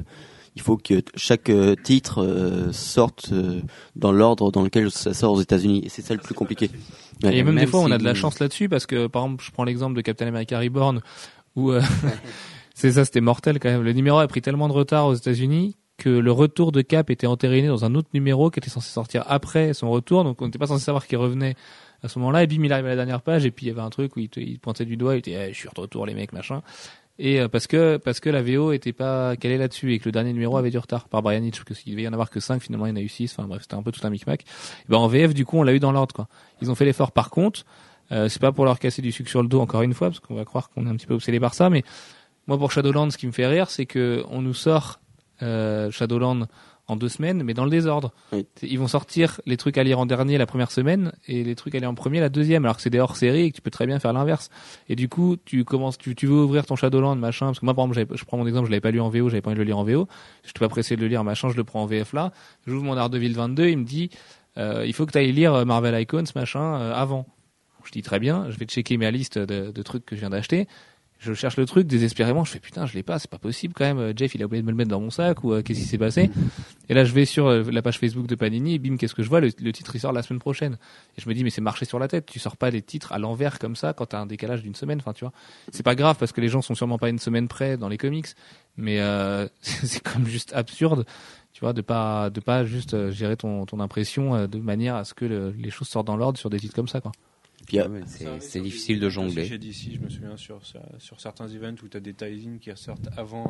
il 0.57 0.61
faut 0.61 0.75
que 0.75 1.03
chaque 1.15 1.49
euh, 1.51 1.75
titre 1.75 2.23
euh, 2.23 2.71
sorte 2.71 3.29
euh, 3.31 3.61
dans 3.95 4.11
l'ordre 4.11 4.51
dans 4.51 4.63
lequel 4.63 4.89
ça 4.89 5.13
sort 5.13 5.33
aux 5.33 5.41
États-Unis. 5.41 5.81
Et 5.85 5.89
c'est 5.89 6.01
ça 6.01 6.15
le 6.15 6.19
plus 6.19 6.33
compliqué. 6.33 6.71
Ouais. 7.23 7.37
Et 7.37 7.43
même, 7.43 7.53
des 7.53 7.61
même 7.61 7.69
fois, 7.69 7.81
on 7.81 7.91
a 7.91 7.97
de 7.99 8.03
la 8.03 8.15
chance 8.15 8.39
là-dessus 8.39 8.67
parce 8.67 8.87
que, 8.87 9.05
par 9.05 9.23
exemple, 9.25 9.43
je 9.45 9.51
prends 9.51 9.63
l'exemple 9.65 9.95
de 9.95 10.01
Captain 10.01 10.25
America 10.27 10.57
Reborn 10.59 11.01
où 11.55 11.71
euh, 11.71 11.81
c'est 12.73 12.91
ça, 12.93 13.05
c'était 13.05 13.21
mortel 13.21 13.59
quand 13.59 13.69
même. 13.69 13.83
Le 13.83 13.93
numéro 13.93 14.17
a 14.17 14.27
pris 14.27 14.41
tellement 14.41 14.67
de 14.67 14.73
retard 14.73 15.05
aux 15.05 15.13
États-Unis 15.13 15.75
que 15.97 16.09
le 16.09 16.31
retour 16.31 16.71
de 16.71 16.81
Cap 16.81 17.09
était 17.11 17.27
entériné 17.27 17.67
dans 17.67 17.85
un 17.85 17.93
autre 17.95 18.09
numéro 18.13 18.49
qui 18.49 18.59
était 18.59 18.69
censé 18.69 18.89
sortir 18.91 19.23
après 19.27 19.73
son 19.73 19.89
retour, 19.89 20.23
donc 20.23 20.41
on 20.41 20.45
n'était 20.45 20.59
pas 20.59 20.67
censé 20.67 20.83
savoir 20.83 21.07
qu'il 21.07 21.17
revenait 21.17 21.55
à 22.03 22.07
ce 22.07 22.19
moment-là. 22.19 22.43
Et 22.43 22.47
bim, 22.47 22.63
il 22.63 22.71
arrive 22.73 22.85
à 22.85 22.89
la 22.89 22.95
dernière 22.95 23.21
page 23.21 23.45
et 23.45 23.51
puis 23.51 23.65
il 23.65 23.69
y 23.69 23.71
avait 23.71 23.81
un 23.81 23.89
truc 23.89 24.15
où 24.15 24.19
il, 24.19 24.29
te- 24.29 24.39
il 24.39 24.59
pointait 24.59 24.85
du 24.85 24.95
doigt, 24.97 25.15
il 25.15 25.19
était, 25.19 25.31
Eh, 25.49 25.53
je 25.53 25.57
suis 25.57 25.69
de 25.75 25.81
retour 25.81 26.05
les 26.05 26.13
mecs, 26.13 26.33
machin. 26.33 26.61
Et 27.19 27.39
euh, 27.39 27.47
parce 27.47 27.65
que 27.67 27.97
parce 27.97 28.19
que 28.19 28.29
la 28.29 28.43
VO 28.43 28.71
était 28.71 28.93
pas 28.93 29.35
calée 29.35 29.57
là-dessus 29.57 29.93
et 29.93 29.99
que 29.99 30.05
le 30.05 30.11
dernier 30.11 30.33
numéro 30.33 30.57
avait 30.57 30.69
du 30.69 30.77
retard 30.77 31.07
par 31.07 31.23
Brian 31.23 31.43
Hitch, 31.43 31.63
parce 31.63 31.79
qu'il 31.79 31.93
devait 31.93 32.03
y 32.03 32.07
en 32.07 32.13
avoir 32.13 32.29
que 32.29 32.39
5, 32.39 32.61
finalement 32.61 32.85
il 32.85 32.89
y 32.89 32.93
en 32.93 32.95
a 32.97 33.01
eu 33.01 33.07
6, 33.09 33.33
enfin 33.33 33.47
bref, 33.47 33.63
c'était 33.63 33.75
un 33.75 33.81
peu 33.81 33.91
tout 33.91 34.05
un 34.05 34.09
micmac. 34.09 34.41
Et 34.41 34.45
ben 34.89 34.97
en 34.97 35.07
VF 35.07 35.33
du 35.33 35.45
coup 35.45 35.57
on 35.57 35.63
l'a 35.63 35.73
eu 35.73 35.79
dans 35.79 35.91
l'ordre 35.91 36.13
quoi. 36.13 36.27
Ils 36.61 36.69
ont 36.69 36.75
fait 36.75 36.85
l'effort 36.85 37.11
par 37.11 37.29
contre, 37.29 37.65
euh, 38.11 38.29
c'est 38.29 38.41
pas 38.41 38.51
pour 38.51 38.65
leur 38.65 38.77
casser 38.77 39.01
du 39.01 39.11
sucre 39.11 39.29
sur 39.29 39.41
le 39.41 39.47
dos 39.47 39.59
encore 39.59 39.81
une 39.81 39.93
fois, 39.93 40.09
parce 40.09 40.19
qu'on 40.19 40.35
va 40.35 40.45
croire 40.45 40.69
qu'on 40.69 40.85
est 40.85 40.89
un 40.89 40.95
petit 40.95 41.07
peu 41.07 41.15
obsédé 41.15 41.39
par 41.39 41.55
ça, 41.55 41.69
mais 41.69 41.83
moi 42.45 42.57
pour 42.57 42.71
Shadowlands 42.71 43.09
ce 43.09 43.17
qui 43.17 43.27
me 43.27 43.31
fait 43.31 43.47
rire 43.47 43.69
c'est 43.69 43.87
que 43.87 44.23
on 44.29 44.41
nous 44.41 44.53
sort 44.53 44.99
euh, 45.41 45.89
Shadowlands 45.89 46.45
en 46.87 46.95
deux 46.95 47.09
semaines, 47.09 47.43
mais 47.43 47.53
dans 47.53 47.65
le 47.65 47.69
désordre. 47.69 48.13
Oui. 48.31 48.45
Ils 48.61 48.79
vont 48.79 48.87
sortir 48.87 49.41
les 49.45 49.57
trucs 49.57 49.77
à 49.77 49.83
lire 49.83 49.99
en 49.99 50.05
dernier 50.05 50.37
la 50.37 50.45
première 50.45 50.71
semaine 50.71 51.11
et 51.27 51.43
les 51.43 51.55
trucs 51.55 51.75
à 51.75 51.79
lire 51.79 51.89
en 51.89 51.95
premier 51.95 52.19
la 52.19 52.29
deuxième, 52.29 52.63
alors 52.65 52.77
que 52.77 52.81
c'est 52.81 52.89
des 52.89 52.99
hors-séries 52.99 53.41
et 53.41 53.51
que 53.51 53.55
tu 53.55 53.61
peux 53.61 53.71
très 53.71 53.85
bien 53.85 53.99
faire 53.99 54.13
l'inverse. 54.13 54.49
Et 54.87 54.95
du 54.95 55.09
coup, 55.09 55.35
tu 55.43 55.65
commences, 55.65 55.97
tu, 55.97 56.15
tu 56.15 56.27
veux 56.27 56.43
ouvrir 56.43 56.65
ton 56.65 56.75
Shadowland, 56.75 57.17
machin, 57.17 57.47
parce 57.47 57.59
que 57.59 57.65
moi, 57.65 57.73
par 57.73 57.85
exemple, 57.85 58.15
je 58.17 58.25
prends 58.25 58.37
mon 58.37 58.47
exemple, 58.47 58.67
je 58.67 58.71
l'avais 58.71 58.81
pas 58.81 58.91
lu 58.91 59.01
en 59.01 59.09
VO, 59.09 59.29
j'avais 59.29 59.41
pas 59.41 59.49
envie 59.49 59.55
de 59.55 59.63
le 59.63 59.67
lire 59.67 59.77
en 59.77 59.83
VO. 59.83 60.07
Je 60.43 60.47
suis 60.47 60.53
pas 60.59 60.69
pressé 60.69 60.95
de 60.95 61.01
le 61.01 61.07
lire, 61.07 61.23
machin, 61.23 61.49
je 61.49 61.57
le 61.57 61.63
prends 61.63 61.83
en 61.83 61.85
VF 61.85 62.13
là. 62.13 62.31
J'ouvre 62.65 62.83
mon 62.83 62.95
Daredevil 62.95 63.33
22, 63.33 63.67
il 63.67 63.77
me 63.77 63.83
dit, 63.83 64.09
euh, 64.57 64.85
il 64.85 64.93
faut 64.93 65.05
que 65.05 65.11
tu 65.11 65.17
ailles 65.17 65.31
lire 65.31 65.53
euh, 65.53 65.65
Marvel 65.65 65.99
Icons, 66.01 66.23
machin, 66.35 66.79
euh, 66.79 66.93
avant. 66.93 67.25
Je 67.83 67.91
dis 67.91 68.01
très 68.01 68.19
bien, 68.19 68.49
je 68.49 68.57
vais 68.57 68.65
checker 68.65 68.97
ma 68.97 69.11
liste 69.11 69.37
de, 69.37 69.71
de 69.71 69.81
trucs 69.81 70.05
que 70.05 70.15
je 70.15 70.21
viens 70.21 70.29
d'acheter. 70.29 70.67
Je 71.19 71.33
cherche 71.33 71.57
le 71.57 71.65
truc 71.65 71.87
désespérément, 71.87 72.43
je 72.43 72.51
fais 72.51 72.59
putain, 72.59 72.85
je 72.85 72.93
l'ai 72.93 73.01
pas, 73.01 73.17
c'est 73.17 73.29
pas 73.29 73.39
possible 73.39 73.73
quand 73.73 73.85
même. 73.85 73.97
Euh, 73.97 74.13
Jeff, 74.15 74.35
il 74.35 74.43
a 74.43 74.45
oublié 74.45 74.61
de 74.61 74.65
me 74.67 74.71
le 74.71 74.77
mettre 74.77 74.91
dans 74.91 75.01
mon 75.01 75.09
sac 75.09 75.43
ou 75.43 75.51
euh, 75.51 75.63
qu'est-ce 75.63 75.79
qui 75.79 75.85
s'est 75.85 75.97
passé 75.97 76.29
Et 76.89 76.93
là, 76.93 77.03
je 77.05 77.13
vais 77.13 77.25
sur 77.25 77.47
euh, 77.47 77.63
la 77.71 77.81
page 77.81 77.97
Facebook 77.97 78.27
de 78.27 78.35
Panini 78.35 78.75
et 78.75 78.79
bim, 78.79 78.97
qu'est-ce 78.97 79.15
que 79.15 79.23
je 79.23 79.29
vois? 79.29 79.39
Le, 79.39 79.49
le 79.59 79.71
titre 79.71 79.95
il 79.95 79.99
sort 79.99 80.13
la 80.13 80.21
semaine 80.21 80.39
prochaine. 80.39 80.77
Et 81.17 81.21
je 81.21 81.27
me 81.27 81.33
dis 81.33 81.43
mais 81.43 81.49
c'est 81.49 81.59
marché 81.61 81.85
sur 81.85 81.97
la 81.97 82.07
tête. 82.07 82.27
Tu 82.27 82.37
sors 82.37 82.55
pas 82.55 82.69
les 82.69 82.83
titres 82.83 83.13
à 83.13 83.17
l'envers 83.19 83.57
comme 83.57 83.75
ça 83.75 83.93
quand 83.93 84.05
t'as 84.05 84.19
un 84.19 84.27
décalage 84.27 84.61
d'une 84.61 84.75
semaine. 84.75 84.99
Enfin, 84.99 85.13
tu 85.13 85.23
vois, 85.23 85.33
c'est 85.71 85.81
pas 85.83 85.95
grave 85.95 86.17
parce 86.19 86.31
que 86.33 86.39
les 86.41 86.49
gens 86.49 86.61
sont 86.61 86.75
sûrement 86.75 86.99
pas 86.99 87.09
une 87.09 87.19
semaine 87.19 87.47
près 87.47 87.77
dans 87.77 87.89
les 87.89 87.97
comics, 87.97 88.27
mais 88.77 88.99
euh, 88.99 89.47
c'est 89.61 90.03
comme 90.03 90.27
juste 90.27 90.53
absurde. 90.53 91.03
Tu 91.51 91.61
vois, 91.61 91.73
de 91.73 91.81
pas 91.81 92.29
de 92.29 92.39
pas 92.39 92.63
juste 92.63 93.09
gérer 93.09 93.35
ton, 93.37 93.65
ton 93.65 93.79
impression 93.79 94.45
de 94.45 94.59
manière 94.59 94.95
à 94.95 95.03
ce 95.03 95.15
que 95.15 95.25
le- 95.25 95.49
les 95.57 95.71
choses 95.71 95.87
sortent 95.87 96.05
dans 96.05 96.15
l'ordre 96.15 96.37
sur 96.37 96.51
des 96.51 96.59
titres 96.59 96.75
comme 96.75 96.87
ça, 96.87 97.01
quoi. 97.01 97.11
Puis, 97.67 97.79
euh, 97.79 97.87
Ouais, 97.89 98.01
c'est- 98.07 98.39
c'est 98.39 98.61
difficile 98.61 98.99
de 98.99 99.09
jongler. 99.09 99.45
Chez 99.45 99.57
DC, 99.59 99.91
je 99.95 99.99
me 99.99 100.09
souviens 100.09 100.37
sur, 100.37 100.59
sur, 100.65 101.19
certains 101.19 101.47
events 101.49 101.75
où 101.83 101.87
tu 101.89 101.97
as 101.97 101.99
des 101.99 102.13
tie-ins 102.13 102.57
qui 102.59 102.71
ressortent 102.71 103.09
avant. 103.17 103.47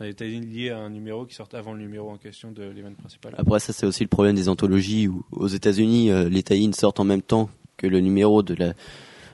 euh, 0.00 0.06
des 0.06 0.14
tie-ins 0.14 0.40
liés 0.40 0.70
à 0.70 0.78
un 0.78 0.88
numéro 0.90 1.26
qui 1.26 1.34
sortent 1.34 1.54
avant 1.54 1.74
le 1.74 1.78
numéro 1.80 2.10
en 2.10 2.16
question 2.16 2.50
de 2.52 2.62
l'event 2.62 2.94
principal. 2.94 3.34
Après, 3.36 3.60
ça 3.60 3.72
c'est 3.74 3.84
aussi 3.86 4.02
le 4.02 4.08
problème 4.08 4.34
des 4.34 4.48
anthologies 4.48 5.08
où 5.08 5.24
aux 5.30 5.46
États-Unis, 5.48 6.10
euh, 6.10 6.28
les 6.28 6.42
tie 6.42 6.70
sortent 6.72 7.00
en 7.00 7.04
même 7.04 7.20
temps 7.22 7.50
que 7.76 7.86
le 7.86 8.00
numéro 8.00 8.42
de 8.42 8.54
la 8.54 8.72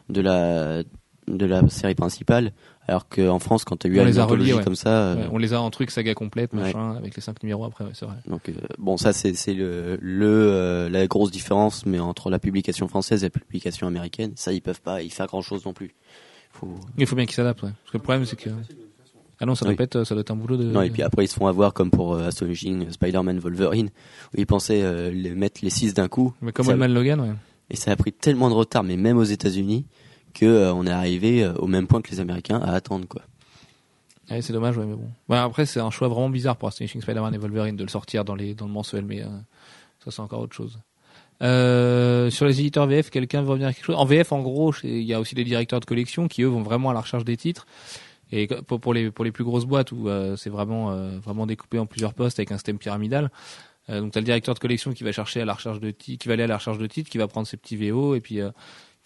de 0.09 0.20
la 0.20 0.82
de 1.28 1.47
la 1.47 1.68
série 1.68 1.94
principale, 1.94 2.52
alors 2.89 3.09
qu'en 3.09 3.39
France, 3.39 3.65
quand 3.65 3.77
tu 3.77 3.87
as 3.87 3.91
eu 3.91 3.99
On 3.99 4.03
une 4.03 4.07
les 4.09 4.19
a 4.19 4.25
anthologie 4.25 4.51
reliés, 4.53 4.59
ouais. 4.59 4.65
comme 4.65 4.77
ça, 4.77 4.91
euh, 4.91 5.17
Ouais, 5.17 5.29
on 5.33 5.39
les 5.39 5.53
a 5.55 5.61
en 5.61 5.71
truc 5.71 5.91
saga 5.91 6.15
complète, 6.15 6.53
Ouais. 6.53 6.61
machin, 6.61 6.95
avec 6.97 7.15
les 7.17 7.23
cinq 7.23 7.43
numéros 7.43 7.65
après, 7.65 7.85
ouais, 7.85 7.91
c'est 7.95 8.07
vrai. 8.07 8.17
donc 8.29 8.49
euh, 8.49 8.53
bon, 8.79 8.97
ça 8.97 9.13
c'est 9.13 9.33
le, 9.55 9.99
le 10.01 10.27
euh, 10.27 10.89
la 10.89 11.07
grosse 11.07 11.31
différence, 11.31 11.85
mais 11.87 11.99
entre 11.99 12.31
la 12.31 12.39
publication 12.39 12.87
française 12.89 13.23
et 13.25 13.27
la 13.27 13.31
publication 13.31 13.87
américaine, 13.87 14.33
ça 14.37 14.53
ils 14.53 14.63
peuvent 14.63 14.81
pas 14.83 15.03
y 15.03 15.11
faire 15.11 15.27
grand 15.27 15.43
chose 15.43 15.65
non 15.65 15.73
plus. 15.73 15.95
Faut... 16.53 16.69
Il 16.97 17.07
faut 17.07 17.17
bien 17.17 17.27
qu'ils 17.27 17.35
s'adaptent, 17.35 17.63
ouais. 17.65 17.71
Parce 17.83 17.93
que 17.93 17.99
le 17.99 18.03
problème, 18.03 18.25
c'est 18.25 18.37
que. 18.37 18.51
Ah 19.39 19.45
non, 19.45 19.55
ça 19.55 19.67
doit, 19.67 19.75
Oui. 19.75 19.85
être, 19.85 20.05
ça 20.05 20.15
doit 20.15 20.23
être 20.23 20.31
un 20.31 20.37
boulot 20.37 20.57
de. 20.57 20.65
Non, 20.65 20.81
et 20.81 20.89
puis 20.89 21.03
après 21.03 21.25
ils 21.25 21.29
se 21.29 21.35
font 21.35 21.47
avoir 21.47 21.75
comme 21.75 21.91
pour 21.91 22.15
euh, 22.15 22.29
Astonishing 22.29 22.91
Spider-Man 22.91 23.39
Wolverine, 23.39 23.91
où 24.33 24.39
ils 24.41 24.47
pensaient 24.47 24.83
euh, 24.83 25.11
les 25.11 25.31
mettre 25.35 25.61
les 25.63 25.69
six 25.69 25.93
d'un 25.93 26.09
coup, 26.09 26.33
Mais 26.41 26.53
comme 26.53 26.65
ça- 26.65 26.71
Old 26.73 26.81
Man 26.81 26.95
Logan, 26.95 27.21
ouais. 27.21 27.35
et 27.69 27.77
ça 27.77 27.91
a 27.91 27.97
pris 27.97 28.13
tellement 28.15 28.49
de 28.49 28.55
retard, 28.55 28.83
mais 28.83 28.97
même 28.97 29.19
aux 29.19 29.25
États-Unis, 29.25 29.85
que 30.37 30.45
euh, 30.45 30.75
on 30.75 30.87
est 30.87 30.91
arrivé 30.91 31.43
euh, 31.43 31.55
au 31.55 31.67
même 31.67 31.87
point 31.87 32.03
que 32.03 32.11
les 32.11 32.21
Américains 32.21 32.61
à 32.61 32.73
attendre 32.73 33.07
quoi. 33.09 33.23
C'est 34.29 34.53
dommage, 34.53 34.77
ouais, 34.77 34.85
mais 34.85 34.97
bon. 34.97 35.09
Après, 35.37 35.67
c'est 35.67 35.79
un 35.79 35.93
choix 35.93 36.09
vraiment 36.09 36.29
bizarre 36.29 36.57
pour 36.57 36.67
Astonishing 36.69 37.01
Spider-Man 37.01 37.33
et 37.33 37.39
Wolverine 37.39 37.77
de 37.77 37.85
le 37.85 37.89
sortir 37.89 38.25
dans, 38.25 38.35
les, 38.35 38.55
le 38.55 38.67
mensuel, 38.67 39.05
mais 39.05 39.23
euh, 39.23 39.29
ça, 40.05 40.11
c'est 40.11 40.21
encore 40.21 40.41
autre 40.41 40.57
chose. 40.57 40.81
Sur 41.41 42.47
les 42.47 42.61
éditeurs 42.61 42.89
VF, 42.89 43.11
quelqu'un 43.11 43.43
veut 43.43 43.51
revenir 43.51 43.69
à 43.69 43.73
quelque 43.73 43.85
chose? 43.85 43.95
En 43.97 44.05
VF, 44.05 44.33
en 44.33 44.43
gros, 44.43 44.75
il 44.83 45.03
y 45.03 45.15
a 45.15 45.21
aussi 45.21 45.37
des 45.37 45.45
directeurs 45.45 45.79
de 45.79 45.85
collection 45.85 46.27
qui, 46.27 46.43
eux, 46.43 46.49
vont 46.49 46.63
vraiment 46.63 46.91
à 46.91 46.93
la 46.93 47.03
recherche 47.03 47.25
des 47.25 47.37
titres. 47.37 47.69
Et 48.33 48.49
pour, 48.49 48.93
les, 48.93 49.13
les 49.17 49.33
plus 49.33 49.45
grosses 49.45 49.67
boîtes 49.67 49.93
où 49.93 50.09
c'est 50.37 50.51
vraiment, 50.51 51.47
découpé 51.47 51.79
en 51.79 51.87
plusieurs 51.87 52.13
postes 52.13 52.41
avec 52.41 52.51
un 52.51 52.57
système 52.57 52.79
pyramidal, 52.79 53.31
donc 53.89 54.11
tu 54.11 54.19
as 54.19 54.21
le 54.21 54.25
directeur 54.25 54.55
de 54.55 54.59
collection 54.59 54.93
qui 54.93 55.05
va 55.05 55.13
chercher 55.13 55.43
à 55.43 55.45
la 55.45 55.55
recherche 55.55 55.79
de 55.79 55.93
qui 55.93 56.19
va 56.27 56.33
aller 56.33 56.43
à 56.43 56.49
la 56.49 56.57
recherche 56.57 56.79
de 56.79 56.87
titres, 56.89 57.09
qui 57.09 57.19
va 57.19 57.29
prendre 57.29 57.47
ses 57.47 57.57
petits 57.57 57.77
VO 57.77 58.17
et 58.17 58.21
puis 58.21 58.41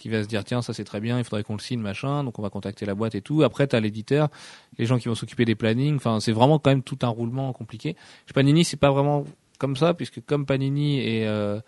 qui 0.00 0.08
va 0.08 0.22
se 0.22 0.28
dire 0.28 0.42
tiens 0.44 0.62
ça 0.62 0.72
c'est 0.72 0.84
très 0.84 1.00
bien, 1.00 1.18
il 1.18 1.24
faudrait 1.24 1.44
qu'on 1.44 1.54
le 1.54 1.60
signe 1.60 1.80
machin, 1.80 2.24
donc 2.24 2.38
on 2.38 2.42
va 2.42 2.50
contacter 2.50 2.86
la 2.86 2.94
boîte 2.94 3.14
et 3.14 3.22
tout. 3.22 3.42
Après 3.42 3.66
t'as 3.66 3.80
l'éditeur, 3.80 4.28
les 4.78 4.86
gens 4.86 4.98
qui 4.98 5.08
vont 5.08 5.14
s'occuper 5.14 5.44
des 5.44 5.54
plannings. 5.54 5.96
Enfin 5.96 6.20
c'est 6.20 6.32
vraiment 6.32 6.58
quand 6.58 6.70
même 6.70 6.82
tout 6.82 6.98
un 7.02 7.08
roulement 7.08 7.52
compliqué. 7.52 7.96
Chez 8.26 8.32
Panini 8.32 8.64
c'est 8.64 8.76
pas 8.76 8.90
vraiment 8.90 9.24
comme 9.58 9.76
ça 9.76 9.94
puisque 9.94 10.24
comme 10.24 10.46
Panini 10.46 11.00
est, 11.00 11.26
euh, 11.26 11.60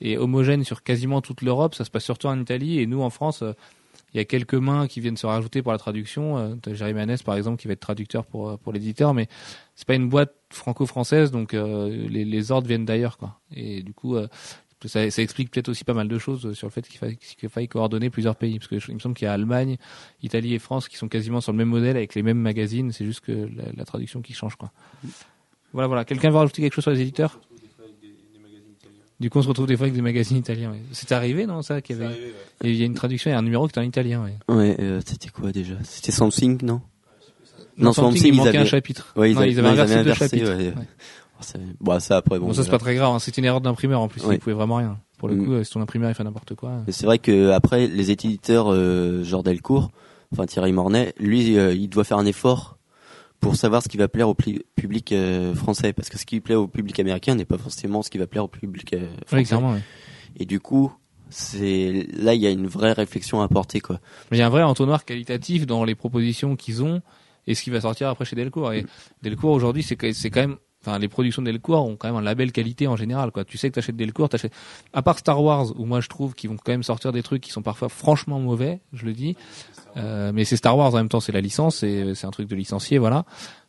est 0.00 0.16
homogène 0.16 0.64
sur 0.64 0.82
quasiment 0.82 1.20
toute 1.20 1.42
l'Europe, 1.42 1.74
ça 1.74 1.84
se 1.84 1.90
passe 1.90 2.04
surtout 2.04 2.28
en 2.28 2.38
Italie 2.38 2.78
et 2.78 2.86
nous 2.86 3.02
en 3.02 3.10
France. 3.10 3.42
euh, 3.42 3.52
il 4.14 4.16
y 4.16 4.20
a 4.20 4.24
quelques 4.24 4.54
mains 4.54 4.86
qui 4.86 5.00
viennent 5.00 5.16
se 5.16 5.26
rajouter 5.26 5.62
pour 5.62 5.72
la 5.72 5.78
traduction. 5.78 6.38
Euh, 6.38 6.54
Jérémy 6.72 7.00
Hanès, 7.00 7.22
par 7.22 7.36
exemple, 7.36 7.60
qui 7.60 7.66
va 7.66 7.74
être 7.74 7.80
traducteur 7.80 8.24
pour, 8.24 8.48
euh, 8.48 8.56
pour 8.56 8.72
l'éditeur, 8.72 9.12
mais 9.12 9.28
c'est 9.74 9.86
pas 9.86 9.94
une 9.94 10.08
boîte 10.08 10.34
franco-française, 10.50 11.30
donc 11.30 11.52
euh, 11.52 12.08
les, 12.08 12.24
les 12.24 12.50
ordres 12.50 12.66
viennent 12.66 12.86
d'ailleurs, 12.86 13.18
quoi. 13.18 13.38
Et 13.54 13.82
du 13.82 13.92
coup, 13.92 14.16
euh, 14.16 14.26
ça, 14.86 15.10
ça 15.10 15.22
explique 15.22 15.50
peut-être 15.50 15.68
aussi 15.70 15.82
pas 15.82 15.94
mal 15.94 16.06
de 16.06 16.18
choses 16.18 16.52
sur 16.52 16.66
le 16.68 16.70
fait 16.70 16.86
qu'il 16.86 16.98
faille, 16.98 17.16
qu'il 17.16 17.48
faille 17.48 17.66
coordonner 17.66 18.10
plusieurs 18.10 18.36
pays, 18.36 18.58
parce 18.58 18.68
que 18.68 18.78
je- 18.78 18.90
il 18.90 18.94
me 18.94 19.00
semble 19.00 19.14
qu'il 19.16 19.24
y 19.24 19.28
a 19.28 19.32
Allemagne, 19.32 19.76
Italie 20.22 20.54
et 20.54 20.58
France 20.60 20.88
qui 20.88 20.96
sont 20.96 21.08
quasiment 21.08 21.40
sur 21.40 21.50
le 21.52 21.58
même 21.58 21.68
modèle 21.68 21.96
avec 21.96 22.14
les 22.14 22.22
mêmes 22.22 22.38
magazines. 22.38 22.92
C'est 22.92 23.04
juste 23.04 23.20
que 23.20 23.32
la, 23.32 23.64
la 23.76 23.84
traduction 23.84 24.22
qui 24.22 24.34
change, 24.34 24.54
quoi. 24.56 24.70
Voilà, 25.72 25.88
voilà. 25.88 26.04
Quelqu'un 26.04 26.30
veut 26.30 26.36
rajouter 26.36 26.62
quelque 26.62 26.74
chose 26.74 26.84
sur 26.84 26.92
les 26.92 27.00
éditeurs? 27.00 27.40
Du 29.20 29.30
coup, 29.30 29.38
on 29.40 29.42
se 29.42 29.48
retrouve 29.48 29.66
des 29.66 29.76
fois 29.76 29.84
avec 29.86 29.94
des 29.96 30.00
magazines 30.02 30.36
italiens. 30.36 30.70
ouais. 30.70 30.80
C'est 30.92 31.10
arrivé, 31.10 31.44
non, 31.44 31.60
ça 31.62 31.80
qu'il 31.80 31.96
y 31.98 32.04
avait... 32.04 32.14
Il 32.62 32.76
y 32.76 32.82
a 32.82 32.86
une 32.86 32.94
traduction, 32.94 33.30
il 33.30 33.32
y 33.32 33.36
a 33.36 33.38
un 33.38 33.42
numéro 33.42 33.66
qui 33.66 33.76
est 33.76 33.82
en 33.82 33.84
italien, 33.84 34.22
ouais. 34.22 34.54
Ouais, 34.54 34.76
euh, 34.78 35.00
c'était 35.04 35.28
quoi 35.28 35.50
déjà? 35.50 35.74
C'était 35.82 36.12
Something, 36.12 36.62
non? 36.62 36.80
Non, 37.76 37.92
Something, 37.92 38.14
Thing, 38.22 38.26
il 38.28 38.34
ils 38.34 38.36
manquait 38.36 38.48
avaient- 38.50 38.58
un 38.58 38.64
chapitre. 38.64 39.12
Ouais, 39.16 39.30
ils 39.30 39.34
non, 39.34 39.40
avaient- 39.40 39.50
ils 39.50 39.58
avaient 39.58 39.68
non, 39.68 39.74
ils 39.74 39.80
inversé 39.80 40.04
deux 40.04 40.14
chapitres. 40.14 40.52
Ouais. 41.40 41.60
Ouais. 41.60 41.60
Oh, 41.60 41.74
ça- 41.74 41.74
Bon, 41.80 42.00
ça 42.00 42.16
après, 42.16 42.38
bon. 42.38 42.46
Bon, 42.48 42.52
ça 42.52 42.64
c'est 42.64 42.70
pas 42.70 42.78
très 42.78 42.94
grave, 42.94 43.14
hein. 43.14 43.18
c'est 43.18 43.36
une 43.38 43.44
erreur 43.44 43.60
d'imprimeur 43.60 44.00
en 44.00 44.08
plus, 44.08 44.24
Oui. 44.24 44.34
il 44.36 44.38
pouvait 44.38 44.54
vraiment 44.54 44.76
rien. 44.76 44.98
Pour 45.18 45.28
le 45.28 45.34
Mm. 45.36 45.44
coup, 45.44 45.52
euh, 45.52 45.64
si 45.64 45.72
ton 45.72 45.80
imprimeur 45.80 46.10
il 46.10 46.14
fait 46.14 46.24
n'importe 46.24 46.54
quoi. 46.54 46.72
Mais 46.86 46.92
C'est 46.92 47.06
vrai 47.06 47.18
que 47.18 47.50
après 47.50 47.86
les 47.88 48.10
éditeurs 48.10 48.72
euh, 48.72 49.22
genre 49.24 49.42
Delcourt, 49.42 49.90
enfin 50.32 50.46
Thierry 50.46 50.72
Mornay, 50.72 51.12
lui 51.18 51.58
euh, 51.58 51.74
il 51.74 51.88
doit 51.88 52.04
faire 52.04 52.18
un 52.18 52.26
effort 52.26 52.78
pour 53.40 53.56
savoir 53.56 53.82
ce 53.82 53.88
qui 53.88 53.96
va 53.96 54.08
plaire 54.08 54.28
au 54.28 54.34
public 54.34 55.12
euh, 55.12 55.54
français 55.54 55.92
parce 55.92 56.08
que 56.08 56.18
ce 56.18 56.26
qui 56.26 56.40
plaît 56.40 56.54
au 56.56 56.66
public 56.68 56.98
américain 57.00 57.34
n'est 57.34 57.44
pas 57.44 57.58
forcément 57.58 58.02
ce 58.02 58.10
qui 58.10 58.18
va 58.18 58.26
plaire 58.26 58.44
au 58.44 58.48
public 58.48 58.92
euh, 58.94 59.08
français. 59.26 59.54
Oui. 59.56 59.78
Et 60.36 60.44
du 60.44 60.60
coup, 60.60 60.92
c'est 61.30 62.06
là 62.16 62.34
il 62.34 62.40
y 62.40 62.46
a 62.46 62.50
une 62.50 62.66
vraie 62.66 62.92
réflexion 62.92 63.40
à 63.40 63.44
apporter 63.44 63.80
quoi. 63.80 64.00
Mais 64.30 64.36
il 64.36 64.40
y 64.40 64.42
a 64.42 64.46
un 64.46 64.50
vrai 64.50 64.62
entonnoir 64.62 65.04
qualitatif 65.04 65.66
dans 65.66 65.84
les 65.84 65.94
propositions 65.94 66.54
qu'ils 66.56 66.82
ont 66.82 67.00
et 67.46 67.54
ce 67.54 67.62
qui 67.62 67.70
va 67.70 67.80
sortir 67.80 68.08
après 68.08 68.24
chez 68.24 68.36
Delcourt. 68.36 68.72
Et 68.72 68.86
Delcourt 69.22 69.50
aujourd'hui, 69.52 69.82
c'est 69.82 69.96
quand 69.96 70.40
même, 70.40 70.56
enfin, 70.82 70.98
les 70.98 71.08
productions 71.08 71.42
de 71.42 71.50
Delcourt 71.50 71.86
ont 71.86 71.96
quand 71.96 72.08
même 72.08 72.16
un 72.16 72.22
label 72.22 72.52
qualité 72.52 72.86
en 72.86 72.96
général, 72.96 73.30
quoi. 73.30 73.44
Tu 73.44 73.58
sais 73.58 73.68
que 73.70 73.74
t'achètes 73.74 73.96
Delcourt, 73.96 74.28
t'achètes, 74.28 74.52
à 74.92 75.02
part 75.02 75.18
Star 75.18 75.42
Wars, 75.42 75.78
où 75.78 75.84
moi 75.84 76.00
je 76.00 76.08
trouve 76.08 76.34
qu'ils 76.34 76.50
vont 76.50 76.56
quand 76.56 76.72
même 76.72 76.82
sortir 76.82 77.12
des 77.12 77.22
trucs 77.22 77.42
qui 77.42 77.50
sont 77.50 77.62
parfois 77.62 77.88
franchement 77.88 78.38
mauvais, 78.40 78.80
je 78.92 79.04
le 79.04 79.12
dis. 79.12 79.36
Euh, 79.96 80.32
mais 80.34 80.44
c'est 80.44 80.56
Star 80.56 80.76
Wars 80.76 80.94
en 80.94 80.96
même 80.98 81.08
temps, 81.08 81.20
c'est 81.20 81.32
la 81.32 81.40
licence, 81.40 81.76
c'est 81.76 82.14
c'est 82.14 82.26
un 82.26 82.30
truc 82.30 82.48
de 82.48 82.54
licencié, 82.56 82.98
voilà. 82.98 83.24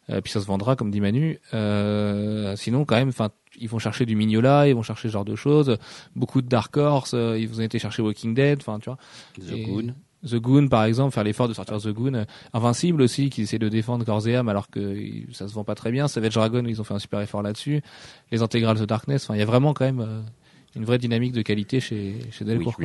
Euh, 0.10 0.22
puis 0.22 0.32
ça 0.32 0.42
se 0.42 0.46
vendra, 0.48 0.76
comme 0.76 0.90
dit 0.90 1.02
Manu. 1.02 1.40
Euh, 1.54 2.56
sinon, 2.56 2.84
quand 2.84 2.96
même, 2.96 3.10
enfin, 3.10 3.30
ils 3.60 3.70
vont 3.70 3.78
chercher 3.78 4.08
du 4.08 4.16
Mignola, 4.16 4.68
ils 4.68 4.74
vont 4.74 4.82
chercher 4.82 5.08
ce 5.08 5.14
genre 5.14 5.26
de 5.26 5.36
choses. 5.36 5.78
Beaucoup 6.16 6.42
de 6.42 6.48
Dark 6.48 6.76
Horse, 6.78 7.12
euh, 7.14 7.38
ils 7.40 7.60
ont 7.60 7.64
été 7.64 7.78
chercher 7.78 8.02
Walking 8.02 8.34
Dead, 8.34 8.58
enfin, 8.60 8.80
tu 8.80 8.90
vois. 8.90 8.98
The 9.40 9.52
Et- 9.54 9.64
Goon. 9.66 9.94
The 10.28 10.36
Goon, 10.36 10.68
par 10.68 10.84
exemple, 10.84 11.14
faire 11.14 11.24
l'effort 11.24 11.48
de 11.48 11.54
sortir 11.54 11.78
The 11.78 11.90
Goon. 11.90 12.14
Euh, 12.14 12.26
Invincible 12.54 13.02
aussi, 13.02 13.30
qui 13.30 13.44
essaie 13.44 13.60
de 13.60 13.70
défendre 13.70 14.06
corps 14.06 14.28
et 14.28 14.36
âme 14.36 14.50
alors 14.50 14.70
que 14.70 14.80
euh, 14.80 15.24
ça 15.32 15.48
se 15.48 15.54
vend 15.54 15.64
pas 15.64 15.76
très 15.76 15.92
bien. 15.92 16.08
Savage 16.08 16.34
Dragon, 16.34 16.64
ils 16.66 16.82
ont 16.82 16.84
fait 16.84 16.94
un 16.94 17.00
super 17.00 17.22
effort 17.22 17.42
là-dessus. 17.42 17.82
Les 18.32 18.42
intégrales 18.42 18.78
The 18.78 18.84
Darkness, 18.84 19.26
enfin, 19.26 19.36
il 19.36 19.40
y 19.40 19.44
a 19.44 19.46
vraiment 19.46 19.74
quand 19.74 19.86
même 19.86 20.02
euh, 20.02 20.22
une 20.76 20.86
vraie 20.86 20.98
dynamique 20.98 21.32
de 21.32 21.42
qualité 21.42 21.80
chez, 21.80 22.16
chez 22.32 22.46
Delcourt. 22.46 22.76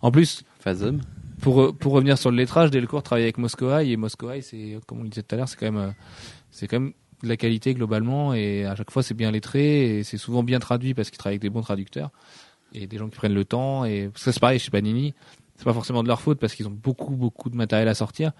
En 0.00 0.10
plus, 0.12 0.44
Phasm. 0.60 1.00
pour, 1.40 1.76
pour 1.76 1.92
revenir 1.92 2.18
sur 2.18 2.30
le 2.30 2.36
lettrage, 2.36 2.70
Delcourt 2.70 3.02
travaille 3.02 3.24
avec 3.24 3.38
Moscow 3.38 3.76
High 3.76 3.90
et 3.90 3.96
Moscow 3.96 4.32
High, 4.32 4.42
c'est, 4.42 4.78
comme 4.86 5.00
on 5.00 5.02
le 5.02 5.08
disait 5.08 5.22
tout 5.22 5.34
à 5.34 5.38
l'heure, 5.38 5.48
c'est 5.48 5.58
quand 5.58 5.72
même, 5.72 5.92
c'est 6.50 6.68
quand 6.68 6.78
même 6.78 6.92
de 7.22 7.28
la 7.28 7.36
qualité 7.36 7.74
globalement 7.74 8.32
et 8.34 8.64
à 8.64 8.76
chaque 8.76 8.90
fois 8.90 9.02
c'est 9.02 9.14
bien 9.14 9.30
lettré 9.30 9.98
et 9.98 10.04
c'est 10.04 10.18
souvent 10.18 10.42
bien 10.42 10.60
traduit 10.60 10.94
parce 10.94 11.10
qu'ils 11.10 11.18
travaillent 11.18 11.34
avec 11.34 11.42
des 11.42 11.50
bons 11.50 11.62
traducteurs 11.62 12.10
et 12.72 12.86
des 12.86 12.98
gens 12.98 13.08
qui 13.08 13.16
prennent 13.16 13.34
le 13.34 13.44
temps 13.44 13.84
et 13.84 14.10
ça 14.14 14.32
c'est 14.32 14.40
pareil 14.40 14.58
chez 14.58 14.70
Panini, 14.70 15.14
c'est 15.58 15.64
pas 15.64 15.74
forcément 15.74 16.02
de 16.02 16.08
leur 16.08 16.22
faute 16.22 16.38
parce 16.38 16.54
qu'ils 16.54 16.66
ont 16.66 16.76
beaucoup 16.82 17.14
beaucoup 17.14 17.50
de 17.50 17.56
matériel 17.56 17.88
à 17.88 17.94
sortir, 17.94 18.32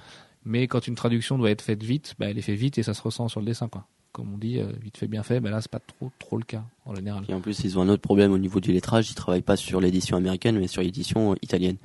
mais 0.45 0.67
quand 0.67 0.87
une 0.87 0.95
traduction 0.95 1.37
doit 1.37 1.51
être 1.51 1.61
faite 1.63 1.83
vite, 1.83 2.15
bah, 2.19 2.27
elle 2.31 2.39
est 2.39 2.43
faite 2.43 2.59
vite 2.59 2.79
et 2.79 2.83
ça 2.83 2.95
se 2.95 3.03
ressent 3.03 3.29
sur 3.29 3.41
le 3.41 3.47
dessin 3.47 3.69
quoi. 3.69 3.87
Comme 4.13 4.33
on 4.33 4.39
dit, 4.39 4.59
euh, 4.59 4.73
vite 4.81 4.97
fait 4.97 5.07
bien 5.07 5.23
fait, 5.23 5.39
bah 5.39 5.51
là 5.51 5.61
c'est 5.61 5.71
pas 5.71 5.81
trop 5.81 6.11
trop 6.19 6.39
le 6.39 6.45
cas 6.45 6.65
en 6.87 6.95
général. 6.95 7.25
Et 7.29 7.35
en 7.35 7.41
plus 7.41 7.63
ils 7.65 7.79
ont 7.79 7.83
un 7.83 7.89
autre 7.91 8.01
problème 8.03 8.33
au 8.33 8.39
niveau 8.39 8.59
du 8.59 8.73
lettrage, 8.73 9.11
ils 9.11 9.15
travaillent 9.15 9.43
pas 9.43 9.57
sur 9.57 9.81
l'édition 9.81 10.17
américaine 10.17 10.59
mais 10.59 10.67
sur 10.67 10.81
l'édition 10.81 11.33
euh, 11.33 11.37
italienne. 11.43 11.77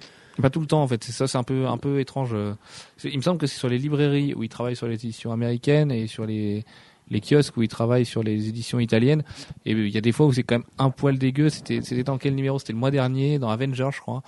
Pas 0.42 0.50
tout 0.50 0.62
le 0.62 0.66
temps 0.66 0.82
en 0.82 0.88
fait, 0.88 1.04
c'est 1.04 1.12
ça, 1.12 1.28
c'est 1.28 1.38
un 1.38 1.44
peu 1.44 1.68
un 1.68 1.78
peu 1.78 2.00
étrange. 2.00 2.32
euh. 2.34 2.56
Il 3.04 3.18
me 3.18 3.22
semble 3.22 3.38
que 3.38 3.46
c'est 3.46 3.60
sur 3.60 3.70
les 3.70 3.78
librairies 3.78 4.34
où 4.34 4.42
ils 4.42 4.50
travaillent 4.50 4.76
sur 4.76 4.88
les 4.88 4.96
éditions 4.96 5.32
américaines 5.32 5.92
et 5.92 6.08
sur 6.08 6.26
les 6.26 6.66
les 7.10 7.22
kiosques 7.22 7.56
où 7.58 7.62
ils 7.62 7.68
travaillent 7.68 8.06
sur 8.06 8.24
les 8.24 8.50
éditions 8.50 8.80
italiennes. 8.80 9.24
Et 9.66 9.72
il 9.72 9.90
y 9.90 9.98
a 9.98 10.02
des 10.02 10.12
fois 10.12 10.26
où 10.26 10.34
c'est 10.34 10.44
quand 10.44 10.56
même 10.56 10.68
un 10.78 10.90
poil 10.90 11.18
dégueu. 11.18 11.50
C'était 11.50 12.04
dans 12.04 12.18
quel 12.18 12.36
numéro? 12.36 12.60
C'était 12.60 12.74
le 12.74 12.80
mois 12.80 12.92
dernier 12.92 13.40
dans 13.40 13.50
Avenger, 13.50 13.90
je 13.94 14.00
crois, 14.00 14.24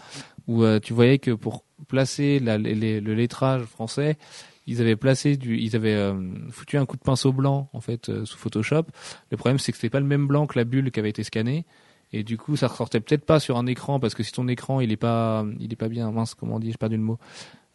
où 0.48 0.64
euh, 0.64 0.80
tu 0.80 0.94
voyais 0.94 1.20
que 1.20 1.32
pour 1.32 1.64
placer 1.88 2.40
le 2.40 3.14
lettrage 3.14 3.64
français, 3.64 4.18
ils 4.68 4.82
avaient 4.82 4.96
placé 4.96 5.34
ils 5.44 5.76
avaient 5.76 5.94
euh, 5.94 6.16
foutu 6.50 6.78
un 6.78 6.86
coup 6.86 6.98
de 6.98 7.02
pinceau 7.02 7.32
blanc 7.32 7.70
en 7.74 7.82
fait 7.82 8.10
euh, 8.10 8.26
sous 8.26 8.38
Photoshop. 8.38 8.86
Le 9.30 9.38
problème 9.38 9.60
c'est 9.60 9.72
que 9.72 9.78
c'était 9.78 9.92
pas 9.92 10.00
le 10.00 10.08
même 10.08 10.26
blanc 10.26 10.48
que 10.48 10.58
la 10.58 10.66
bulle 10.66 10.92
qui 10.92 11.00
avait 11.00 11.10
été 11.10 11.24
scannée. 11.24 11.66
Et 12.14 12.24
du 12.24 12.38
coup, 12.38 12.56
ça 12.56 12.68
ressortait 12.68 13.00
peut-être 13.00 13.26
pas 13.26 13.40
sur 13.40 13.58
un 13.58 13.66
écran 13.66 14.00
parce 14.00 14.14
que 14.14 14.24
si 14.24 14.32
ton 14.32 14.48
écran 14.48 14.80
il 14.80 14.92
est 14.92 14.98
pas, 14.98 15.44
il 15.60 15.74
est 15.74 15.76
pas 15.76 15.90
bien 15.90 16.10
mince, 16.12 16.34
comment 16.34 16.56
on 16.56 16.60
dit, 16.60 16.72
j'ai 16.72 16.78
perdu 16.78 16.98
le 16.98 17.04
mot. 17.04 17.18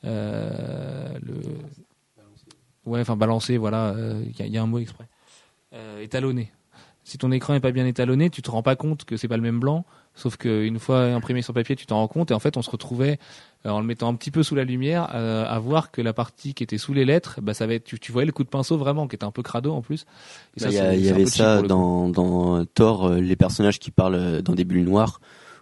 Le, 0.02 1.18
ouais, 2.90 3.00
enfin 3.00 3.16
balancé, 3.16 3.56
voilà, 3.56 3.94
il 4.24 4.38
y, 4.38 4.42
a- 4.42 4.46
y 4.46 4.58
a 4.58 4.62
un 4.62 4.66
mot 4.66 4.78
exprès. 4.78 5.06
Euh, 5.74 6.00
étalonné. 6.02 6.50
Si 7.04 7.16
ton 7.18 7.32
écran 7.32 7.54
est 7.54 7.60
pas 7.60 7.70
bien 7.72 7.86
étalonné, 7.86 8.28
tu 8.30 8.42
te 8.42 8.50
rends 8.50 8.62
pas 8.62 8.76
compte 8.76 9.04
que 9.04 9.16
c'est 9.16 9.28
pas 9.28 9.36
le 9.36 9.42
même 9.42 9.58
blanc. 9.60 9.84
Sauf 10.14 10.36
qu'une 10.36 10.78
fois 10.78 11.04
imprimé 11.14 11.40
sur 11.42 11.54
papier, 11.54 11.74
tu 11.76 11.86
t'en 11.86 11.96
rends 11.96 12.08
compte. 12.08 12.30
Et 12.30 12.34
en 12.34 12.38
fait, 12.40 12.56
on 12.56 12.62
se 12.62 12.70
retrouvait 12.70 13.18
euh, 13.64 13.70
en 13.70 13.80
le 13.80 13.86
mettant 13.86 14.08
un 14.08 14.14
petit 14.14 14.30
peu 14.30 14.42
sous 14.42 14.54
la 14.54 14.64
lumière 14.64 15.08
euh, 15.14 15.46
à 15.48 15.58
voir 15.60 15.90
que 15.92 16.02
la 16.02 16.12
partie 16.12 16.52
qui 16.52 16.62
était 16.62 16.76
sous 16.78 16.92
les 16.92 17.04
lettres, 17.04 17.40
bah 17.40 17.54
ça 17.54 17.66
va 17.66 17.74
être, 17.74 17.84
tu, 17.84 17.98
tu 17.98 18.12
voyais 18.12 18.26
le 18.26 18.32
coup 18.32 18.44
de 18.44 18.48
pinceau 18.48 18.76
vraiment, 18.76 19.08
qui 19.08 19.14
était 19.16 19.24
un 19.24 19.30
peu 19.30 19.42
crado 19.42 19.72
en 19.72 19.80
plus. 19.80 20.04
Bah, 20.60 20.66
Il 20.68 20.72
y, 20.72 20.78
a- 20.78 20.90
avait 21.14 21.26
ça 21.26 21.62
dans, 21.62 22.08
dans 22.08 22.64
Thor, 22.66 23.06
euh, 23.06 23.20
les 23.20 23.36
personnages 23.36 23.78
qui 23.78 23.90
parlent 23.92 24.14
euh, 24.16 24.42
dans 24.42 24.54
des 24.54 24.64
bulles 24.64 24.84
noires, 24.84 25.20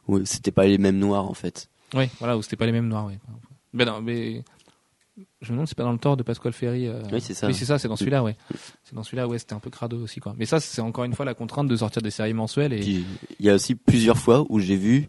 où 0.09 0.25
c'était 0.25 0.51
pas 0.51 0.67
les 0.67 0.79
mêmes 0.79 0.99
noirs 0.99 1.29
en 1.31 1.35
fait. 1.35 1.69
Oui, 1.95 2.09
voilà, 2.19 2.37
où 2.37 2.43
c'était 2.43 2.57
pas 2.57 2.67
les 2.67 2.73
mêmes 2.73 2.89
noirs, 2.89 3.07
oui. 3.07 3.15
Ben 3.75 3.85
non, 3.87 4.01
mais 4.03 4.43
je 5.41 5.49
me 5.49 5.53
demande 5.53 5.67
si 5.67 5.71
c'est 5.71 5.77
pas 5.77 5.83
dans 5.85 5.93
le 5.93 5.99
tort 5.99 6.17
de 6.17 6.23
Pasquale 6.23 6.53
Ferry. 6.53 6.87
euh, 6.87 7.03
Oui, 7.13 7.21
c'est 7.21 7.35
ça. 7.35 7.47
Oui, 7.47 7.55
c'est 7.55 7.65
ça, 7.65 7.79
c'est 7.79 7.89
dans 7.89 7.97
celui-là, 7.97 8.23
ouais. 8.23 8.37
C'est 8.85 8.95
dans 8.95 9.03
celui-là, 9.03 9.27
ouais, 9.29 9.39
c'était 9.39 9.55
un 9.55 9.59
peu 9.61 9.71
crado 9.71 10.01
aussi, 10.03 10.21
quoi. 10.21 10.35
Mais 10.39 10.47
ça, 10.47 10.61
c'est 10.61 10.81
encore 10.81 11.05
une 11.05 11.15
fois 11.15 11.25
la 11.25 11.35
contrainte 11.35 11.69
de 11.69 11.77
sortir 11.77 12.03
des 12.03 12.11
séries 12.11 12.35
mensuelles 12.35 12.73
et 12.73 12.81
Puis, 12.81 13.05
il 13.41 13.47
y 13.47 13.51
a 13.51 13.55
aussi 13.55 13.75
plusieurs 13.75 14.19
fois 14.19 14.45
où 14.49 14.59
j'ai 14.61 14.77
vu 14.77 15.09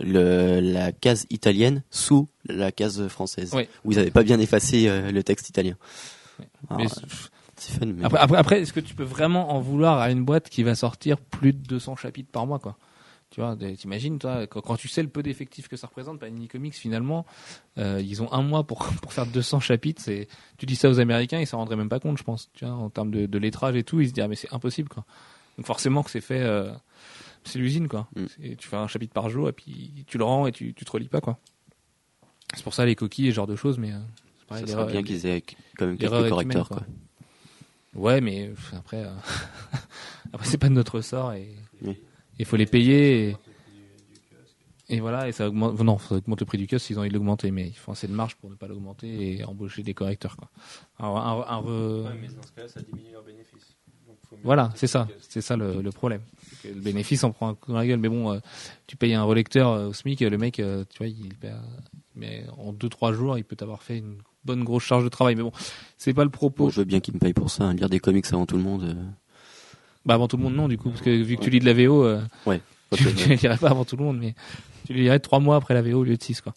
le, 0.00 0.60
la 0.60 0.92
case 0.92 1.26
italienne 1.30 1.82
sous 1.90 2.28
la 2.46 2.70
case 2.72 3.08
française, 3.08 3.52
Ouais. 3.54 3.68
où 3.84 3.92
ils 3.92 3.98
avaient 3.98 4.10
pas 4.12 4.22
bien 4.22 4.38
effacé 4.38 4.88
euh, 4.88 5.10
le 5.10 5.22
texte 5.24 5.48
italien. 5.48 5.74
Alors, 6.68 6.80
Mais 6.80 6.86
euh, 6.86 7.06
c'est 7.56 7.72
fun. 7.80 7.86
Mais 7.86 8.04
après, 8.04 8.18
après, 8.20 8.36
après, 8.38 8.60
est-ce 8.60 8.72
que 8.72 8.78
tu 8.80 8.94
peux 8.94 9.02
vraiment 9.02 9.52
en 9.52 9.60
vouloir 9.60 9.98
à 9.98 10.10
une 10.12 10.24
boîte 10.24 10.48
qui 10.48 10.62
va 10.62 10.74
sortir 10.76 11.18
plus 11.18 11.52
de 11.52 11.58
200 11.66 11.96
chapitres 11.96 12.30
par 12.30 12.46
mois, 12.46 12.60
quoi? 12.60 12.76
Tu 13.30 13.40
vois, 13.40 13.56
t'imagines, 13.76 14.18
toi, 14.18 14.46
quand, 14.46 14.76
tu 14.76 14.88
sais 14.88 15.02
le 15.02 15.08
peu 15.08 15.22
d'effectifs 15.22 15.68
que 15.68 15.76
ça 15.76 15.86
représente, 15.86 16.18
Panini 16.18 16.48
Comics, 16.48 16.74
finalement, 16.74 17.26
euh, 17.76 18.00
ils 18.02 18.22
ont 18.22 18.32
un 18.32 18.42
mois 18.42 18.64
pour, 18.64 18.86
pour 19.02 19.12
faire 19.12 19.26
200 19.26 19.60
chapitres. 19.60 20.00
C'est, 20.02 20.28
tu 20.56 20.64
dis 20.64 20.76
ça 20.76 20.88
aux 20.88 20.98
Américains, 20.98 21.38
ils 21.38 21.46
s'en 21.46 21.58
rendraient 21.58 21.76
même 21.76 21.90
pas 21.90 22.00
compte, 22.00 22.16
je 22.16 22.22
pense. 22.22 22.50
Tu 22.54 22.64
vois, 22.64 22.74
en 22.74 22.88
termes 22.88 23.10
de, 23.10 23.26
de 23.26 23.38
lettrage 23.38 23.76
et 23.76 23.84
tout, 23.84 24.00
ils 24.00 24.08
se 24.08 24.12
disent, 24.14 24.24
ah, 24.24 24.28
mais 24.28 24.36
c'est 24.36 24.52
impossible, 24.52 24.88
quoi. 24.88 25.04
Donc 25.58 25.66
forcément 25.66 26.02
que 26.02 26.10
c'est 26.10 26.20
fait, 26.22 26.40
euh, 26.40 26.72
c'est 27.44 27.58
l'usine, 27.58 27.88
quoi. 27.88 28.08
Mm. 28.16 28.54
Tu 28.56 28.68
fais 28.68 28.76
un 28.76 28.86
chapitre 28.86 29.12
par 29.12 29.28
jour 29.28 29.48
et 29.48 29.52
puis 29.52 30.04
tu 30.06 30.16
le 30.16 30.24
rends 30.24 30.46
et 30.46 30.52
tu, 30.52 30.72
tu 30.72 30.84
te 30.84 30.90
relis 30.90 31.08
pas, 31.08 31.20
quoi. 31.20 31.38
C'est 32.54 32.62
pour 32.62 32.72
ça 32.72 32.86
les 32.86 32.94
coquilles 32.94 33.26
et 33.28 33.30
ce 33.30 33.36
genre 33.36 33.46
de 33.46 33.56
choses, 33.56 33.76
mais 33.78 33.92
euh, 33.92 33.98
c'est 34.38 34.46
pareil, 34.46 34.66
ça 34.66 34.72
serait 34.72 34.92
bien 34.92 35.02
qu'ils 35.02 35.26
aient 35.26 35.42
quand 35.76 35.86
même 35.86 35.98
quelques 35.98 36.28
correcteurs. 36.28 36.68
quoi. 36.68 36.78
Quoi. 36.78 36.86
Ouais, 37.94 38.20
mais 38.20 38.48
pff, 38.48 38.74
après, 38.74 39.04
euh, 39.04 39.12
après 40.32 40.46
c'est 40.46 40.58
pas 40.58 40.68
de 40.68 40.74
notre 40.74 41.00
sort 41.00 41.32
et 41.32 41.54
il 42.38 42.44
faut 42.44 42.56
les 42.56 42.66
payer. 42.66 43.30
Et, 43.30 43.36
et 44.96 45.00
voilà, 45.00 45.28
et 45.28 45.32
ça 45.32 45.48
augmente. 45.48 45.78
Non, 45.80 45.98
ça 45.98 46.14
augmente 46.16 46.40
le 46.40 46.46
prix 46.46 46.58
du 46.58 46.66
kiosque 46.66 46.86
s'ils 46.86 46.96
ont 46.98 47.00
envie 47.00 47.10
de 47.10 47.14
l'augmenter, 47.14 47.50
mais 47.50 47.68
il 47.68 47.74
faut 47.74 47.92
assez 47.92 48.08
de 48.08 48.12
marge 48.14 48.36
pour 48.36 48.48
ne 48.50 48.54
pas 48.54 48.66
l'augmenter 48.68 49.38
et 49.38 49.44
embaucher 49.44 49.82
des 49.82 49.92
correcteurs. 49.94 50.36
Quoi. 50.36 50.48
Alors, 50.98 51.18
un, 51.18 51.44
un 51.46 51.60
re- 51.60 52.12
mais 52.20 52.28
dans 52.28 52.42
ce 52.42 52.52
cas-là, 52.52 52.68
ça 52.68 52.80
diminue 52.80 53.12
leurs 53.12 53.22
bénéfices. 53.24 53.74
Voilà, 54.44 54.70
c'est 54.76 54.86
ça, 54.86 55.08
c'est 55.20 55.40
ça 55.40 55.56
le, 55.56 55.80
le 55.82 55.90
problème. 55.90 56.20
Que 56.62 56.68
le 56.68 56.80
bénéfice 56.80 57.24
en 57.24 57.30
prend 57.32 57.48
un 57.48 57.54
coup 57.54 57.72
dans 57.72 57.78
la 57.78 57.86
gueule, 57.86 57.98
mais 57.98 58.08
bon, 58.10 58.30
euh, 58.32 58.38
tu 58.86 58.96
payes 58.96 59.14
un 59.14 59.22
relecteur 59.24 59.70
euh, 59.70 59.88
au 59.88 59.92
SMIC, 59.94 60.20
le 60.20 60.36
mec, 60.38 60.60
euh, 60.60 60.84
tu 60.90 60.98
vois, 60.98 61.06
il, 61.06 61.34
perd- 61.34 61.62
mais 62.14 62.44
en 62.58 62.72
2-3 62.72 63.12
jours, 63.14 63.38
il 63.38 63.44
peut 63.44 63.56
t'avoir 63.56 63.82
fait 63.82 63.98
une 63.98 64.18
bonne 64.44 64.64
grosse 64.64 64.84
charge 64.84 65.02
de 65.04 65.08
travail. 65.08 65.34
Mais 65.34 65.42
bon, 65.42 65.52
c'est 65.96 66.12
pas 66.14 66.24
le 66.24 66.30
propos. 66.30 66.64
Bon, 66.64 66.70
je 66.70 66.80
veux 66.80 66.84
bien 66.84 67.00
qu'ils 67.00 67.14
me 67.14 67.18
payent 67.20 67.32
pour 67.32 67.50
ça, 67.50 67.64
hein, 67.64 67.74
lire 67.74 67.88
des 67.88 68.00
comics 68.00 68.26
avant 68.32 68.44
tout 68.46 68.56
le 68.56 68.62
monde. 68.62 68.96
Bah 70.08 70.14
avant 70.14 70.26
tout 70.26 70.36
le 70.38 70.42
monde 70.42 70.54
non 70.54 70.66
du 70.68 70.76
coup 70.78 70.88
parce 70.88 71.02
que 71.02 71.10
vu 71.10 71.36
que 71.36 71.42
tu 71.44 71.50
lis 71.50 71.60
de 71.60 71.66
la 71.66 71.74
VO 71.74 72.02
euh, 72.04 72.20
Ouais. 72.46 72.60
Tu, 72.96 73.04
les 73.28 73.36
lirais 73.36 73.58
pas 73.58 73.68
avant 73.68 73.84
tout 73.84 73.98
le 73.98 74.02
monde, 74.04 74.16
mais 74.18 74.34
tu 74.86 74.94
les 74.94 75.02
lirais 75.02 75.18
trois 75.20 75.38
mois 75.40 75.56
après 75.56 75.74
la 75.74 75.82
VO 75.82 75.98
au 76.00 76.04
lieu 76.04 76.16
de 76.16 76.22
six, 76.22 76.40
quoi. 76.40 76.54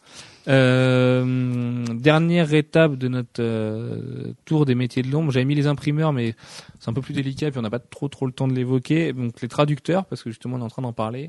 Euh, 0.75 1.85
dernière 1.93 2.53
étape 2.53 2.95
de 2.95 3.07
notre 3.09 3.41
euh, 3.41 4.31
tour 4.45 4.65
des 4.65 4.75
métiers 4.75 5.03
de 5.03 5.09
l'ombre. 5.11 5.31
J'avais 5.31 5.43
mis 5.45 5.55
les 5.55 5.67
imprimeurs, 5.67 6.13
mais 6.13 6.35
c'est 6.79 6.89
un 6.89 6.93
peu 6.93 7.01
plus 7.01 7.13
délicat, 7.13 7.49
puis 7.51 7.59
on 7.59 7.63
n'a 7.63 7.69
pas 7.69 7.79
trop 7.79 8.07
trop 8.07 8.25
le 8.25 8.31
temps 8.31 8.47
de 8.47 8.53
l'évoquer. 8.53 9.11
Donc 9.13 9.41
les 9.41 9.47
traducteurs, 9.47 10.05
parce 10.05 10.23
que 10.23 10.29
justement 10.29 10.55
on 10.55 10.59
est 10.61 10.63
en 10.63 10.69
train 10.69 10.81
d'en 10.81 10.93
parler. 10.93 11.27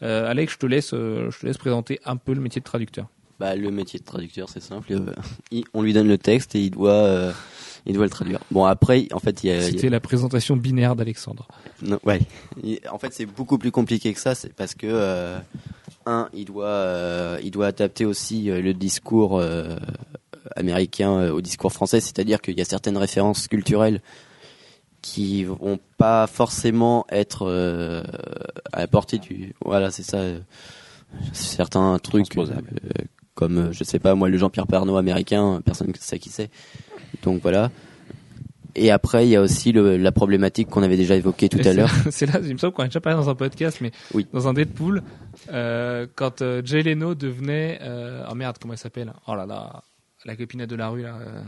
Alex, 0.00 0.54
je 0.54 0.58
te 0.58 0.66
laisse, 0.66 0.90
je 0.90 1.38
te 1.38 1.46
laisse 1.46 1.58
présenter 1.58 2.00
un 2.04 2.16
peu 2.16 2.32
le 2.34 2.40
métier 2.40 2.60
de 2.60 2.64
traducteur. 2.64 3.06
Bah, 3.38 3.54
le 3.56 3.70
métier 3.70 3.98
de 4.00 4.04
traducteur, 4.04 4.48
c'est 4.48 4.62
simple. 4.62 4.92
il- 5.50 5.64
on 5.74 5.82
lui 5.82 5.92
donne 5.92 6.08
le 6.08 6.18
texte 6.18 6.54
et 6.56 6.60
il 6.60 6.70
doit, 6.70 7.32
il 7.86 7.94
doit 7.94 8.04
le 8.04 8.10
traduire. 8.10 8.40
Bon, 8.50 8.64
après, 8.64 9.08
en 9.12 9.18
fait, 9.18 9.42
il 9.44 9.50
y 9.50 9.52
a, 9.52 9.62
C'était 9.62 9.88
la 9.88 10.00
présentation 10.00 10.56
binaire 10.56 10.96
d'Alexandre. 10.96 11.48
Non, 11.82 11.98
ouais. 12.04 12.20
En 12.90 12.98
fait, 12.98 13.12
c'est 13.12 13.26
beaucoup 13.26 13.58
plus 13.58 13.70
compliqué 13.70 14.12
que 14.12 14.20
ça. 14.20 14.34
C'est 14.34 14.52
parce 14.52 14.74
que 14.74 14.86
euh, 14.86 15.38
un, 16.06 16.28
il 16.34 16.44
doit, 16.44 16.66
euh, 16.66 17.40
il 17.42 17.50
doit 17.50 17.68
adapter 17.68 18.04
aussi 18.04 18.50
euh, 18.50 18.60
le 18.60 18.74
discours 18.74 19.38
euh, 19.38 19.76
américain 20.56 21.10
euh, 21.12 21.32
au 21.32 21.40
discours 21.40 21.72
français. 21.72 22.00
C'est-à-dire 22.00 22.40
qu'il 22.40 22.58
y 22.58 22.60
a 22.60 22.64
certaines 22.64 22.96
références 22.96 23.48
culturelles 23.48 24.00
qui 25.02 25.44
vont 25.44 25.78
pas 25.96 26.26
forcément 26.26 27.06
être 27.10 27.46
euh, 27.46 28.02
à 28.72 28.80
la 28.80 28.86
portée 28.86 29.18
du. 29.18 29.54
Voilà, 29.64 29.90
c'est 29.90 30.02
ça. 30.02 30.18
euh, 30.18 30.40
certains 31.32 31.98
trucs 31.98 32.36
euh. 32.36 32.44
Comme, 33.34 33.58
euh, 33.58 33.72
je 33.72 33.84
sais 33.84 33.98
pas, 33.98 34.14
moi, 34.14 34.28
le 34.28 34.36
Jean-Pierre 34.38 34.66
Pernaut 34.66 34.96
américain, 34.96 35.60
personne 35.64 35.88
ne 35.88 35.92
sait 35.98 36.18
qui 36.18 36.28
c'est. 36.30 36.50
Donc 37.22 37.40
voilà. 37.42 37.70
Et 38.76 38.90
après, 38.92 39.26
il 39.26 39.30
y 39.30 39.36
a 39.36 39.40
aussi 39.40 39.72
le- 39.72 39.96
la 39.96 40.12
problématique 40.12 40.68
qu'on 40.68 40.82
avait 40.84 40.96
déjà 40.96 41.16
évoquée 41.16 41.48
tout 41.48 41.58
Et 41.58 41.66
à 41.66 41.72
l'heure. 41.72 41.90
C'est 42.10 42.26
là, 42.26 42.38
il 42.42 42.52
me 42.52 42.58
semble 42.58 42.72
qu'on 42.72 42.84
a 42.84 42.86
déjà 42.86 43.00
parlé 43.00 43.18
dans 43.18 43.28
un 43.28 43.34
podcast, 43.34 43.78
mais 43.80 43.90
Oui. 44.14 44.28
dans 44.32 44.46
un 44.46 44.52
Deadpool, 44.54 45.02
euh, 45.52 46.06
quand 46.14 46.40
euh, 46.40 46.62
Jay 46.64 46.82
Leno 46.84 47.16
devenait, 47.16 47.78
euh, 47.82 48.24
oh 48.30 48.34
merde, 48.36 48.58
comment 48.60 48.74
elle 48.74 48.78
s'appelle? 48.78 49.12
Oh 49.26 49.34
là 49.34 49.44
là, 49.44 49.82
la 50.24 50.36
copinette 50.36 50.70
de 50.70 50.76
la 50.76 50.88
rue 50.88 51.02
là, 51.02 51.16
euh, 51.20 51.42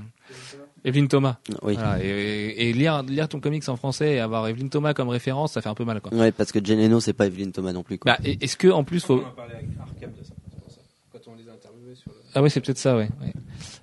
Evelyn 0.84 1.06
Thomas. 1.06 1.36
Oui. 1.62 1.74
Voilà, 1.74 2.02
et, 2.02 2.72
lire 2.72 3.04
lire 3.04 3.28
ton 3.28 3.38
comics 3.38 3.68
en 3.68 3.76
français 3.76 4.14
et 4.14 4.18
avoir 4.18 4.48
Evelyn 4.48 4.66
Thomas 4.66 4.92
comme 4.92 5.08
référence, 5.10 5.52
ça 5.52 5.60
fait 5.62 5.68
un 5.68 5.74
peu 5.74 5.84
mal 5.84 6.00
quoi. 6.00 6.12
Ouais, 6.12 6.32
parce 6.32 6.50
que 6.50 6.58
Jane 6.64 6.80
Leno, 6.80 6.98
c'est 6.98 7.12
pas 7.12 7.26
Evelyn 7.28 7.50
Thomas 7.52 7.72
non 7.72 7.84
plus. 7.84 7.98
Quoi. 7.98 8.14
Bah, 8.14 8.18
est-ce 8.24 8.56
que 8.56 8.66
en 8.66 8.82
plus 8.82 9.04
faut 9.04 9.22
Ah 12.34 12.42
ouais, 12.42 12.48
c'est 12.48 12.60
peut-être 12.60 12.78
ça, 12.78 12.96
ouais. 12.96 13.08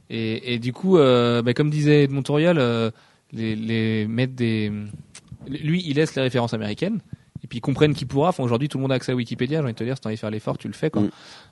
Et, 0.09 0.53
et 0.53 0.59
du 0.59 0.73
coup, 0.73 0.97
euh, 0.97 1.41
bah, 1.41 1.53
comme 1.53 1.69
disait 1.69 2.03
Edmond 2.03 2.23
Touriol, 2.23 2.57
euh, 2.57 2.89
les, 3.31 3.55
les 3.55 4.07
des, 4.27 4.71
lui, 5.47 5.83
il 5.85 5.95
laisse 5.95 6.15
les 6.15 6.21
références 6.21 6.53
américaines. 6.53 6.99
Et 7.43 7.47
puis 7.47 7.59
ils 7.59 7.61
comprennent 7.61 7.93
qui 7.93 8.05
pourra. 8.05 8.29
Enfin, 8.29 8.43
aujourd'hui, 8.43 8.67
tout 8.67 8.77
le 8.77 8.81
monde 8.81 8.91
a 8.91 8.95
accès 8.95 9.11
à 9.11 9.15
Wikipédia. 9.15 9.59
J'ai 9.59 9.63
envie 9.63 9.73
de 9.73 9.77
te 9.77 9.83
dire, 9.83 9.95
si 9.95 10.01
t'as 10.01 10.09
envie 10.09 10.15
de 10.15 10.19
faire 10.19 10.31
l'effort, 10.31 10.57
tu 10.57 10.67
le 10.67 10.73
fais. 10.73 10.89
Quoi. 10.89 11.03
Mm. 11.03 11.09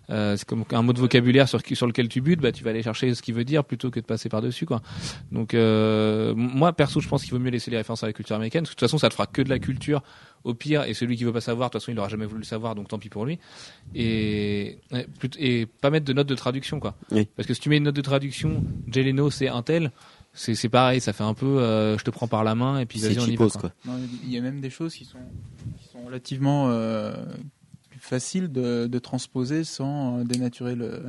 Euh, 0.09 0.37
c'est 0.37 0.47
comme 0.47 0.63
un 0.71 0.81
mot 0.81 0.93
de 0.93 0.99
vocabulaire 0.99 1.47
sur, 1.47 1.59
lequel 1.59 2.07
tu 2.07 2.21
butes, 2.21 2.39
bah, 2.39 2.51
tu 2.51 2.63
vas 2.63 2.69
aller 2.71 2.83
chercher 2.83 3.13
ce 3.13 3.21
qu'il 3.21 3.33
veut 3.33 3.43
dire 3.43 3.63
plutôt 3.63 3.91
que 3.91 3.99
de 3.99 4.05
passer 4.05 4.29
par 4.29 4.41
dessus. 4.41 4.65
Quoi. 4.65 4.81
Donc, 5.31 5.53
euh, 5.53 6.33
moi, 6.35 6.73
perso, 6.73 7.01
je 7.01 7.07
pense 7.07 7.23
qu'il 7.23 7.31
vaut 7.31 7.39
mieux 7.39 7.51
laisser 7.51 7.71
les 7.71 7.77
références 7.77 8.03
à 8.03 8.07
la 8.07 8.13
culture 8.13 8.35
américaine. 8.35 8.63
Parce 8.63 8.71
que 8.71 8.75
de 8.75 8.79
toute 8.79 8.87
façon, 8.87 8.97
ça 8.97 9.09
te 9.09 9.13
fera 9.13 9.27
que 9.27 9.41
de 9.41 9.49
la 9.49 9.59
culture 9.59 10.01
au 10.43 10.53
pire. 10.53 10.83
Et 10.83 10.93
celui 10.93 11.17
qui 11.17 11.23
veut 11.23 11.33
pas 11.33 11.41
savoir, 11.41 11.69
de 11.69 11.73
toute 11.73 11.81
façon, 11.81 11.91
il 11.91 11.99
aura 11.99 12.09
jamais 12.09 12.25
voulu 12.25 12.39
le 12.39 12.45
savoir. 12.45 12.75
Donc, 12.75 12.87
tant 12.87 12.99
pis 12.99 13.09
pour 13.09 13.25
lui. 13.25 13.39
Et, 13.95 14.79
plutôt- 15.19 15.39
et 15.39 15.65
pas 15.65 15.89
mettre 15.89 16.05
de 16.05 16.13
notes 16.13 16.27
de 16.27 16.35
traduction, 16.35 16.79
quoi. 16.79 16.95
Oui. 17.11 17.27
Parce 17.35 17.47
que 17.47 17.53
si 17.53 17.59
tu 17.59 17.69
mets 17.69 17.77
une 17.77 17.83
note 17.83 17.95
de 17.95 18.01
traduction, 18.01 18.63
Jay 18.87 19.03
Leno, 19.03 19.29
c'est 19.29 19.47
un 19.47 19.61
tel. 19.61 19.91
C'est, 20.37 20.53
c'est 20.55 20.69
pareil, 20.69 21.01
ça 21.01 21.13
fait 21.13 21.23
un 21.23 21.33
peu, 21.33 21.59
euh, 21.59 21.97
je 21.97 22.03
te 22.03 22.11
prends 22.11 22.27
par 22.27 22.43
la 22.43 22.53
main 22.55 22.79
et 22.79 22.85
puis 22.85 22.99
vas-y, 22.99 23.17
on 23.19 23.25
y 23.25 23.35
va. 23.35 23.45
cheapos, 23.47 23.49
quoi. 23.49 23.61
quoi. 23.61 23.71
Non, 23.85 23.99
Il 24.23 24.31
y 24.31 24.37
a 24.37 24.41
même 24.41 24.61
des 24.61 24.69
choses 24.69 24.93
qui 24.93 25.03
sont, 25.03 25.17
qui 25.77 25.87
sont 25.89 26.03
relativement 26.05 26.69
euh, 26.69 27.11
faciles 27.99 28.51
de, 28.51 28.87
de 28.87 28.99
transposer 28.99 29.63
sans 29.63 30.19
euh, 30.19 30.23
dénaturer 30.23 30.75
le, 30.75 31.01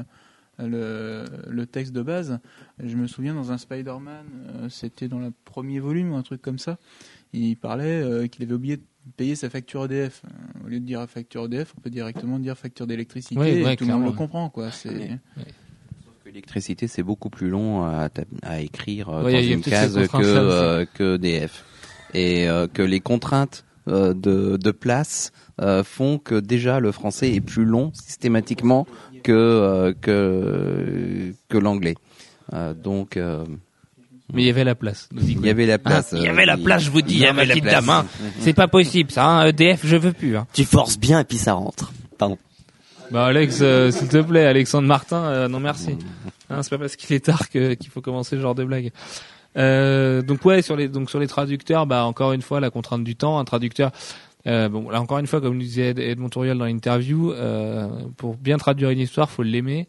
le, 0.58 1.24
le 1.46 1.66
texte 1.66 1.92
de 1.92 2.02
base. 2.02 2.38
Je 2.82 2.96
me 2.96 3.06
souviens 3.06 3.34
dans 3.34 3.52
un 3.52 3.58
Spider-Man, 3.58 4.26
euh, 4.56 4.68
c'était 4.70 5.08
dans 5.08 5.18
le 5.20 5.32
premier 5.44 5.78
volume 5.78 6.12
ou 6.12 6.16
un 6.16 6.22
truc 6.22 6.40
comme 6.42 6.58
ça, 6.58 6.78
il 7.32 7.56
parlait 7.56 8.02
euh, 8.02 8.26
qu'il 8.28 8.42
avait 8.44 8.54
oublié 8.54 8.78
de 8.78 8.82
payer 9.16 9.36
sa 9.36 9.50
facture 9.50 9.84
EDF. 9.84 10.22
Au 10.64 10.68
lieu 10.68 10.80
de 10.80 10.84
dire 10.84 11.06
facture 11.08 11.44
EDF, 11.44 11.74
on 11.76 11.80
peut 11.80 11.90
directement 11.90 12.38
dire 12.38 12.56
facture 12.56 12.86
d'électricité 12.86 13.38
Ouais, 13.38 13.72
et 13.72 13.76
tout 13.76 13.84
le 13.84 13.92
monde 13.92 14.06
le 14.06 14.12
comprend. 14.12 14.48
Quoi. 14.48 14.70
C'est... 14.70 14.88
Ouais. 14.88 15.18
L'électricité, 16.28 16.88
c'est 16.88 17.02
beaucoup 17.02 17.30
plus 17.30 17.48
long 17.48 17.84
à, 17.86 18.10
écrire 18.60 19.08
euh, 19.08 19.24
Ouais, 19.24 19.32
dans 19.32 19.40
une 19.40 19.62
case 19.62 19.94
que, 20.08 20.18
euh, 20.22 20.84
que 20.92 21.16
DF. 21.16 21.64
Et 22.12 22.46
euh, 22.46 22.66
que 22.66 22.82
les 22.82 23.00
contraintes 23.00 23.64
euh, 23.88 24.12
de, 24.12 24.58
de 24.58 24.70
place 24.70 25.32
euh, 25.62 25.82
font 25.82 26.18
que 26.18 26.34
déjà 26.34 26.80
le 26.80 26.92
français 26.92 27.32
est 27.32 27.40
plus 27.40 27.64
long 27.64 27.92
systématiquement 27.94 28.86
que, 29.22 29.32
euh, 29.32 29.94
que, 29.98 31.32
que 31.48 31.56
l'anglais. 31.56 31.94
Euh, 32.52 32.74
donc, 32.74 33.16
euh, 33.16 33.46
Mais 34.34 34.42
il 34.42 34.46
y 34.48 34.50
avait 34.50 34.64
la 34.64 34.74
place. 34.74 35.08
il 35.18 35.40
y 35.40 35.48
avait 35.48 35.64
la 35.64 35.78
place. 35.78 36.10
Ah, 36.12 36.18
il 36.18 36.24
y 36.24 36.28
avait 36.28 36.44
la 36.44 36.58
place, 36.58 36.82
je 36.82 36.90
vous 36.90 37.00
dis, 37.00 37.14
il 37.14 37.20
y 37.20 37.24
hein, 37.24 37.30
avait 37.30 37.36
ma 37.36 37.44
la 37.46 37.54
petite 37.54 37.64
place. 37.64 37.86
dame, 37.86 37.88
hein. 37.88 38.06
C'est 38.40 38.52
pas 38.52 38.68
possible, 38.68 39.10
ça. 39.10 39.24
Hein. 39.24 39.46
EDF, 39.46 39.80
je 39.82 39.96
veux 39.96 40.12
plus. 40.12 40.36
Hein. 40.36 40.46
Tu 40.52 40.66
forces 40.66 40.98
bien 40.98 41.20
et 41.20 41.24
puis 41.24 41.38
ça 41.38 41.54
rentre. 41.54 41.90
Pardon. 42.18 42.36
Bah 43.10 43.26
Alex, 43.26 43.58
euh, 43.62 43.90
s'il 43.90 44.08
te 44.08 44.18
plaît, 44.20 44.44
Alexandre 44.46 44.86
Martin, 44.86 45.24
euh, 45.24 45.48
non 45.48 45.60
merci. 45.60 45.96
Hein, 46.50 46.62
c'est 46.62 46.70
pas 46.70 46.78
parce 46.78 46.96
qu'il 46.96 47.14
est 47.16 47.24
tard 47.24 47.48
que- 47.48 47.74
qu'il 47.74 47.90
faut 47.90 48.00
commencer 48.02 48.36
ce 48.36 48.40
genre 48.42 48.54
de 48.54 48.64
blague. 48.64 48.90
Euh, 49.56 50.20
donc 50.22 50.44
ouais, 50.44 50.60
sur 50.62 50.76
les 50.76 50.88
donc 50.88 51.08
sur 51.08 51.18
les 51.18 51.26
traducteurs, 51.26 51.86
bah 51.86 52.04
encore 52.04 52.32
une 52.32 52.42
fois 52.42 52.60
la 52.60 52.70
contrainte 52.70 53.04
du 53.04 53.16
temps. 53.16 53.38
Un 53.38 53.44
traducteur, 53.44 53.90
euh, 54.46 54.68
bon 54.68 54.90
là 54.90 55.00
encore 55.00 55.18
une 55.18 55.26
fois, 55.26 55.40
comme 55.40 55.54
le 55.54 55.60
disait 55.60 55.88
Ed, 55.90 55.98
Edmond 55.98 56.28
Touriol 56.28 56.58
dans 56.58 56.66
l'interview, 56.66 57.32
euh, 57.32 57.88
pour 58.18 58.36
bien 58.36 58.58
traduire 58.58 58.90
une 58.90 58.98
histoire, 59.00 59.30
faut 59.30 59.42
l'aimer. 59.42 59.88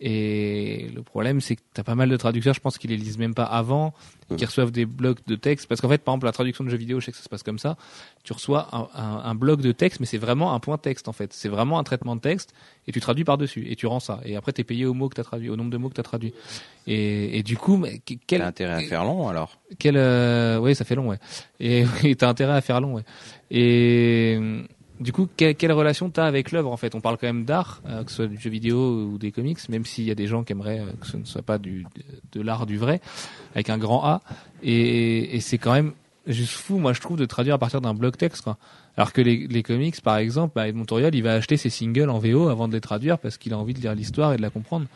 Et 0.00 0.90
le 0.94 1.02
problème, 1.02 1.40
c'est 1.40 1.56
que 1.56 1.60
t'as 1.74 1.82
pas 1.82 1.96
mal 1.96 2.08
de 2.08 2.16
traducteurs, 2.16 2.54
je 2.54 2.60
pense 2.60 2.78
qu'ils 2.78 2.90
les 2.90 2.96
lisent 2.96 3.18
même 3.18 3.34
pas 3.34 3.44
avant, 3.44 3.94
qui 4.36 4.44
reçoivent 4.44 4.70
des 4.70 4.86
blocs 4.86 5.18
de 5.26 5.34
texte. 5.34 5.66
Parce 5.66 5.80
qu'en 5.80 5.88
fait, 5.88 5.98
par 6.04 6.14
exemple, 6.14 6.26
la 6.26 6.32
traduction 6.32 6.62
de 6.62 6.68
jeux 6.70 6.76
vidéo, 6.76 7.00
je 7.00 7.06
sais 7.06 7.10
que 7.10 7.16
ça 7.16 7.24
se 7.24 7.28
passe 7.28 7.42
comme 7.42 7.58
ça. 7.58 7.76
Tu 8.22 8.32
reçois 8.32 8.68
un, 8.72 8.88
un, 8.94 9.22
un 9.24 9.34
bloc 9.34 9.60
de 9.60 9.72
texte, 9.72 9.98
mais 9.98 10.06
c'est 10.06 10.18
vraiment 10.18 10.54
un 10.54 10.60
point 10.60 10.78
texte 10.78 11.08
en 11.08 11.12
fait. 11.12 11.32
C'est 11.32 11.48
vraiment 11.48 11.80
un 11.80 11.82
traitement 11.84 12.14
de 12.14 12.20
texte 12.20 12.54
et 12.86 12.92
tu 12.92 13.00
traduis 13.00 13.24
par 13.24 13.38
dessus 13.38 13.66
et 13.68 13.74
tu 13.74 13.86
rends 13.86 14.00
ça. 14.00 14.20
Et 14.24 14.36
après, 14.36 14.52
t'es 14.52 14.64
payé 14.64 14.86
au 14.86 14.94
mot 14.94 15.08
que 15.08 15.16
t'as 15.16 15.24
traduit, 15.24 15.50
au 15.50 15.56
nombre 15.56 15.70
de 15.70 15.78
mots 15.78 15.88
que 15.88 15.94
t'as 15.94 16.02
traduit. 16.04 16.32
Et, 16.86 17.38
et 17.38 17.42
du 17.42 17.56
coup, 17.56 17.84
Quel 18.04 18.18
quel, 18.26 18.42
intérêt 18.42 18.74
à 18.74 18.80
faire 18.88 19.04
long 19.04 19.28
alors? 19.28 19.58
Quel, 19.80 19.96
euh, 19.96 20.58
oui, 20.58 20.76
ça 20.76 20.84
fait 20.84 20.94
long, 20.94 21.08
ouais. 21.08 21.18
Et 21.58 21.84
et 22.04 22.14
t'as 22.14 22.28
intérêt 22.28 22.54
à 22.54 22.60
faire 22.60 22.80
long, 22.80 22.94
ouais. 22.94 23.04
Et 23.50 24.38
du 25.00 25.12
coup, 25.12 25.28
quelle, 25.36 25.72
relation 25.72 26.10
t'as 26.10 26.26
avec 26.26 26.50
l'œuvre 26.50 26.72
en 26.72 26.76
fait? 26.76 26.94
On 26.94 27.00
parle 27.00 27.18
quand 27.18 27.26
même 27.26 27.44
d'art, 27.44 27.82
euh, 27.86 28.02
que 28.02 28.10
ce 28.10 28.16
soit 28.16 28.26
du 28.26 28.38
jeu 28.38 28.50
vidéo 28.50 29.04
ou 29.12 29.18
des 29.18 29.30
comics, 29.30 29.58
même 29.68 29.84
s'il 29.84 30.04
y 30.04 30.10
a 30.10 30.14
des 30.14 30.26
gens 30.26 30.42
qui 30.42 30.52
aimeraient 30.52 30.80
euh, 30.80 30.92
que 31.00 31.06
ce 31.06 31.16
ne 31.16 31.24
soit 31.24 31.42
pas 31.42 31.58
du 31.58 31.86
de, 32.32 32.40
l'art 32.40 32.66
du 32.66 32.78
vrai, 32.78 33.00
avec 33.54 33.70
un 33.70 33.78
grand 33.78 34.04
A. 34.04 34.22
Et, 34.62 35.38
c'est 35.40 35.58
quand 35.58 35.72
même 35.72 35.92
juste 36.26 36.54
fou, 36.54 36.78
moi 36.78 36.92
je 36.92 37.00
trouve, 37.00 37.16
de 37.16 37.26
traduire 37.26 37.54
à 37.54 37.58
partir 37.58 37.80
d'un 37.80 37.94
bloc 37.94 38.16
texte, 38.16 38.42
quoi. 38.42 38.58
Alors 38.96 39.12
que 39.12 39.20
les, 39.20 39.62
comics, 39.62 40.00
par 40.00 40.16
exemple, 40.16 40.54
bah, 40.56 40.66
Edmond 40.66 40.86
il 41.12 41.22
va 41.22 41.34
acheter 41.34 41.56
ses 41.56 41.70
singles 41.70 42.10
en 42.10 42.18
VO 42.18 42.48
avant 42.48 42.66
de 42.66 42.72
les 42.72 42.80
traduire 42.80 43.18
parce 43.18 43.38
qu'il 43.38 43.52
a 43.52 43.58
envie 43.58 43.74
de 43.74 43.80
lire 43.80 43.94
l'histoire 43.94 44.32
et 44.32 44.36
de 44.36 44.42
la 44.42 44.50
comprendre. 44.50 44.86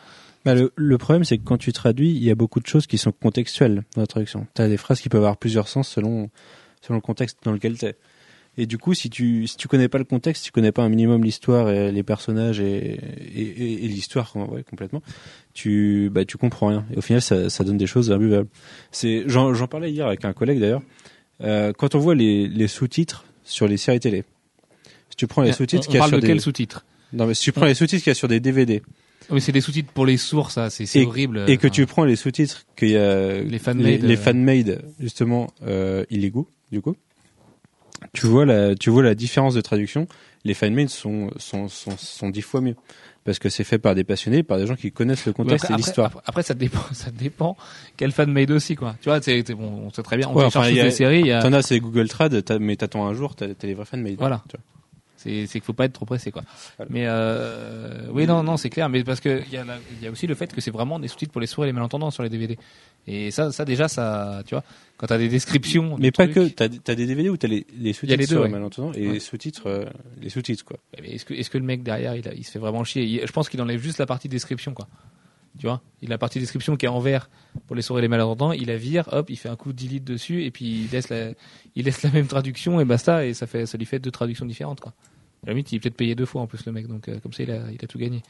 Bah, 0.43 0.55
le, 0.55 0.73
le 0.75 0.97
problème, 0.97 1.23
c'est 1.23 1.37
que 1.37 1.43
quand 1.43 1.57
tu 1.57 1.71
traduis, 1.71 2.11
il 2.11 2.23
y 2.23 2.29
a 2.29 2.35
beaucoup 2.35 2.59
de 2.59 2.67
choses 2.67 2.85
qui 2.85 2.97
sont 2.97 3.13
contextuelles 3.13 3.83
dans 3.95 4.01
la 4.01 4.07
traduction. 4.07 4.45
Tu 4.55 4.61
as 4.61 4.67
des 4.67 4.75
phrases 4.75 4.99
qui 4.99 5.07
peuvent 5.07 5.21
avoir 5.21 5.37
plusieurs 5.37 5.69
sens 5.69 5.87
selon, 5.87 6.29
selon 6.81 6.95
le 6.95 7.01
contexte 7.01 7.37
dans 7.43 7.53
lequel 7.53 7.77
tu 7.77 7.85
es. 7.85 7.95
Et 8.57 8.67
du 8.67 8.77
coup, 8.77 8.93
si 8.93 9.09
tu 9.09 9.47
si 9.47 9.57
tu 9.57 9.67
connais 9.67 9.87
pas 9.87 9.97
le 9.97 10.03
contexte, 10.03 10.43
si 10.43 10.47
tu 10.47 10.51
connais 10.51 10.71
pas 10.71 10.83
un 10.83 10.89
minimum 10.89 11.23
l'histoire 11.23 11.69
et 11.69 11.91
les 11.91 12.03
personnages 12.03 12.59
et 12.59 12.99
et, 13.35 13.41
et, 13.41 13.85
et 13.85 13.87
l'histoire 13.87 14.31
ouais, 14.35 14.63
complètement, 14.63 15.01
tu 15.53 16.09
bah 16.11 16.23
tu 16.23 16.37
comprends 16.37 16.67
rien. 16.67 16.85
Et 16.93 16.97
au 16.97 17.01
final, 17.01 17.21
ça, 17.21 17.49
ça 17.49 17.63
donne 17.63 17.77
des 17.77 17.87
choses 17.87 18.11
imbuvables. 18.11 18.49
C'est 18.91 19.23
j'en 19.25 19.53
j'en 19.53 19.67
parlais 19.67 19.91
hier 19.91 20.05
avec 20.05 20.23
un 20.23 20.33
collègue 20.33 20.59
d'ailleurs. 20.59 20.83
Euh, 21.41 21.73
quand 21.73 21.95
on 21.95 21.99
voit 21.99 22.13
les, 22.13 22.47
les 22.47 22.67
sous-titres 22.67 23.25
sur 23.43 23.67
les 23.67 23.77
séries 23.77 23.99
télé, 23.99 24.23
si 25.09 25.15
tu 25.15 25.25
prends 25.25 25.41
les 25.41 25.51
sous-titres 25.51 25.87
on, 25.87 25.91
qu'il 25.91 25.95
y 25.95 25.97
on 25.97 26.01
parle 26.01 26.09
sur 26.11 26.17
de 26.17 26.21
des 26.21 26.27
quel 26.27 26.41
sous-titre 26.41 26.85
non 27.11 27.27
mais 27.27 27.33
si 27.33 27.43
tu 27.43 27.51
prends 27.51 27.65
les 27.65 27.73
sous-titres 27.73 28.03
qu'il 28.03 28.11
y 28.11 28.15
a 28.15 28.15
sur 28.15 28.27
des 28.27 28.39
DVD 28.39 28.81
Oui, 29.29 29.41
c'est 29.41 29.51
des 29.51 29.61
sous-titres 29.61 29.91
pour 29.93 30.05
les 30.05 30.17
sourds, 30.17 30.51
ça, 30.51 30.69
c'est 30.69 31.05
horrible. 31.05 31.45
et 31.47 31.57
que 31.57 31.67
Enfin, 31.67 31.73
tu 31.73 31.85
prends 31.85 32.05
les 32.05 32.15
sous-titres 32.15 32.65
qu'il 32.75 32.89
y 32.89 32.97
a 32.97 33.41
Les 33.41 33.59
fan-made, 33.59 33.85
les, 33.85 33.97
les 33.97 34.13
euh. 34.15 34.17
fan-made, 34.17 34.81
justement 34.99 35.51
euh, 35.65 36.05
illégaux 36.09 36.47
du 36.71 36.81
coup 36.81 36.95
tu 38.13 38.27
vois 38.27 38.45
la 38.45 38.75
tu 38.75 38.89
vois 38.89 39.03
la 39.03 39.15
différence 39.15 39.53
de 39.55 39.61
traduction 39.61 40.07
les 40.45 40.53
fan-made 40.53 40.89
sont 40.89 41.31
sont, 41.37 41.67
sont 41.67 41.97
sont 41.97 42.29
dix 42.29 42.41
fois 42.41 42.61
mieux 42.61 42.75
parce 43.25 43.39
que 43.39 43.49
c'est 43.49 43.63
fait 43.63 43.79
par 43.79 43.95
des 43.95 44.03
passionnés 44.03 44.43
par 44.43 44.57
des 44.57 44.67
gens 44.67 44.75
qui 44.75 44.91
connaissent 44.91 45.25
le 45.25 45.33
contexte 45.33 45.65
après, 45.65 45.75
et 45.75 45.77
l'histoire 45.77 46.07
Après, 46.07 46.21
après, 46.25 46.43
ça 46.43 46.53
dépend, 46.53 46.81
ça 46.91 47.09
dépend 47.11 47.57
quel 47.97 48.11
fan 48.11 48.31
made 48.31 48.51
aussi, 48.51 48.75
quoi. 48.75 48.95
Tu 49.01 49.09
vois, 49.09 49.21
c'est, 49.21 49.43
c'est 49.47 49.53
bon, 49.55 49.83
on 49.85 49.89
sait 49.91 50.03
très 50.03 50.17
bien, 50.17 50.27
on 50.27 50.33
Ouais, 50.35 50.43
enfin, 50.43 50.63
toutes 50.67 50.73
les 50.75 50.91
séries, 50.91 51.31
t'en 51.41 51.53
as 51.53 51.61
c'est 51.61 51.79
Google 51.79 52.07
Trad 52.09 52.43
mais 52.59 52.75
t'attends 52.75 53.05
un 53.07 53.13
jour 53.13 53.35
t'as 53.35 53.53
t'as 53.53 53.67
les 53.67 53.73
vrais 53.73 53.85
fan-made 53.85 54.17
Voilà. 54.19 54.43
tu 54.49 54.57
vois. 54.57 54.63
C'est 55.23 55.47
c'est 55.47 55.53
qu'il 55.59 55.63
faut 55.63 55.73
pas 55.73 55.85
être 55.85 55.93
trop 55.93 56.05
pressé 56.05 56.31
quoi. 56.31 56.43
Mais 56.89 57.05
euh, 57.07 58.07
oui 58.11 58.27
non 58.27 58.43
non 58.43 58.57
c'est 58.57 58.69
clair 58.69 58.89
mais 58.89 59.03
parce 59.03 59.19
que 59.21 59.41
il 59.47 59.53
y 59.53 59.57
a 59.57 59.63
la- 59.63 59.77
il 59.97 60.03
y 60.03 60.07
a 60.07 60.11
aussi 60.11 60.27
le 60.27 60.35
fait 60.35 60.53
que 60.53 60.59
c'est 60.59 60.71
vraiment 60.71 60.99
des 60.99 61.07
sous-titres 61.07 61.31
pour 61.31 61.39
les 61.41 61.47
sourds 61.47 61.63
et 61.63 61.67
les 61.67 61.73
malentendants 61.73 62.11
sur 62.11 62.23
les 62.23 62.29
DVD. 62.29 62.57
Et 63.07 63.31
ça 63.31 63.51
ça 63.51 63.63
déjà 63.65 63.87
ça 63.87 64.43
tu 64.45 64.53
vois 64.55 64.63
quand 64.97 65.07
t'as 65.07 65.17
des 65.17 65.29
descriptions 65.29 65.95
Mais 65.97 66.11
de 66.11 66.15
pas 66.15 66.27
trucs- 66.27 66.55
que, 66.55 66.67
t'as 66.67 66.91
as 66.91 66.95
des 66.95 67.05
DVD 67.07 67.29
où 67.29 67.37
t'as 67.37 67.47
les, 67.47 67.65
les 67.77 67.93
sous-titres 67.93 68.19
les 68.19 68.25
deux, 68.25 68.33
sur 68.35 68.41
ouais. 68.41 68.47
le 68.47 68.53
malentendant 68.53 68.91
et 68.93 69.07
Ouais. 69.07 69.13
les 69.13 69.19
sous-titres, 69.19 69.67
euh, 69.67 69.85
les 70.21 70.29
sous-titres 70.29 70.63
quoi. 70.65 70.77
Mais 71.01 71.11
est-ce 71.15 71.25
que, 71.25 71.33
est-ce 71.33 71.49
que 71.49 71.57
le 71.57 71.63
mec 71.65 71.83
derrière, 71.83 72.15
il, 72.15 72.27
a- 72.27 72.33
il 72.33 72.43
se 72.43 72.51
fait 72.51 72.59
vraiment 72.59 72.83
chier? 72.83 73.03
Il- 73.03 73.25
Je 73.25 73.31
pense 73.31 73.49
qu'il 73.49 73.61
enlève 73.61 73.81
juste 73.81 73.97
la 73.99 74.05
partie 74.05 74.29
description, 74.29 74.73
quoi. 74.73 74.87
Tu 75.59 75.67
vois? 75.67 75.81
Il 76.01 76.07
a 76.09 76.15
la 76.15 76.17
partie 76.17 76.39
description 76.39 76.75
qui 76.77 76.85
est 76.85 76.89
en 76.89 76.99
vert 76.99 77.29
pour 77.67 77.75
les 77.75 77.81
sourds 77.83 77.99
et 77.99 78.01
les 78.01 78.07
malentendants, 78.07 78.53
il 78.53 78.67
la 78.67 78.77
vire, 78.77 79.07
hop, 79.11 79.29
il 79.29 79.35
fait 79.35 79.49
un 79.49 79.55
coup 79.55 79.71
de 79.73 79.83
delete 79.83 80.03
dessus, 80.03 80.43
et 80.45 80.49
puis 80.51 80.85
il 80.85 80.89
laisse 80.91 81.09
la, 81.09 81.31
il 81.75 81.85
laisse 81.85 82.01
la 82.03 82.09
même 82.11 82.25
traduction, 82.27 82.79
et 82.79 82.85
basta, 82.85 83.25
et 83.25 83.33
ça, 83.35 83.45
fait, 83.45 83.65
ça 83.67 83.77
lui 83.77 83.85
fait 83.85 83.99
deux 83.99 84.09
traductions 84.11 84.45
différentes, 84.47 84.79
quoi. 84.79 84.93
À 85.43 85.47
la 85.47 85.53
limite, 85.53 85.71
il 85.71 85.75
est 85.75 85.79
peut-être 85.79 85.95
payé 85.97 86.15
deux 86.15 86.25
fois 86.25 86.41
en 86.41 86.47
plus, 86.47 86.65
le 86.65 86.71
mec, 86.71 86.87
donc 86.87 87.07
euh, 87.09 87.19
comme 87.19 87.33
ça, 87.33 87.43
il 87.43 87.51
a, 87.51 87.61
il 87.71 87.83
a 87.83 87.87
tout 87.87 87.97
gagné. 87.97 88.21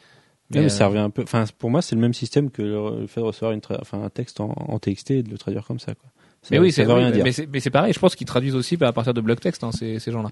Mais, 0.50 0.60
euh, 0.66 0.70
ça 0.70 0.88
revient 0.88 1.00
un 1.00 1.10
peu. 1.10 1.24
Enfin, 1.24 1.46
pour 1.58 1.70
moi, 1.70 1.82
c'est 1.82 1.96
le 1.96 2.02
même 2.02 2.14
système 2.14 2.52
que 2.52 2.62
le, 2.62 3.08
fait 3.08 3.22
de 3.22 3.26
recevoir 3.26 3.52
une 3.54 3.60
tra- 3.60 3.80
enfin, 3.82 4.04
un 4.04 4.10
texte 4.10 4.40
en, 4.40 4.50
en 4.56 4.78
TXT 4.80 5.12
et 5.12 5.24
de 5.24 5.30
le 5.32 5.38
traduire 5.38 5.66
comme 5.66 5.80
ça. 5.80 5.96
Quoi. 5.96 6.10
Ça, 6.42 6.50
Mais 6.52 6.60
oui, 6.60 6.72
ça 6.74 6.78
c'est 6.78 6.84
veut 6.86 6.94
oui, 6.94 7.00
rien 7.00 7.12
dire. 7.12 7.24
mais 7.52 7.60
c'est 7.62 7.70
pareil. 7.70 7.94
Je 7.94 8.00
pense 8.00 8.16
qu'ils 8.16 8.28
traduisent 8.28 8.56
aussi 8.56 8.78
à 8.82 8.92
partir 8.92 9.14
de 9.14 9.22
bloc 9.22 9.40
texte, 9.40 9.64
hein, 9.64 9.72
ces, 9.72 10.00
ces 10.00 10.12
gens-là. 10.12 10.30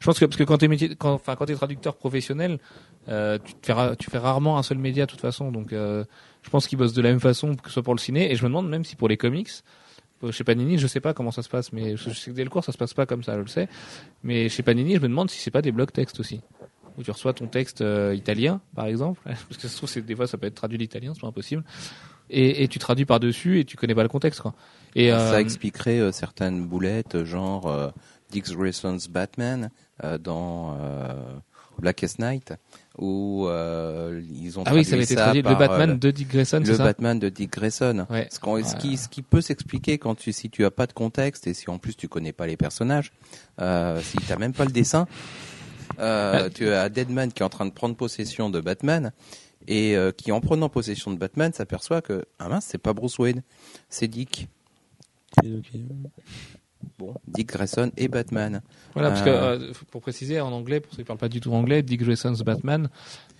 Je 0.00 0.06
pense 0.06 0.18
que 0.18 0.24
parce 0.24 0.36
que 0.36 0.42
quand 0.42 0.58
t'es 0.58 0.66
métier, 0.66 0.96
quand, 0.96 1.12
enfin 1.12 1.36
quand 1.36 1.46
t'es 1.46 1.54
traducteur 1.54 1.94
professionnel, 1.94 2.58
euh, 3.08 3.38
tu 3.44 3.54
te 3.54 3.64
fais 3.66 3.72
ra- 3.72 3.94
tu 3.94 4.10
fais 4.10 4.18
rarement 4.18 4.58
un 4.58 4.64
seul 4.64 4.78
média 4.78 5.06
de 5.06 5.10
toute 5.10 5.20
façon. 5.20 5.52
Donc, 5.52 5.72
euh, 5.72 6.04
je 6.42 6.50
pense 6.50 6.66
qu'ils 6.66 6.78
bossent 6.78 6.94
de 6.94 7.02
la 7.02 7.10
même 7.10 7.20
façon 7.20 7.54
que 7.54 7.68
ce 7.68 7.74
soit 7.74 7.82
pour 7.84 7.94
le 7.94 8.00
ciné. 8.00 8.32
Et 8.32 8.34
je 8.34 8.42
me 8.42 8.48
demande 8.48 8.68
même 8.68 8.84
si 8.84 8.96
pour 8.96 9.08
les 9.08 9.16
comics, 9.16 9.48
euh, 9.48 9.60
chez 10.30 10.44
Panini, 10.44 10.78
je 10.78 10.86
sais 10.86 11.00
pas 11.00 11.14
comment 11.14 11.30
ça 11.32 11.42
se 11.42 11.48
passe, 11.48 11.72
mais 11.72 11.96
je, 11.96 12.10
sais 12.10 12.30
que 12.30 12.36
dès 12.36 12.44
le 12.44 12.50
cours 12.50 12.64
ça 12.64 12.72
se 12.72 12.78
passe 12.78 12.94
pas 12.94 13.06
comme 13.06 13.22
ça, 13.22 13.34
je 13.34 13.40
le 13.40 13.46
sais. 13.48 13.68
Mais 14.22 14.48
chez 14.48 14.62
Panini, 14.62 14.94
je 14.94 15.00
me 15.00 15.08
demande 15.08 15.30
si 15.30 15.38
c'est 15.40 15.50
pas 15.50 15.62
des 15.62 15.72
blocs 15.72 15.92
texte 15.92 16.20
aussi. 16.20 16.40
Où 16.98 17.02
tu 17.02 17.10
reçois 17.10 17.32
ton 17.32 17.46
texte 17.46 17.80
euh, 17.80 18.14
italien, 18.14 18.60
par 18.76 18.84
exemple, 18.86 19.20
parce 19.24 19.42
que 19.56 19.62
ça 19.62 19.68
se 19.68 19.76
trouve, 19.78 19.88
c'est- 19.88 20.02
des 20.02 20.14
fois 20.14 20.26
ça 20.26 20.36
peut 20.38 20.46
être 20.46 20.54
traduit 20.54 20.76
l'italien, 20.78 21.12
c'est 21.14 21.20
pas 21.22 21.28
impossible. 21.28 21.64
Et, 22.30 22.62
et 22.62 22.68
tu 22.68 22.78
traduis 22.78 23.04
par 23.04 23.18
dessus 23.20 23.58
et 23.60 23.64
tu 23.64 23.76
connais 23.76 23.94
pas 23.94 24.02
le 24.02 24.08
contexte, 24.08 24.40
quoi. 24.40 24.54
Et 24.94 25.10
Ça 25.10 25.34
euh, 25.34 25.38
expliquerait 25.38 25.98
euh, 25.98 26.12
certaines 26.12 26.66
boulettes, 26.66 27.24
genre 27.24 27.66
euh, 27.66 27.90
Dick 28.30 28.48
Grayson's 28.50 29.08
Batman 29.08 29.70
euh, 30.04 30.18
dans 30.18 30.76
euh, 30.80 31.14
Blackest 31.78 32.18
Night, 32.18 32.54
où 32.98 33.46
euh, 33.48 34.22
ils 34.30 34.58
ont 34.58 34.64
Ah 34.66 34.74
oui, 34.74 34.84
ça 34.84 34.94
avait 34.94 35.04
été 35.04 35.14
traduit. 35.14 35.42
Le 35.42 35.48
par, 35.48 35.58
Batman 35.58 35.90
euh, 35.90 35.94
de 35.96 36.10
Dick 36.10 36.28
Grayson, 36.28 36.60
le 36.60 36.74
ça 36.74 36.84
Batman 36.84 37.18
de 37.18 37.28
Dick 37.28 37.50
Grayson. 37.52 38.06
Ouais. 38.10 38.28
Ce, 38.30 38.76
qui, 38.76 38.96
ce 38.96 39.08
qui 39.08 39.22
peut 39.22 39.40
s'expliquer 39.40 39.98
quand 39.98 40.14
tu, 40.14 40.32
si 40.32 40.50
tu 40.50 40.64
as 40.64 40.70
pas 40.70 40.86
de 40.86 40.92
contexte 40.92 41.46
et 41.46 41.54
si 41.54 41.70
en 41.70 41.78
plus 41.78 41.96
tu 41.96 42.08
connais 42.08 42.32
pas 42.32 42.46
les 42.46 42.56
personnages, 42.56 43.12
euh, 43.60 44.00
si 44.00 44.16
t'as 44.28 44.36
même 44.36 44.52
pas 44.52 44.64
le 44.64 44.72
dessin, 44.72 45.06
euh, 45.98 46.48
tu 46.50 46.68
as 46.68 46.88
Deadman 46.88 47.32
qui 47.32 47.42
est 47.42 47.46
en 47.46 47.50
train 47.50 47.66
de 47.66 47.72
prendre 47.72 47.96
possession 47.96 48.50
de 48.50 48.60
Batman 48.60 49.12
et 49.68 49.96
euh, 49.96 50.10
qui 50.12 50.32
en 50.32 50.40
prenant 50.40 50.68
possession 50.68 51.10
de 51.12 51.16
Batman 51.18 51.52
s'aperçoit 51.52 52.02
que 52.02 52.24
ah 52.38 52.48
mince 52.48 52.66
c'est 52.68 52.78
pas 52.78 52.92
Bruce 52.92 53.18
Wayne, 53.18 53.42
c'est 53.88 54.08
Dick. 54.08 54.48
Il- 55.42 55.62
Bon, 56.98 57.14
Dick 57.26 57.48
Grayson 57.48 57.90
et 57.96 58.08
Batman. 58.08 58.60
Voilà, 58.94 59.10
parce 59.10 59.22
que 59.22 59.28
Euh. 59.30 59.58
euh, 59.58 59.72
pour 59.90 60.00
préciser 60.00 60.40
en 60.40 60.52
anglais, 60.52 60.80
pour 60.80 60.92
ceux 60.92 60.98
qui 60.98 61.04
parlent 61.04 61.18
pas 61.18 61.28
du 61.28 61.40
tout 61.40 61.52
anglais, 61.52 61.82
Dick 61.82 62.00
Grayson's 62.02 62.40
Batman, 62.42 62.88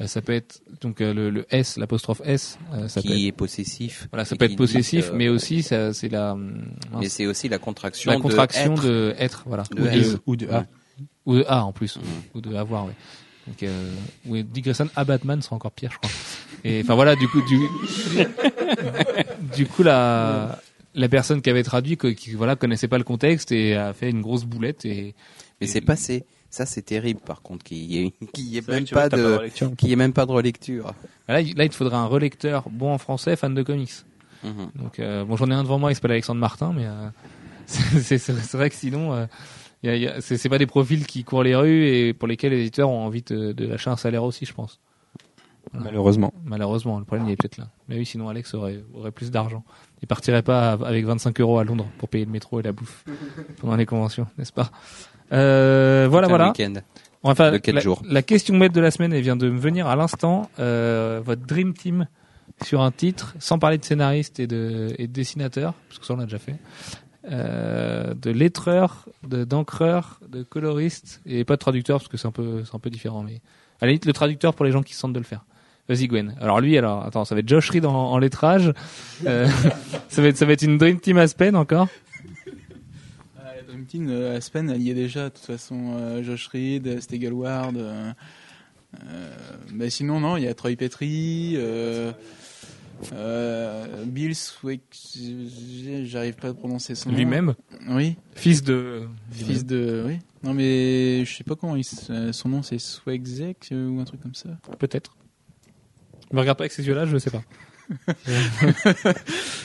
euh, 0.00 0.06
ça 0.06 0.20
peut 0.22 0.32
être 0.32 0.60
donc 0.80 1.00
euh, 1.00 1.12
le, 1.12 1.30
le 1.30 1.46
S, 1.50 1.76
l'apostrophe 1.76 2.22
S, 2.24 2.58
euh, 2.72 2.88
ça 2.88 3.02
peut 3.02 3.08
qui 3.08 3.12
être, 3.14 3.28
est 3.28 3.32
possessif. 3.36 4.08
voilà, 4.10 4.24
ça 4.24 4.36
peut 4.36 4.44
être 4.46 4.52
dit 4.52 4.56
possessif, 4.56 5.10
que- 5.10 5.14
mais 5.16 5.28
aussi 5.28 5.62
ça, 5.62 5.92
c'est 5.92 6.08
la 6.08 6.32
hum, 6.32 6.64
mais 6.98 7.08
c'est 7.08 7.26
aussi 7.26 7.48
la 7.48 7.58
contraction, 7.58 8.10
la 8.12 8.18
contraction 8.18 8.74
de, 8.74 8.78
être. 8.80 8.82
de 8.82 9.14
être, 9.18 9.42
voilà, 9.46 9.62
De 9.70 9.80
ou, 9.82 9.84
de, 9.86 10.20
ou 10.26 10.36
de 10.36 10.48
A. 10.50 10.66
ou 11.26 11.34
de 11.36 11.44
A 11.46 11.64
en 11.64 11.72
plus, 11.72 11.96
Mhm. 11.96 12.02
ou 12.34 12.40
de 12.40 12.54
avoir. 12.54 12.86
Donc, 13.46 13.62
euh, 13.64 13.90
oui, 14.26 14.44
Dick 14.44 14.64
Grayson 14.64 14.88
à 14.94 15.04
Batman 15.04 15.42
sera 15.42 15.56
encore 15.56 15.72
pire, 15.72 15.90
je 15.92 15.98
crois. 15.98 16.10
Et 16.64 16.80
enfin 16.82 16.94
voilà, 16.94 17.16
du 17.16 17.26
coup, 17.28 17.42
du, 17.42 17.58
du 19.56 19.66
coup 19.66 19.82
la 19.82 20.58
la 20.94 21.08
personne 21.08 21.40
qui 21.42 21.50
avait 21.50 21.62
traduit, 21.62 21.96
qui 21.96 22.32
voilà 22.34 22.56
connaissait 22.56 22.88
pas 22.88 22.98
le 22.98 23.04
contexte 23.04 23.52
et 23.52 23.74
a 23.76 23.92
fait 23.92 24.10
une 24.10 24.20
grosse 24.20 24.44
boulette 24.44 24.84
et 24.84 25.14
Mais 25.60 25.66
c'est 25.66 25.80
passé. 25.80 26.24
Ça 26.50 26.66
c'est 26.66 26.82
terrible 26.82 27.20
par 27.20 27.40
contre 27.40 27.64
qu'il 27.64 27.78
y 27.78 27.98
ait, 28.04 28.12
qu'il 28.34 28.44
y 28.48 28.58
ait 28.58 28.64
même 28.68 28.84
pas 28.86 29.08
de, 29.08 29.36
relecture. 29.36 29.74
qu'il 29.76 29.88
y 29.88 29.92
ait 29.92 29.96
même 29.96 30.12
pas 30.12 30.26
de 30.26 30.32
relecture. 30.32 30.92
là, 31.28 31.40
il- 31.40 31.56
là 31.56 31.64
il 31.64 31.70
te 31.70 31.74
faudrait 31.74 31.96
un 31.96 32.04
relecteur 32.06 32.68
bon 32.70 32.92
en 32.92 32.98
français, 32.98 33.36
fan 33.36 33.54
de 33.54 33.62
comics. 33.62 33.92
Mhm. 34.44 34.70
Donc 34.74 34.98
euh, 34.98 35.24
bon, 35.24 35.36
j'en 35.36 35.50
ai 35.50 35.54
un 35.54 35.62
devant 35.62 35.78
moi, 35.78 35.92
il 35.92 35.94
s'appelle 35.94 36.10
Alexandre 36.10 36.40
Martin, 36.40 36.72
mais 36.74 36.84
euh, 36.86 37.08
c'est 37.66 38.52
vrai 38.52 38.68
que 38.68 38.76
sinon, 38.76 39.14
euh, 39.14 39.26
y 39.82 39.88
a, 39.88 39.96
y 39.96 40.06
a- 40.08 40.20
c'est 40.20 40.36
c'est 40.36 40.48
pas 40.50 40.58
des 40.58 40.66
profils 40.66 41.06
qui 41.06 41.24
courent 41.24 41.42
les 41.44 41.54
rues 41.54 41.86
et 41.86 42.12
pour 42.12 42.28
lesquels 42.28 42.52
les 42.52 42.60
éditeurs 42.60 42.90
ont 42.90 43.06
envie 43.06 43.22
de, 43.22 43.52
de 43.52 43.66
lâcher 43.66 43.88
un 43.88 43.96
salaire 43.96 44.24
aussi, 44.24 44.44
je 44.44 44.52
pense. 44.52 44.78
Malheureusement. 45.72 46.34
Malheureusement, 46.44 46.98
le 46.98 47.04
problème 47.04 47.28
il 47.28 47.32
est 47.32 47.36
peut-être 47.36 47.56
là. 47.56 47.68
Mais 47.88 47.96
oui, 47.96 48.04
sinon 48.04 48.28
Alex 48.28 48.52
aurait, 48.54 48.82
aurait 48.94 49.12
plus 49.12 49.30
d'argent. 49.30 49.64
Il 50.02 50.08
partirait 50.08 50.42
pas 50.42 50.72
avec 50.72 51.04
25 51.06 51.40
euros 51.40 51.58
à 51.58 51.64
Londres 51.64 51.86
pour 51.98 52.08
payer 52.08 52.24
le 52.24 52.30
métro 52.30 52.58
et 52.60 52.62
la 52.62 52.72
bouffe 52.72 53.04
pendant 53.60 53.76
les 53.76 53.86
conventions, 53.86 54.26
n'est-ce 54.36 54.52
pas? 54.52 54.70
Euh, 55.32 56.06
Voilà, 56.10 56.28
voilà. 56.28 56.48
week-end. 56.48 56.74
On 57.22 57.28
va 57.28 57.34
faire 57.36 57.52
De 57.52 57.58
quatre 57.58 57.76
la, 57.76 57.80
jours. 57.80 58.02
la 58.04 58.22
question 58.22 58.54
maître 58.56 58.74
de 58.74 58.80
la 58.80 58.90
semaine, 58.90 59.12
elle 59.12 59.22
vient 59.22 59.36
de 59.36 59.48
me 59.48 59.58
venir 59.58 59.86
à 59.86 59.94
l'instant. 59.94 60.50
Euh, 60.58 61.20
votre 61.24 61.42
dream 61.46 61.72
team 61.72 62.08
sur 62.64 62.80
un 62.82 62.90
titre, 62.90 63.34
sans 63.38 63.58
parler 63.60 63.78
de 63.78 63.84
scénariste 63.84 64.40
et 64.40 64.46
de, 64.48 64.92
et 64.98 65.06
de 65.06 65.12
dessinateur, 65.12 65.74
parce 65.88 66.00
que 66.00 66.04
ça 66.06 66.14
on 66.14 66.16
l'a 66.16 66.24
déjà 66.24 66.38
fait. 66.40 66.56
Euh, 67.30 68.14
de 68.14 68.30
lettreur, 68.32 69.08
de 69.22 69.44
d'encreur, 69.44 70.18
de 70.28 70.42
coloriste 70.42 71.20
et 71.24 71.44
pas 71.44 71.54
de 71.54 71.60
traducteur 71.60 71.98
parce 72.00 72.08
que 72.08 72.16
c'est 72.16 72.26
un 72.26 72.32
peu 72.32 72.64
c'est 72.64 72.74
un 72.74 72.80
peu 72.80 72.90
différent. 72.90 73.22
Mais 73.22 73.40
à 73.80 73.84
la 73.86 73.88
limite 73.88 74.06
le 74.06 74.12
traducteur 74.12 74.54
pour 74.54 74.64
les 74.64 74.72
gens 74.72 74.82
qui 74.82 74.92
se 74.94 74.98
sentent 74.98 75.12
de 75.12 75.20
le 75.20 75.24
faire. 75.24 75.44
Vas-y 75.88 76.06
Gwen. 76.06 76.34
Alors 76.40 76.60
lui 76.60 76.78
alors 76.78 77.04
attends 77.04 77.24
ça 77.24 77.34
va 77.34 77.40
être 77.40 77.48
Josh 77.48 77.70
Reed 77.70 77.84
en, 77.84 77.92
en 77.94 78.18
lettrage. 78.18 78.72
Euh, 79.26 79.48
ça 80.08 80.22
va 80.22 80.28
être 80.28 80.36
ça 80.36 80.46
va 80.46 80.52
être 80.52 80.62
une 80.62 80.78
dream 80.78 81.00
team 81.00 81.18
Aspen 81.18 81.56
encore? 81.56 81.88
La 83.36 83.62
Dream 83.66 83.84
Team, 83.86 84.08
euh, 84.08 84.36
Aspen, 84.36 84.70
elle 84.70 84.82
y 84.82 84.90
est 84.90 84.94
déjà, 84.94 85.24
de 85.24 85.34
toute 85.34 85.44
façon, 85.44 85.94
euh, 85.96 86.22
Josh 86.22 86.48
Reed, 86.48 87.00
Stegelward. 87.00 87.76
Euh, 87.76 88.12
euh, 89.06 89.30
mais 89.72 89.88
sinon, 89.90 90.20
non, 90.20 90.36
il 90.36 90.44
y 90.44 90.46
a 90.48 90.54
Troy 90.54 90.76
Petrie, 90.76 91.54
euh, 91.56 92.12
euh, 93.12 94.04
Bill 94.06 94.32
j'arrive 96.04 96.34
pas 96.34 96.48
à 96.48 96.54
prononcer 96.54 96.94
son 96.94 97.10
nom. 97.10 97.16
Lui-même, 97.16 97.54
Oui, 97.88 98.16
fils 98.34 98.62
de 98.62 99.02
fils 99.30 99.64
de. 99.64 100.04
Oui. 100.06 100.18
Non, 100.44 100.54
mais 100.54 101.24
je 101.24 101.34
sais 101.34 101.44
pas 101.44 101.54
comment 101.56 101.76
il, 101.76 101.84
euh, 102.10 102.32
son 102.32 102.48
nom, 102.48 102.62
c'est 102.62 102.78
Swagzek 102.78 103.68
euh, 103.72 103.88
ou 103.88 104.00
un 104.00 104.04
truc 104.04 104.20
comme 104.20 104.34
ça. 104.34 104.50
Peut-être. 104.78 105.16
Me 106.32 106.40
regarde 106.40 106.58
pas 106.58 106.62
avec 106.64 106.72
ces 106.72 106.86
yeux-là, 106.86 107.06
je 107.06 107.14
ne 107.14 107.18
sais 107.18 107.30
pas. 107.30 107.42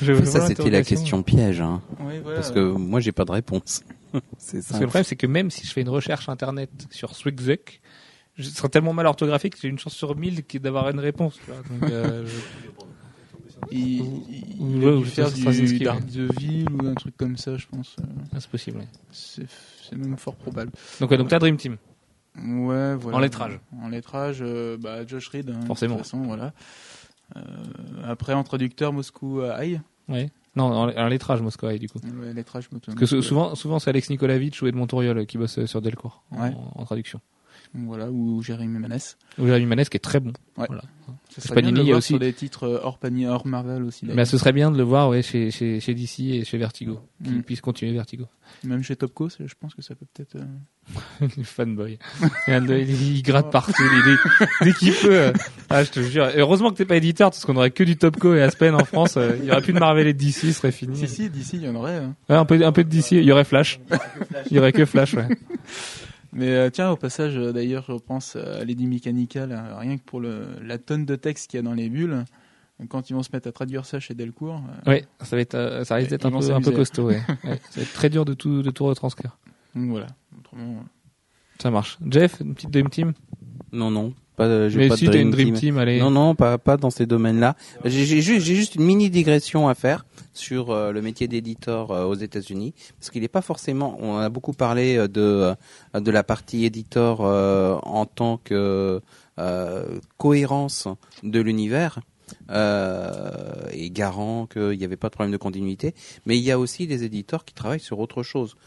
Je- 0.02 0.26
Ça, 0.26 0.48
c'était 0.48 0.70
la 0.70 0.84
question 0.84 1.24
piège, 1.24 1.62
hein, 1.62 1.82
Oui, 2.00 2.20
voilà. 2.22 2.36
parce 2.40 2.52
que 2.52 2.60
moi 2.60 3.00
j'ai 3.00 3.12
pas 3.12 3.26
de 3.26 3.32
réponse. 3.32 3.84
c'est 4.38 4.58
Parce 4.58 4.66
ça. 4.68 4.74
que 4.78 4.84
le 4.84 4.88
problème, 4.88 5.04
c'est 5.04 5.16
que 5.16 5.28
même 5.28 5.50
si 5.52 5.66
je 5.66 5.72
fais 5.72 5.82
une 5.82 5.90
recherche 5.90 6.28
internet 6.30 6.70
sur 6.92 7.16
Swigzuck, 7.16 7.80
je 8.36 8.44
serai 8.50 8.70
tellement 8.70 8.94
mal 8.94 9.06
orthographique 9.06 9.54
que 9.56 9.60
j'ai 9.62 9.68
une 9.70 9.80
chance 9.80 9.94
sur 9.96 10.16
mille 10.16 10.44
d'avoir 10.62 10.90
une 10.90 11.00
réponse. 11.00 11.40
Tu 11.44 11.52
vois. 11.52 11.62
Donc, 11.70 11.90
euh, 11.92 12.26
je- 12.62 12.72
Il, 13.72 14.02
Ou- 14.02 14.26
il, 14.30 14.78
il 14.78 14.84
a 14.84 14.88
ouais, 14.88 14.92
dû 14.98 15.02
ou 15.02 15.04
faire 15.06 15.32
du 15.32 15.46
ouais. 15.48 15.80
Daredevil 15.80 16.68
ou 16.72 16.86
un 16.86 16.94
truc 16.94 17.18
comme 17.18 17.38
ça, 17.38 17.58
je 17.58 17.66
pense. 17.66 17.96
euh, 18.00 18.04
ah, 18.34 18.38
c'est 18.40 18.50
possible. 18.50 18.78
ouais. 18.80 18.88
C'est 19.12 19.48
c'est 19.90 19.96
même 19.98 20.16
fort 20.18 20.36
probable. 20.36 20.72
Donc, 21.00 21.10
ouais, 21.12 21.18
donc 21.18 21.28
t'as 21.30 21.40
Dream 21.40 21.58
Team. 21.58 21.78
Ouais, 22.38 22.96
voilà. 22.96 23.18
En 23.18 23.20
lettrage. 23.20 23.60
En 23.82 23.88
lettrage, 23.90 24.40
euh, 24.42 24.78
bah, 24.78 25.06
Josh 25.06 25.28
Reed. 25.30 25.50
hein, 25.50 25.60
Forcément. 25.66 25.96
De 25.96 26.00
toute 26.02 26.06
façon, 26.08 26.22
voilà. 26.24 26.54
Euh, 27.36 27.42
après, 28.06 28.34
en 28.34 28.44
traducteur, 28.44 28.94
Moscou 28.94 29.42
euh, 29.42 29.56
High. 29.62 29.82
Ouais. 30.08 30.30
Non, 30.56 30.66
en, 30.66 30.90
en 30.90 31.08
lettrage, 31.08 31.42
Moscou, 31.42 31.68
du 31.78 31.90
coup. 31.90 32.00
Ouais, 32.20 32.34
lettrage, 32.34 32.70
Moscou. 32.72 32.86
Parce 32.88 32.98
que 33.00 33.06
sou- 33.06 33.22
souvent, 33.22 33.54
souvent 33.56 33.80
c'est 33.80 33.90
Alex 33.90 34.10
Nikolavitch 34.10 34.62
ou 34.62 34.68
Edmond 34.68 34.88
Touriol 34.88 35.26
qui 35.26 35.38
bosse 35.38 35.66
sur 35.66 35.82
Delcourt 35.82 36.24
en 36.32 36.84
traduction. 36.86 37.20
Voilà, 37.74 38.10
ou 38.10 38.42
Jérémy 38.42 38.80
Manès. 38.80 39.18
Ou 39.38 39.46
Jérémy 39.48 39.66
Manès 39.68 39.90
qui 39.90 39.98
est 39.98 40.02
très 40.02 40.20
bon. 40.20 40.34
Ouais. 40.58 40.66
Voilà. 40.68 40.82
Serait 41.40 41.62
bien 41.62 41.72
de 41.72 41.78
le 41.78 41.84
il 41.84 41.86
y 41.86 41.90
a 41.90 41.92
voir 41.92 41.98
aussi- 42.00 42.08
sur 42.08 42.20
des 42.20 42.34
titres 42.34 42.64
euh, 42.64 42.80
hors 42.82 42.98
panier, 42.98 43.28
hors 43.28 43.46
Marvel 43.46 43.84
aussi. 43.84 44.08
Mais 44.08 44.26
ce 44.26 44.40
serait 44.40 44.54
bien 44.54 44.72
de 44.72 44.78
le 44.78 44.82
voir 44.84 45.08
ouais, 45.10 45.22
chez, 45.22 45.52
chez, 45.52 45.80
chez 45.80 45.94
DC 45.94 46.20
et 46.22 46.44
chez 46.46 46.58
Vertigo. 46.58 47.00
Qu'il 47.24 47.36
Mm. 47.38 47.44
puisse 47.44 47.62
continuer 47.62 47.92
Vertigo. 47.94 48.26
Même 48.64 48.82
chez 48.82 48.96
Topco, 48.96 49.30
je 49.30 49.54
pense 49.60 49.76
que 49.76 49.84
ça 49.84 49.94
peut 49.94 50.06
peut-être. 50.12 50.38
euh, 50.38 51.28
Le 51.38 51.44
fanboy. 51.44 52.00
il, 52.48 52.90
il 53.18 53.22
gratte 53.24 53.52
partout. 53.52 53.74
il 53.84 54.12
est- 54.14 54.66
dès 54.66 54.74
qu'il 54.74 54.94
peut. 54.94 55.12
euh, 55.16 55.34
Ah, 55.70 55.84
je 55.84 55.92
te 55.92 56.00
jure. 56.02 56.28
Heureusement 56.36 56.72
que 56.72 56.76
t'es 56.78 56.86
pas 56.86 56.96
éditeur, 56.98 57.30
parce 57.30 57.46
qu'on 57.46 57.56
aurait 57.58 57.72
que 57.72 57.84
du 57.84 57.98
Topco 57.98 58.34
et 58.34 58.42
Aspen 58.42 58.74
en 58.74 58.86
France. 58.86 59.18
euh, 59.18 59.38
Il 59.40 59.46
y 59.46 59.52
aurait 59.52 59.62
plus 59.62 59.74
de 59.74 59.80
Marvel 59.80 60.08
et 60.08 60.14
de 60.14 60.18
DC, 60.20 60.32
ce 60.48 60.52
serait 60.54 60.72
fini. 60.72 60.98
Si, 60.98 61.08
si, 61.08 61.30
d'ici, 61.30 61.58
il 61.58 61.64
y 61.66 61.70
en 61.70 61.76
aurait. 61.76 61.98
hein. 61.98 62.16
Ouais, 62.30 62.36
un 62.36 62.46
peu, 62.46 62.66
un 62.66 62.72
peu 62.72 62.84
de 62.84 62.90
DC. 62.90 63.12
Il 63.12 63.24
y 63.26 63.32
aurait 63.32 63.44
Flash. 63.44 63.80
Il 64.50 64.56
y 64.58 64.60
aurait 64.60 64.74
que 64.74 64.86
Flash, 64.86 65.14
ouais. 65.14 65.28
Mais 66.34 66.50
euh, 66.50 66.70
tiens, 66.70 66.92
au 66.92 66.96
passage, 66.98 67.38
euh, 67.38 67.52
d'ailleurs, 67.52 67.86
je 67.88 67.94
pense 67.94 68.36
à 68.36 68.64
Lady 68.66 68.86
Mechanica, 68.88 69.46
là, 69.46 69.78
rien 69.80 69.98
que 69.98 70.04
pour 70.04 70.20
le, 70.20 70.48
la 70.62 70.78
tonne 70.78 71.06
de 71.06 71.16
texte 71.16 71.50
qu'il 71.50 71.58
y 71.58 71.60
a 71.60 71.64
dans 71.64 71.74
les 71.74 71.90
bulles. 71.90 72.26
Quand 72.90 73.10
ils 73.10 73.14
vont 73.14 73.24
se 73.24 73.30
mettre 73.34 73.48
à 73.48 73.52
traduire 73.52 73.86
ça 73.86 74.00
chez 74.00 74.14
Delcourt, 74.14 74.62
euh, 74.88 74.92
Ouais, 74.92 75.06
ça 75.22 75.36
va 75.36 75.42
être, 75.42 75.56
euh, 75.56 75.84
ça 75.84 75.96
risque 75.96 76.12
d'être 76.12 76.26
un 76.28 76.30
peu, 76.30 76.36
un 76.38 76.40
peu 76.42 76.46
s'amuser. 76.48 76.74
costaud, 76.74 77.06
ouais. 77.08 77.22
Ouais, 77.44 77.60
Ça 77.72 77.78
va 77.78 77.82
être 77.82 77.94
très 77.94 78.10
dur 78.10 78.24
de 78.24 78.36
tout, 78.36 78.62
de 78.62 78.70
tout 78.70 78.86
retranscrire. 78.86 79.36
donc 79.76 79.90
voilà. 79.90 80.06
Autrement, 80.38 80.84
Ça 81.60 81.72
marche. 81.72 81.98
Jeff, 82.08 82.40
une 82.40 82.54
petite 82.54 82.70
Dream 82.70 82.90
Team? 82.90 83.14
Non, 83.72 83.90
non. 83.90 84.14
Pas, 84.36 84.70
j'ai 84.70 84.78
Mais 84.78 84.90
pas 84.90 84.98
si 84.98 85.08
de 85.08 85.18
une 85.18 85.32
Dream 85.32 85.48
Team. 85.54 85.56
Team, 85.56 85.78
allez. 85.80 86.00
Non, 86.00 86.12
non, 86.12 86.36
pas, 86.36 86.60
pas 86.60 86.78
dans 86.78 86.92
ces 86.92 87.08
domaines-là. 87.08 87.56
J'ai 87.84 88.06
j'ai 88.06 88.22
juste, 88.22 88.46
j'ai 88.46 88.54
juste 88.54 88.76
une 88.76 88.84
mini 88.84 89.10
digression 89.10 89.68
à 89.68 89.74
faire 89.74 90.06
sur 90.38 90.72
euh, 90.72 90.92
le 90.92 91.02
métier 91.02 91.28
d'éditeur 91.28 91.92
euh, 91.92 92.06
aux 92.06 92.16
États-Unis, 92.16 92.74
parce 92.98 93.10
qu'il 93.10 93.22
n'est 93.22 93.28
pas 93.28 93.42
forcément. 93.42 93.98
On 94.00 94.18
a 94.18 94.30
beaucoup 94.30 94.54
parlé 94.54 94.98
euh, 94.98 95.08
de 95.08 95.56
de 95.94 96.12
la 96.12 96.24
partie 96.24 96.66
éditeur 96.66 97.22
en 97.22 98.06
tant 98.06 98.38
que 98.38 99.02
cohérence 100.18 100.88
de 101.24 101.40
l'univers. 101.40 102.00
Et 102.50 103.90
garant 103.90 104.48
qu'il 104.48 104.78
n'y 104.78 104.84
avait 104.84 104.98
pas 104.98 105.08
de 105.08 105.14
problème 105.14 105.32
de 105.32 105.38
continuité, 105.38 105.96
mais 106.26 106.38
il 106.38 106.44
y 106.44 106.52
a 106.52 106.60
aussi 106.60 106.86
des 106.86 107.04
éditeurs 107.04 107.46
qui 107.46 107.54
travaillent 107.54 107.80
sur 107.80 108.00
autre 108.00 108.22
chose, 108.22 108.58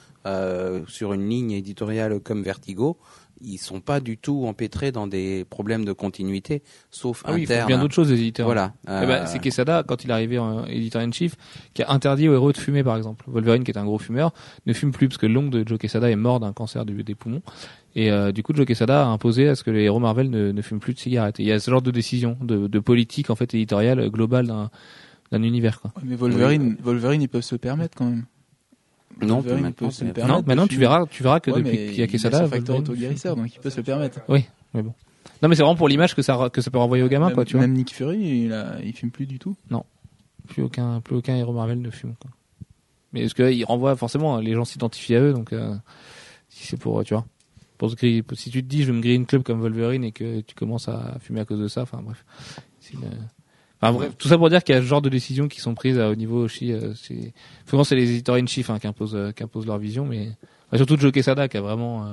sur 0.88 1.12
une 1.12 1.28
ligne 1.28 1.52
éditoriale 1.52 2.20
comme 2.20 2.42
Vertigo, 2.42 2.96
ils 3.42 3.58
sont 3.58 3.80
pas 3.80 4.00
du 4.00 4.16
tout 4.18 4.44
empêtrés 4.46 4.92
dans 4.92 5.06
des 5.06 5.44
problèmes 5.48 5.84
de 5.84 5.92
continuité, 5.92 6.62
sauf 6.90 7.22
Ah 7.26 7.32
oui, 7.32 7.46
font 7.46 7.52
internes. 7.52 7.66
bien 7.68 7.78
d'autres 7.78 7.94
choses, 7.94 8.10
les 8.10 8.18
éditeurs. 8.20 8.46
Voilà. 8.46 8.74
Eh 8.86 8.88
ben, 8.90 9.10
Euh, 9.10 9.24
c'est 9.26 9.38
Quesada, 9.38 9.82
quand 9.86 10.04
il 10.04 10.10
est 10.10 10.12
arrivé 10.12 10.38
en 10.38 10.64
éditeur 10.66 11.02
in 11.02 11.10
chief, 11.12 11.36
qui 11.74 11.82
a 11.82 11.90
interdit 11.90 12.28
aux 12.28 12.34
héros 12.34 12.52
de 12.52 12.58
fumer, 12.58 12.82
par 12.84 12.96
exemple. 12.96 13.24
Wolverine, 13.28 13.64
qui 13.64 13.70
est 13.70 13.78
un 13.78 13.84
gros 13.84 13.98
fumeur, 13.98 14.32
ne 14.66 14.72
fume 14.72 14.92
plus 14.92 15.08
parce 15.08 15.18
que 15.18 15.26
l'oncle 15.26 15.50
de 15.50 15.66
Joe 15.66 15.78
Quesada 15.78 16.10
est 16.10 16.16
mort 16.16 16.40
d'un 16.40 16.52
cancer 16.52 16.84
du- 16.84 17.02
des 17.02 17.14
poumons. 17.14 17.42
Et 17.96 18.10
euh, 18.12 18.30
du 18.32 18.42
coup, 18.42 18.52
Joe 18.54 18.66
Quesada 18.66 19.02
a 19.04 19.06
imposé 19.06 19.48
à 19.48 19.54
ce 19.56 19.64
que 19.64 19.70
les 19.70 19.82
héros 19.82 19.98
Marvel 19.98 20.30
ne, 20.30 20.52
ne 20.52 20.62
fument 20.62 20.78
plus 20.80 20.94
de 20.94 20.98
cigarettes. 20.98 21.40
Et 21.40 21.42
il 21.42 21.48
y 21.48 21.52
a 21.52 21.58
ce 21.58 21.70
genre 21.70 21.82
de 21.82 21.90
décision, 21.90 22.36
de, 22.40 22.66
de 22.68 22.78
politique 22.78 23.30
en 23.30 23.34
fait 23.34 23.52
éditoriale 23.54 24.08
globale 24.10 24.46
d'un 24.46 24.70
d'un 25.32 25.42
univers. 25.44 25.80
Quoi. 25.80 25.92
Mais 26.04 26.16
Wolverine, 26.16 26.76
Wolverine, 26.82 27.22
ils 27.22 27.28
peuvent 27.28 27.42
se 27.42 27.54
permettre 27.54 27.96
quand 27.96 28.06
même. 28.06 28.24
Non, 29.26 29.36
Wolverine, 29.40 29.62
maintenant, 29.62 29.86
il 29.86 29.88
peut 29.88 29.92
se 29.92 29.98
c'est- 30.00 30.04
le 30.06 30.12
permettre. 30.12 30.38
Non, 30.38 30.44
maintenant 30.46 30.66
tu 30.66 30.76
verras, 30.78 31.06
tu 31.06 31.22
verras 31.22 31.40
que 31.40 31.50
Ouais, 31.50 31.58
depuis 31.62 31.76
qu'il 31.76 31.98
y 31.98 32.02
a 32.02 32.04
il 32.04 32.10
Quesada, 32.10 32.38
son 32.38 32.48
facteur 32.48 32.76
autoguérisseur, 32.76 33.36
donc 33.36 33.54
il 33.54 33.58
peut 33.60 33.70
se 33.70 33.76
le 33.78 33.82
permettre. 33.82 34.20
Oui, 34.28 34.44
mais 34.74 34.82
bon. 34.82 34.94
Non, 35.42 35.48
mais 35.48 35.54
c'est 35.54 35.62
vraiment 35.62 35.76
pour 35.76 35.88
l'image 35.88 36.14
que 36.14 36.22
ça 36.22 36.50
que 36.52 36.60
ça 36.60 36.70
peut 36.70 36.78
renvoyer 36.78 37.02
aux 37.02 37.08
gamins, 37.08 37.26
même, 37.26 37.34
quoi. 37.34 37.44
Tu 37.44 37.56
vois. 37.56 37.62
même 37.66 37.72
Nick 37.74 37.94
Fury, 37.94 38.18
il, 38.44 38.52
a, 38.52 38.76
il 38.82 38.92
fume 38.92 39.10
plus 39.10 39.26
du 39.26 39.38
tout. 39.38 39.56
Plus 40.48 40.62
aucun, 40.62 41.00
plus 41.00 41.16
aucun 41.16 41.36
héros 41.36 41.52
Marvel 41.52 41.80
ne 41.80 41.90
fume. 41.90 42.14
Quoi. 42.20 42.30
Mais 43.12 43.22
parce 43.22 43.34
que 43.34 43.42
là, 43.44 43.50
ils 43.50 43.64
renvoient 43.64 43.96
forcément, 43.96 44.38
les 44.38 44.52
gens 44.54 44.64
s'identifient 44.64 45.14
à 45.16 45.20
eux, 45.20 45.32
donc 45.32 45.52
euh, 45.52 45.74
si 46.48 46.66
c'est 46.66 46.76
pour, 46.76 47.00
euh, 47.00 47.04
tu 47.04 47.14
vois, 47.14 47.24
pour 47.78 47.90
se 47.90 47.96
griller, 47.96 48.22
si 48.34 48.50
tu 48.50 48.62
te 48.62 48.68
dis 48.68 48.82
je 48.82 48.86
vais 48.88 48.92
me 48.96 49.00
griller 49.00 49.14
une 49.16 49.26
club 49.26 49.42
comme 49.42 49.60
Wolverine 49.60 50.04
et 50.04 50.12
que 50.12 50.40
tu 50.40 50.54
commences 50.54 50.88
à 50.88 51.16
fumer 51.20 51.40
à 51.40 51.44
cause 51.44 51.58
de 51.60 51.68
ça, 51.68 51.82
enfin 51.82 52.00
bref. 52.02 52.24
C'est 52.80 52.94
une- 52.94 53.28
Enfin 53.82 53.92
bref, 53.92 54.16
tout 54.18 54.28
ça 54.28 54.36
pour 54.36 54.50
dire 54.50 54.62
qu'il 54.62 54.74
y 54.74 54.78
a 54.78 54.82
ce 54.82 54.86
genre 54.86 55.00
de 55.00 55.08
décisions 55.08 55.48
qui 55.48 55.60
sont 55.60 55.74
prises 55.74 55.98
euh, 55.98 56.12
au 56.12 56.14
niveau 56.14 56.42
aussi. 56.42 56.72
Euh, 56.72 56.92
c'est 56.94 57.32
souvent 57.66 57.82
c'est 57.82 57.96
les 57.96 58.10
éditeurs 58.10 58.34
in 58.34 58.46
chief 58.46 58.68
hein, 58.68 58.78
qui 58.78 58.86
imposent 58.86 59.16
euh, 59.16 59.32
qui 59.32 59.42
imposent 59.42 59.66
leur 59.66 59.78
vision, 59.78 60.04
mais 60.04 60.32
surtout 60.76 60.98
Joe 60.98 61.12
Quesada 61.12 61.48
qui 61.48 61.56
a 61.56 61.62
vraiment 61.62 62.06
euh, 62.06 62.12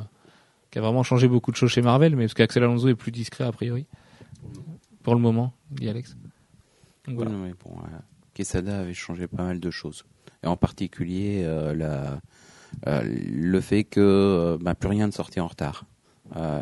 qui 0.71 0.79
a 0.79 0.81
vraiment 0.81 1.03
changé 1.03 1.27
beaucoup 1.27 1.51
de 1.51 1.57
choses 1.57 1.71
chez 1.71 1.81
Marvel, 1.81 2.15
mais 2.15 2.23
parce 2.23 2.35
qu'Axel 2.35 2.63
Alonso 2.63 2.87
est 2.87 2.95
plus 2.95 3.11
discret 3.11 3.43
a 3.43 3.51
priori 3.51 3.85
pour 5.03 5.15
le 5.15 5.21
moment, 5.21 5.53
dit 5.71 5.89
Alex. 5.89 6.15
Donc, 7.07 7.19
mais 7.19 7.53
bon, 7.63 7.77
euh, 7.77 7.97
Quesada 8.33 8.79
avait 8.79 8.93
changé 8.93 9.27
pas 9.27 9.43
mal 9.43 9.59
de 9.59 9.71
choses. 9.71 10.05
Et 10.43 10.47
en 10.47 10.57
particulier, 10.57 11.43
euh, 11.45 11.73
la, 11.73 12.19
le 13.01 13.61
fait 13.61 13.83
que 13.83 14.57
bah, 14.61 14.75
plus 14.75 14.89
rien 14.89 15.07
ne 15.07 15.11
sortait 15.11 15.39
en 15.39 15.47
retard. 15.47 15.85
Euh, 16.35 16.59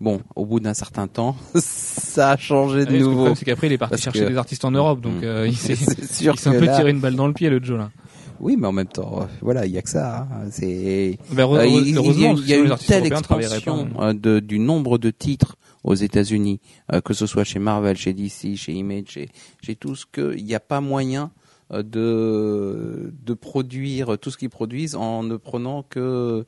bon, 0.00 0.20
au 0.34 0.44
bout 0.44 0.60
d'un 0.60 0.74
certain 0.74 1.08
temps, 1.08 1.36
ça 1.54 2.30
a 2.32 2.36
changé 2.36 2.84
de 2.84 2.96
nouveau. 2.98 3.34
c'est 3.34 3.44
qu'après 3.44 3.66
il 3.68 3.72
est 3.72 3.78
parti 3.78 3.92
Parce 3.92 4.02
chercher 4.02 4.24
que- 4.24 4.28
des 4.28 4.36
artistes 4.36 4.64
en 4.64 4.70
Europe, 4.70 5.00
donc 5.00 5.14
Mm. 5.22 5.24
euh, 5.24 5.48
il 5.48 5.56
s'est 5.56 5.72
un 6.28 6.52
peu 6.52 6.66
là- 6.66 6.76
tiré 6.76 6.90
une 6.90 7.00
balle 7.00 7.14
dans 7.16 7.26
le 7.26 7.32
pied 7.32 7.48
le 7.48 7.62
Joe 7.62 7.78
là. 7.78 7.90
Oui, 8.38 8.56
mais 8.58 8.66
en 8.66 8.72
même 8.72 8.86
temps, 8.86 9.22
euh, 9.22 9.24
voilà, 9.40 9.64
il 9.64 9.72
y 9.72 9.78
a 9.78 9.82
que 9.82 9.88
ça. 9.88 10.28
hein. 10.30 10.48
C'est 10.50 11.18
Ben, 11.32 11.48
Euh, 11.50 11.66
il, 11.66 11.88
il 11.88 11.94
y 11.94 12.26
a, 12.26 12.32
il 12.32 12.46
y 12.46 12.52
a 12.52 12.56
une 12.58 12.76
telle 12.76 13.08
pas, 13.08 13.16
expansion 13.16 13.88
hein. 13.98 14.08
euh, 14.08 14.12
de, 14.12 14.40
du 14.40 14.58
nombre 14.58 14.98
de 14.98 15.08
titres 15.10 15.56
aux 15.84 15.94
États-Unis, 15.94 16.60
euh, 16.92 17.00
que 17.00 17.14
ce 17.14 17.24
soit 17.26 17.44
chez 17.44 17.58
Marvel, 17.58 17.96
chez 17.96 18.12
DC, 18.12 18.54
chez 18.56 18.72
Image, 18.72 19.04
chez, 19.08 19.30
chez 19.62 19.74
tout 19.76 19.94
ce 19.94 20.04
que 20.04 20.36
il 20.36 20.44
n'y 20.44 20.54
a 20.54 20.60
pas 20.60 20.82
moyen 20.82 21.30
de 21.70 23.12
de 23.24 23.34
produire 23.34 24.18
tout 24.18 24.30
ce 24.30 24.36
qu'ils 24.36 24.50
produisent 24.50 24.94
en 24.96 25.22
ne 25.22 25.36
prenant 25.36 25.82
que 25.82 26.44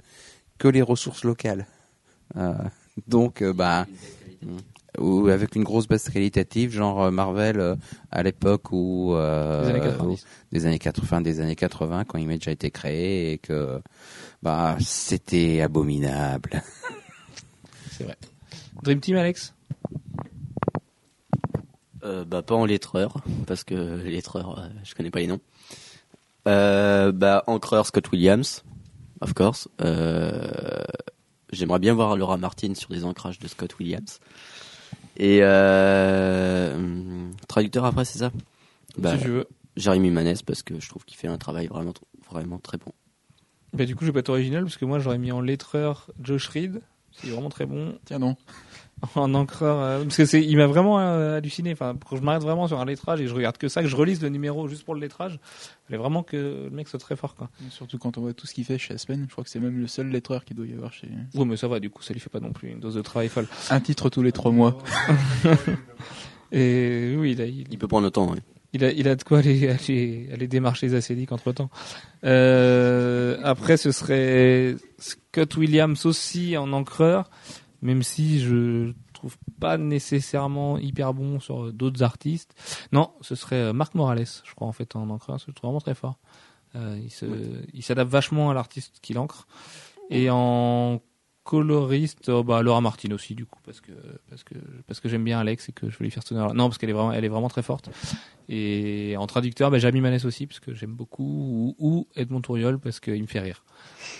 que 0.58 0.68
les 0.68 0.82
ressources 0.82 1.24
locales. 1.24 1.66
Euh, 2.36 2.54
donc, 3.06 3.42
euh, 3.42 3.52
bah, 3.52 3.86
ou 4.98 5.28
avec 5.28 5.54
une 5.54 5.64
grosse 5.64 5.86
base 5.86 6.08
qualitative, 6.08 6.72
genre 6.72 7.04
euh, 7.04 7.10
Marvel 7.10 7.60
euh, 7.60 7.76
à 8.10 8.22
l'époque 8.22 8.72
où 8.72 9.14
euh, 9.14 9.62
Des 9.64 9.70
années 9.70 9.80
90. 9.80 10.26
des 10.52 10.66
années 10.66 10.78
80, 10.78 11.20
des 11.20 11.40
années 11.40 11.56
80, 11.56 12.04
quand 12.04 12.18
Image 12.18 12.48
a 12.48 12.50
été 12.50 12.70
créé 12.70 13.32
et 13.32 13.38
que 13.38 13.80
bah 14.42 14.76
c'était 14.80 15.60
abominable. 15.60 16.62
C'est 17.92 18.04
vrai. 18.04 18.16
Dream 18.82 19.00
Team, 19.00 19.16
Alex? 19.16 19.54
Euh, 22.04 22.24
bah 22.24 22.42
pas 22.42 22.54
en 22.54 22.64
lettreur 22.64 23.18
parce 23.46 23.64
que 23.64 23.74
lettreur 23.74 24.58
euh, 24.58 24.68
je 24.84 24.94
connais 24.94 25.10
pas 25.10 25.18
les 25.18 25.26
noms. 25.26 25.40
Euh, 26.46 27.12
bah 27.12 27.42
encreur 27.46 27.86
Scott 27.86 28.10
Williams, 28.12 28.64
of 29.20 29.34
course. 29.34 29.68
Euh, 29.80 30.84
J'aimerais 31.58 31.80
bien 31.80 31.92
voir 31.92 32.16
Laura 32.16 32.36
Martin 32.36 32.74
sur 32.76 32.90
des 32.90 33.04
ancrages 33.04 33.40
de 33.40 33.48
Scott 33.48 33.76
Williams. 33.80 34.20
Et 35.16 35.40
euh, 35.42 37.28
traducteur 37.48 37.84
après 37.84 38.04
c'est 38.04 38.20
ça? 38.20 38.30
Bah, 38.96 39.16
Si 39.16 39.24
tu 39.24 39.28
veux. 39.28 39.48
Jérémy 39.76 40.10
Manès 40.10 40.42
parce 40.42 40.62
que 40.62 40.78
je 40.78 40.88
trouve 40.88 41.04
qu'il 41.04 41.16
fait 41.16 41.26
un 41.26 41.36
travail 41.36 41.66
vraiment 41.66 41.94
vraiment 42.30 42.58
très 42.58 42.78
bon. 42.78 42.92
Bah, 43.72 43.84
du 43.86 43.96
coup, 43.96 44.04
je 44.04 44.10
vais 44.10 44.12
pas 44.12 44.20
être 44.20 44.28
original 44.28 44.62
parce 44.62 44.76
que 44.76 44.84
moi 44.84 45.00
j'aurais 45.00 45.18
mis 45.18 45.32
en 45.32 45.40
lettreur 45.40 46.10
Josh 46.22 46.46
Reed. 46.48 46.80
C'est 47.12 47.30
vraiment 47.30 47.48
très 47.48 47.66
bon. 47.66 47.98
Tiens 48.04 48.20
non. 48.20 48.36
En 49.14 49.32
encreur. 49.34 49.80
euh, 49.80 50.02
parce 50.02 50.16
que 50.16 50.24
c'est, 50.24 50.42
il 50.42 50.56
m'a 50.56 50.66
vraiment 50.66 50.98
euh, 50.98 51.36
halluciné. 51.36 51.72
Enfin, 51.72 51.96
quand 52.08 52.16
je 52.16 52.22
m'arrête 52.22 52.42
vraiment 52.42 52.66
sur 52.68 52.80
un 52.80 52.84
lettrage 52.84 53.20
et 53.20 53.26
je 53.28 53.34
regarde 53.34 53.56
que 53.56 53.68
ça, 53.68 53.82
que 53.82 53.88
je 53.88 53.96
relise 53.96 54.20
le 54.22 54.28
numéro 54.28 54.66
juste 54.68 54.84
pour 54.84 54.94
le 54.94 55.00
lettrage, 55.00 55.34
il 55.34 55.86
fallait 55.86 55.98
vraiment 55.98 56.22
que 56.22 56.36
le 56.64 56.70
mec 56.70 56.88
soit 56.88 56.98
très 56.98 57.16
fort, 57.16 57.34
quoi. 57.34 57.48
Surtout 57.70 57.98
quand 57.98 58.18
on 58.18 58.22
voit 58.22 58.32
tout 58.34 58.46
ce 58.46 58.54
qu'il 58.54 58.64
fait 58.64 58.78
chez 58.78 58.94
Aspen, 58.94 59.24
je 59.26 59.32
crois 59.32 59.44
que 59.44 59.50
c'est 59.50 59.60
même 59.60 59.78
le 59.78 59.86
seul 59.86 60.08
lettreur 60.08 60.44
qu'il 60.44 60.56
doit 60.56 60.66
y 60.66 60.72
avoir 60.72 60.92
chez. 60.92 61.08
Ouais, 61.34 61.44
mais 61.44 61.56
ça 61.56 61.68
va, 61.68 61.80
du 61.80 61.90
coup, 61.90 62.02
ça 62.02 62.12
lui 62.12 62.20
fait 62.20 62.30
pas 62.30 62.40
non 62.40 62.52
plus 62.52 62.70
une 62.70 62.80
dose 62.80 62.94
de 62.94 63.02
travail 63.02 63.28
folle. 63.28 63.46
Un 63.70 63.80
titre 63.80 64.08
tous 64.10 64.22
les 64.22 64.32
trois 64.32 64.50
mois. 64.52 64.76
Et 66.52 67.14
oui, 67.18 67.32
il 67.32 67.40
a, 67.42 67.46
il, 67.46 67.66
Il 67.70 67.78
peut 67.78 67.88
prendre 67.88 68.04
le 68.04 68.10
temps. 68.10 68.34
Il 68.72 68.84
a, 68.84 68.90
il 68.92 69.08
a 69.08 69.16
de 69.16 69.22
quoi 69.22 69.38
aller, 69.38 69.68
aller, 69.68 70.28
aller 70.32 70.46
démarcher 70.48 70.88
Zassédic 70.88 71.32
entre 71.32 71.52
temps. 71.52 71.70
Euh, 72.24 73.38
après, 73.42 73.76
ce 73.76 73.92
serait 73.92 74.76
Scott 74.98 75.56
Williams 75.56 76.04
aussi 76.06 76.56
en 76.56 76.72
encreur, 76.72 77.30
même 77.82 78.02
si 78.02 78.40
je 78.40 78.92
trouve 79.12 79.36
pas 79.60 79.78
nécessairement 79.78 80.78
hyper 80.78 81.14
bon 81.14 81.40
sur 81.40 81.72
d'autres 81.72 82.02
artistes. 82.02 82.54
Non, 82.92 83.12
ce 83.20 83.34
serait 83.34 83.72
Marc 83.72 83.94
Morales, 83.94 84.26
je 84.44 84.54
crois, 84.54 84.68
en 84.68 84.72
fait, 84.72 84.96
en 84.96 85.10
encreur. 85.10 85.38
Je 85.38 85.46
le 85.48 85.52
trouve 85.52 85.68
vraiment 85.68 85.80
très 85.80 85.94
fort. 85.94 86.18
Euh, 86.76 86.98
il 87.02 87.10
se, 87.10 87.26
il 87.72 87.82
s'adapte 87.82 88.10
vachement 88.10 88.50
à 88.50 88.54
l'artiste 88.54 88.98
qu'il 89.00 89.18
encre. 89.18 89.46
Et 90.10 90.28
en 90.30 91.00
coloriste, 91.48 92.28
oh, 92.28 92.44
bah, 92.44 92.60
Laura 92.60 92.82
Martin 92.82 93.10
aussi, 93.12 93.34
du 93.34 93.46
coup, 93.46 93.58
parce 93.64 93.80
que, 93.80 93.92
parce 94.28 94.44
que, 94.44 94.54
parce 94.86 95.00
que 95.00 95.08
j'aime 95.08 95.24
bien 95.24 95.38
Alex 95.38 95.70
et 95.70 95.72
que 95.72 95.88
je 95.88 95.98
lui 96.00 96.10
faire 96.10 96.22
ce 96.22 96.34
honneur. 96.34 96.52
Non, 96.52 96.68
parce 96.68 96.76
qu'elle 96.76 96.90
est 96.90 96.92
vraiment, 96.92 97.10
est 97.10 97.26
vraiment 97.26 97.48
très 97.48 97.62
forte. 97.62 97.88
Et 98.50 99.14
en 99.16 99.26
traducteur, 99.26 99.70
bah, 99.70 99.78
Jamie 99.78 100.02
Manès 100.02 100.26
aussi, 100.26 100.46
parce 100.46 100.60
que 100.60 100.74
j'aime 100.74 100.92
beaucoup, 100.92 101.24
ou, 101.24 101.76
ou 101.78 102.06
Edmond 102.16 102.42
Touriol, 102.42 102.78
parce 102.78 103.00
qu'il 103.00 103.22
me 103.22 103.26
fait 103.26 103.40
rire. 103.40 103.64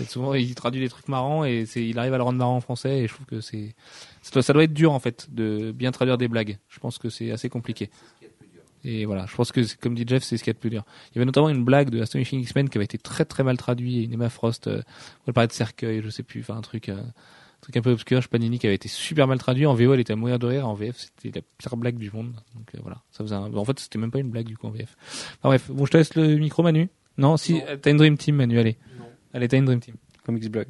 Souvent, 0.09 0.32
il 0.32 0.55
traduit 0.55 0.80
des 0.80 0.88
trucs 0.88 1.09
marrants 1.09 1.44
et 1.44 1.66
il 1.76 1.98
arrive 1.98 2.14
à 2.14 2.16
le 2.16 2.22
rendre 2.22 2.38
marrant 2.38 2.56
en 2.56 2.60
français 2.62 3.00
et 3.00 3.09
je 3.09 3.12
trouve 3.12 3.26
que 3.26 3.42
c'est, 3.42 3.74
ça 4.22 4.55
doit 4.55 4.64
être 4.64 4.72
dur, 4.72 4.92
en 4.92 4.98
fait, 4.98 5.28
de 5.30 5.70
bien 5.70 5.92
traduire 5.92 6.16
des 6.16 6.28
blagues. 6.28 6.59
Je 6.68 6.80
pense 6.80 6.96
que 6.96 7.10
c'est 7.10 7.30
assez 7.30 7.50
compliqué. 7.50 7.90
Et 8.84 9.05
voilà, 9.05 9.26
je 9.26 9.34
pense 9.34 9.52
que, 9.52 9.60
comme 9.76 9.94
dit 9.94 10.05
Jeff, 10.06 10.22
c'est 10.22 10.36
ce 10.36 10.44
qu'il 10.44 10.50
y 10.50 10.52
a 10.52 10.55
de 10.55 10.59
plus 10.59 10.70
dur. 10.70 10.84
Il 11.10 11.16
y 11.16 11.18
avait 11.18 11.26
notamment 11.26 11.48
une 11.48 11.64
blague 11.64 11.90
de 11.90 12.00
Astonishing 12.00 12.40
X-Men 12.40 12.68
qui 12.68 12.78
avait 12.78 12.84
été 12.84 12.98
très 12.98 13.24
très 13.24 13.42
mal 13.42 13.56
traduite, 13.56 13.96
et 13.96 14.05
une 14.05 14.12
Emma 14.12 14.28
Frost, 14.28 14.68
euh, 14.68 14.82
on 15.26 15.32
parlait 15.32 15.48
de 15.48 15.52
cercueil, 15.52 16.00
je 16.02 16.10
sais 16.10 16.22
plus, 16.22 16.40
enfin 16.40 16.56
un 16.56 16.60
truc, 16.60 16.88
euh, 16.88 16.96
un 16.96 17.60
truc 17.60 17.76
un 17.76 17.82
peu 17.82 17.90
obscur, 17.90 18.20
je 18.20 18.28
Panini 18.28 18.59
qui 18.59 18.66
avait 18.66 18.76
été 18.76 18.88
super 18.88 19.26
mal 19.26 19.38
traduit. 19.38 19.66
En 19.66 19.74
VO, 19.74 19.94
elle 19.94 20.00
était 20.00 20.12
à 20.12 20.16
mourir 20.16 20.38
de 20.38 20.46
rire, 20.46 20.68
en 20.68 20.74
VF, 20.74 20.96
c'était 20.96 21.40
la 21.40 21.42
pire 21.59 21.76
blague 21.76 21.96
du 21.96 22.10
monde. 22.10 22.34
Donc 22.55 22.74
euh, 22.74 22.78
voilà, 22.82 23.02
ça 23.10 23.24
faisait 23.24 23.34
un... 23.34 23.52
En 23.52 23.64
fait, 23.64 23.78
c'était 23.80 23.98
même 23.98 24.10
pas 24.10 24.20
une 24.20 24.30
blague 24.30 24.46
du 24.46 24.56
coup 24.56 24.66
en 24.68 24.70
VF. 24.70 24.96
Enfin, 25.38 25.48
bref, 25.48 25.70
bon, 25.70 25.84
je 25.84 25.90
te 25.90 25.96
laisse 25.96 26.14
le 26.14 26.36
micro, 26.36 26.62
Manu. 26.62 26.88
Non, 27.16 27.36
si, 27.36 27.60
t'as 27.82 27.90
une 27.90 27.96
Dream 27.96 28.16
Team, 28.16 28.36
Manu, 28.36 28.59
allez. 28.59 28.78
Allez, 29.34 29.48
t'as 29.48 29.59
une 29.59 29.64
Dream 29.64 29.80
Team. 29.80 29.96
Comics 30.24 30.48
Blog. 30.50 30.68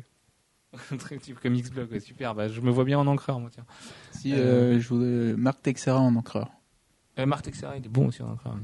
Dream 0.93 1.21
Team 1.21 1.37
comme 1.43 1.55
X-Blog, 1.55 1.91
ouais, 1.91 2.01
super, 2.01 2.35
bah, 2.35 2.49
je 2.49 2.61
me 2.61 2.71
vois 2.71 2.85
bien 2.85 2.99
en 2.99 3.07
encreur, 3.07 3.41
moi, 3.41 3.51
tiens. 3.53 3.65
Si 4.13 4.33
euh, 4.33 4.81
je 4.81 4.89
voudrais 4.89 5.37
Marc 5.37 5.63
Texera 5.63 6.01
en 6.01 6.15
encreur. 6.17 6.51
Euh, 7.19 7.27
Marc 7.27 7.45
Texera, 7.45 7.77
il 7.77 7.85
est 7.85 7.89
bon 7.89 8.09
aussi 8.09 8.23
en 8.23 8.31
encreur. 8.33 8.55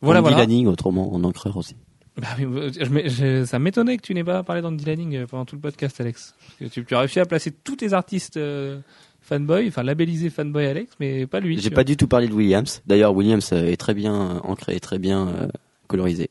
Voilà, 0.00 0.20
Andy 0.20 0.28
voilà. 0.30 0.44
Lanning, 0.44 0.66
autrement 0.66 1.12
en 1.14 1.22
encreur 1.24 1.56
aussi. 1.56 1.76
Bah, 2.16 2.26
mais, 2.38 3.08
je 3.08 3.08
je- 3.08 3.44
ça 3.44 3.58
m'étonnait 3.58 3.96
que 3.96 4.02
tu 4.02 4.12
n'aies 4.14 4.24
pas 4.24 4.42
parlé 4.42 4.60
d'Andy 4.62 4.84
Lanning 4.84 5.16
euh, 5.16 5.26
pendant 5.26 5.44
tout 5.44 5.54
le 5.54 5.60
podcast, 5.60 6.00
Alex. 6.00 6.34
Parce 6.58 6.58
que 6.58 6.74
tu, 6.74 6.84
tu 6.84 6.94
as 6.94 7.00
réussi 7.00 7.20
à 7.20 7.26
placer 7.26 7.52
tous 7.52 7.76
tes 7.76 7.92
artistes 7.92 8.36
euh, 8.36 8.80
fanboy, 9.20 9.68
enfin 9.68 9.82
labellisés 9.84 10.30
fanboy 10.30 10.66
Alex, 10.66 10.92
mais 10.98 11.26
pas 11.28 11.38
lui. 11.40 11.58
J'ai 11.60 11.70
pas 11.70 11.84
du 11.84 11.96
tout 11.96 12.08
parlé 12.08 12.26
de 12.28 12.32
Williams. 12.34 12.82
D'ailleurs, 12.86 13.14
Williams 13.14 13.52
est 13.52 13.76
très 13.76 13.94
bien 13.94 14.38
ancré 14.42 14.74
et 14.76 14.80
très 14.80 14.98
bien 14.98 15.28
euh, 15.28 15.48
colorisé. 15.86 16.30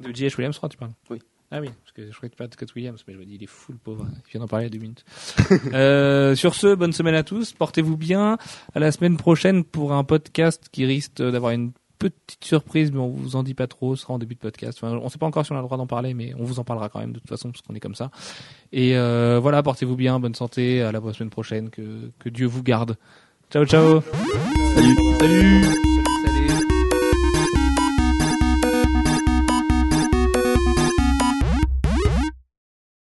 De 0.00 0.14
J.H. 0.14 0.36
Williams 0.36 0.56
3, 0.56 0.68
tu 0.70 0.76
parles. 0.78 0.92
Oui. 1.10 1.18
Ah 1.50 1.60
oui, 1.60 1.68
parce 1.82 1.92
que 1.92 2.10
je 2.10 2.16
croyais 2.16 2.30
que 2.30 2.36
pas 2.36 2.48
de 2.48 2.52
Scott 2.52 2.74
Williams, 2.74 3.02
mais 3.06 3.14
je 3.14 3.18
me 3.18 3.24
dis, 3.24 3.36
il 3.36 3.42
est 3.42 3.48
fou 3.48 3.72
le 3.72 3.78
pauvre. 3.78 4.06
Il 4.26 4.30
vient 4.30 4.40
d'en 4.40 4.48
parler 4.48 4.66
a 4.66 4.68
deux 4.68 4.78
minutes. 4.78 5.04
euh, 5.72 6.34
sur 6.34 6.54
ce, 6.54 6.74
bonne 6.74 6.92
semaine 6.92 7.14
à 7.14 7.22
tous. 7.22 7.52
Portez-vous 7.52 7.96
bien. 7.96 8.36
À 8.74 8.80
la 8.80 8.90
semaine 8.90 9.16
prochaine 9.16 9.62
pour 9.62 9.92
un 9.92 10.02
podcast 10.02 10.68
qui 10.72 10.84
risque 10.84 11.22
d'avoir 11.22 11.52
une 11.52 11.72
petite 11.98 12.44
surprise, 12.44 12.90
mais 12.92 12.98
on 12.98 13.08
vous 13.08 13.36
en 13.36 13.44
dit 13.44 13.54
pas 13.54 13.68
trop. 13.68 13.94
Ce 13.94 14.02
sera 14.02 14.14
en 14.14 14.18
début 14.18 14.34
de 14.34 14.40
podcast. 14.40 14.78
Enfin, 14.82 14.98
on 15.00 15.08
sait 15.08 15.18
pas 15.18 15.26
encore 15.26 15.46
si 15.46 15.52
on 15.52 15.56
a 15.56 15.60
le 15.60 15.64
droit 15.64 15.78
d'en 15.78 15.86
parler, 15.86 16.14
mais 16.14 16.34
on 16.36 16.44
vous 16.44 16.58
en 16.58 16.64
parlera 16.64 16.88
quand 16.88 16.98
même 16.98 17.12
de 17.12 17.20
toute 17.20 17.28
façon 17.28 17.52
parce 17.52 17.62
qu'on 17.62 17.74
est 17.74 17.80
comme 17.80 17.94
ça. 17.94 18.10
Et 18.72 18.96
euh, 18.96 19.38
voilà, 19.40 19.62
portez-vous 19.62 19.96
bien, 19.96 20.18
bonne 20.18 20.34
santé. 20.34 20.82
À 20.82 20.90
la 20.90 21.00
semaine 21.12 21.30
prochaine. 21.30 21.70
Que 21.70 22.10
que 22.18 22.28
Dieu 22.28 22.46
vous 22.46 22.64
garde. 22.64 22.96
Ciao, 23.50 23.64
ciao. 23.64 24.02
Salut. 24.74 24.96
Salut. 25.20 25.95